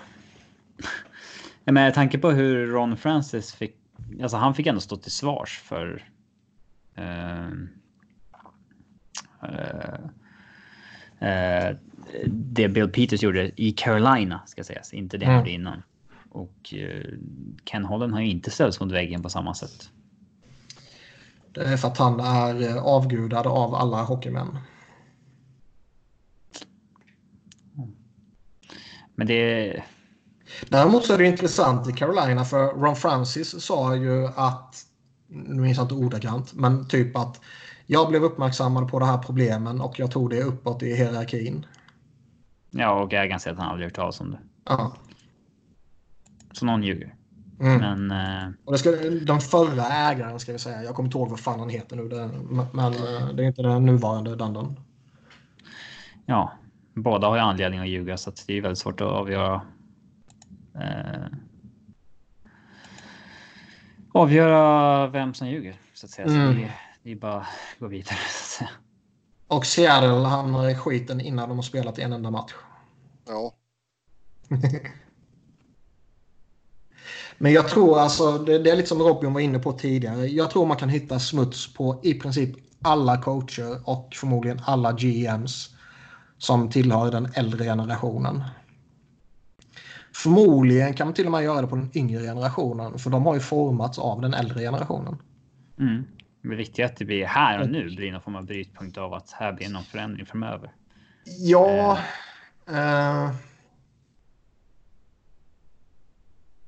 Med 1.66 1.94
tanke 1.94 2.18
på 2.18 2.32
hur 2.32 2.68
Ron 2.68 2.98
Francis 2.98 3.54
fick, 3.54 3.76
alltså 4.22 4.38
han 4.38 4.56
fick 4.56 4.68
ändå 4.68 4.82
stå 4.82 4.98
till 4.98 5.12
svars 5.12 5.62
för. 5.66 6.08
Uh, 7.00 7.52
uh, 9.44 10.06
uh, 11.22 11.78
det 12.28 12.68
Bill 12.68 12.90
Peters 12.90 13.24
gjorde 13.24 13.52
i 13.62 13.72
Carolina 13.72 14.42
ska 14.46 14.64
sägas, 14.64 14.94
inte 14.94 15.18
det 15.18 15.26
han 15.26 15.38
gjorde 15.38 15.52
innan. 15.52 15.84
Och 16.30 16.74
Ken 17.64 17.86
Holland 17.86 18.14
har 18.14 18.22
ju 18.22 18.28
inte 18.30 18.52
ställts 18.52 18.80
mot 18.80 18.92
väggen 18.92 19.24
på 19.24 19.30
samma 19.30 19.54
sätt. 19.54 19.92
Det 21.54 21.62
är 21.64 21.78
för 21.78 21.88
att 21.88 21.98
han 21.98 22.20
är 22.20 22.78
avgudad 22.78 23.48
av 23.48 23.76
alla 23.76 24.04
hockeymän. 24.04 24.58
Men 29.16 29.28
det... 29.28 29.84
Däremot 30.70 31.06
så 31.06 31.14
är 31.14 31.18
det 31.18 31.26
intressant 31.26 31.90
i 31.90 31.94
Carolina 31.94 32.46
för 32.46 32.74
Ron 32.74 32.96
Francis 32.96 33.64
sa 33.64 33.96
ju 33.96 34.28
att, 34.36 34.76
nu 35.28 35.62
minns 35.62 35.78
jag 35.78 35.86
inte 35.86 35.96
ordagrant, 35.96 36.54
men 36.54 36.88
typ 36.88 37.18
att 37.18 37.42
jag 37.86 38.10
blev 38.10 38.24
uppmärksammad 38.24 38.92
på 38.92 39.00
de 39.00 39.06
här 39.06 39.18
problemen 39.18 39.82
och 39.82 40.00
jag 40.00 40.12
tog 40.12 40.30
det 40.30 40.44
uppåt 40.44 40.84
i 40.84 40.96
hierarkin. 40.96 41.66
Ja, 42.70 43.04
och 43.04 43.14
ägaren 43.14 43.40
säger 43.40 43.56
att 43.56 43.62
han 43.62 43.72
aldrig 43.72 43.88
hört 43.88 43.96
talas 43.96 44.22
om 44.22 44.32
det. 44.32 44.40
Ja. 44.66 44.94
Så 46.52 46.66
någon 46.66 46.84
ljuger. 46.84 47.16
Mm. 47.60 48.08
Men... 48.08 48.12
Uh... 48.12 48.54
Och 48.66 48.72
det 48.72 48.78
ska, 48.78 48.92
den 49.26 49.40
förra 49.40 49.84
ägaren 49.84 50.40
ska 50.40 50.52
vi 50.52 50.60
säga, 50.60 50.84
jag 50.84 50.96
kommer 50.96 51.08
inte 51.08 51.18
ihåg 51.18 51.30
vad 51.30 51.40
fan 51.40 51.60
han 51.60 51.70
heter 51.70 51.96
nu, 51.96 52.08
det, 52.08 52.30
men 52.74 52.94
uh, 52.94 53.34
det 53.34 53.44
är 53.44 53.48
inte 53.48 53.62
den 53.62 53.86
nuvarande 53.86 54.36
Dundon. 54.36 54.80
Ja, 56.26 56.52
båda 56.94 57.28
har 57.28 57.36
ju 57.36 57.42
anledning 57.42 57.80
att 57.80 57.88
ljuga 57.88 58.18
så 58.18 58.30
att 58.30 58.44
det 58.48 58.58
är 58.58 58.62
väldigt 58.62 58.80
svårt 58.80 59.02
att 59.02 59.08
avgöra. 59.08 59.62
Eh, 60.76 61.26
avgöra 64.12 65.08
vem 65.08 65.34
som 65.34 65.48
ljuger 65.48 65.76
så 65.94 66.06
att 66.06 66.10
säga. 66.10 66.28
Mm. 66.28 66.54
Så 66.54 66.60
det, 66.60 66.72
det 67.04 67.12
är 67.12 67.16
bara 67.16 67.38
att 67.38 67.48
gå 67.80 67.88
vidare. 67.88 68.16
Så 68.16 68.64
att 68.64 68.70
säga. 68.70 68.70
Och 69.48 69.66
Seattle 69.66 70.28
hamnar 70.28 70.70
i 70.70 70.76
skiten 70.76 71.22
innan 71.22 71.50
de 71.50 71.58
har 71.58 71.64
spelat 71.64 72.00
en 72.00 72.14
enda 72.14 72.32
match. 72.32 72.54
Ja. 73.28 73.54
Men 77.44 77.54
jag 77.54 77.68
tror 77.68 78.00
alltså, 78.00 78.38
det, 78.38 78.60
det 78.60 78.70
är 78.70 78.76
lite 78.76 78.90
som 78.90 79.02
Robin 79.02 79.34
var 79.34 79.42
inne 79.42 79.60
på 79.60 79.72
tidigare. 79.72 80.28
Jag 80.28 80.52
tror 80.52 80.66
man 80.66 80.78
kan 80.78 80.90
hitta 80.90 81.20
smuts 81.20 81.74
på 81.74 82.00
i 82.04 82.14
princip 82.14 82.50
alla 82.82 83.22
coacher 83.22 83.90
och 83.90 84.10
förmodligen 84.16 84.62
alla 84.66 84.92
GMs 84.92 85.70
som 86.38 86.70
tillhör 86.70 87.12
den 87.12 87.32
äldre 87.34 87.64
generationen. 87.64 88.44
Förmodligen 90.16 90.94
kan 90.94 91.08
man 91.08 91.14
till 91.14 91.26
och 91.26 91.32
med 91.32 91.44
göra 91.44 91.62
det 91.62 91.68
på 91.68 91.76
den 91.76 91.90
yngre 91.94 92.24
generationen 92.24 93.00
för 93.00 93.10
de 93.10 93.26
har 93.26 93.34
ju 93.34 93.40
formats 93.40 94.00
av 94.00 94.22
den 94.22 94.34
äldre 94.34 94.60
generationen. 94.60 95.18
Mm. 95.80 96.04
Det 96.44 96.56
viktiga 96.56 96.86
är 96.86 96.92
att 96.92 96.98
det 96.98 97.06
blir 97.06 97.26
här 97.26 97.62
och 97.62 97.70
nu 97.70 97.96
blir 97.96 98.12
någon 98.12 98.22
form 98.22 98.36
av 98.36 98.46
brytpunkt 98.46 98.98
av 98.98 99.14
att 99.14 99.32
här 99.32 99.54
blir 99.54 99.70
någon 99.70 99.84
förändring 99.84 100.26
framöver. 100.26 100.72
Ja. 101.40 101.98
Eh. 102.70 103.24
Eh. 103.24 103.32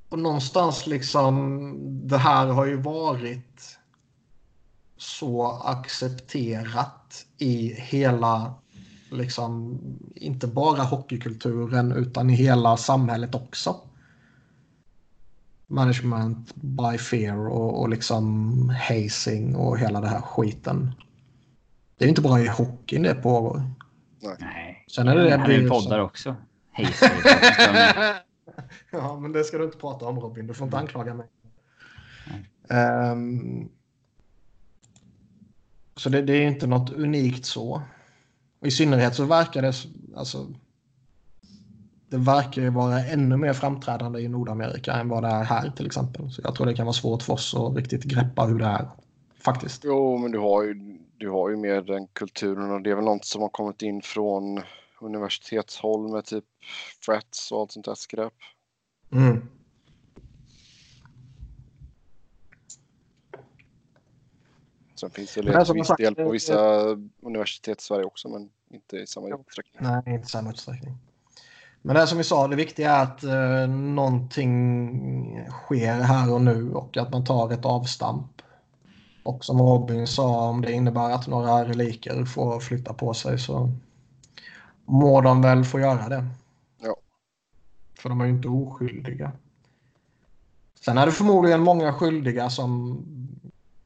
Och 0.08 0.18
någonstans 0.18 0.86
liksom 0.86 1.72
det 2.08 2.18
här 2.18 2.46
har 2.46 2.66
ju 2.66 2.76
varit 2.76 3.78
så 4.96 5.46
accepterat 5.52 7.26
i 7.38 7.74
hela 7.74 8.54
liksom 9.10 9.80
inte 10.14 10.46
bara 10.46 10.82
hockeykulturen 10.82 11.92
utan 11.92 12.30
i 12.30 12.34
hela 12.34 12.76
samhället 12.76 13.34
också. 13.34 13.76
Management 15.66 16.54
by 16.54 16.98
fear 16.98 17.48
och, 17.48 17.80
och 17.80 17.88
liksom 17.88 18.52
hazing 18.88 19.56
och 19.56 19.78
hela 19.78 20.00
det 20.00 20.08
här 20.08 20.20
skiten. 20.20 20.92
Det 21.98 22.04
är 22.04 22.08
inte 22.08 22.20
bara 22.20 22.40
i 22.40 22.48
hockeyn 22.48 23.02
det 23.02 23.14
pågår. 23.14 23.62
Nej. 24.40 24.84
Sen 24.90 25.08
är 25.08 25.16
det 25.16 25.24
det 25.24 25.36
här 25.36 25.50
är 25.50 25.68
poddar 25.68 25.98
också. 25.98 26.36
Hazing. 26.72 27.10
ja, 28.90 29.20
men 29.20 29.32
det 29.32 29.44
ska 29.44 29.58
du 29.58 29.64
inte 29.64 29.78
prata 29.78 30.06
om 30.06 30.20
Robin. 30.20 30.46
Du 30.46 30.54
får 30.54 30.64
inte 30.64 30.78
anklaga 30.78 31.14
mig. 31.14 31.26
Um, 33.12 33.68
så 35.96 36.08
det, 36.08 36.22
det, 36.22 36.32
är 36.32 36.46
inte 36.48 36.66
något 36.66 36.92
unikt 36.92 37.44
så. 37.44 37.82
Och 38.60 38.66
I 38.66 38.70
synnerhet 38.70 39.14
så 39.14 39.24
verkar 39.24 39.62
det 39.62 39.72
alltså, 40.16 40.46
det 42.08 42.16
verkar 42.16 42.62
ju 42.62 42.70
vara 42.70 43.00
ännu 43.00 43.36
mer 43.36 43.52
framträdande 43.52 44.20
i 44.20 44.28
Nordamerika 44.28 44.92
än 44.92 45.08
vad 45.08 45.22
det 45.22 45.28
är 45.28 45.44
här 45.44 45.70
till 45.70 45.86
exempel. 45.86 46.30
Så 46.30 46.40
jag 46.44 46.54
tror 46.54 46.66
det 46.66 46.74
kan 46.74 46.86
vara 46.86 46.92
svårt 46.92 47.22
för 47.22 47.32
oss 47.32 47.54
att 47.54 47.76
riktigt 47.76 48.04
greppa 48.04 48.44
hur 48.44 48.58
det 48.58 48.66
är 48.66 48.88
faktiskt. 49.44 49.82
Jo, 49.84 50.18
men 50.18 50.30
du 50.30 50.38
har 50.38 50.62
ju, 50.62 50.98
du 51.16 51.30
har 51.30 51.50
ju 51.50 51.56
mer 51.56 51.82
den 51.82 52.06
kulturen 52.06 52.70
och 52.70 52.82
det 52.82 52.90
är 52.90 52.94
väl 52.94 53.04
något 53.04 53.24
som 53.24 53.42
har 53.42 53.48
kommit 53.48 53.82
in 53.82 54.02
från 54.02 54.60
universitetshåll 55.00 56.12
med 56.12 56.24
typ 56.24 56.44
frets 57.00 57.52
och 57.52 57.60
allt 57.60 57.72
sånt 57.72 57.86
där 57.86 57.94
skräp. 57.94 58.34
Mm. 59.12 59.48
Sen 65.00 65.10
finns 65.10 65.34
det 65.34 65.42
väl 65.42 65.74
viss 65.74 65.92
del 65.98 66.14
på 66.14 66.30
vissa 66.30 66.80
universitet 67.22 67.80
i 67.80 67.84
Sverige 67.84 68.04
också, 68.04 68.28
men 68.28 68.50
inte 68.70 68.96
i 68.96 69.06
samma 69.06 69.28
utsträckning. 69.28 69.82
Nej, 69.82 70.02
inte 70.06 70.26
i 70.26 70.30
samma 70.30 70.50
utsträckning. 70.50 70.94
Men 71.82 71.96
det 71.96 72.06
som 72.06 72.18
vi 72.18 72.24
sa, 72.24 72.48
det 72.48 72.56
viktiga 72.56 72.92
är 72.92 73.02
att 73.02 73.24
eh, 73.24 73.68
någonting 73.68 75.46
sker 75.50 75.94
här 75.94 76.32
och 76.32 76.40
nu 76.40 76.72
och 76.72 76.96
att 76.96 77.12
man 77.12 77.24
tar 77.24 77.52
ett 77.52 77.64
avstamp. 77.64 78.42
Och 79.22 79.44
som 79.44 79.62
Robin 79.62 80.06
sa, 80.06 80.48
om 80.48 80.62
det 80.62 80.72
innebär 80.72 81.10
att 81.10 81.26
några 81.26 81.64
reliker 81.64 82.24
får 82.24 82.60
flytta 82.60 82.94
på 82.94 83.14
sig 83.14 83.38
så 83.38 83.70
må 84.86 85.20
de 85.20 85.42
väl 85.42 85.64
få 85.64 85.80
göra 85.80 86.08
det. 86.08 86.26
Ja. 86.82 86.96
För 87.98 88.08
de 88.08 88.20
är 88.20 88.24
ju 88.24 88.30
inte 88.30 88.48
oskyldiga. 88.48 89.32
Sen 90.80 90.98
är 90.98 91.06
det 91.06 91.12
förmodligen 91.12 91.60
många 91.60 91.92
skyldiga 91.92 92.50
som 92.50 92.98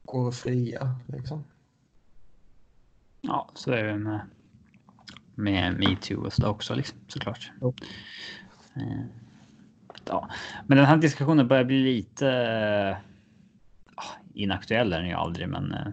går 0.05 0.32
fria. 0.32 0.94
Liksom. 1.06 1.44
Ja, 3.20 3.48
så 3.55 3.72
är 3.72 3.85
det 3.85 3.98
med, 3.98 4.20
med 5.35 5.78
metoo 5.78 6.27
och 6.27 6.32
så 6.32 6.48
också 6.48 6.74
liksom, 6.74 6.98
såklart. 7.09 7.52
Jo. 7.60 7.74
Eh, 8.77 9.05
ja. 10.05 10.28
Men 10.66 10.78
den 10.78 10.86
här 10.86 10.97
diskussionen 10.97 11.48
börjar 11.48 11.64
bli 11.64 11.82
lite 11.82 12.27
uh, 12.90 14.06
inaktuell 14.35 14.93
är 14.93 14.98
den 14.98 15.09
ju 15.09 15.14
aldrig, 15.14 15.48
men 15.48 15.72
uh, 15.72 15.93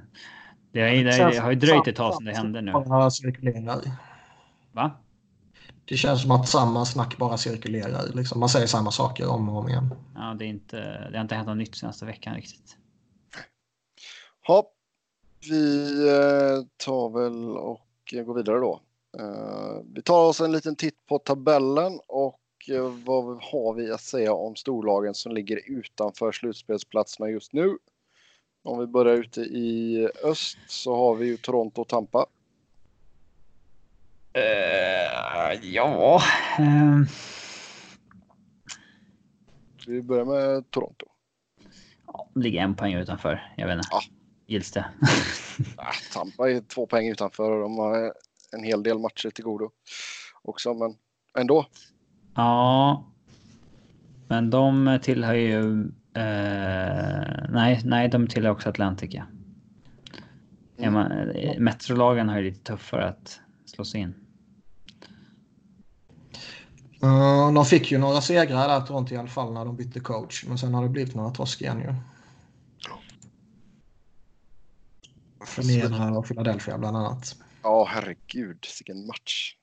det, 0.71 0.81
har, 0.81 0.89
det, 0.89 1.03
det 1.03 1.37
har 1.37 1.51
ju 1.51 1.59
dröjt 1.59 1.87
ett 1.87 1.95
tag 1.95 2.13
sedan 2.13 2.25
det 2.25 2.35
hände 2.35 2.61
nu. 2.61 2.71
Va? 4.77 4.91
Det 5.85 5.97
känns 5.97 6.21
som 6.21 6.31
att 6.31 6.49
samma 6.49 6.85
snack 6.85 7.17
bara 7.17 7.37
cirkulerar. 7.37 8.15
Liksom. 8.15 8.39
Man 8.39 8.49
säger 8.49 8.67
samma 8.67 8.91
saker 8.91 9.27
om 9.27 9.49
och 9.49 9.57
om 9.57 9.69
igen. 9.69 9.95
Ja, 10.15 10.35
det, 10.39 10.45
är 10.45 10.49
inte, 10.49 10.77
det 11.11 11.17
har 11.17 11.21
inte 11.21 11.35
hänt 11.35 11.47
något 11.47 11.57
nytt 11.57 11.75
senaste 11.75 12.05
veckan 12.05 12.35
riktigt. 12.35 12.77
Ja, 14.47 14.71
vi 15.49 15.91
eh, 16.09 16.65
tar 16.85 17.09
väl 17.09 17.57
och 17.57 17.87
går 18.25 18.33
vidare 18.33 18.59
då. 18.59 18.81
Eh, 19.19 19.81
vi 19.93 20.01
tar 20.01 20.27
oss 20.27 20.41
en 20.41 20.51
liten 20.51 20.75
titt 20.75 21.05
på 21.05 21.19
tabellen 21.19 21.99
och 22.07 22.39
eh, 22.69 22.91
vad 23.05 23.43
har 23.43 23.73
vi 23.73 23.91
att 23.91 24.01
säga 24.01 24.33
om 24.33 24.55
storlagen 24.55 25.13
som 25.13 25.31
ligger 25.31 25.61
utanför 25.65 26.31
slutspelsplatserna 26.31 27.29
just 27.29 27.53
nu. 27.53 27.77
Om 28.63 28.79
vi 28.79 28.87
börjar 28.87 29.15
ute 29.15 29.41
i 29.41 30.09
öst 30.23 30.57
så 30.67 30.95
har 30.95 31.15
vi 31.15 31.25
ju 31.25 31.37
Toronto 31.37 31.81
och 31.81 31.87
Tampa. 31.87 32.25
Uh, 34.37 35.65
ja. 35.65 36.21
Uh... 36.59 37.03
Vi 39.87 40.01
börjar 40.01 40.25
med 40.25 40.71
Toronto. 40.71 41.05
Ja, 42.07 42.29
ligger 42.35 42.61
en 42.61 42.75
poäng 42.75 42.93
utanför. 42.93 43.53
Jag 43.57 43.67
vet 43.67 43.75
inte. 43.75 43.87
Ja, 43.91 44.01
gills 44.47 44.71
det. 44.71 44.85
Tampa 46.13 46.51
är 46.51 46.61
två 46.61 46.85
poäng 46.85 47.09
utanför 47.09 47.51
och 47.51 47.61
de 47.61 47.77
har 47.77 48.13
en 48.51 48.63
hel 48.63 48.83
del 48.83 48.99
matcher 48.99 49.29
till 49.29 49.43
godo 49.43 49.71
också, 50.41 50.73
men 50.73 50.95
ändå. 51.37 51.65
Ja, 52.35 53.05
men 54.27 54.49
de 54.49 54.99
tillhör 55.03 55.33
ju. 55.33 55.81
Eh, 56.13 57.49
nej, 57.49 57.81
nej, 57.83 58.09
de 58.09 58.27
tillhör 58.27 58.51
också 58.51 58.69
Atlantic. 58.69 59.13
Ja. 59.13 59.23
Mm. 60.77 60.93
Man, 60.93 61.11
Metrolagen 61.57 62.29
har 62.29 62.37
ju 62.37 62.43
lite 62.43 62.63
tuffare 62.63 63.07
att 63.07 63.41
slå 63.65 63.85
sig 63.85 64.01
in. 64.01 64.26
Uh, 67.03 67.53
de 67.53 67.65
fick 67.65 67.91
ju 67.91 67.97
några 67.97 68.21
segrar 68.21 68.67
där 68.67 68.81
Toronto 68.81 69.13
i 69.13 69.17
alla 69.17 69.27
fall 69.27 69.53
när 69.53 69.65
de 69.65 69.75
bytte 69.75 69.99
coach. 69.99 70.45
Men 70.47 70.57
sen 70.57 70.73
har 70.73 70.83
det 70.83 70.89
blivit 70.89 71.15
några 71.15 71.29
torsk 71.29 71.61
igen 71.61 71.79
ju. 71.79 71.95
Förnedra 75.45 76.17
och 76.17 76.27
Philadelphia 76.27 76.77
bland 76.77 76.97
annat. 76.97 77.35
Ja, 77.63 77.87
herregud, 77.89 78.65
vilken 78.79 79.07
match. 79.07 79.53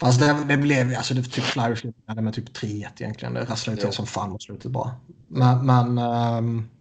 Fast 0.00 0.20
det, 0.20 0.44
det 0.48 0.56
blev 0.56 0.94
alltså 0.96 1.14
det 1.14 1.22
typ 1.22 1.44
Flyers 1.44 1.80
slutade 1.80 2.22
med 2.22 2.34
typ 2.34 2.56
3-1 2.56 2.88
egentligen. 2.98 3.34
Det 3.34 3.44
rasslade 3.44 3.76
till 3.76 3.86
Jo. 3.88 3.92
som 3.92 4.06
fan 4.06 4.30
mot 4.30 4.42
slutet 4.42 4.70
bara. 4.70 4.94
Men, 5.28 5.66
men 5.66 5.94
det 5.96 6.75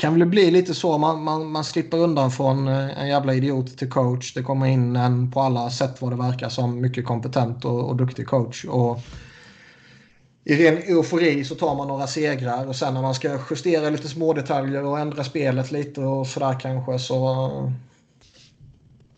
kan 0.00 0.18
väl 0.18 0.28
bli 0.28 0.50
lite 0.50 0.74
så. 0.74 0.98
Man, 0.98 1.22
man, 1.24 1.46
man 1.46 1.64
slipper 1.64 1.98
undan 1.98 2.30
från 2.30 2.68
eh, 2.68 3.00
en 3.00 3.08
jävla 3.08 3.34
idiot 3.34 3.78
till 3.78 3.90
coach. 3.90 4.34
Det 4.34 4.42
kommer 4.42 4.66
in 4.66 4.96
en 4.96 5.30
på 5.30 5.40
alla 5.40 5.70
sätt 5.70 6.02
vad 6.02 6.12
det 6.12 6.16
verkar 6.16 6.48
som 6.48 6.80
mycket 6.80 7.06
kompetent 7.06 7.64
och, 7.64 7.88
och 7.88 7.96
duktig 7.96 8.26
coach. 8.26 8.64
Och 8.64 9.00
i 10.44 10.54
ren 10.54 10.78
eufori 10.78 11.44
så 11.44 11.54
tar 11.54 11.74
man 11.74 11.88
några 11.88 12.06
segrar 12.06 12.66
och 12.66 12.76
sen 12.76 12.94
när 12.94 13.02
man 13.02 13.14
ska 13.14 13.38
justera 13.50 13.90
lite 13.90 14.08
små 14.08 14.32
detaljer 14.32 14.84
och 14.84 15.00
ändra 15.00 15.24
spelet 15.24 15.72
lite 15.72 16.00
och 16.00 16.26
sådär 16.26 16.60
kanske 16.60 16.98
så 16.98 17.72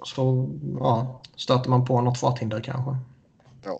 så 0.04 0.48
ja, 0.80 1.20
stöter 1.36 1.70
man 1.70 1.84
på 1.84 2.00
något 2.00 2.18
farthinder 2.18 2.60
kanske. 2.60 2.96
Ja. 3.64 3.78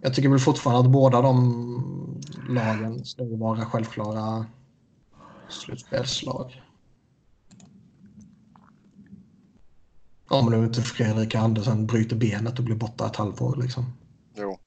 Jag 0.00 0.14
tycker 0.14 0.28
väl 0.28 0.38
fortfarande 0.38 0.80
att 0.80 0.92
båda 0.92 1.22
de 1.22 2.20
lagen 2.48 3.04
ska 3.04 3.24
vara 3.24 3.64
självklara 3.64 4.46
slutspelslag. 5.52 6.62
Om 10.28 10.50
nu 10.50 10.64
inte 10.64 10.82
Fredrik 10.82 11.34
Andersen 11.34 11.86
bryter 11.86 12.16
benet 12.16 12.58
och 12.58 12.64
blir 12.64 12.76
borta 12.76 13.06
ett 13.06 13.16
halvår 13.16 13.56
liksom. 13.56 13.92
Jo. 14.36 14.58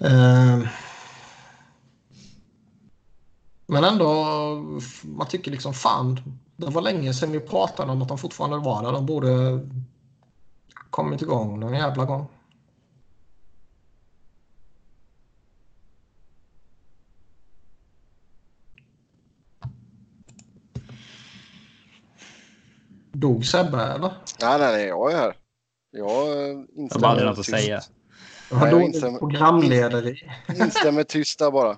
Eh, 0.00 0.68
Men 3.66 3.84
ändå, 3.84 4.24
man 5.02 5.28
tycker 5.28 5.50
liksom 5.50 5.74
fan, 5.74 6.20
det 6.56 6.66
var 6.66 6.82
länge 6.82 7.14
sedan 7.14 7.32
vi 7.32 7.40
pratade 7.40 7.92
om 7.92 8.02
att 8.02 8.08
de 8.08 8.18
fortfarande 8.18 8.56
var 8.56 8.82
där. 8.82 8.92
De 8.92 9.06
borde 9.06 9.60
kommit 10.90 11.22
igång 11.22 11.60
någon 11.60 11.74
jävla 11.74 12.04
gång. 12.04 12.26
Dog 23.24 23.46
Sebbe 23.46 23.82
eller? 23.82 24.12
Nej, 24.40 24.58
nej, 24.58 24.72
nej, 24.72 24.86
jag 24.86 25.12
är 25.12 25.16
här. 25.16 25.36
Jag 25.90 26.08
eh, 26.10 26.38
Jag 26.38 26.46
har 26.50 26.66
instämmer 26.76 27.06
aldrig 27.08 27.26
något 27.28 27.38
att 27.38 27.44
tyst. 27.44 27.58
säga. 27.58 27.80
Jag 28.50 28.82
instämmer. 28.82 29.18
programlederi. 29.18 30.30
Instämmer 30.56 31.02
tysta 31.04 31.50
bara. 31.50 31.70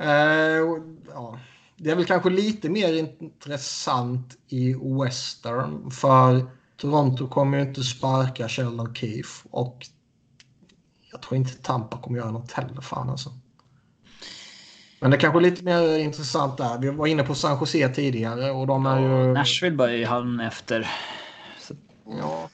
Eh, 0.00 0.60
och, 0.62 0.78
ja. 1.14 1.38
Det 1.76 1.90
är 1.90 1.96
väl 1.96 2.04
kanske 2.04 2.30
lite 2.30 2.68
mer 2.68 2.92
intressant 2.92 4.36
i 4.48 4.74
Western 5.04 5.90
för 5.90 6.50
Toronto 6.76 7.28
kommer 7.28 7.58
ju 7.58 7.64
inte 7.64 7.82
sparka 7.82 8.48
Sheldon 8.48 8.94
Keefe 8.94 9.48
och 9.50 9.86
jag 11.12 11.22
tror 11.22 11.36
inte 11.36 11.62
Tampa 11.62 11.98
kommer 12.02 12.18
göra 12.18 12.30
något 12.30 12.52
heller 12.52 12.80
fan 12.80 13.10
alltså. 13.10 13.30
Men 15.00 15.10
det 15.10 15.16
är 15.16 15.20
kanske 15.20 15.40
lite 15.40 15.64
mer 15.64 15.98
intressant 15.98 16.56
där. 16.56 16.78
Vi 16.78 16.90
var 16.90 17.06
inne 17.06 17.22
på 17.22 17.34
San 17.34 17.58
Jose 17.60 17.88
tidigare 17.88 18.50
och 18.50 18.66
de 18.66 18.86
är 18.86 19.00
ju... 19.00 19.32
Nashville 19.32 19.76
börjar 19.76 19.96
ju 19.96 20.04
halv 20.04 20.40
efter. 20.40 20.90
Så, 21.58 21.74
Ja. 22.18 22.50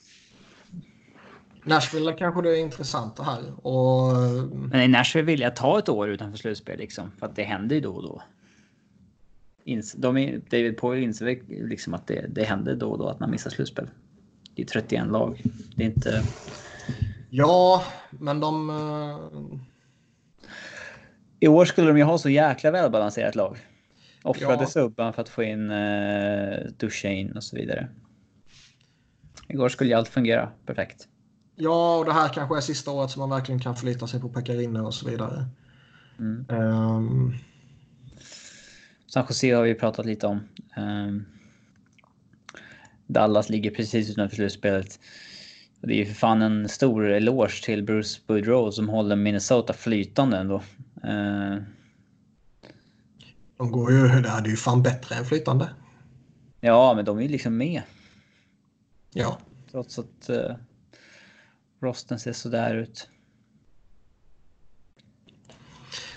Nashville 1.64 2.12
kanske 2.12 2.42
det 2.42 2.58
är 2.58 2.60
intressanta 2.60 3.22
här. 3.22 3.66
Och, 3.66 4.14
men 4.52 4.80
i 4.80 4.88
Nashville 4.88 5.26
vill 5.26 5.40
jag 5.40 5.56
ta 5.56 5.78
ett 5.78 5.88
år 5.88 6.08
utanför 6.08 6.38
slutspel 6.38 6.78
liksom. 6.78 7.10
För 7.18 7.26
att 7.26 7.36
det 7.36 7.42
händer 7.42 7.74
ju 7.76 7.80
då 7.80 7.94
och 7.94 8.02
då. 8.02 8.22
Ins, 9.64 9.92
de 9.92 10.16
är, 10.16 10.40
David 10.50 10.76
Poyle 10.76 11.02
inser 11.02 11.38
liksom 11.68 11.94
att 11.94 12.06
det, 12.06 12.26
det 12.28 12.44
händer 12.44 12.74
då 12.74 12.90
och 12.90 12.98
då 12.98 13.08
att 13.08 13.20
man 13.20 13.30
missar 13.30 13.50
slutspel. 13.50 13.88
Det 14.54 14.62
är 14.62 14.66
31 14.66 15.06
lag. 15.06 15.42
Det 15.76 15.82
är 15.82 15.86
inte... 15.86 16.22
ja, 17.30 17.84
men 18.10 18.40
de... 18.40 18.70
eh, 21.40 21.46
I 21.46 21.48
år 21.48 21.64
skulle 21.64 21.88
de 21.88 21.98
ju 21.98 22.04
ha 22.04 22.18
så 22.18 22.30
jäkla 22.30 22.70
välbalanserat 22.70 23.34
lag. 23.34 23.58
Offrade 24.22 24.62
Ja. 24.62 24.66
subban 24.66 25.12
för 25.12 25.22
att 25.22 25.28
få 25.28 25.42
in 25.42 25.70
uh, 25.70 26.66
Duchene 26.78 27.32
och 27.34 27.44
så 27.44 27.56
vidare. 27.56 27.88
Igår 29.48 29.68
skulle 29.68 29.90
ju 29.90 29.96
allt 29.96 30.08
fungera 30.08 30.48
perfekt. 30.66 31.08
Ja, 31.56 31.96
och 31.98 32.04
det 32.04 32.12
här 32.12 32.28
kanske 32.28 32.56
är 32.56 32.60
sista 32.60 32.90
året 32.90 33.10
som 33.10 33.20
man 33.20 33.30
verkligen 33.30 33.60
kan 33.60 33.76
förlita 33.76 34.06
sig 34.06 34.20
på 34.20 34.28
Pekarinne 34.28 34.80
och 34.80 34.94
så 34.94 35.10
vidare. 35.10 35.44
Mm. 36.18 36.46
Ehm, 36.48 37.34
San 39.06 39.24
Jose 39.28 39.54
har 39.54 39.62
vi 39.62 39.74
pratat 39.74 40.06
lite 40.06 40.26
om. 40.26 40.48
Ehm, 40.76 41.24
Dallas 43.06 43.50
ligger 43.50 43.70
precis 43.70 44.10
utanför 44.10 44.36
slutspelet. 44.36 45.00
Det 45.80 45.92
är 45.94 45.96
ju 45.96 46.06
för 46.06 46.14
fan 46.14 46.42
en 46.42 46.68
stor 46.68 47.10
eloge 47.10 47.64
till 47.64 47.82
Bruce 47.82 48.20
Boudreau 48.26 48.72
som 48.72 48.88
håller 48.88 49.16
Minnesota 49.16 49.72
flytande 49.72 50.36
ändå. 50.36 50.62
Ehm, 51.06 51.64
de 53.56 53.72
går 53.72 53.92
ju, 53.92 54.08
det 54.08 54.28
är 54.28 54.46
ju 54.46 54.56
fan 54.56 54.82
bättre 54.82 55.14
än 55.14 55.24
flytande. 55.24 55.70
ja, 56.60 56.94
men 56.94 57.04
de 57.04 57.18
är 57.18 57.22
ju 57.22 57.28
liksom 57.28 57.56
med. 57.56 57.82
Ja. 59.12 59.38
Trots 59.70 59.98
att 59.98 60.30
uh, 60.30 60.56
rosten 61.80 62.18
ser 62.18 62.32
sådär 62.32 62.74
ut. 62.74 63.08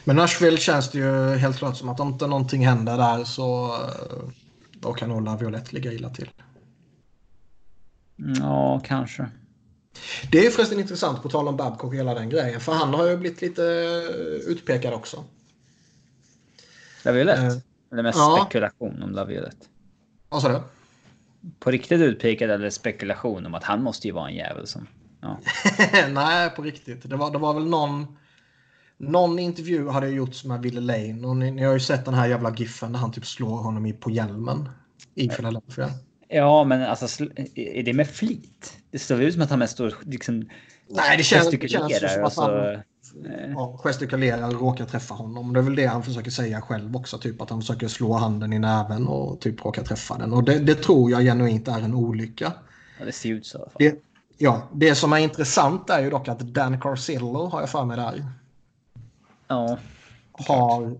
Men 0.03 0.15
Nashville 0.15 0.57
känns 0.57 0.91
det 0.91 0.97
ju 0.97 1.35
helt 1.35 1.57
klart 1.57 1.77
som 1.77 1.89
att 1.89 1.99
om 1.99 2.07
inte 2.07 2.27
någonting 2.27 2.67
händer 2.67 2.97
där 2.97 3.23
så 3.23 3.65
eh, 3.65 4.29
då 4.71 4.93
kan 4.93 5.09
nog 5.09 5.23
Laviolette 5.23 5.75
ligga 5.75 5.93
illa 5.93 6.09
till. 6.09 6.29
Ja, 8.39 8.81
kanske. 8.85 9.29
Det 10.31 10.45
är 10.45 10.51
förresten 10.51 10.79
intressant 10.79 11.23
på 11.23 11.29
tal 11.29 11.47
om 11.47 11.57
Babcock 11.57 11.83
och 11.83 11.95
hela 11.95 12.13
den 12.13 12.29
grejen. 12.29 12.59
För 12.59 12.71
han 12.71 12.93
har 12.93 13.07
ju 13.07 13.17
blivit 13.17 13.41
lite 13.41 13.61
utpekad 14.47 14.93
också. 14.93 15.23
Laviolette? 17.03 17.41
Eh, 17.41 17.53
Eller 17.91 18.03
mest 18.03 18.17
ja. 18.17 18.39
spekulation 18.41 19.03
om 19.03 19.11
Laviolette. 19.11 19.65
Vad 20.29 20.41
sa 20.41 20.49
du? 20.49 20.61
På 21.59 21.71
riktigt 21.71 22.01
utpekad 22.01 22.49
eller 22.49 22.69
spekulation 22.69 23.45
om 23.45 23.55
att 23.55 23.63
han 23.63 23.83
måste 23.83 24.07
ju 24.07 24.13
vara 24.13 24.29
en 24.29 24.35
jävel 24.35 24.67
som... 24.67 24.87
Ja. 25.21 25.39
Nej, 26.09 26.49
på 26.49 26.61
riktigt. 26.61 27.09
Det 27.09 27.15
var, 27.15 27.31
det 27.31 27.37
var 27.37 27.53
väl 27.53 27.65
någon... 27.65 28.17
Någon 28.99 29.39
intervju 29.39 29.89
hade 29.89 30.09
gjorts 30.09 30.43
med 30.45 30.61
Ville 30.61 30.81
Lane 30.81 31.27
och 31.27 31.37
ni, 31.37 31.51
ni 31.51 31.63
har 31.63 31.73
ju 31.73 31.79
sett 31.79 32.05
den 32.05 32.13
här 32.13 32.27
jävla 32.27 32.55
giffen 32.55 32.91
där 32.91 32.99
han 32.99 33.11
typ 33.11 33.25
slår 33.25 33.57
honom 33.57 33.85
i 33.85 33.93
på 33.93 34.11
hjälmen 34.11 34.69
i 35.15 35.29
Philadelphia. 35.29 35.89
Ja, 36.27 36.63
men 36.63 36.81
alltså 36.81 37.23
är 37.55 37.83
det 37.83 37.93
med 37.93 38.09
flit? 38.09 38.77
Det 38.91 38.99
ser 38.99 39.21
ut 39.21 39.33
som 39.33 39.43
att 39.43 39.49
han 39.49 39.59
mest 39.59 39.73
står 39.73 39.95
liksom 40.01 40.49
Nej, 40.89 41.17
det 41.17 41.23
känns, 41.23 41.49
det 41.49 41.67
känns 41.67 42.13
som 42.13 42.23
att 42.23 42.33
så... 42.33 42.41
han 42.41 42.73
eh, 42.73 42.79
ja, 43.51 43.79
gestikulerar 43.83 44.47
och 44.47 44.61
råkar 44.61 44.85
träffa 44.85 45.13
honom. 45.13 45.53
Det 45.53 45.59
är 45.59 45.63
väl 45.63 45.75
det 45.75 45.85
han 45.85 46.03
försöker 46.03 46.31
säga 46.31 46.61
själv 46.61 46.95
också. 46.95 47.17
Typ 47.17 47.41
att 47.41 47.49
han 47.49 47.61
försöker 47.61 47.87
slå 47.87 48.13
handen 48.13 48.53
i 48.53 48.59
näven 48.59 49.07
och 49.07 49.39
typ 49.39 49.65
råkar 49.65 49.83
träffa 49.83 50.17
den. 50.17 50.33
Och 50.33 50.43
det, 50.43 50.59
det 50.59 50.75
tror 50.75 51.11
jag 51.11 51.21
genuint 51.21 51.67
är 51.67 51.79
en 51.79 51.93
olycka. 51.93 52.53
Ja, 52.99 53.05
det 53.05 53.11
ser 53.11 53.29
ut 53.29 53.45
så 53.45 53.57
i 53.57 53.61
alla 53.61 53.69
fall. 53.69 53.79
Det, 53.79 53.95
ja, 54.37 54.69
det 54.73 54.95
som 54.95 55.13
är 55.13 55.17
intressant 55.17 55.89
är 55.89 56.01
ju 56.01 56.09
dock 56.09 56.27
att 56.27 56.39
Dan 56.39 56.81
Carcillo 56.81 57.45
har 57.45 57.59
jag 57.59 57.69
för 57.69 57.85
mig 57.85 57.97
där. 57.97 58.25
Ja, 59.47 59.77
Har... 60.37 60.99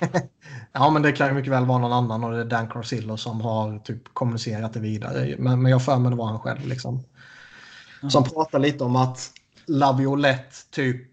ja, 0.72 0.90
men 0.90 1.02
det 1.02 1.12
kan 1.12 1.28
ju 1.28 1.34
mycket 1.34 1.52
väl 1.52 1.66
vara 1.66 1.78
någon 1.78 1.92
annan 1.92 2.24
och 2.24 2.32
det 2.32 2.40
är 2.40 2.44
Dan 2.44 2.68
Carcillo 2.68 3.16
som 3.16 3.40
har 3.40 3.78
typ 3.78 4.14
kommunicerat 4.14 4.72
det 4.72 4.80
vidare. 4.80 5.34
Men, 5.38 5.62
men 5.62 5.72
jag 5.72 5.84
för 5.84 5.98
mig 5.98 6.10
det 6.10 6.16
var 6.16 6.26
han 6.26 6.40
själv 6.40 6.66
liksom. 6.66 7.04
Som 8.10 8.24
pratar 8.24 8.58
lite 8.58 8.84
om 8.84 8.96
att 8.96 9.30
Laviolette 9.66 10.56
typ 10.70 11.10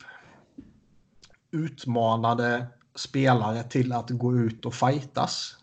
utmanade 1.52 2.68
spelare 2.96 3.64
till 3.64 3.94
att 3.94 4.10
gå 4.10 4.36
ut 4.36 4.66
och 4.66 4.74
fightas. 4.74 5.58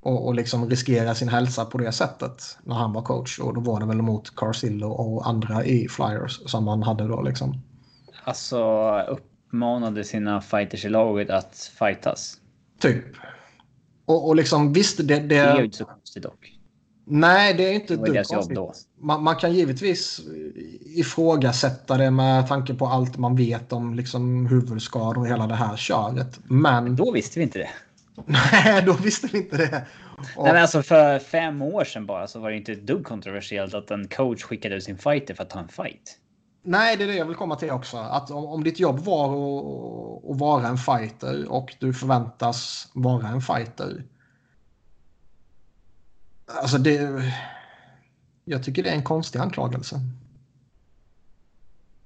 Och, 0.00 0.26
och 0.26 0.34
liksom 0.34 0.70
riskera 0.70 1.14
sin 1.14 1.28
hälsa 1.28 1.64
på 1.64 1.78
det 1.78 1.92
sättet 1.92 2.58
när 2.62 2.74
han 2.74 2.92
var 2.92 3.02
coach. 3.02 3.38
Och 3.38 3.54
då 3.54 3.60
var 3.60 3.80
det 3.80 3.86
väl 3.86 4.02
mot 4.02 4.36
Carcillo 4.36 4.88
och 4.88 5.28
andra 5.28 5.64
i 5.64 5.88
Flyers 5.88 6.50
som 6.50 6.68
han 6.68 6.82
hade 6.82 7.08
då 7.08 7.22
liksom. 7.22 7.62
alltså 8.24 8.58
uppmanade 9.54 10.04
sina 10.04 10.40
fighters 10.40 10.84
i 10.84 10.88
laget 10.88 11.30
att 11.30 11.70
fightas. 11.78 12.36
Typ. 12.80 13.04
Och, 14.06 14.28
och 14.28 14.36
liksom 14.36 14.72
visst, 14.72 14.98
det, 14.98 15.04
det, 15.04 15.20
Det 15.20 15.36
är 15.36 15.58
ju 15.58 15.64
inte 15.64 15.76
så 15.76 15.84
konstigt 15.84 16.22
dock. 16.22 16.50
Nej, 17.06 17.54
det 17.54 17.68
är 17.68 17.72
inte 17.72 17.96
Det 17.96 18.18
ett 18.18 18.28
konstigt. 18.28 18.56
då. 18.56 18.74
Man, 19.00 19.22
man 19.22 19.36
kan 19.36 19.52
givetvis 19.52 20.20
ifrågasätta 20.96 21.96
det 21.96 22.10
med 22.10 22.48
tanke 22.48 22.74
på 22.74 22.86
allt 22.86 23.16
man 23.16 23.36
vet 23.36 23.72
om 23.72 23.94
liksom 23.94 24.46
huvudskador 24.46 25.18
och 25.18 25.28
hela 25.28 25.46
det 25.46 25.54
här 25.54 25.76
köret. 25.76 26.40
Men 26.44 26.96
Då 26.96 27.12
visste 27.12 27.38
vi 27.38 27.42
inte 27.42 27.58
det. 27.58 27.70
nej, 28.26 28.82
då 28.86 28.92
visste 28.92 29.26
vi 29.32 29.38
inte 29.38 29.56
det. 29.56 29.86
Och, 30.36 30.44
Nej, 30.44 30.52
men 30.52 30.62
alltså 30.62 30.82
för 30.82 31.18
fem 31.18 31.62
år 31.62 31.84
sedan 31.84 32.06
bara 32.06 32.26
så 32.26 32.40
var 32.40 32.50
det 32.50 32.56
inte 32.56 32.72
ett 32.72 32.86
dugg 32.86 33.04
kontroversiellt 33.04 33.74
att 33.74 33.90
en 33.90 34.08
coach 34.08 34.42
skickade 34.42 34.74
ut 34.74 34.84
sin 34.84 34.98
fighter 34.98 35.34
för 35.34 35.42
att 35.42 35.50
ta 35.50 35.58
en 35.58 35.68
fight. 35.68 36.18
Nej, 36.66 36.96
det 36.96 37.04
är 37.04 37.08
det 37.08 37.14
jag 37.16 37.26
vill 37.26 37.36
komma 37.36 37.56
till 37.56 37.70
också. 37.70 37.96
Att 37.96 38.30
om, 38.30 38.44
om 38.44 38.64
ditt 38.64 38.80
jobb 38.80 38.98
var 38.98 39.24
att, 39.24 40.30
att 40.30 40.38
vara 40.38 40.66
en 40.68 40.76
fighter 40.78 41.48
och 41.52 41.74
du 41.80 41.94
förväntas 41.94 42.88
vara 42.92 43.28
en 43.28 43.40
fighter. 43.40 44.04
Alltså 46.46 46.78
det... 46.78 47.22
Jag 48.44 48.64
tycker 48.64 48.82
det 48.82 48.90
är 48.90 48.94
en 48.94 49.02
konstig 49.02 49.38
anklagelse. 49.38 50.00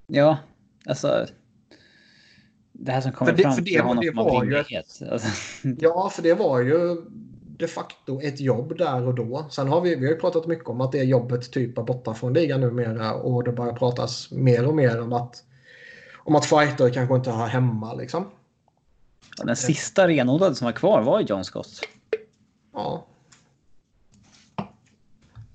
Ja, 0.07 0.37
alltså. 0.85 1.25
Det 2.71 2.91
här 2.91 3.01
som 3.01 3.11
kommer 3.11 3.31
För 3.31 3.37
det- 3.37 3.43
fram 3.43 3.53
för 3.53 3.61
det- 3.61 3.71
till 3.71 3.81
honom 3.81 4.03
det 4.05 4.15
har 4.15 4.23
var 4.23 4.43
ju-. 4.43 4.57
Alltså, 5.11 5.27
Ja, 5.63 6.09
för 6.09 6.21
det 6.23 6.33
var 6.33 6.59
ju 6.59 7.01
de 7.59 7.67
facto 7.67 8.21
ett 8.21 8.39
jobb 8.39 8.77
där 8.77 9.07
och 9.07 9.15
då. 9.15 9.45
Sen 9.49 9.67
har 9.67 9.81
vi, 9.81 9.95
vi 9.95 10.05
har 10.05 10.13
ju 10.13 10.19
pratat 10.19 10.47
mycket 10.47 10.67
om 10.67 10.81
att 10.81 10.91
det 10.91 11.03
jobbet 11.03 11.51
typ 11.51 11.77
är 11.77 11.83
borta 11.83 12.13
från 12.13 12.33
ligan 12.33 12.61
numera 12.61 13.13
och 13.13 13.43
det 13.43 13.51
börjar 13.51 13.73
pratas 13.73 14.31
mer 14.31 14.67
och 14.67 14.75
mer 14.75 15.01
om 15.01 15.13
att 15.13 15.43
om 16.17 16.35
att 16.35 16.45
fighter 16.45 16.89
kanske 16.89 17.15
inte 17.15 17.31
har 17.31 17.47
hemma 17.47 17.93
liksom. 17.93 18.25
den 19.43 19.55
sista 19.55 20.07
renodlade 20.07 20.55
som 20.55 20.65
var 20.65 20.71
kvar 20.71 21.01
var 21.01 21.19
ju 21.19 21.25
John 21.25 21.43
Scott. 21.43 21.81
Ja. 22.73 23.05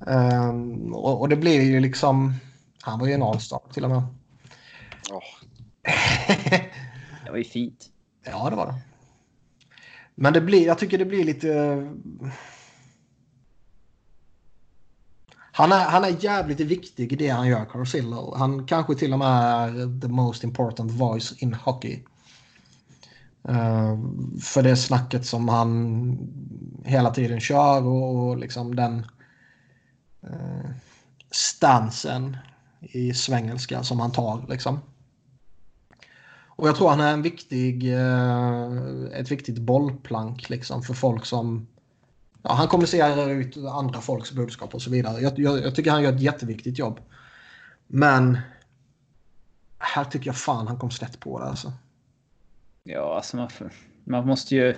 Ehm, 0.07 0.95
och, 0.95 1.21
och 1.21 1.29
det 1.29 1.37
blir 1.37 1.63
ju 1.63 1.81
liksom... 1.81 2.35
Han 2.81 3.01
var 3.01 3.07
ju 3.07 3.13
en 3.13 3.23
All-star 3.23 3.61
till 3.73 3.85
och 3.85 3.91
med. 3.91 4.03
Ja. 5.11 5.23
Det 7.25 7.31
var 7.31 7.39
ju 7.39 7.45
fint. 7.45 7.91
ja, 8.25 8.51
det 8.51 8.57
var 8.57 8.67
det. 8.67 8.94
Men 10.15 10.33
det 10.33 10.41
blir, 10.41 10.67
jag 10.67 10.79
tycker 10.79 10.99
det 10.99 11.05
blir 11.05 11.25
lite... 11.25 11.55
Eh, 11.55 12.31
han 15.57 15.73
är, 15.73 15.85
han 15.85 16.05
är 16.05 16.25
jävligt 16.25 16.61
viktig 16.61 17.13
i 17.13 17.17
det 17.17 17.29
han 17.29 17.49
gör, 17.49 17.65
Carcillo. 17.65 18.35
Han 18.37 18.67
kanske 18.67 18.95
till 18.95 19.13
och 19.13 19.19
med 19.19 19.29
är 19.29 20.01
the 20.01 20.09
most 20.09 20.45
important 20.45 20.93
voice 20.93 21.35
in 21.39 21.55
hockey. 21.55 22.03
Uh, 23.49 23.99
för 24.43 24.63
det 24.63 24.77
snacket 24.77 25.27
som 25.27 25.49
han 25.49 26.19
hela 26.85 27.11
tiden 27.11 27.41
kör 27.41 27.87
och, 27.87 28.17
och 28.17 28.39
liksom 28.39 28.77
den 28.77 29.07
uh, 30.25 30.71
stansen 31.31 32.37
i 32.81 33.15
svengelska 33.15 33.83
som 33.83 34.01
han 34.01 34.13
tar. 34.13 34.47
Liksom. 34.49 34.81
Och 36.57 36.69
jag 36.69 36.77
tror 36.77 36.89
han 36.89 37.01
är 37.01 37.13
en 37.13 37.23
viktig, 37.23 37.95
eh, 37.95 38.73
ett 39.13 39.31
viktigt 39.31 39.59
bollplank 39.59 40.51
liksom, 40.51 40.83
för 40.83 40.95
folk 40.95 41.27
som... 41.27 41.67
Ja, 42.43 42.53
han 42.53 42.69
kommunicerar 42.69 43.31
ut 43.31 43.57
andra 43.57 44.01
folks 44.01 44.33
budskap 44.33 44.75
och 44.75 44.83
så 44.83 44.91
vidare. 44.91 45.21
Jag, 45.21 45.39
jag, 45.39 45.59
jag 45.59 45.75
tycker 45.75 45.91
han 45.91 46.03
gör 46.03 46.13
ett 46.13 46.21
jätteviktigt 46.21 46.79
jobb. 46.79 47.01
Men 47.87 48.39
här 49.79 50.05
tycker 50.05 50.27
jag 50.27 50.37
fan 50.37 50.67
han 50.67 50.79
kom 50.79 50.91
snett 50.91 51.21
på 51.21 51.39
det. 51.39 51.45
Alltså. 51.45 51.73
Ja, 52.83 53.17
alltså 53.17 53.37
man, 53.37 53.49
man 54.05 54.27
måste 54.27 54.55
ju. 54.55 54.75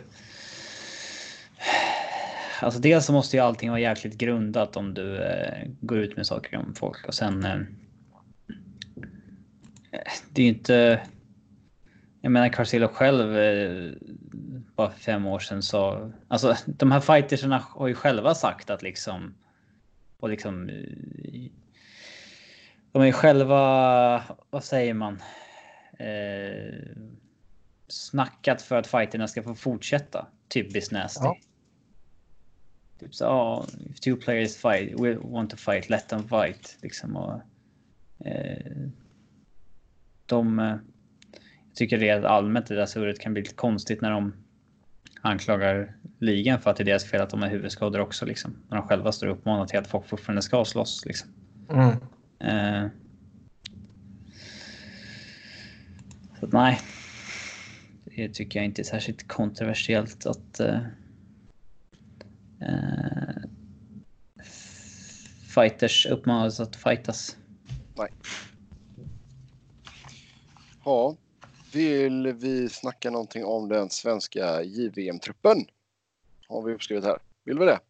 Alltså 2.61 2.81
dels 2.81 3.07
så 3.07 3.12
måste 3.12 3.36
ju 3.36 3.43
allting 3.43 3.70
vara 3.70 3.81
jäkligt 3.81 4.19
grundat 4.19 4.77
om 4.77 4.94
du 4.94 5.24
eh, 5.24 5.69
går 5.81 5.98
ut 5.98 6.16
med 6.16 6.27
saker 6.27 6.57
om 6.57 6.74
folk 6.74 7.09
och 7.09 7.15
sen. 7.15 7.44
Eh, 7.44 7.61
det 10.31 10.43
är 10.43 10.47
ju 10.47 10.48
inte. 10.48 11.01
Jag 12.27 12.32
menar 12.32 12.48
Carcillo 12.48 12.89
själv. 12.89 13.36
Eh, 13.36 13.93
bara 14.77 14.90
för 14.90 15.01
fem 15.01 15.27
år 15.27 15.39
sedan 15.39 15.62
sa. 15.62 16.11
Alltså 16.28 16.57
de 16.66 16.93
här 16.93 17.01
fightersarna 17.01 17.59
har 17.59 17.89
ju 17.89 17.94
själva 17.94 18.35
sagt 18.35 18.70
att 18.70 18.82
liksom. 18.82 19.35
Och 20.20 20.28
liksom. 20.28 20.69
eh, 20.69 21.51
De 22.93 23.03
är 23.03 23.07
ju 23.07 23.12
själva. 23.12 24.23
Vad 24.51 24.65
säger 24.65 24.94
man? 24.94 25.23
Eh, 25.98 26.97
snackat 27.89 28.62
för 28.62 28.77
att 28.77 28.86
fighterna 28.86 29.28
ska 29.28 29.43
få 29.43 29.55
fortsätta. 29.55 30.27
Typ 30.48 30.73
business. 30.73 31.16
Ja. 31.20 31.36
Typ 33.01 33.15
så, 33.15 33.24
ja, 33.24 33.66
if 33.90 34.01
two 34.01 34.16
players 34.16 34.57
fight, 34.57 35.01
we 35.01 35.16
want 35.16 35.51
to 35.51 35.57
fight, 35.57 35.90
let 35.90 36.09
them 36.09 36.28
fight. 36.28 36.78
Liksom 36.82 37.16
och, 37.16 37.40
eh, 38.27 38.77
de... 40.27 40.78
Tycker 41.77 41.98
rent 41.98 42.24
allmänt 42.24 42.66
det 42.66 42.74
där 42.74 42.86
surret 42.86 43.20
kan 43.20 43.32
bli 43.32 43.43
lite 43.43 43.55
konstigt 43.55 44.01
när 44.01 44.11
de 44.11 44.32
anklagar 45.20 45.97
ligan 46.19 46.61
för 46.61 46.70
att 46.70 46.77
det 46.77 46.82
är 46.82 46.85
deras 46.85 47.05
fel 47.05 47.20
att 47.20 47.31
de 47.31 47.43
är 47.43 47.48
huvudskador 47.48 48.01
också. 48.01 48.27
Liksom. 48.27 48.57
När 48.69 48.77
de 48.77 48.89
själva 48.89 49.12
står 49.12 49.27
och 49.27 49.36
uppmanar 49.36 49.66
till 49.66 49.78
att 49.78 49.86
folk 49.86 50.07
fortfarande 50.07 50.43
ska 50.43 50.65
slåss. 50.65 51.07
Liksom. 51.07 51.28
Mm. 51.70 51.90
Eh, 52.39 52.90
så 56.40 56.47
att, 56.47 56.53
nej. 56.53 56.81
Det 58.05 58.28
tycker 58.28 58.59
jag 58.59 58.65
inte 58.65 58.82
är 58.82 58.85
särskilt 58.85 59.28
kontroversiellt 59.28 60.27
att 60.27 60.61
eh, 60.61 60.81
eh, 62.61 63.43
fighters 65.55 66.07
uppmanas 66.07 66.61
att 66.61 66.77
fightas. 66.77 67.36
Ja. 70.85 71.16
Vill 71.72 72.32
vi 72.32 72.68
snacka 72.68 73.10
någonting 73.10 73.44
om 73.44 73.68
den 73.68 73.90
svenska 73.90 74.62
JVM-truppen? 74.62 75.66
Har 76.48 76.62
vi 76.62 76.74
uppskrivet 76.74 77.05
här. 77.05 77.18
Vill 77.44 77.59
vi 77.59 77.64
det? 77.64 77.80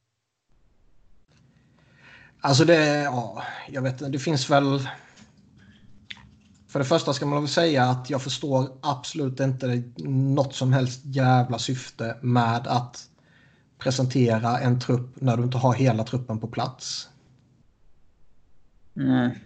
Alltså 2.41 2.65
det, 2.65 3.03
ja, 3.03 3.43
jag 3.69 3.83
vet 3.83 3.93
inte, 3.93 4.09
det 4.09 4.19
finns 4.19 4.51
väl... 4.51 4.89
För 6.69 6.79
det 6.79 6.85
första 6.85 7.13
ska 7.13 7.27
man 7.27 7.43
väl 7.43 7.49
säga 7.49 7.85
att 7.85 8.11
jag 8.11 8.23
förstår 8.23 8.79
absolut 8.83 9.41
inte 9.41 9.83
något 9.97 10.55
som 10.55 10.73
helst 10.73 11.01
jävla 11.05 11.59
syfte 11.59 12.17
med 12.23 12.67
att 12.67 13.11
presentera 13.79 14.59
en 14.59 14.81
trupp 14.81 15.21
när 15.21 15.37
du 15.37 15.43
inte 15.43 15.59
har 15.59 15.75
hela 15.75 16.05
truppen 16.05 16.41
på 16.41 16.49
plats. 16.49 17.09
Nej. 18.93 19.39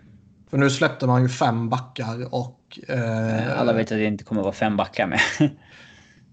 För 0.49 0.59
nu 0.59 0.71
släppte 0.71 1.07
man 1.07 1.23
ju 1.23 1.29
fem 1.29 1.69
backar 1.69 2.35
och... 2.35 2.60
Eh, 2.89 3.61
Alla 3.61 3.73
vet 3.73 3.83
att 3.93 3.99
det 3.99 4.05
inte 4.05 4.25
kommer 4.25 4.41
att 4.41 4.45
vara 4.45 4.55
fem 4.55 4.77
backar 4.77 5.07
med. 5.07 5.21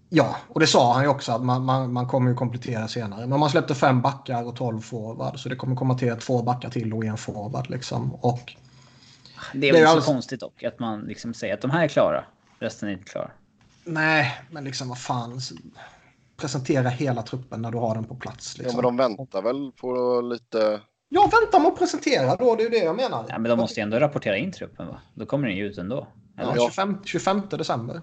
Ja, 0.09 0.35
och 0.49 0.59
det 0.59 0.67
sa 0.67 0.93
han 0.93 1.03
ju 1.03 1.09
också 1.09 1.31
att 1.31 1.43
man, 1.43 1.65
man, 1.65 1.93
man 1.93 2.07
kommer 2.07 2.29
ju 2.29 2.35
komplettera 2.35 2.87
senare. 2.87 3.27
Men 3.27 3.39
man 3.39 3.49
släppte 3.49 3.75
fem 3.75 4.01
backar 4.01 4.43
och 4.47 4.55
tolv 4.55 4.79
forward. 4.81 5.39
Så 5.39 5.49
det 5.49 5.55
kommer 5.55 5.75
komma 5.75 5.97
till 5.97 6.15
två 6.15 6.41
backar 6.43 6.69
till 6.69 6.93
och 6.93 7.05
en 7.05 7.17
forward 7.17 7.69
liksom. 7.69 8.15
Och 8.15 8.53
Det 9.53 9.69
är 9.69 9.73
väl 9.73 9.81
så 9.81 9.87
alldeles- 9.87 10.05
konstigt 10.05 10.39
dock 10.39 10.63
att 10.63 10.79
man 10.79 10.99
liksom 11.01 11.33
säger 11.33 11.53
att 11.53 11.61
de 11.61 11.71
här 11.71 11.83
är 11.83 11.87
klara. 11.87 12.23
Resten 12.59 12.89
är 12.89 12.93
inte 12.93 13.11
klara. 13.11 13.31
nej, 13.83 14.33
men 14.51 14.63
liksom 14.63 14.89
vad 14.89 14.97
fan. 14.99 15.39
Presentera 16.37 16.89
hela 16.89 17.21
truppen 17.21 17.61
när 17.61 17.71
du 17.71 17.77
har 17.77 17.95
den 17.95 18.03
på 18.03 18.15
plats. 18.15 18.55
Ja, 18.57 18.63
Liksom. 18.63 18.77
men 18.77 18.83
de 18.83 18.97
väntar 18.97 19.41
väl 19.41 19.71
på 19.71 20.21
lite... 20.21 20.79
Ja, 21.09 21.29
vänta 21.41 21.59
med 21.59 21.71
att 21.71 21.79
presentera 21.79 22.35
då. 22.35 22.55
Det 22.55 22.61
är 22.61 22.63
ju 22.63 22.69
det 22.69 22.85
jag 22.85 22.95
menar. 22.95 23.25
Ja, 23.29 23.39
men 23.39 23.49
de 23.49 23.59
måste 23.59 23.79
ju 23.79 23.83
ändå 23.83 23.99
rapportera 23.99 24.37
in 24.37 24.51
truppen 24.51 24.87
va? 24.87 25.01
Då 25.13 25.25
kommer 25.25 25.47
den 25.47 25.57
ju 25.57 25.65
ut 25.67 25.77
ändå. 25.77 26.07
Eller? 26.37 26.55
Ja, 26.55 26.69
25, 26.69 26.97
25 27.05 27.41
december. 27.49 28.01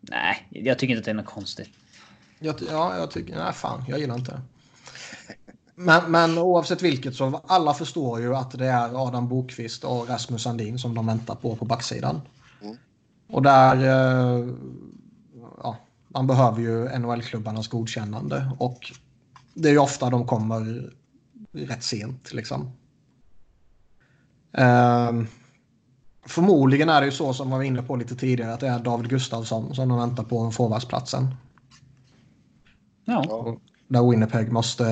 Nej, 0.00 0.48
jag 0.50 0.78
tycker 0.78 0.92
inte 0.92 0.98
att 0.98 1.04
det 1.04 1.10
är 1.10 1.14
något 1.14 1.26
konstigt. 1.26 1.68
Jag, 2.38 2.54
ja, 2.70 2.96
jag 2.98 3.10
tycker... 3.10 3.34
Nej, 3.38 3.52
fan. 3.52 3.84
Jag 3.88 3.98
gillar 3.98 4.14
inte 4.14 4.32
det. 4.32 4.42
Men, 5.74 6.10
men 6.10 6.38
oavsett 6.38 6.82
vilket 6.82 7.14
så 7.14 7.40
alla 7.46 7.74
förstår 7.74 8.20
ju 8.20 8.36
att 8.36 8.50
det 8.50 8.66
är 8.66 9.06
Adam 9.06 9.28
Bokvist 9.28 9.84
och 9.84 10.08
Rasmus 10.08 10.42
Sandin 10.42 10.78
som 10.78 10.94
de 10.94 11.06
väntar 11.06 11.34
på 11.34 11.56
på 11.56 11.64
backsidan. 11.64 12.20
Mm. 12.62 12.76
Och 13.26 13.42
där... 13.42 13.76
eh, 13.76 14.54
Ja, 15.62 15.76
man 16.08 16.26
behöver 16.26 16.60
ju 16.60 16.98
NHL-klubbarnas 16.98 17.68
godkännande 17.68 18.50
och 18.58 18.92
det 19.54 19.68
är 19.68 19.72
ju 19.72 19.78
ofta 19.78 20.10
de 20.10 20.26
kommer 20.26 20.92
rätt 21.52 21.82
sent 21.84 22.32
liksom. 22.32 22.70
Ehm, 24.52 25.26
förmodligen 26.28 26.88
är 26.88 27.00
det 27.00 27.06
ju 27.06 27.12
så 27.12 27.32
som 27.32 27.48
man 27.48 27.58
var 27.58 27.64
inne 27.64 27.82
på 27.82 27.96
lite 27.96 28.16
tidigare 28.16 28.54
att 28.54 28.60
det 28.60 28.68
är 28.68 28.78
David 28.78 29.10
Gustafsson 29.10 29.74
som 29.74 29.88
de 29.88 29.98
väntar 29.98 30.24
på 30.24 30.50
forwardsplatsen. 30.50 31.34
Ja, 33.04 33.24
Ja. 33.28 33.56
Där 33.88 34.10
Winnipeg 34.10 34.52
måste 34.52 34.86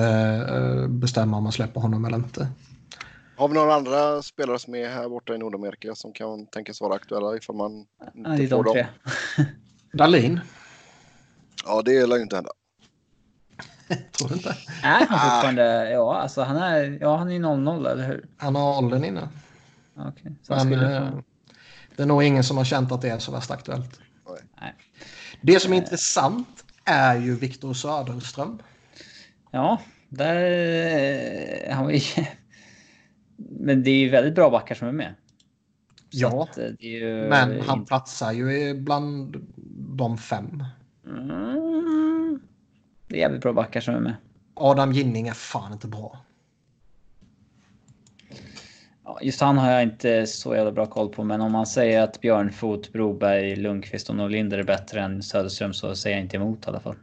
eh, 0.49 0.87
bestämma 0.87 1.37
om 1.37 1.43
man 1.43 1.51
släpper 1.51 1.81
honom 1.81 2.05
eller 2.05 2.17
inte. 2.17 2.47
Har 3.37 3.47
vi 3.47 3.53
några 3.53 3.75
andra 3.75 4.21
spelare 4.21 4.59
som 4.59 4.75
är 4.75 4.89
här 4.89 5.09
borta 5.09 5.35
i 5.35 5.37
Nordamerika 5.37 5.95
som 5.95 6.13
kan 6.13 6.45
tänkas 6.45 6.81
vara 6.81 6.95
aktuella 6.95 7.37
ifall 7.37 7.55
man 7.55 7.85
inte 8.15 8.29
är 8.29 8.47
får 8.47 8.63
de 8.63 8.77
dem? 8.77 8.85
Dahlin? 9.93 10.39
Ja, 11.65 11.81
det 11.85 12.05
lär 12.05 12.15
ju 12.15 12.21
inte 12.21 12.35
hända. 12.35 12.51
Tror 14.11 14.29
du 14.29 14.35
inte? 14.35 14.55
Är 14.83 15.05
han 15.05 15.19
fortfarande... 15.19 15.91
Ja, 15.91 16.17
alltså 16.17 16.41
han 16.41 16.57
är... 16.57 16.97
Ja, 17.01 17.15
han 17.15 17.27
är 17.27 17.33
ju 17.33 17.39
0-0, 17.39 17.91
eller 17.91 18.07
hur? 18.07 18.25
Han 18.37 18.55
har 18.55 18.77
åldern 18.77 19.03
inne. 19.03 19.29
Ja. 19.95 20.13
Så 20.41 20.53
han 20.53 20.69
Men 20.69 20.79
skulle... 20.79 20.97
eh, 20.97 21.13
det 21.95 22.03
är 22.03 22.07
nog 22.07 22.23
ingen 22.23 22.43
som 22.43 22.57
har 22.57 22.65
känt 22.65 22.91
att 22.91 23.01
det 23.01 23.09
är 23.09 23.19
så 23.19 23.31
värst 23.31 23.51
aktuellt. 23.51 23.99
Nej. 24.61 24.73
Det 25.41 25.59
som 25.59 25.73
är 25.73 25.77
intressant 25.77 26.65
är 26.85 27.15
ju 27.15 27.35
Viktor 27.35 27.73
Söderström. 27.73 28.59
Ja, 29.51 29.81
där... 30.09 31.71
Han 31.71 31.85
var 31.85 31.91
ju... 31.91 32.01
Men 33.37 33.83
det 33.83 33.89
är 33.89 33.99
ju 33.99 34.09
väldigt 34.09 34.35
bra 34.35 34.49
backar 34.49 34.75
som 34.75 34.87
är 34.87 34.91
med. 34.91 35.15
Ja, 36.09 36.43
att, 36.43 36.57
eh, 36.57 36.63
det 36.79 36.85
är 36.85 36.99
ju 36.99 37.29
Men 37.29 37.61
han 37.61 37.85
platsar 37.85 38.31
ju 38.31 38.73
bland 38.73 39.37
de 39.97 40.17
fem. 40.17 40.63
Mm. 41.05 42.39
Det 43.07 43.15
är 43.15 43.19
jävligt 43.19 43.41
bra 43.41 43.53
backar 43.53 43.81
som 43.81 43.95
är 43.95 43.99
med. 43.99 44.15
Adam 44.53 44.91
Ginning 44.91 45.27
är 45.27 45.33
fan 45.33 45.73
inte 45.73 45.87
bra. 45.87 46.24
Ja, 49.05 49.19
just 49.21 49.41
han 49.41 49.57
har 49.57 49.71
jag 49.71 49.83
inte 49.83 50.27
så 50.27 50.55
jävla 50.55 50.71
bra 50.71 50.85
koll 50.85 51.09
på, 51.09 51.23
men 51.23 51.41
om 51.41 51.51
man 51.51 51.65
säger 51.65 52.01
att 52.01 52.21
Björnfot, 52.21 52.93
Broberg, 52.93 53.55
Lundqvist 53.55 54.09
och 54.09 54.15
Norlinder 54.15 54.57
är 54.57 54.63
bättre 54.63 55.01
än 55.01 55.23
Söderström 55.23 55.73
så 55.73 55.95
säger 55.95 56.15
jag 56.17 56.25
inte 56.25 56.37
emot 56.37 56.65
i 56.65 56.69
alla 56.69 56.79
fall. 56.79 56.95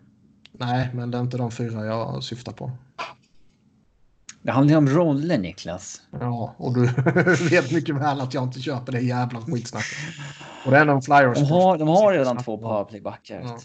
Nej, 0.53 0.89
men 0.95 1.11
det 1.11 1.19
är 1.19 1.23
inte 1.23 1.37
de 1.37 1.51
fyra 1.51 1.87
jag 1.87 2.23
syftar 2.25 2.53
på. 2.53 2.71
Det 4.43 4.53
handlar 4.53 4.71
ju 4.73 4.79
om 4.79 4.89
roller 4.89 5.39
Niklas. 5.39 6.03
Ja, 6.21 6.55
och 6.57 6.75
du 6.75 6.87
vet 7.51 7.73
mycket 7.73 7.95
väl 7.95 8.21
att 8.21 8.35
jag 8.35 8.43
inte 8.45 8.61
köper 8.61 8.93
det 8.93 9.01
jävla 9.01 9.41
skitsnacket. 9.41 9.99
Och 10.65 10.71
det 10.71 10.79
är 10.79 10.85
någon 10.85 11.03
flyers. 11.03 11.39
De 11.39 11.45
har, 11.45 11.79
de 11.79 11.89
har 11.89 12.13
redan 12.13 12.43
två 12.43 12.59
powerplaybackar. 12.59 13.41
Ja. 13.45 13.59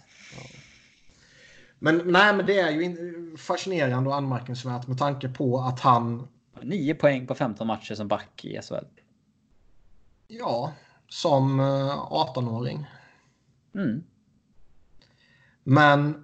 Men 1.79 2.01
nej, 2.05 2.33
men 2.33 2.45
det 2.45 2.59
är 2.59 2.71
ju 2.71 2.83
in- 2.83 3.37
fascinerande 3.39 4.09
och 4.09 4.15
anmärkningsvärt 4.15 4.87
med 4.87 4.97
tanke 4.97 5.29
på 5.29 5.59
att 5.59 5.79
han, 5.79 6.27
9 6.63 6.95
poäng 6.95 7.27
på 7.27 7.35
15 7.35 7.67
matcher 7.67 7.95
som 7.95 8.07
back 8.07 8.45
i 8.45 8.59
SHL. 8.61 8.85
ja, 10.27 10.73
som 11.09 11.59
eh, 11.59 11.65
18-åring. 12.11 12.85
Mm. 13.75 14.03
Men 15.63 16.23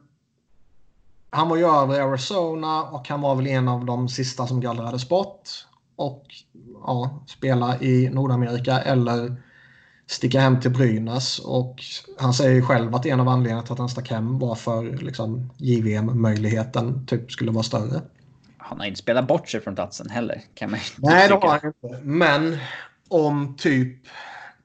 han 1.30 1.50
var 1.50 1.58
ju 1.58 1.66
över 1.66 1.96
i 1.96 2.00
Arizona 2.00 2.84
och 2.84 3.08
han 3.08 3.22
var 3.22 3.36
väl 3.36 3.48
en 3.48 3.68
av 3.68 3.86
de 3.86 4.10
sista 4.10 4.48
som 4.48 4.62
gallrades 4.62 5.10
bort. 5.10 5.50
Och 5.96 6.26
ja, 6.84 7.24
spela 7.28 7.82
i 7.82 8.10
Nordamerika 8.10 8.80
eller 8.80 9.36
sticka 10.08 10.40
hem 10.40 10.60
till 10.60 10.72
Brynäs. 10.72 11.40
Och 11.40 11.84
han 12.20 12.34
säger 12.34 12.56
ju 12.56 12.62
själv 12.62 12.96
att 12.96 13.06
en 13.06 13.20
av 13.20 13.28
anledningarna 13.28 13.64
till 13.64 13.74
att 13.74 13.80
han 13.80 13.90
stack 13.90 14.10
hem 14.10 14.40
var 14.40 14.56
för 14.56 14.84
liksom, 14.84 15.50
JVM-möjligheten 15.58 17.06
typ 17.06 17.32
skulle 17.32 17.52
vara 17.52 17.64
större. 17.64 18.02
Han 18.64 18.80
har 18.80 18.86
inte 18.88 19.00
spelat 19.00 19.28
bort 19.28 19.50
sig 19.50 19.62
från 19.62 19.76
platsen 19.76 20.10
heller. 20.10 20.42
Kan 20.54 20.72
man 20.72 20.80
Nej, 20.98 21.28
det 21.28 21.34
har 21.34 21.60
han 21.60 21.74
inte. 21.84 22.02
Men 22.04 22.58
om 23.08 23.56
typ 23.58 24.08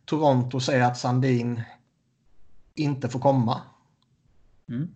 Toronto 0.04 0.60
säger 0.60 0.84
att 0.84 0.98
Sandin 0.98 1.62
inte 2.74 3.08
får 3.08 3.20
komma. 3.20 3.62
Mm. 4.68 4.88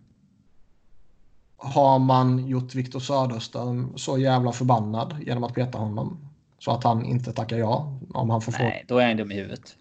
Har 1.57 1.99
man 1.99 2.47
gjort 2.47 2.75
Viktor 2.75 2.99
Söderström 2.99 3.97
så 3.97 4.17
jävla 4.17 4.51
förbannad 4.51 5.15
genom 5.21 5.43
att 5.43 5.53
peta 5.53 5.77
honom 5.77 6.29
så 6.59 6.71
att 6.71 6.83
han 6.83 7.05
inte 7.05 7.33
tackar 7.33 7.57
ja 7.57 7.99
om 8.13 8.29
han 8.29 8.41
får 8.41 8.51
fråga? 8.51 8.69
Nej, 8.69 8.85
då 8.87 8.97
är 8.97 9.07
han 9.07 9.17
dum 9.17 9.31
i 9.31 9.35
huvudet. 9.35 9.75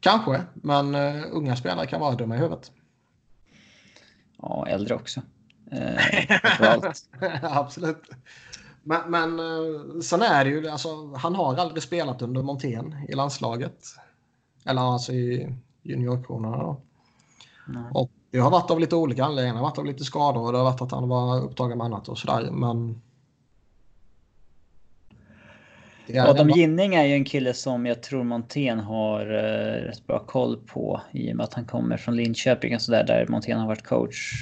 Kanske, 0.00 0.42
men 0.54 0.94
uh, 0.94 1.24
unga 1.30 1.56
spelare 1.56 1.86
kan 1.86 2.00
vara 2.00 2.14
dumma 2.14 2.34
i 2.34 2.38
huvudet. 2.38 2.72
Ja, 4.38 4.66
äldre 4.68 4.94
också. 4.94 5.22
Eh. 5.74 6.40
Absolut. 7.56 8.02
Men, 8.82 9.10
men 9.10 9.38
eh, 9.38 10.00
sen 10.02 10.22
är 10.22 10.44
det 10.44 10.50
ju, 10.50 10.68
alltså, 10.68 11.14
han 11.14 11.34
har 11.34 11.56
aldrig 11.56 11.82
spelat 11.82 12.22
under 12.22 12.42
Montén 12.42 12.96
i 13.08 13.14
landslaget. 13.14 13.78
Eller 14.64 14.82
alltså 14.82 15.12
i 15.12 15.54
juniorkronorna 15.82 16.56
då. 16.56 16.80
Nej. 17.66 17.84
Och 17.94 18.10
det 18.30 18.38
har 18.38 18.50
varit 18.50 18.70
av 18.70 18.80
lite 18.80 18.96
olika 18.96 19.24
anledningar. 19.24 19.54
Det 19.54 19.60
har 19.60 19.68
varit 19.68 19.78
av 19.78 19.86
lite 19.86 20.04
skador 20.04 20.46
och 20.46 20.52
det 20.52 20.58
har 20.58 20.64
varit 20.64 20.82
att 20.82 20.90
han 20.90 21.08
var 21.08 21.40
upptagen 21.40 21.78
med 21.78 21.84
annat 21.84 22.08
och 22.08 22.18
sådär. 22.18 22.50
Men... 22.50 23.00
Adam 26.08 26.36
ändå- 26.36 26.56
Ginning 26.56 26.94
är 26.94 27.04
ju 27.04 27.14
en 27.14 27.24
kille 27.24 27.54
som 27.54 27.86
jag 27.86 28.02
tror 28.02 28.24
Montén 28.24 28.78
har 28.80 29.20
eh, 29.20 29.82
rätt 29.86 30.06
bra 30.06 30.18
koll 30.18 30.56
på 30.56 31.00
i 31.12 31.32
och 31.32 31.36
med 31.36 31.44
att 31.44 31.54
han 31.54 31.64
kommer 31.64 31.96
från 31.96 32.16
Linköping 32.16 32.74
och 32.74 32.82
sådär 32.82 33.04
där 33.04 33.26
Montén 33.28 33.58
har 33.58 33.66
varit 33.66 33.86
coach 33.86 34.32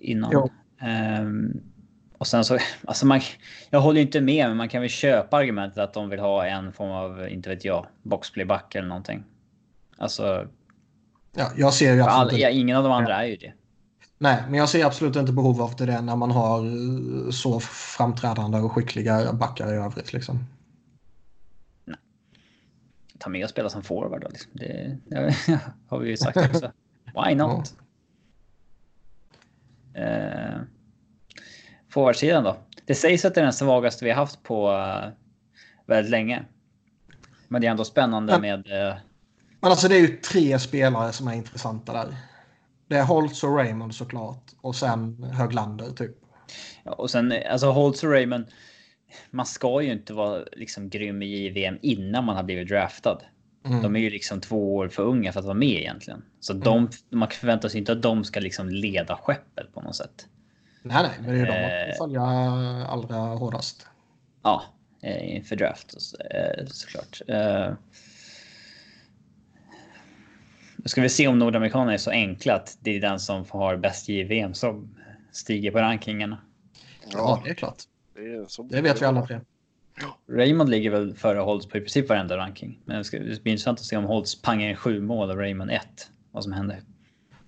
innan. 0.00 0.30
Jo. 0.32 0.50
Ehm, 0.80 1.60
och 2.18 2.26
sen 2.26 2.44
så, 2.44 2.58
alltså 2.84 3.06
man, 3.06 3.20
jag 3.70 3.80
håller 3.80 4.00
inte 4.00 4.20
med 4.20 4.48
men 4.48 4.56
man 4.56 4.68
kan 4.68 4.80
väl 4.80 4.90
köpa 4.90 5.36
argumentet 5.36 5.78
att 5.78 5.94
de 5.94 6.08
vill 6.08 6.20
ha 6.20 6.46
en 6.46 6.72
form 6.72 6.90
av, 6.90 7.28
inte 7.28 7.48
vet 7.48 7.64
jag, 7.64 7.86
boxplayback 8.02 8.74
eller 8.74 8.88
någonting. 8.88 9.24
Alltså, 9.98 10.48
Ja, 11.36 11.50
jag 11.56 11.74
ser 11.74 11.94
ju 11.94 12.02
för 12.02 12.08
all, 12.08 12.22
absolut 12.26 12.42
ja, 12.42 12.48
ingen 12.50 12.76
av 12.76 12.82
de 12.82 12.92
andra 12.92 13.22
är 13.22 13.26
ju 13.26 13.36
det. 13.36 13.52
Nej, 14.18 14.42
men 14.48 14.54
jag 14.54 14.68
ser 14.68 14.84
absolut 14.84 15.16
inte 15.16 15.32
behov 15.32 15.62
av 15.62 15.76
det 15.76 16.00
när 16.00 16.16
man 16.16 16.30
har 16.30 16.66
eh, 16.66 17.30
så 17.30 17.60
framträdande 17.60 18.58
och 18.58 18.72
skickliga 18.72 19.32
backar 19.32 19.74
i 19.74 19.76
övrigt. 19.76 20.12
Liksom. 20.12 20.46
Ta 23.18 23.30
med 23.30 23.44
och 23.44 23.50
spela 23.50 23.68
som 23.68 23.82
forward 23.82 24.22
då 24.22 24.28
liksom. 24.28 24.50
Det, 24.54 24.98
det 25.06 25.60
har 25.88 25.98
vi 25.98 26.08
ju 26.08 26.16
sagt 26.16 26.36
också. 26.36 26.72
Why 27.04 27.34
not? 27.34 27.76
Eh, 29.96 30.60
Forwardsidan 31.90 32.44
då? 32.44 32.56
Det 32.86 32.94
sägs 32.94 33.24
att 33.24 33.34
det 33.34 33.40
är 33.40 33.44
den 33.44 33.52
svagaste 33.52 34.04
vi 34.04 34.10
har 34.10 34.16
haft 34.16 34.42
på 34.42 34.70
eh, 34.72 35.08
väldigt 35.86 36.10
länge. 36.10 36.44
Men 37.48 37.60
det 37.60 37.66
är 37.66 37.70
ändå 37.70 37.84
spännande 37.84 38.32
Ja. 38.32 38.38
med... 38.38 38.66
Eh, 38.88 38.94
Men 39.60 39.70
alltså 39.70 39.88
det 39.88 39.94
är 39.96 40.00
ju 40.00 40.16
tre 40.16 40.58
spelare 40.58 41.12
som 41.12 41.28
är 41.28 41.32
intressanta 41.34 41.92
där. 41.92 42.16
Det 42.88 42.96
är 42.96 43.04
Holtz 43.04 43.44
och 43.44 43.56
Raymond 43.56 43.94
såklart. 43.94 44.44
Och 44.60 44.76
sen 44.76 45.22
Höglander 45.22 45.90
typ. 45.90 46.16
ja, 46.84 46.92
och 46.92 47.10
sen 47.10 47.32
eh, 47.32 47.52
alltså 47.52 47.70
Holtz 47.70 48.04
och 48.04 48.10
Raymond. 48.10 48.46
Man 49.30 49.46
ska 49.46 49.82
ju 49.82 49.92
inte 49.92 50.12
vara 50.12 50.44
liksom 50.52 50.88
grym 50.90 51.22
i 51.22 51.26
JVM 51.26 51.78
innan 51.82 52.24
man 52.24 52.36
har 52.36 52.42
blivit 52.42 52.68
draftad. 52.68 53.18
Mm. 53.66 53.82
De 53.82 53.96
är 53.96 54.00
ju 54.00 54.10
liksom 54.10 54.40
två 54.40 54.74
år 54.76 54.88
för 54.88 55.02
unga 55.02 55.32
för 55.32 55.40
att 55.40 55.46
vara 55.46 55.54
med 55.54 55.68
egentligen. 55.80 56.22
Så 56.40 56.52
de, 56.52 56.88
man 57.10 57.30
förväntar 57.30 57.68
sig 57.68 57.78
inte 57.78 57.92
att 57.92 58.02
de 58.02 58.24
ska 58.24 58.40
liksom 58.40 58.68
leda 58.68 59.16
skeppet 59.16 59.74
på 59.74 59.80
något 59.80 59.96
sätt. 59.96 60.26
Nej, 60.82 61.02
nej, 61.02 61.12
men 61.20 61.34
det 61.34 61.40
är 61.40 61.46
de 61.46 61.52
Eh. 61.86 61.90
att 61.90 61.98
följa 61.98 62.22
allra 62.88 63.16
hårdast. 63.16 63.86
Ja, 64.42 64.62
eh, 65.02 65.36
inför 65.36 65.56
draft 65.56 65.92
och 65.94 66.02
så- 66.02 66.16
eh, 66.16 66.66
såklart. 66.66 67.20
Eh, 67.28 67.72
Nu 70.76 70.88
ska 70.88 71.02
vi 71.02 71.08
se 71.08 71.28
om 71.28 71.38
nordamerikanerna 71.38 71.92
är 71.92 71.98
så 71.98 72.10
enkla 72.10 72.54
att 72.54 72.78
det 72.80 72.96
är 72.96 73.00
den 73.00 73.20
som 73.20 73.44
har 73.48 73.76
bäst 73.76 74.08
JVM 74.08 74.54
som 74.54 74.94
stiger 75.32 75.70
på 75.70 75.78
rankingarna. 75.78 76.38
Ja, 77.02 77.08
Ja, 77.12 77.42
det 77.44 77.50
är 77.50 77.54
klart. 77.54 77.82
det, 78.14 78.20
är 78.20 78.44
så 78.48 78.62
Det 78.62 78.80
vet 78.80 79.02
vi 79.02 79.06
alla 79.06 79.26
tre. 79.26 79.40
Raymond 80.30 80.70
ligger 80.70 80.90
väl 80.90 81.14
före 81.14 81.38
Holtz 81.38 81.66
på 81.66 81.78
i 81.78 81.80
princip 81.80 82.08
varenda 82.08 82.36
ranking. 82.36 82.80
Men 82.84 82.96
det 82.96 83.04
ska 83.04 83.18
blir 83.18 83.48
intressant 83.48 83.78
att 83.78 83.84
se 83.84 83.96
om 83.96 84.04
Holtz 84.04 84.42
pangar 84.42 84.68
in 84.68 84.76
sju 84.76 85.00
mål 85.00 85.30
och 85.30 85.36
Raymond 85.36 85.70
ett. 85.70 86.10
Vad 86.30 86.42
som 86.42 86.52
händer. 86.52 86.80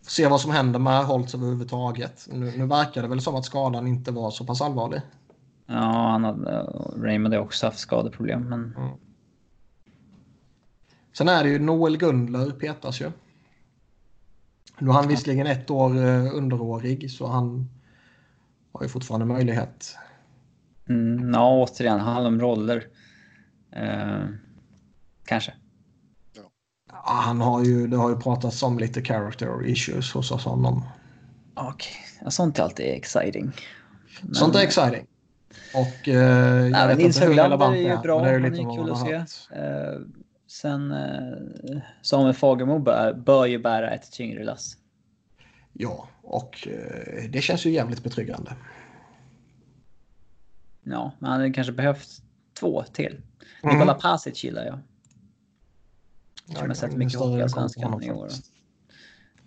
Se 0.03 0.27
vad 0.29 0.41
som 0.41 0.51
händer 0.51 0.79
med 0.79 1.05
Holtz 1.05 1.35
överhuvudtaget. 1.35 2.29
Nu, 2.33 2.53
nu 2.57 2.67
verkar 2.67 3.03
det 3.03 3.09
väl 3.09 3.21
som 3.21 3.35
att 3.35 3.45
skadan 3.45 3.87
inte 3.87 4.11
var 4.11 4.31
så 4.31 4.45
pass 4.45 4.61
allvarlig. 4.61 5.01
Ja, 5.67 6.11
han 6.11 6.25
hade, 6.25 6.51
Raymond 6.97 7.35
har 7.35 7.41
också 7.41 7.67
haft 7.67 7.79
skadeproblem. 7.79 8.49
Men 8.49 8.75
Sen 11.19 11.29
är 11.29 11.45
det 11.45 11.51
ju 11.51 11.59
Noel 11.59 11.97
Gundler 11.97 12.51
petas 12.51 13.01
ju. 13.01 13.11
Nu 14.79 14.87
har 14.87 14.95
han 14.95 15.09
visserligen 15.09 15.47
ett 15.47 15.71
år 15.71 15.97
eh, 15.97 16.35
underårig 16.35 17.11
så 17.11 17.27
han 17.27 17.71
har 18.73 18.83
ju 18.83 18.89
fortfarande 18.89 19.27
möjlighet. 19.27 19.97
Mm, 20.89 21.35
ja, 21.35 21.51
återigen, 21.63 22.01
handlar 22.01 22.29
om 22.29 22.41
roller. 22.41 22.85
Eh, 23.73 24.25
kanske. 25.25 25.53
Ja, 26.93 27.03
han 27.07 27.41
har 27.41 27.65
ju, 27.65 27.87
det 27.87 27.97
har 27.97 28.11
ju 28.11 28.17
pratats 28.17 28.63
om 28.63 28.79
lite 28.79 29.03
character 29.03 29.67
issues 29.67 30.13
hos 30.13 30.31
oss 30.31 30.45
honom. 30.45 30.85
Okej, 31.55 31.93
ja, 32.25 32.31
sånt 32.31 32.59
är 32.59 32.63
alltid 32.63 32.87
exciting. 32.87 33.53
Men- 34.23 34.35
Sånt 34.35 34.55
är 34.55 34.61
exciting. 34.63 35.07
Och 35.75 36.09
eh, 36.09 36.15
jag 36.15 36.71
Nej, 36.71 36.71
men 36.73 36.89
vet 36.89 36.99
Nils 36.99 37.17
inte 37.17 37.29
hur 37.29 37.35
relevant 37.37 37.77
är 37.77 37.83
det 37.83 37.95
ju 37.95 37.97
bra. 37.99 38.23
men 38.23 38.25
det 38.25 38.31
Han 38.33 38.41
ju 38.43 38.47
är 38.47 38.51
lite 38.51 38.63
ju 38.63 38.67
vad 38.67 39.05
kul 39.05 39.13
att 39.21 39.31
se. 39.31 39.57
Eh, 39.57 40.01
sen 40.47 40.93
eh, 40.93 41.79
Samuel 42.03 42.35
Fagermo 42.35 42.79
bör, 42.79 43.13
bör 43.13 43.47
ju 43.47 43.59
bära 43.59 43.91
ett 43.91 44.13
tyngre 44.13 44.45
lass. 44.45 44.77
Ja, 45.73 46.09
och 46.23 46.69
eh, 46.69 47.31
det 47.31 47.41
känns 47.41 47.67
ju 47.67 47.71
jävligt 47.71 48.03
betryggande. 48.03 48.53
Ja, 50.91 51.13
men 51.19 51.31
han 51.31 51.41
hade 51.41 51.53
kanske 51.53 51.73
behövt 51.73 52.23
två 52.61 52.83
till. 52.83 53.21
Mm. 53.63 53.75
Nikola 53.77 53.95
Pasic 53.95 54.45
gillar 54.45 54.65
jag. 54.65 54.79
Som 56.45 56.55
jag 56.57 56.67
har 56.67 56.75
sett 56.75 56.97
mycket 56.97 57.13
större 57.19 57.43
hockey 57.89 58.07
i 58.07 58.11
år. 58.11 58.29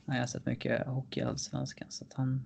jag 0.05 0.13
har 0.13 0.25
sett 0.27 0.45
mycket 0.45 0.87
hockey 0.87 1.19
i 1.19 1.23
Allsvenskan. 1.23 1.87
Så 1.89 2.05
att 2.05 2.13
han... 2.13 2.43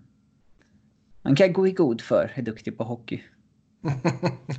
Han 1.23 1.35
kan 1.35 1.53
gå 1.53 1.67
i 1.67 1.71
god 1.71 2.01
för, 2.01 2.31
är 2.35 2.41
duktig 2.41 2.77
på 2.77 2.83
hockey. 2.83 3.23
ja, 3.81 3.91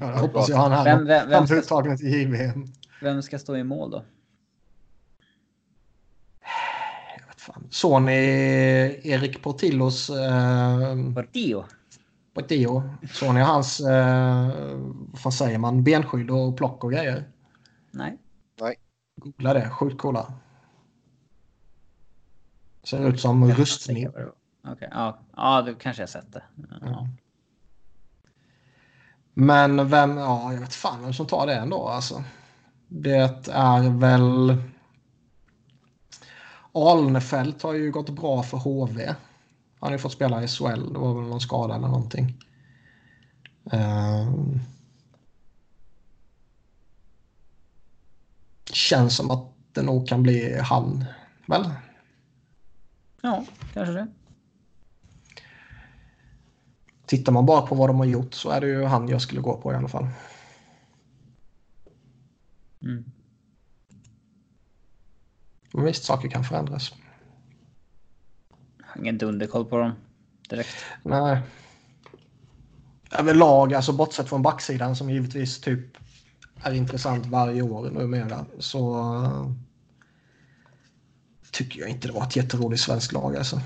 jag 0.00 0.16
hoppas 0.18 0.48
jag 0.48 0.56
han 0.56 0.72
här. 0.72 0.84
Vem- 0.84 1.06
vem- 1.06 1.28
vem 1.28 1.38
han 1.38 1.48
ska- 1.48 1.56
uttagen 1.56 1.96
till 1.98 2.06
JVM. 2.08 2.66
Vem 3.02 3.22
ska 3.22 3.38
stå 3.38 3.56
i 3.56 3.64
mål 3.64 3.90
då? 3.90 4.04
Fan. 7.36 7.66
Såg 7.70 8.02
ni 8.02 8.12
Erik 9.04 9.42
Portillos 9.42 10.10
eh, 10.10 11.14
Portillo? 11.14 11.64
Portillo? 12.36 12.82
Såg 13.12 13.34
ni 13.34 13.40
hans, 13.40 13.80
eh, 13.80 14.48
vad 15.24 15.34
säger 15.34 15.58
man, 15.58 15.84
benskydd 15.84 16.30
och 16.30 16.56
plock 16.56 16.84
och 16.84 16.92
grejer? 16.92 17.28
Nej. 17.90 18.18
Googla 19.16 19.54
det. 19.54 19.70
Sjukt 19.70 19.98
coola. 19.98 20.32
Ser 22.84 23.08
ut 23.08 23.20
som 23.20 23.52
rustning. 23.52 24.08
Okej, 24.08 24.26
okay. 24.72 24.88
ja, 24.90 25.18
ja, 25.36 25.62
du 25.62 25.74
kanske 25.74 26.02
har 26.02 26.06
sett 26.06 26.32
det. 26.32 26.42
Ja. 26.80 27.08
Men 29.34 29.88
vem, 29.88 30.16
ja, 30.16 30.52
jag 30.52 30.60
vet 30.60 30.74
fan 30.74 31.02
vem 31.02 31.12
som 31.12 31.26
tar 31.26 31.46
det 31.46 31.54
ändå 31.54 31.88
alltså. 31.88 32.24
Det 32.88 33.50
är 33.52 33.98
väl... 33.98 34.56
Alnefelt 36.72 37.62
har 37.62 37.74
ju 37.74 37.90
gått 37.90 38.10
bra 38.10 38.42
för 38.42 38.56
HV. 38.56 39.14
Han 39.86 39.92
har 39.92 39.98
ju 39.98 40.02
fått 40.02 40.12
spela 40.12 40.42
i 40.42 40.48
SHL. 40.48 40.92
Det 40.92 40.98
var 40.98 41.14
väl 41.14 41.28
någon 41.28 41.40
skada 41.40 41.74
eller 41.74 41.88
någonting. 41.88 42.34
Um... 43.64 44.60
Känns 48.72 49.16
som 49.16 49.30
att 49.30 49.52
det 49.72 49.82
nog 49.82 50.08
kan 50.08 50.22
bli 50.22 50.58
han, 50.60 51.04
väl? 51.46 51.70
Ja, 53.22 53.44
kanske 53.72 53.92
det. 53.92 54.06
Tittar 57.06 57.32
man 57.32 57.46
bara 57.46 57.66
på 57.66 57.74
vad 57.74 57.88
de 57.88 57.96
har 57.96 58.06
gjort 58.06 58.34
så 58.34 58.50
är 58.50 58.60
det 58.60 58.66
ju 58.66 58.84
han 58.84 59.08
jag 59.08 59.22
skulle 59.22 59.40
gå 59.40 59.60
på 59.60 59.72
i 59.72 59.76
alla 59.76 59.88
fall. 59.88 60.08
Mm. 62.82 63.04
Men 65.72 65.84
visst, 65.84 66.04
saker 66.04 66.28
kan 66.28 66.44
förändras. 66.44 66.92
Ingen 69.01 69.18
dunderkoll 69.18 69.64
på 69.64 69.78
dem 69.78 69.93
direkt. 70.48 70.85
Nej. 71.02 71.39
Överlag, 73.10 73.74
alltså 73.74 73.93
bortsett 73.93 74.28
från 74.28 74.43
backsidan 74.43 74.97
som 74.97 75.10
givetvis 75.10 75.60
typ 75.60 75.97
är 76.62 76.73
intressant 76.73 77.27
varje 77.27 77.62
år 77.62 77.90
numera 77.90 78.47
så 78.59 78.97
uh, 79.01 79.51
tycker 81.52 81.81
jag 81.81 81.89
inte 81.89 82.09
det 82.09 82.14
var 82.14 82.23
ett 82.23 82.36
jätteroligt 82.36 82.82
svenskt 82.82 83.12
lag 83.12 83.36
alltså. 83.36 83.60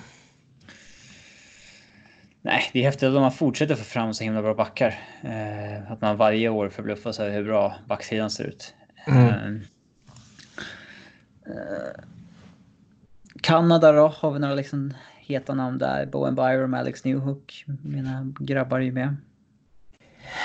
Nej, 2.43 2.71
det 2.73 2.81
är 2.81 2.85
häftigt 2.85 3.09
att 3.09 3.15
man 3.15 3.33
fortsätter 3.33 3.75
få 3.75 3.85
fram 3.85 4.15
så 4.15 4.25
himla 4.25 4.43
bra 4.43 4.55
backar. 4.55 4.99
Eh, 5.23 5.93
att 5.93 6.01
man 6.01 6.17
varje 6.17 6.49
år 6.49 6.69
förbluffas 6.69 7.21
över 7.21 7.33
hur 7.33 7.45
bra 7.45 7.75
backsidan 7.89 8.31
ser 8.31 8.45
ut. 8.45 8.75
Mm. 9.07 9.29
Eh, 9.29 9.47
eh, 11.47 12.05
Kanada 13.41 13.93
då? 13.93 14.09
Har 14.09 14.31
vi 14.31 14.39
några 14.39 14.55
liksom 14.55 14.95
heta 15.31 15.55
namn 15.55 15.79
där? 15.79 16.07
Bowen 16.07 16.35
Byram, 16.35 16.75
Alex 16.75 17.05
Newhook. 17.05 17.65
Mina 17.83 18.33
grabbar 18.41 18.81
är 18.81 18.85
ju 18.85 18.93
med. 18.93 19.17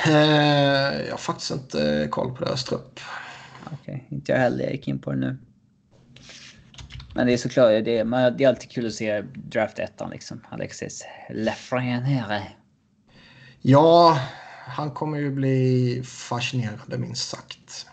Eh, 0.05 1.01
jag 1.05 1.11
har 1.11 1.17
faktiskt 1.17 1.51
inte 1.51 2.07
koll 2.11 2.35
på 2.35 2.45
deras 2.45 2.63
trupp. 2.63 2.99
Okej, 3.65 3.77
okay, 3.81 4.17
inte 4.17 4.31
jag 4.31 4.39
heller. 4.39 4.63
Jag 4.63 4.71
gick 4.71 4.87
in 4.87 4.99
på 4.99 5.11
det 5.11 5.17
nu. 5.17 5.37
Men 7.15 7.27
det 7.27 7.33
är 7.33 7.37
såklart, 7.37 7.69
det 7.85 7.97
är, 7.97 8.31
det 8.31 8.43
är 8.43 8.47
alltid 8.47 8.71
kul 8.71 8.87
att 8.87 8.93
se 8.93 9.21
draft 9.21 9.79
ettan 9.79 10.09
liksom. 10.09 10.41
Alexis 10.49 11.05
Lafreniere. 11.29 12.43
Ja, 13.61 14.19
han 14.67 14.91
kommer 14.91 15.17
ju 15.17 15.31
bli 15.31 16.01
fascinerande 16.05 16.97
minst 16.97 17.29
sagt. 17.29 17.87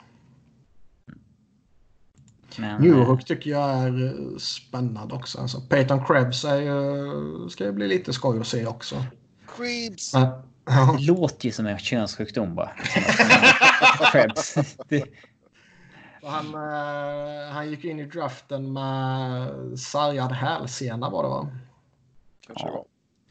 Men, 2.59 2.81
Newhook 2.81 3.21
eh, 3.21 3.25
tycker 3.25 3.51
jag 3.51 3.71
är 3.71 4.39
spännande 4.39 5.15
också. 5.15 5.41
Alltså, 5.41 5.61
Peyton 5.61 6.07
Krebs 6.07 6.45
är 6.45 6.61
ju, 6.61 7.49
ska 7.49 7.65
ju 7.65 7.73
bli 7.73 7.89
lite 7.89 8.13
skoj 8.13 8.41
att 8.41 8.47
se 8.47 8.67
också. 8.67 9.05
Krebs! 9.57 10.11
Ja. 10.15 10.43
Det 10.65 11.03
låter 11.03 11.47
ju 11.47 11.53
som 11.53 11.67
en 11.67 11.79
könssjukdom 11.79 12.55
bara. 12.55 12.69
Krebs. 14.13 14.55
Han, 16.23 16.55
uh, 16.55 17.53
han 17.53 17.71
gick 17.71 17.85
in 17.85 18.01
i 18.01 18.05
draften 18.05 18.73
med 18.73 19.49
sargad 19.79 20.33
hälsena 20.33 21.11
var 21.11 21.23
det 21.23 21.29
va? 21.29 21.49
Kanske 22.47 22.67
ja. 22.67 22.85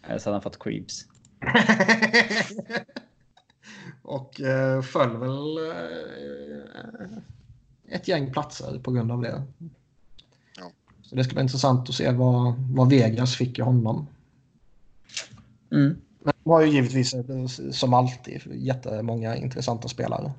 Eller 0.04 0.20
så 0.20 0.30
hade 0.30 0.36
han 0.36 0.42
fått 0.42 0.64
creeps. 0.64 1.06
och 4.02 4.40
uh, 4.40 4.82
föll 4.82 5.18
väl 5.18 5.60
ett 7.92 8.08
gäng 8.08 8.32
platser 8.32 8.80
på 8.80 8.92
grund 8.92 9.12
av 9.12 9.22
det. 9.22 9.44
Ja. 10.58 10.72
Så 11.02 11.16
det 11.16 11.24
ska 11.24 11.34
bli 11.34 11.42
intressant 11.42 11.90
att 11.90 11.96
se 11.96 12.12
vad, 12.12 12.54
vad 12.76 12.90
Vegas 12.90 13.36
fick 13.36 13.60
i 13.60 13.62
honom. 13.62 14.08
Mm. 15.72 16.02
Men 16.20 16.34
de 16.44 16.50
har 16.50 16.62
ju 16.62 16.72
givetvis 16.72 17.16
som 17.72 17.94
alltid 17.94 18.42
jättemånga 18.46 19.36
intressanta 19.36 19.88
spelare. 19.88 20.32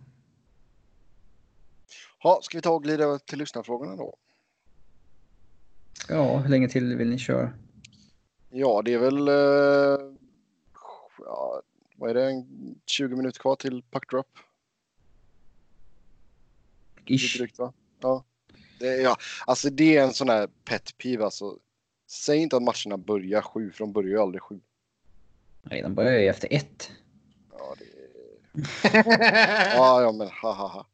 Ja, 2.22 2.40
ska 2.42 2.58
vi 2.58 2.62
ta 2.62 2.70
och 2.70 2.82
glida 2.82 3.18
till 3.18 3.38
lyssnarfrågorna 3.38 3.96
då? 3.96 4.16
Ja, 6.08 6.38
hur 6.38 6.50
länge 6.50 6.68
till 6.68 6.96
vill 6.96 7.08
ni 7.08 7.18
köra? 7.18 7.52
Ja, 8.50 8.82
det 8.84 8.94
är 8.94 8.98
väl... 8.98 9.28
Uh, 9.28 10.16
ja, 11.18 11.62
vad 11.96 12.10
är 12.10 12.14
det? 12.14 12.44
20 12.86 13.16
minuter 13.16 13.40
kvar 13.40 13.56
till 13.56 13.82
puckdrop. 13.90 14.26
Ish. 17.06 17.38
Drygt, 17.38 17.58
va? 17.58 17.72
Ja. 18.00 18.24
Det, 18.78 18.96
ja. 18.96 19.16
Alltså 19.46 19.70
det 19.70 19.96
är 19.96 20.02
en 20.02 20.12
sån 20.12 20.28
här 20.28 20.48
pet 20.64 20.98
peeve 20.98 21.24
alltså. 21.24 21.58
Säg 22.10 22.38
inte 22.38 22.56
att 22.56 22.62
matcherna 22.62 22.98
börjar 22.98 23.42
sju, 23.42 23.70
för 23.70 23.78
de 23.78 23.92
börjar 23.92 24.10
ju 24.10 24.18
aldrig 24.18 24.42
sju. 24.42 24.60
Nej, 25.62 25.82
de 25.82 25.94
börjar 25.94 26.20
ju 26.20 26.28
efter 26.28 26.48
ett. 26.50 26.90
Ja, 27.52 27.74
det... 27.78 27.84
ja, 29.74 30.02
ja, 30.02 30.12
men 30.12 30.28
ha, 30.42 30.52
ha, 30.52 30.68
ha. 30.68 30.86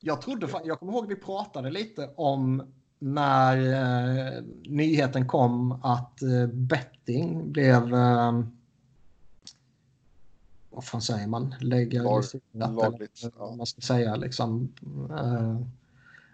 Jag 0.00 0.22
trodde, 0.22 0.48
jag 0.64 0.78
kommer 0.78 0.92
ihåg 0.92 1.08
vi 1.08 1.16
pratade 1.16 1.70
lite 1.70 2.10
om 2.16 2.72
när 2.98 3.56
eh, 3.56 4.42
nyheten 4.64 5.28
kom 5.28 5.72
att 5.72 6.22
eh, 6.22 6.46
betting 6.46 7.52
blev 7.52 7.94
eh, 7.94 8.32
vad 10.72 10.84
fan 10.84 11.02
säger 11.02 11.26
man? 11.26 11.54
Legaliserat. 11.60 12.42
Lagligt. 12.52 13.22
Ja. 13.38 13.54
Man 13.54 13.66
ska 13.66 13.80
säga 13.80 14.16
liksom. 14.16 14.72
Eh, 15.10 15.60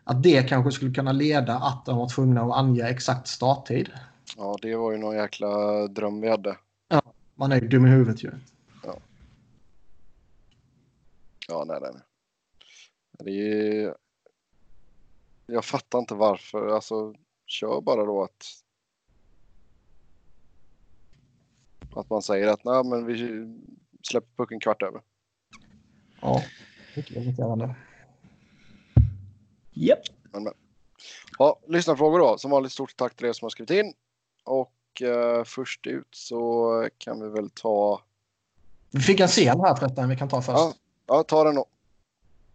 att 0.04 0.22
det 0.22 0.48
kanske 0.48 0.72
skulle 0.72 0.94
kunna 0.94 1.12
leda 1.12 1.54
att 1.54 1.86
de 1.86 1.98
var 1.98 2.08
tvungna 2.08 2.42
att 2.42 2.56
ange 2.56 2.82
exakt 2.82 3.28
starttid. 3.28 3.90
Ja, 4.36 4.56
det 4.62 4.76
var 4.76 4.92
ju 4.92 4.98
någon 4.98 5.16
jäkla 5.16 5.86
dröm 5.86 6.20
vi 6.20 6.30
hade. 6.30 6.56
Ja, 6.88 7.02
man 7.34 7.52
är 7.52 7.60
ju 7.60 7.68
dum 7.68 7.86
i 7.86 7.90
huvudet 7.90 8.24
ju. 8.24 8.30
Ja. 8.84 8.96
Ja, 11.48 11.64
nej, 11.66 11.78
nej. 11.80 12.02
Det 13.18 13.30
är... 13.30 13.94
Jag 15.46 15.64
fattar 15.64 15.98
inte 15.98 16.14
varför. 16.14 16.68
Alltså, 16.68 17.14
kör 17.46 17.80
bara 17.80 18.04
då 18.04 18.22
att... 18.22 18.44
Att 21.96 22.10
man 22.10 22.22
säger 22.22 22.48
att 22.48 22.64
nej, 22.64 22.84
men 22.84 23.06
vi 23.06 23.46
släpper 24.02 24.28
pucken 24.36 24.60
kvart 24.60 24.82
över. 24.82 25.00
Ja, 26.20 26.42
mycket 26.96 27.16
irriterande. 27.16 27.74
Japp. 29.72 29.98
Yep. 30.34 30.54
Ja, 31.38 31.58
lyssnarfrågor 31.66 32.18
då. 32.18 32.38
Som 32.38 32.50
vanligt 32.50 32.72
stort 32.72 32.96
tack 32.96 33.14
till 33.14 33.26
er 33.26 33.32
som 33.32 33.44
har 33.44 33.50
skrivit 33.50 33.70
in. 33.70 33.92
Och 34.44 35.02
eh, 35.02 35.44
först 35.44 35.86
ut 35.86 36.08
så 36.10 36.88
kan 36.98 37.20
vi 37.22 37.28
väl 37.28 37.50
ta... 37.50 38.02
Vi 38.90 39.00
fick 39.00 39.20
en 39.20 39.28
scen 39.28 39.60
här 39.60 39.74
förresten 39.74 40.08
vi 40.08 40.16
kan 40.16 40.28
ta 40.28 40.42
först. 40.42 40.58
Ja, 40.58 40.72
ja 41.06 41.22
ta 41.22 41.44
den 41.44 41.54
då. 41.54 41.66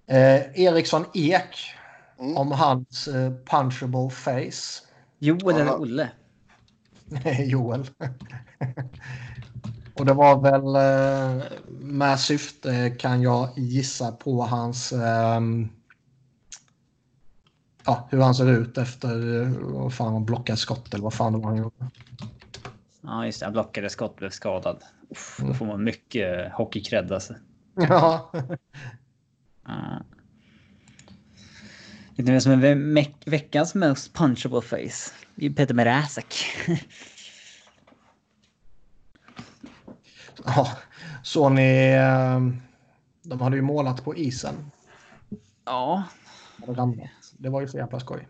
Eh, 0.08 0.62
Eriksson 0.62 1.06
Ek 1.14 1.76
mm. 2.20 2.38
om 2.38 2.52
hans 2.52 3.08
eh, 3.08 3.32
punchable 3.46 4.10
face. 4.10 4.84
Joel 5.20 5.56
eller 5.56 5.82
Olle? 5.82 6.12
Nej, 7.06 7.46
Joel. 7.50 7.86
Och 9.94 10.06
det 10.06 10.14
var 10.14 10.42
väl 10.42 10.76
eh, 10.76 11.44
med 11.70 12.20
syfte 12.20 12.90
kan 12.90 13.22
jag 13.22 13.50
gissa 13.56 14.12
på 14.12 14.42
hans 14.42 14.92
eh, 14.92 15.40
ja, 17.86 18.08
hur 18.12 18.22
han 18.22 18.36
ser 18.36 18.50
ut 18.50 18.78
efter 18.78 19.46
vad 19.60 19.94
fan 19.94 20.14
han 20.14 20.26
blockade 20.26 20.58
skott 20.58 20.94
eller 20.94 21.04
vad 21.04 21.14
fan 21.14 21.34
det 21.34 21.40
var 21.40 21.46
han 21.46 21.58
gjorde. 21.58 21.90
Ja, 23.02 23.26
just 23.26 23.40
det. 23.40 23.46
Han 23.46 23.54
blockade 23.54 23.90
skott 23.90 24.16
blev 24.16 24.30
skadad. 24.30 24.84
Uff, 25.10 25.38
då 25.48 25.54
får 25.54 25.66
man 25.66 25.84
mycket 25.84 26.52
hockeykrädd 26.54 27.12
alltså. 27.12 27.34
Ja. 27.76 28.32
Uh. 29.70 30.02
Vet 32.16 32.26
ni 32.26 32.32
vem 32.32 32.42
som 32.42 32.52
är 32.52 33.30
veckans 33.30 33.76
most 33.76 34.14
punchable 34.14 34.62
face? 34.62 35.12
Det 35.36 35.46
är 35.46 35.50
Peter 35.50 35.74
Mrazek. 35.74 36.36
ja, 40.46 40.68
så 41.24 41.50
ni... 41.50 41.96
Ehm, 42.00 42.62
de 43.24 43.42
hade 43.42 43.56
ju 43.56 43.62
målat 43.62 44.04
på 44.04 44.16
isen. 44.16 44.72
Ja. 45.66 46.04
Det 47.38 47.50
var 47.50 47.62
ju 47.62 47.68
så 47.68 47.78
jävla 47.78 48.00
skoj. 48.00 48.28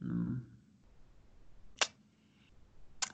Mm. 0.00 0.40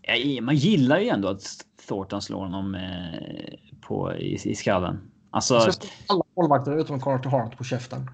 Ja, 0.03 0.43
man 0.43 0.57
gillar 0.57 0.99
ju 0.99 1.09
ändå 1.09 1.29
att 1.29 1.65
Thornton 1.89 2.23
slår 2.23 2.41
honom 2.41 2.75
eh, 2.75 3.59
på, 3.81 4.15
i, 4.15 4.35
i 4.45 4.55
skallen. 4.55 5.11
Alltså... 5.31 5.71
Alla 6.07 6.23
målvakter 6.37 6.81
utom 6.81 7.01
Carter 7.01 7.31
Hart 7.31 7.59
på 7.59 7.65
käften. 7.65 8.11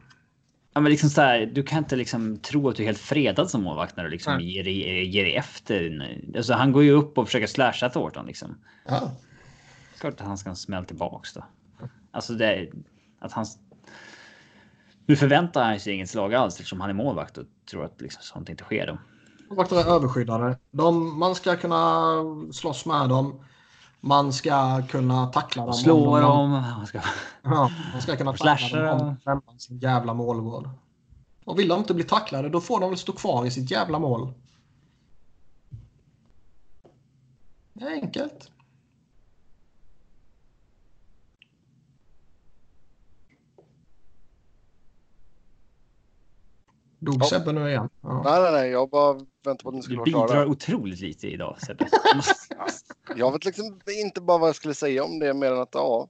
Ja, 0.74 0.80
men 0.80 0.90
liksom 0.92 1.10
så 1.10 1.20
här, 1.20 1.46
du 1.46 1.62
kan 1.62 1.78
inte 1.78 1.96
liksom 1.96 2.38
tro 2.38 2.68
att 2.68 2.76
du 2.76 2.82
är 2.82 2.86
helt 2.86 2.98
fredad 2.98 3.50
som 3.50 3.62
målvakt 3.62 3.96
när 3.96 4.04
du 4.04 4.10
liksom 4.10 4.40
ger, 4.40 4.64
ger 5.02 5.38
efter. 5.38 6.08
Alltså, 6.36 6.54
han 6.54 6.72
går 6.72 6.84
ju 6.84 6.90
upp 6.90 7.18
och 7.18 7.26
försöker 7.26 7.46
slasha 7.46 7.88
Thornton 7.88 8.26
liksom. 8.26 8.58
Ja. 8.86 9.12
Klart 10.04 10.20
att 10.20 10.26
han 10.26 10.38
ska 10.38 10.54
smälla 10.54 10.84
tillbaks 10.84 11.32
då. 11.32 11.44
Alltså 12.10 12.32
det 12.32 12.68
att 13.20 13.32
han. 13.32 13.46
Nu 15.06 15.16
förväntar 15.16 15.64
han 15.64 15.80
sig 15.80 15.94
inget 15.94 16.10
slag 16.10 16.34
alls 16.34 16.54
eftersom 16.54 16.80
han 16.80 16.90
är 16.90 16.94
målvakt 16.94 17.38
och 17.38 17.44
tror 17.70 17.84
att 17.84 18.00
liksom 18.00 18.22
sånt 18.22 18.48
inte 18.48 18.64
sker 18.64 18.86
då. 18.86 18.98
Målvakter 19.48 19.76
är 19.76 19.84
överskyddade. 19.94 20.58
De, 20.70 21.18
man 21.18 21.34
ska 21.34 21.56
kunna 21.56 22.06
slåss 22.52 22.86
med 22.86 23.08
dem. 23.08 23.44
Man 24.00 24.32
ska 24.32 24.82
kunna 24.88 25.26
tackla 25.26 25.62
dem. 25.62 25.68
om 25.68 25.74
Slå 25.74 26.16
de- 26.16 26.22
dem. 26.22 26.52
Han 26.52 26.86
ska... 26.86 27.00
Ja, 27.42 27.70
man 27.92 28.02
ska 28.02 28.16
kunna 28.16 28.32
tackla 28.32 28.82
dem 28.82 29.16
om 29.24 29.40
dem. 29.46 29.58
sin 29.58 29.78
jävla 29.78 30.14
målgård. 30.14 30.68
Och 31.44 31.58
vill 31.58 31.68
de 31.68 31.78
inte 31.78 31.94
bli 31.94 32.04
tacklade 32.04 32.48
då 32.48 32.60
får 32.60 32.80
de 32.80 32.90
väl 32.90 32.98
stå 32.98 33.12
kvar 33.12 33.46
i 33.46 33.50
sitt 33.50 33.70
jävla 33.70 33.98
mål. 33.98 34.32
Det 37.72 37.84
är 37.84 37.90
enkelt. 37.90 38.50
Dog 47.04 47.16
Ja. 47.20 47.24
Sebbe 47.26 47.52
nu 47.52 47.68
igen? 47.68 47.88
Ja. 48.02 48.22
Nej, 48.24 48.42
nej, 48.42 48.52
nej. 48.52 48.70
Jag 48.70 48.90
bara 48.90 49.12
väntar 49.44 49.62
på 49.62 49.68
att 49.68 49.74
ni 49.74 49.82
skulle 49.82 50.04
Du 50.04 50.10
vara 50.12 50.26
klara. 50.26 50.40
bidrar 50.40 50.46
otroligt 50.46 51.00
lite 51.00 51.28
idag 51.28 51.56
Sebbe. 51.66 51.88
Jag 53.16 53.32
vet 53.32 53.44
liksom 53.44 53.80
inte 53.88 54.20
bara 54.20 54.38
vad 54.38 54.48
jag 54.48 54.56
skulle 54.56 54.74
säga 54.74 55.04
om 55.04 55.18
det 55.18 55.34
mer 55.34 55.52
än 55.52 55.58
att 55.60 55.68
ja. 55.72 56.08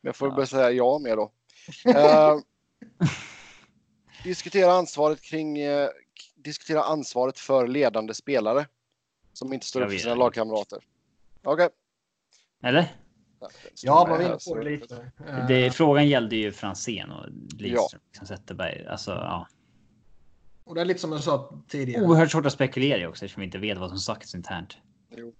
Men 0.00 0.08
jag 0.08 0.16
får 0.16 0.28
Ja. 0.28 0.34
börja 0.34 0.46
säga 0.46 0.70
ja 0.70 0.98
mer 0.98 1.16
då. 1.16 1.32
Eh, 1.94 2.36
diskutera 4.24 4.72
ansvaret 4.72 5.20
kring 5.22 5.58
eh, 5.58 5.88
diskutera 6.36 6.82
ansvaret 6.82 7.38
för 7.38 7.66
ledande 7.68 8.14
spelare 8.14 8.66
som 9.32 9.52
inte 9.52 9.66
står 9.66 9.80
upp 9.82 9.90
för 9.90 9.98
sina 9.98 10.14
lagkamrater. 10.14 10.78
Okej. 11.42 11.68
Eller? 12.62 12.96
Ja, 13.82 14.06
man 14.08 14.20
här, 14.20 14.38
på 14.48 14.54
det 14.54 14.70
lite. 14.70 15.10
Det, 15.48 15.70
frågan 15.70 16.08
gällde 16.08 16.36
ju 16.36 16.52
Franzén 16.52 17.10
och 17.10 17.24
Ja. 17.26 17.56
Lidström. 17.58 18.00
Liksom 18.10 18.26
Zetterberg. 18.26 18.86
Alltså, 18.86 19.10
ja. 19.10 19.46
Och 20.68 20.74
det 20.74 20.80
är 20.80 20.84
lite 20.84 21.00
som 21.00 21.12
jag 21.12 21.20
sa 21.20 21.52
tidigare. 21.68 22.04
Oerhört 22.04 22.30
svårt 22.30 22.46
att 22.46 22.52
spekulera 22.52 23.08
också 23.08 23.24
eftersom 23.24 23.40
vi 23.40 23.44
inte 23.44 23.58
vet 23.58 23.78
vad 23.78 23.88
som 23.88 23.98
sagts 23.98 24.34
internt. 24.34 24.76
Jo. 25.16 25.32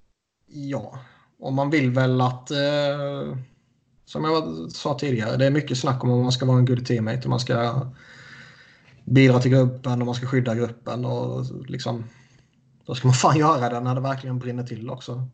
Ja, 0.47 0.99
och 1.39 1.53
man 1.53 1.71
vill 1.71 1.91
väl 1.91 2.21
att... 2.21 2.51
Eh, 2.51 3.37
som 4.05 4.25
jag 4.25 4.71
sa 4.73 4.99
tidigare, 4.99 5.37
det 5.37 5.47
är 5.47 5.51
mycket 5.51 5.79
snack 5.79 6.05
om 6.05 6.11
om 6.11 6.23
man 6.23 6.33
ska 6.33 6.47
vara 6.47 6.59
en 6.59 6.65
good 6.65 6.87
teammate 6.87 7.21
och 7.23 7.31
man 7.31 7.41
ska 7.41 7.87
bidra 9.05 9.41
till 9.41 9.51
gruppen 9.51 10.01
och 10.01 10.07
man 10.07 10.15
ska 10.15 10.27
skydda 10.27 10.55
gruppen 10.55 11.05
och 11.05 11.45
liksom... 11.67 12.05
Då 12.87 12.95
ska 12.95 13.09
man 13.09 13.15
fan 13.15 13.39
göra 13.39 13.69
det 13.69 13.81
när 13.81 13.95
det 13.95 14.01
verkligen 14.01 14.39
brinner 14.39 14.67
till 14.67 14.91
också. 14.91 15.29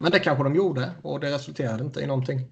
Men 0.00 0.10
det 0.10 0.18
kanske 0.18 0.44
de 0.44 0.54
gjorde 0.54 0.90
och 1.02 1.20
det 1.20 1.34
resulterade 1.34 1.84
inte 1.84 2.00
i 2.00 2.06
någonting. 2.06 2.46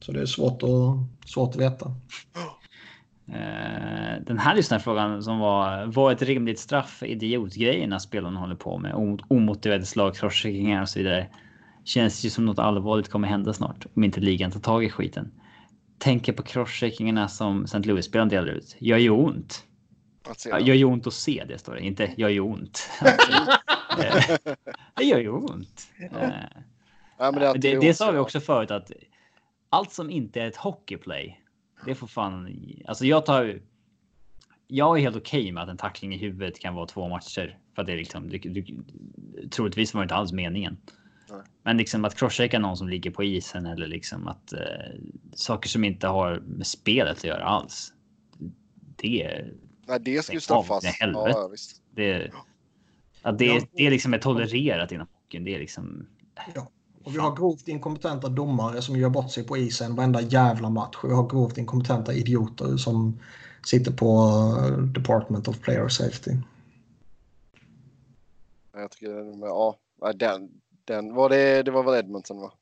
Så 0.00 0.12
det 0.12 0.20
är 0.20 0.26
svårt 0.26 0.62
att, 0.62 1.30
svårt 1.30 1.50
att 1.50 1.60
veta. 1.60 1.94
Eh, 3.28 4.22
den 4.26 4.38
här 4.38 4.54
lyssnarfrågan 4.54 5.22
som 5.22 5.38
var 5.38 5.86
vad 5.86 6.12
ett 6.12 6.22
rimligt 6.22 6.58
straff 6.58 6.90
för 6.90 7.06
idiotgrejerna 7.06 8.00
spelarna 8.00 8.40
håller 8.40 8.54
på 8.54 8.78
med? 8.78 8.94
Om- 8.94 9.18
Omotiverade 9.28 9.86
slag, 9.86 10.14
crosscheckingar 10.16 10.82
och 10.82 10.88
så 10.88 10.98
vidare. 10.98 11.26
Känns 11.84 12.24
ju 12.24 12.30
som 12.30 12.46
något 12.46 12.58
allvarligt 12.58 13.08
kommer 13.10 13.28
hända 13.28 13.52
snart 13.52 13.86
om 13.94 14.04
inte 14.04 14.20
ligan 14.20 14.50
tar 14.50 14.60
tag 14.60 14.84
i 14.84 14.90
skiten. 14.90 15.32
Tänker 15.98 16.32
på 16.32 16.42
crosscheckingarna 16.42 17.28
som 17.28 17.64
St. 17.64 17.78
Louis-spelaren 17.78 18.28
delar 18.28 18.46
ut. 18.48 18.76
Gör 18.78 18.98
ju 18.98 19.10
ont. 19.10 19.64
Ja, 20.44 20.60
gör 20.60 20.74
ju 20.74 20.84
ont 20.84 21.06
att 21.06 21.12
se 21.12 21.44
det 21.48 21.58
står 21.58 21.74
det, 21.74 21.80
inte 21.80 22.10
gör 22.16 22.28
ju 22.28 22.40
ont. 22.40 22.90
Eh, 23.02 24.36
det 24.96 25.04
gör 25.04 25.18
ju 25.18 25.28
ont. 25.30 25.82
Eh, 25.98 26.28
Nej, 27.18 27.32
men 27.32 27.34
det, 27.34 27.52
det, 27.52 27.78
det, 27.80 27.94
sa 27.94 28.10
vi 28.10 28.16
ja. 28.16 28.20
också 28.22 28.40
förut 28.40 28.70
att 28.70 28.90
allt 29.70 29.92
som 29.92 30.10
inte 30.10 30.40
är 30.40 30.46
ett 30.46 30.56
hockeyplay, 30.56 31.40
det 31.86 31.94
får 31.94 32.06
fan. 32.06 32.58
Alltså 32.86 33.04
jag 33.06 33.26
tar. 33.26 33.60
Jag 34.66 34.96
är 34.98 35.00
helt 35.02 35.16
okej 35.16 35.52
med 35.52 35.62
att 35.62 35.68
en 35.68 35.76
tackling 35.76 36.14
i 36.14 36.18
huvudet 36.18 36.58
kan 36.58 36.74
vara 36.74 36.86
två 36.86 37.08
matcher 37.08 37.58
för 37.74 37.82
att 37.82 37.86
det 37.86 37.92
är 37.92 37.96
liksom. 37.96 38.28
Du, 38.28 38.38
du, 38.38 38.64
troligtvis 39.50 39.94
var 39.94 40.00
det 40.00 40.04
inte 40.04 40.14
alls 40.14 40.32
meningen. 40.32 40.76
Nej. 41.30 41.40
Men 41.62 41.76
liksom 41.76 42.04
att 42.04 42.14
crosschecka 42.18 42.58
någon 42.58 42.76
som 42.76 42.88
ligger 42.88 43.10
på 43.10 43.24
isen 43.24 43.66
eller 43.66 43.86
liksom 43.86 44.28
att 44.28 44.52
eh, 44.52 44.60
saker 45.34 45.68
som 45.68 45.84
inte 45.84 46.06
har 46.06 46.40
med 46.40 46.66
spelet 46.66 47.16
att 47.18 47.24
göra 47.24 47.44
alls. 47.44 47.92
Det, 48.96 49.44
Nej, 49.86 50.00
det 50.00 50.24
ska 50.24 50.32
ju 50.32 50.40
straffas. 50.40 50.84
är. 50.84 50.94
Ja, 51.12 51.48
visst. 51.50 51.82
det, 51.90 52.30
att 53.22 53.38
det, 53.38 53.46
Ja. 53.46 53.60
det 53.72 53.90
liksom 53.90 54.14
är 54.14 54.18
tolererat 54.18 54.92
inom 54.92 55.06
hockeyn. 55.12 55.44
Det 55.44 55.54
är 55.54 55.58
liksom. 55.58 56.06
Ja. 56.54 56.70
Och 57.04 57.14
vi 57.14 57.18
har 57.18 57.36
grovt 57.36 57.68
inkompetenta 57.68 58.28
domare 58.28 58.82
som 58.82 58.96
gör 58.96 59.08
bort 59.10 59.30
sig 59.30 59.44
på 59.46 59.56
isen 59.56 59.94
varenda 59.96 60.20
jävla 60.20 60.70
match. 60.70 60.96
Och 61.02 61.10
vi 61.10 61.14
har 61.14 61.28
grovt 61.28 61.58
inkompetenta 61.58 62.12
idioter 62.12 62.76
som 62.76 63.20
sitter 63.66 63.92
på 63.92 64.06
eh, 64.58 64.78
Department 64.78 65.48
of 65.48 65.60
Player 65.60 65.88
Safety. 65.88 66.30
Jag 68.72 68.90
tycker 68.90 69.14
den, 69.14 69.40
ja, 69.40 69.76
den, 70.14 70.50
den 70.84 71.14
var 71.14 71.28
det, 71.28 71.62
det 71.62 71.70
var 71.70 71.84
väl 71.84 71.94
Edmondson 71.94 72.40
va? 72.40 72.52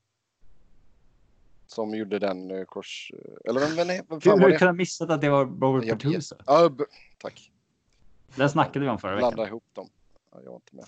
Som 1.66 1.94
gjorde 1.94 2.18
den 2.18 2.50
eh, 2.50 2.64
kors... 2.64 3.12
Eller 3.44 3.60
vem, 3.60 3.76
vem, 3.76 3.88
vem 4.08 4.20
fan 4.20 4.20
Hur, 4.22 4.30
var 4.30 4.38
hur 4.40 4.50
det? 4.50 4.58
kan 4.58 4.66
jag 4.66 4.76
missa 4.76 5.04
att 5.14 5.20
det 5.20 5.28
var 5.30 5.44
Robert 5.44 5.84
Jag. 5.84 6.00
Pertusa? 6.00 6.36
Ja, 6.46 6.70
tack. 7.18 7.50
Det 8.36 8.48
snackade 8.48 8.84
vi 8.84 8.90
om 8.90 8.98
förra 8.98 9.16
Blanda 9.16 9.36
veckan. 9.36 9.48
ihop 9.48 9.64
dem. 9.72 9.88
Ja, 10.32 10.38
jag 10.44 10.50
var 10.50 10.56
inte 10.56 10.76
med. 10.76 10.84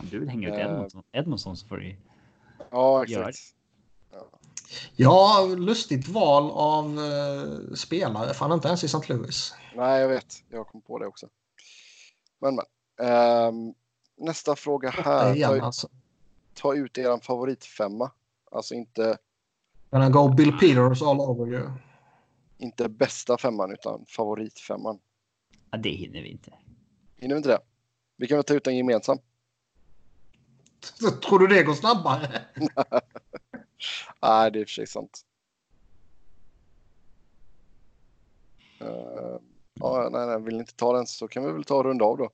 Om 0.00 0.06
du 0.10 0.18
vill 0.18 0.28
hänga 0.28 0.48
ut 0.48 0.54
Eh. 0.54 0.60
Edmonton, 0.60 1.02
Edmonton 1.12 1.56
så 1.56 1.66
får 1.66 1.76
du 1.76 1.96
Ja, 2.70 3.04
Gör 3.06 3.28
exakt. 3.28 3.54
Ja, 4.96 5.46
lustigt 5.58 6.08
val 6.08 6.50
av 6.50 6.98
eh, 6.98 7.74
spelare. 7.74 8.34
Fan 8.34 8.52
inte 8.52 8.68
ens 8.68 8.84
i 8.84 8.86
St. 8.86 9.12
Louis. 9.12 9.54
Nej, 9.76 10.00
jag 10.00 10.08
vet. 10.08 10.42
Jag 10.48 10.66
kom 10.68 10.80
på 10.82 10.98
det 10.98 11.06
också. 11.06 11.28
Men, 12.40 12.54
men. 12.56 12.64
Ehm, 13.08 13.74
nästa 14.16 14.56
fråga 14.56 14.90
här. 14.90 15.34
igen 15.34 15.58
Ta, 15.58 15.64
alltså. 15.64 15.88
ta 16.54 16.74
ut 16.74 16.98
er 16.98 17.20
favoritfemma. 17.24 18.10
Alltså 18.50 18.74
inte, 18.74 19.18
Gonna 19.90 20.10
go 20.10 20.28
Bill 20.28 20.52
Peters 20.58 21.02
all 21.02 21.20
over 21.20 21.52
you. 21.52 21.70
inte 22.58 22.88
bästa 22.88 23.38
femman 23.38 23.72
utan 23.72 24.04
favoritfemman. 24.08 24.98
Ja, 25.70 25.78
det 25.78 25.90
hinner 25.90 26.22
vi 26.22 26.28
inte. 26.28 26.52
Hinner 27.16 27.34
vi 27.34 27.36
inte 27.38 27.48
det? 27.48 27.60
Vi 28.16 28.26
kan 28.26 28.36
väl 28.36 28.44
ta 28.44 28.54
ut 28.54 28.66
en 28.66 28.76
gemensam. 28.76 29.18
Tror 31.22 31.38
du 31.38 31.46
det 31.46 31.62
går 31.62 31.74
snabbare? 31.74 32.42
Nej, 34.22 34.50
det 34.50 34.58
är 34.58 34.60
i 34.60 34.64
och 34.64 34.68
för 34.68 34.74
sig 34.74 34.86
sant. 34.86 35.24
Uh, 38.82 39.38
ja, 39.74 40.08
nej, 40.12 40.26
nej, 40.26 40.40
vill 40.40 40.54
ni 40.54 40.60
inte 40.60 40.74
ta 40.74 40.92
den 40.92 41.06
så 41.06 41.28
kan 41.28 41.46
vi 41.46 41.52
väl 41.52 41.64
ta 41.64 41.76
och 41.76 41.84
runda 41.84 42.04
av 42.04 42.16
då. 42.16 42.30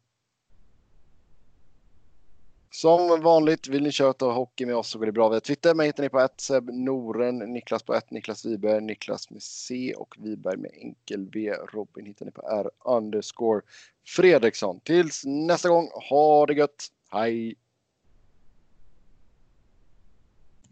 Som 2.71 3.23
vanligt, 3.23 3.69
vill 3.69 3.83
ni 3.83 3.93
köra 3.93 4.33
hockey 4.33 4.67
med 4.67 4.77
oss 4.77 4.89
så 4.89 4.99
går 4.99 5.07
det 5.07 5.13
bra 5.13 5.29
via 5.29 5.41
Twitter. 5.41 5.75
Mig 5.75 5.87
hittar 5.87 6.03
ni 6.03 6.09
på 6.09 6.21
1 6.21 6.41
Seb 6.41 6.71
Noren, 6.73 7.39
Niklas 7.39 7.83
på 7.83 7.95
1, 7.95 8.11
Niklas 8.11 8.45
Wiberg, 8.45 8.81
Niklas 8.81 9.31
med 9.31 9.43
C 9.43 9.95
och 9.97 10.15
Wiberg 10.19 10.57
med 10.57 10.71
enkel 10.75 11.31
V. 11.33 11.53
Robin 11.73 12.07
hittar 12.07 12.27
ni 12.27 12.33
på 12.33 12.43
R 12.43 12.71
underscore 12.85 13.61
Fredriksson. 14.07 14.81
Tills 14.81 15.23
nästa 15.25 15.69
gång, 15.69 15.89
ha 16.11 16.47
det 16.47 16.55
gött. 16.55 16.89
Hej! 17.11 17.55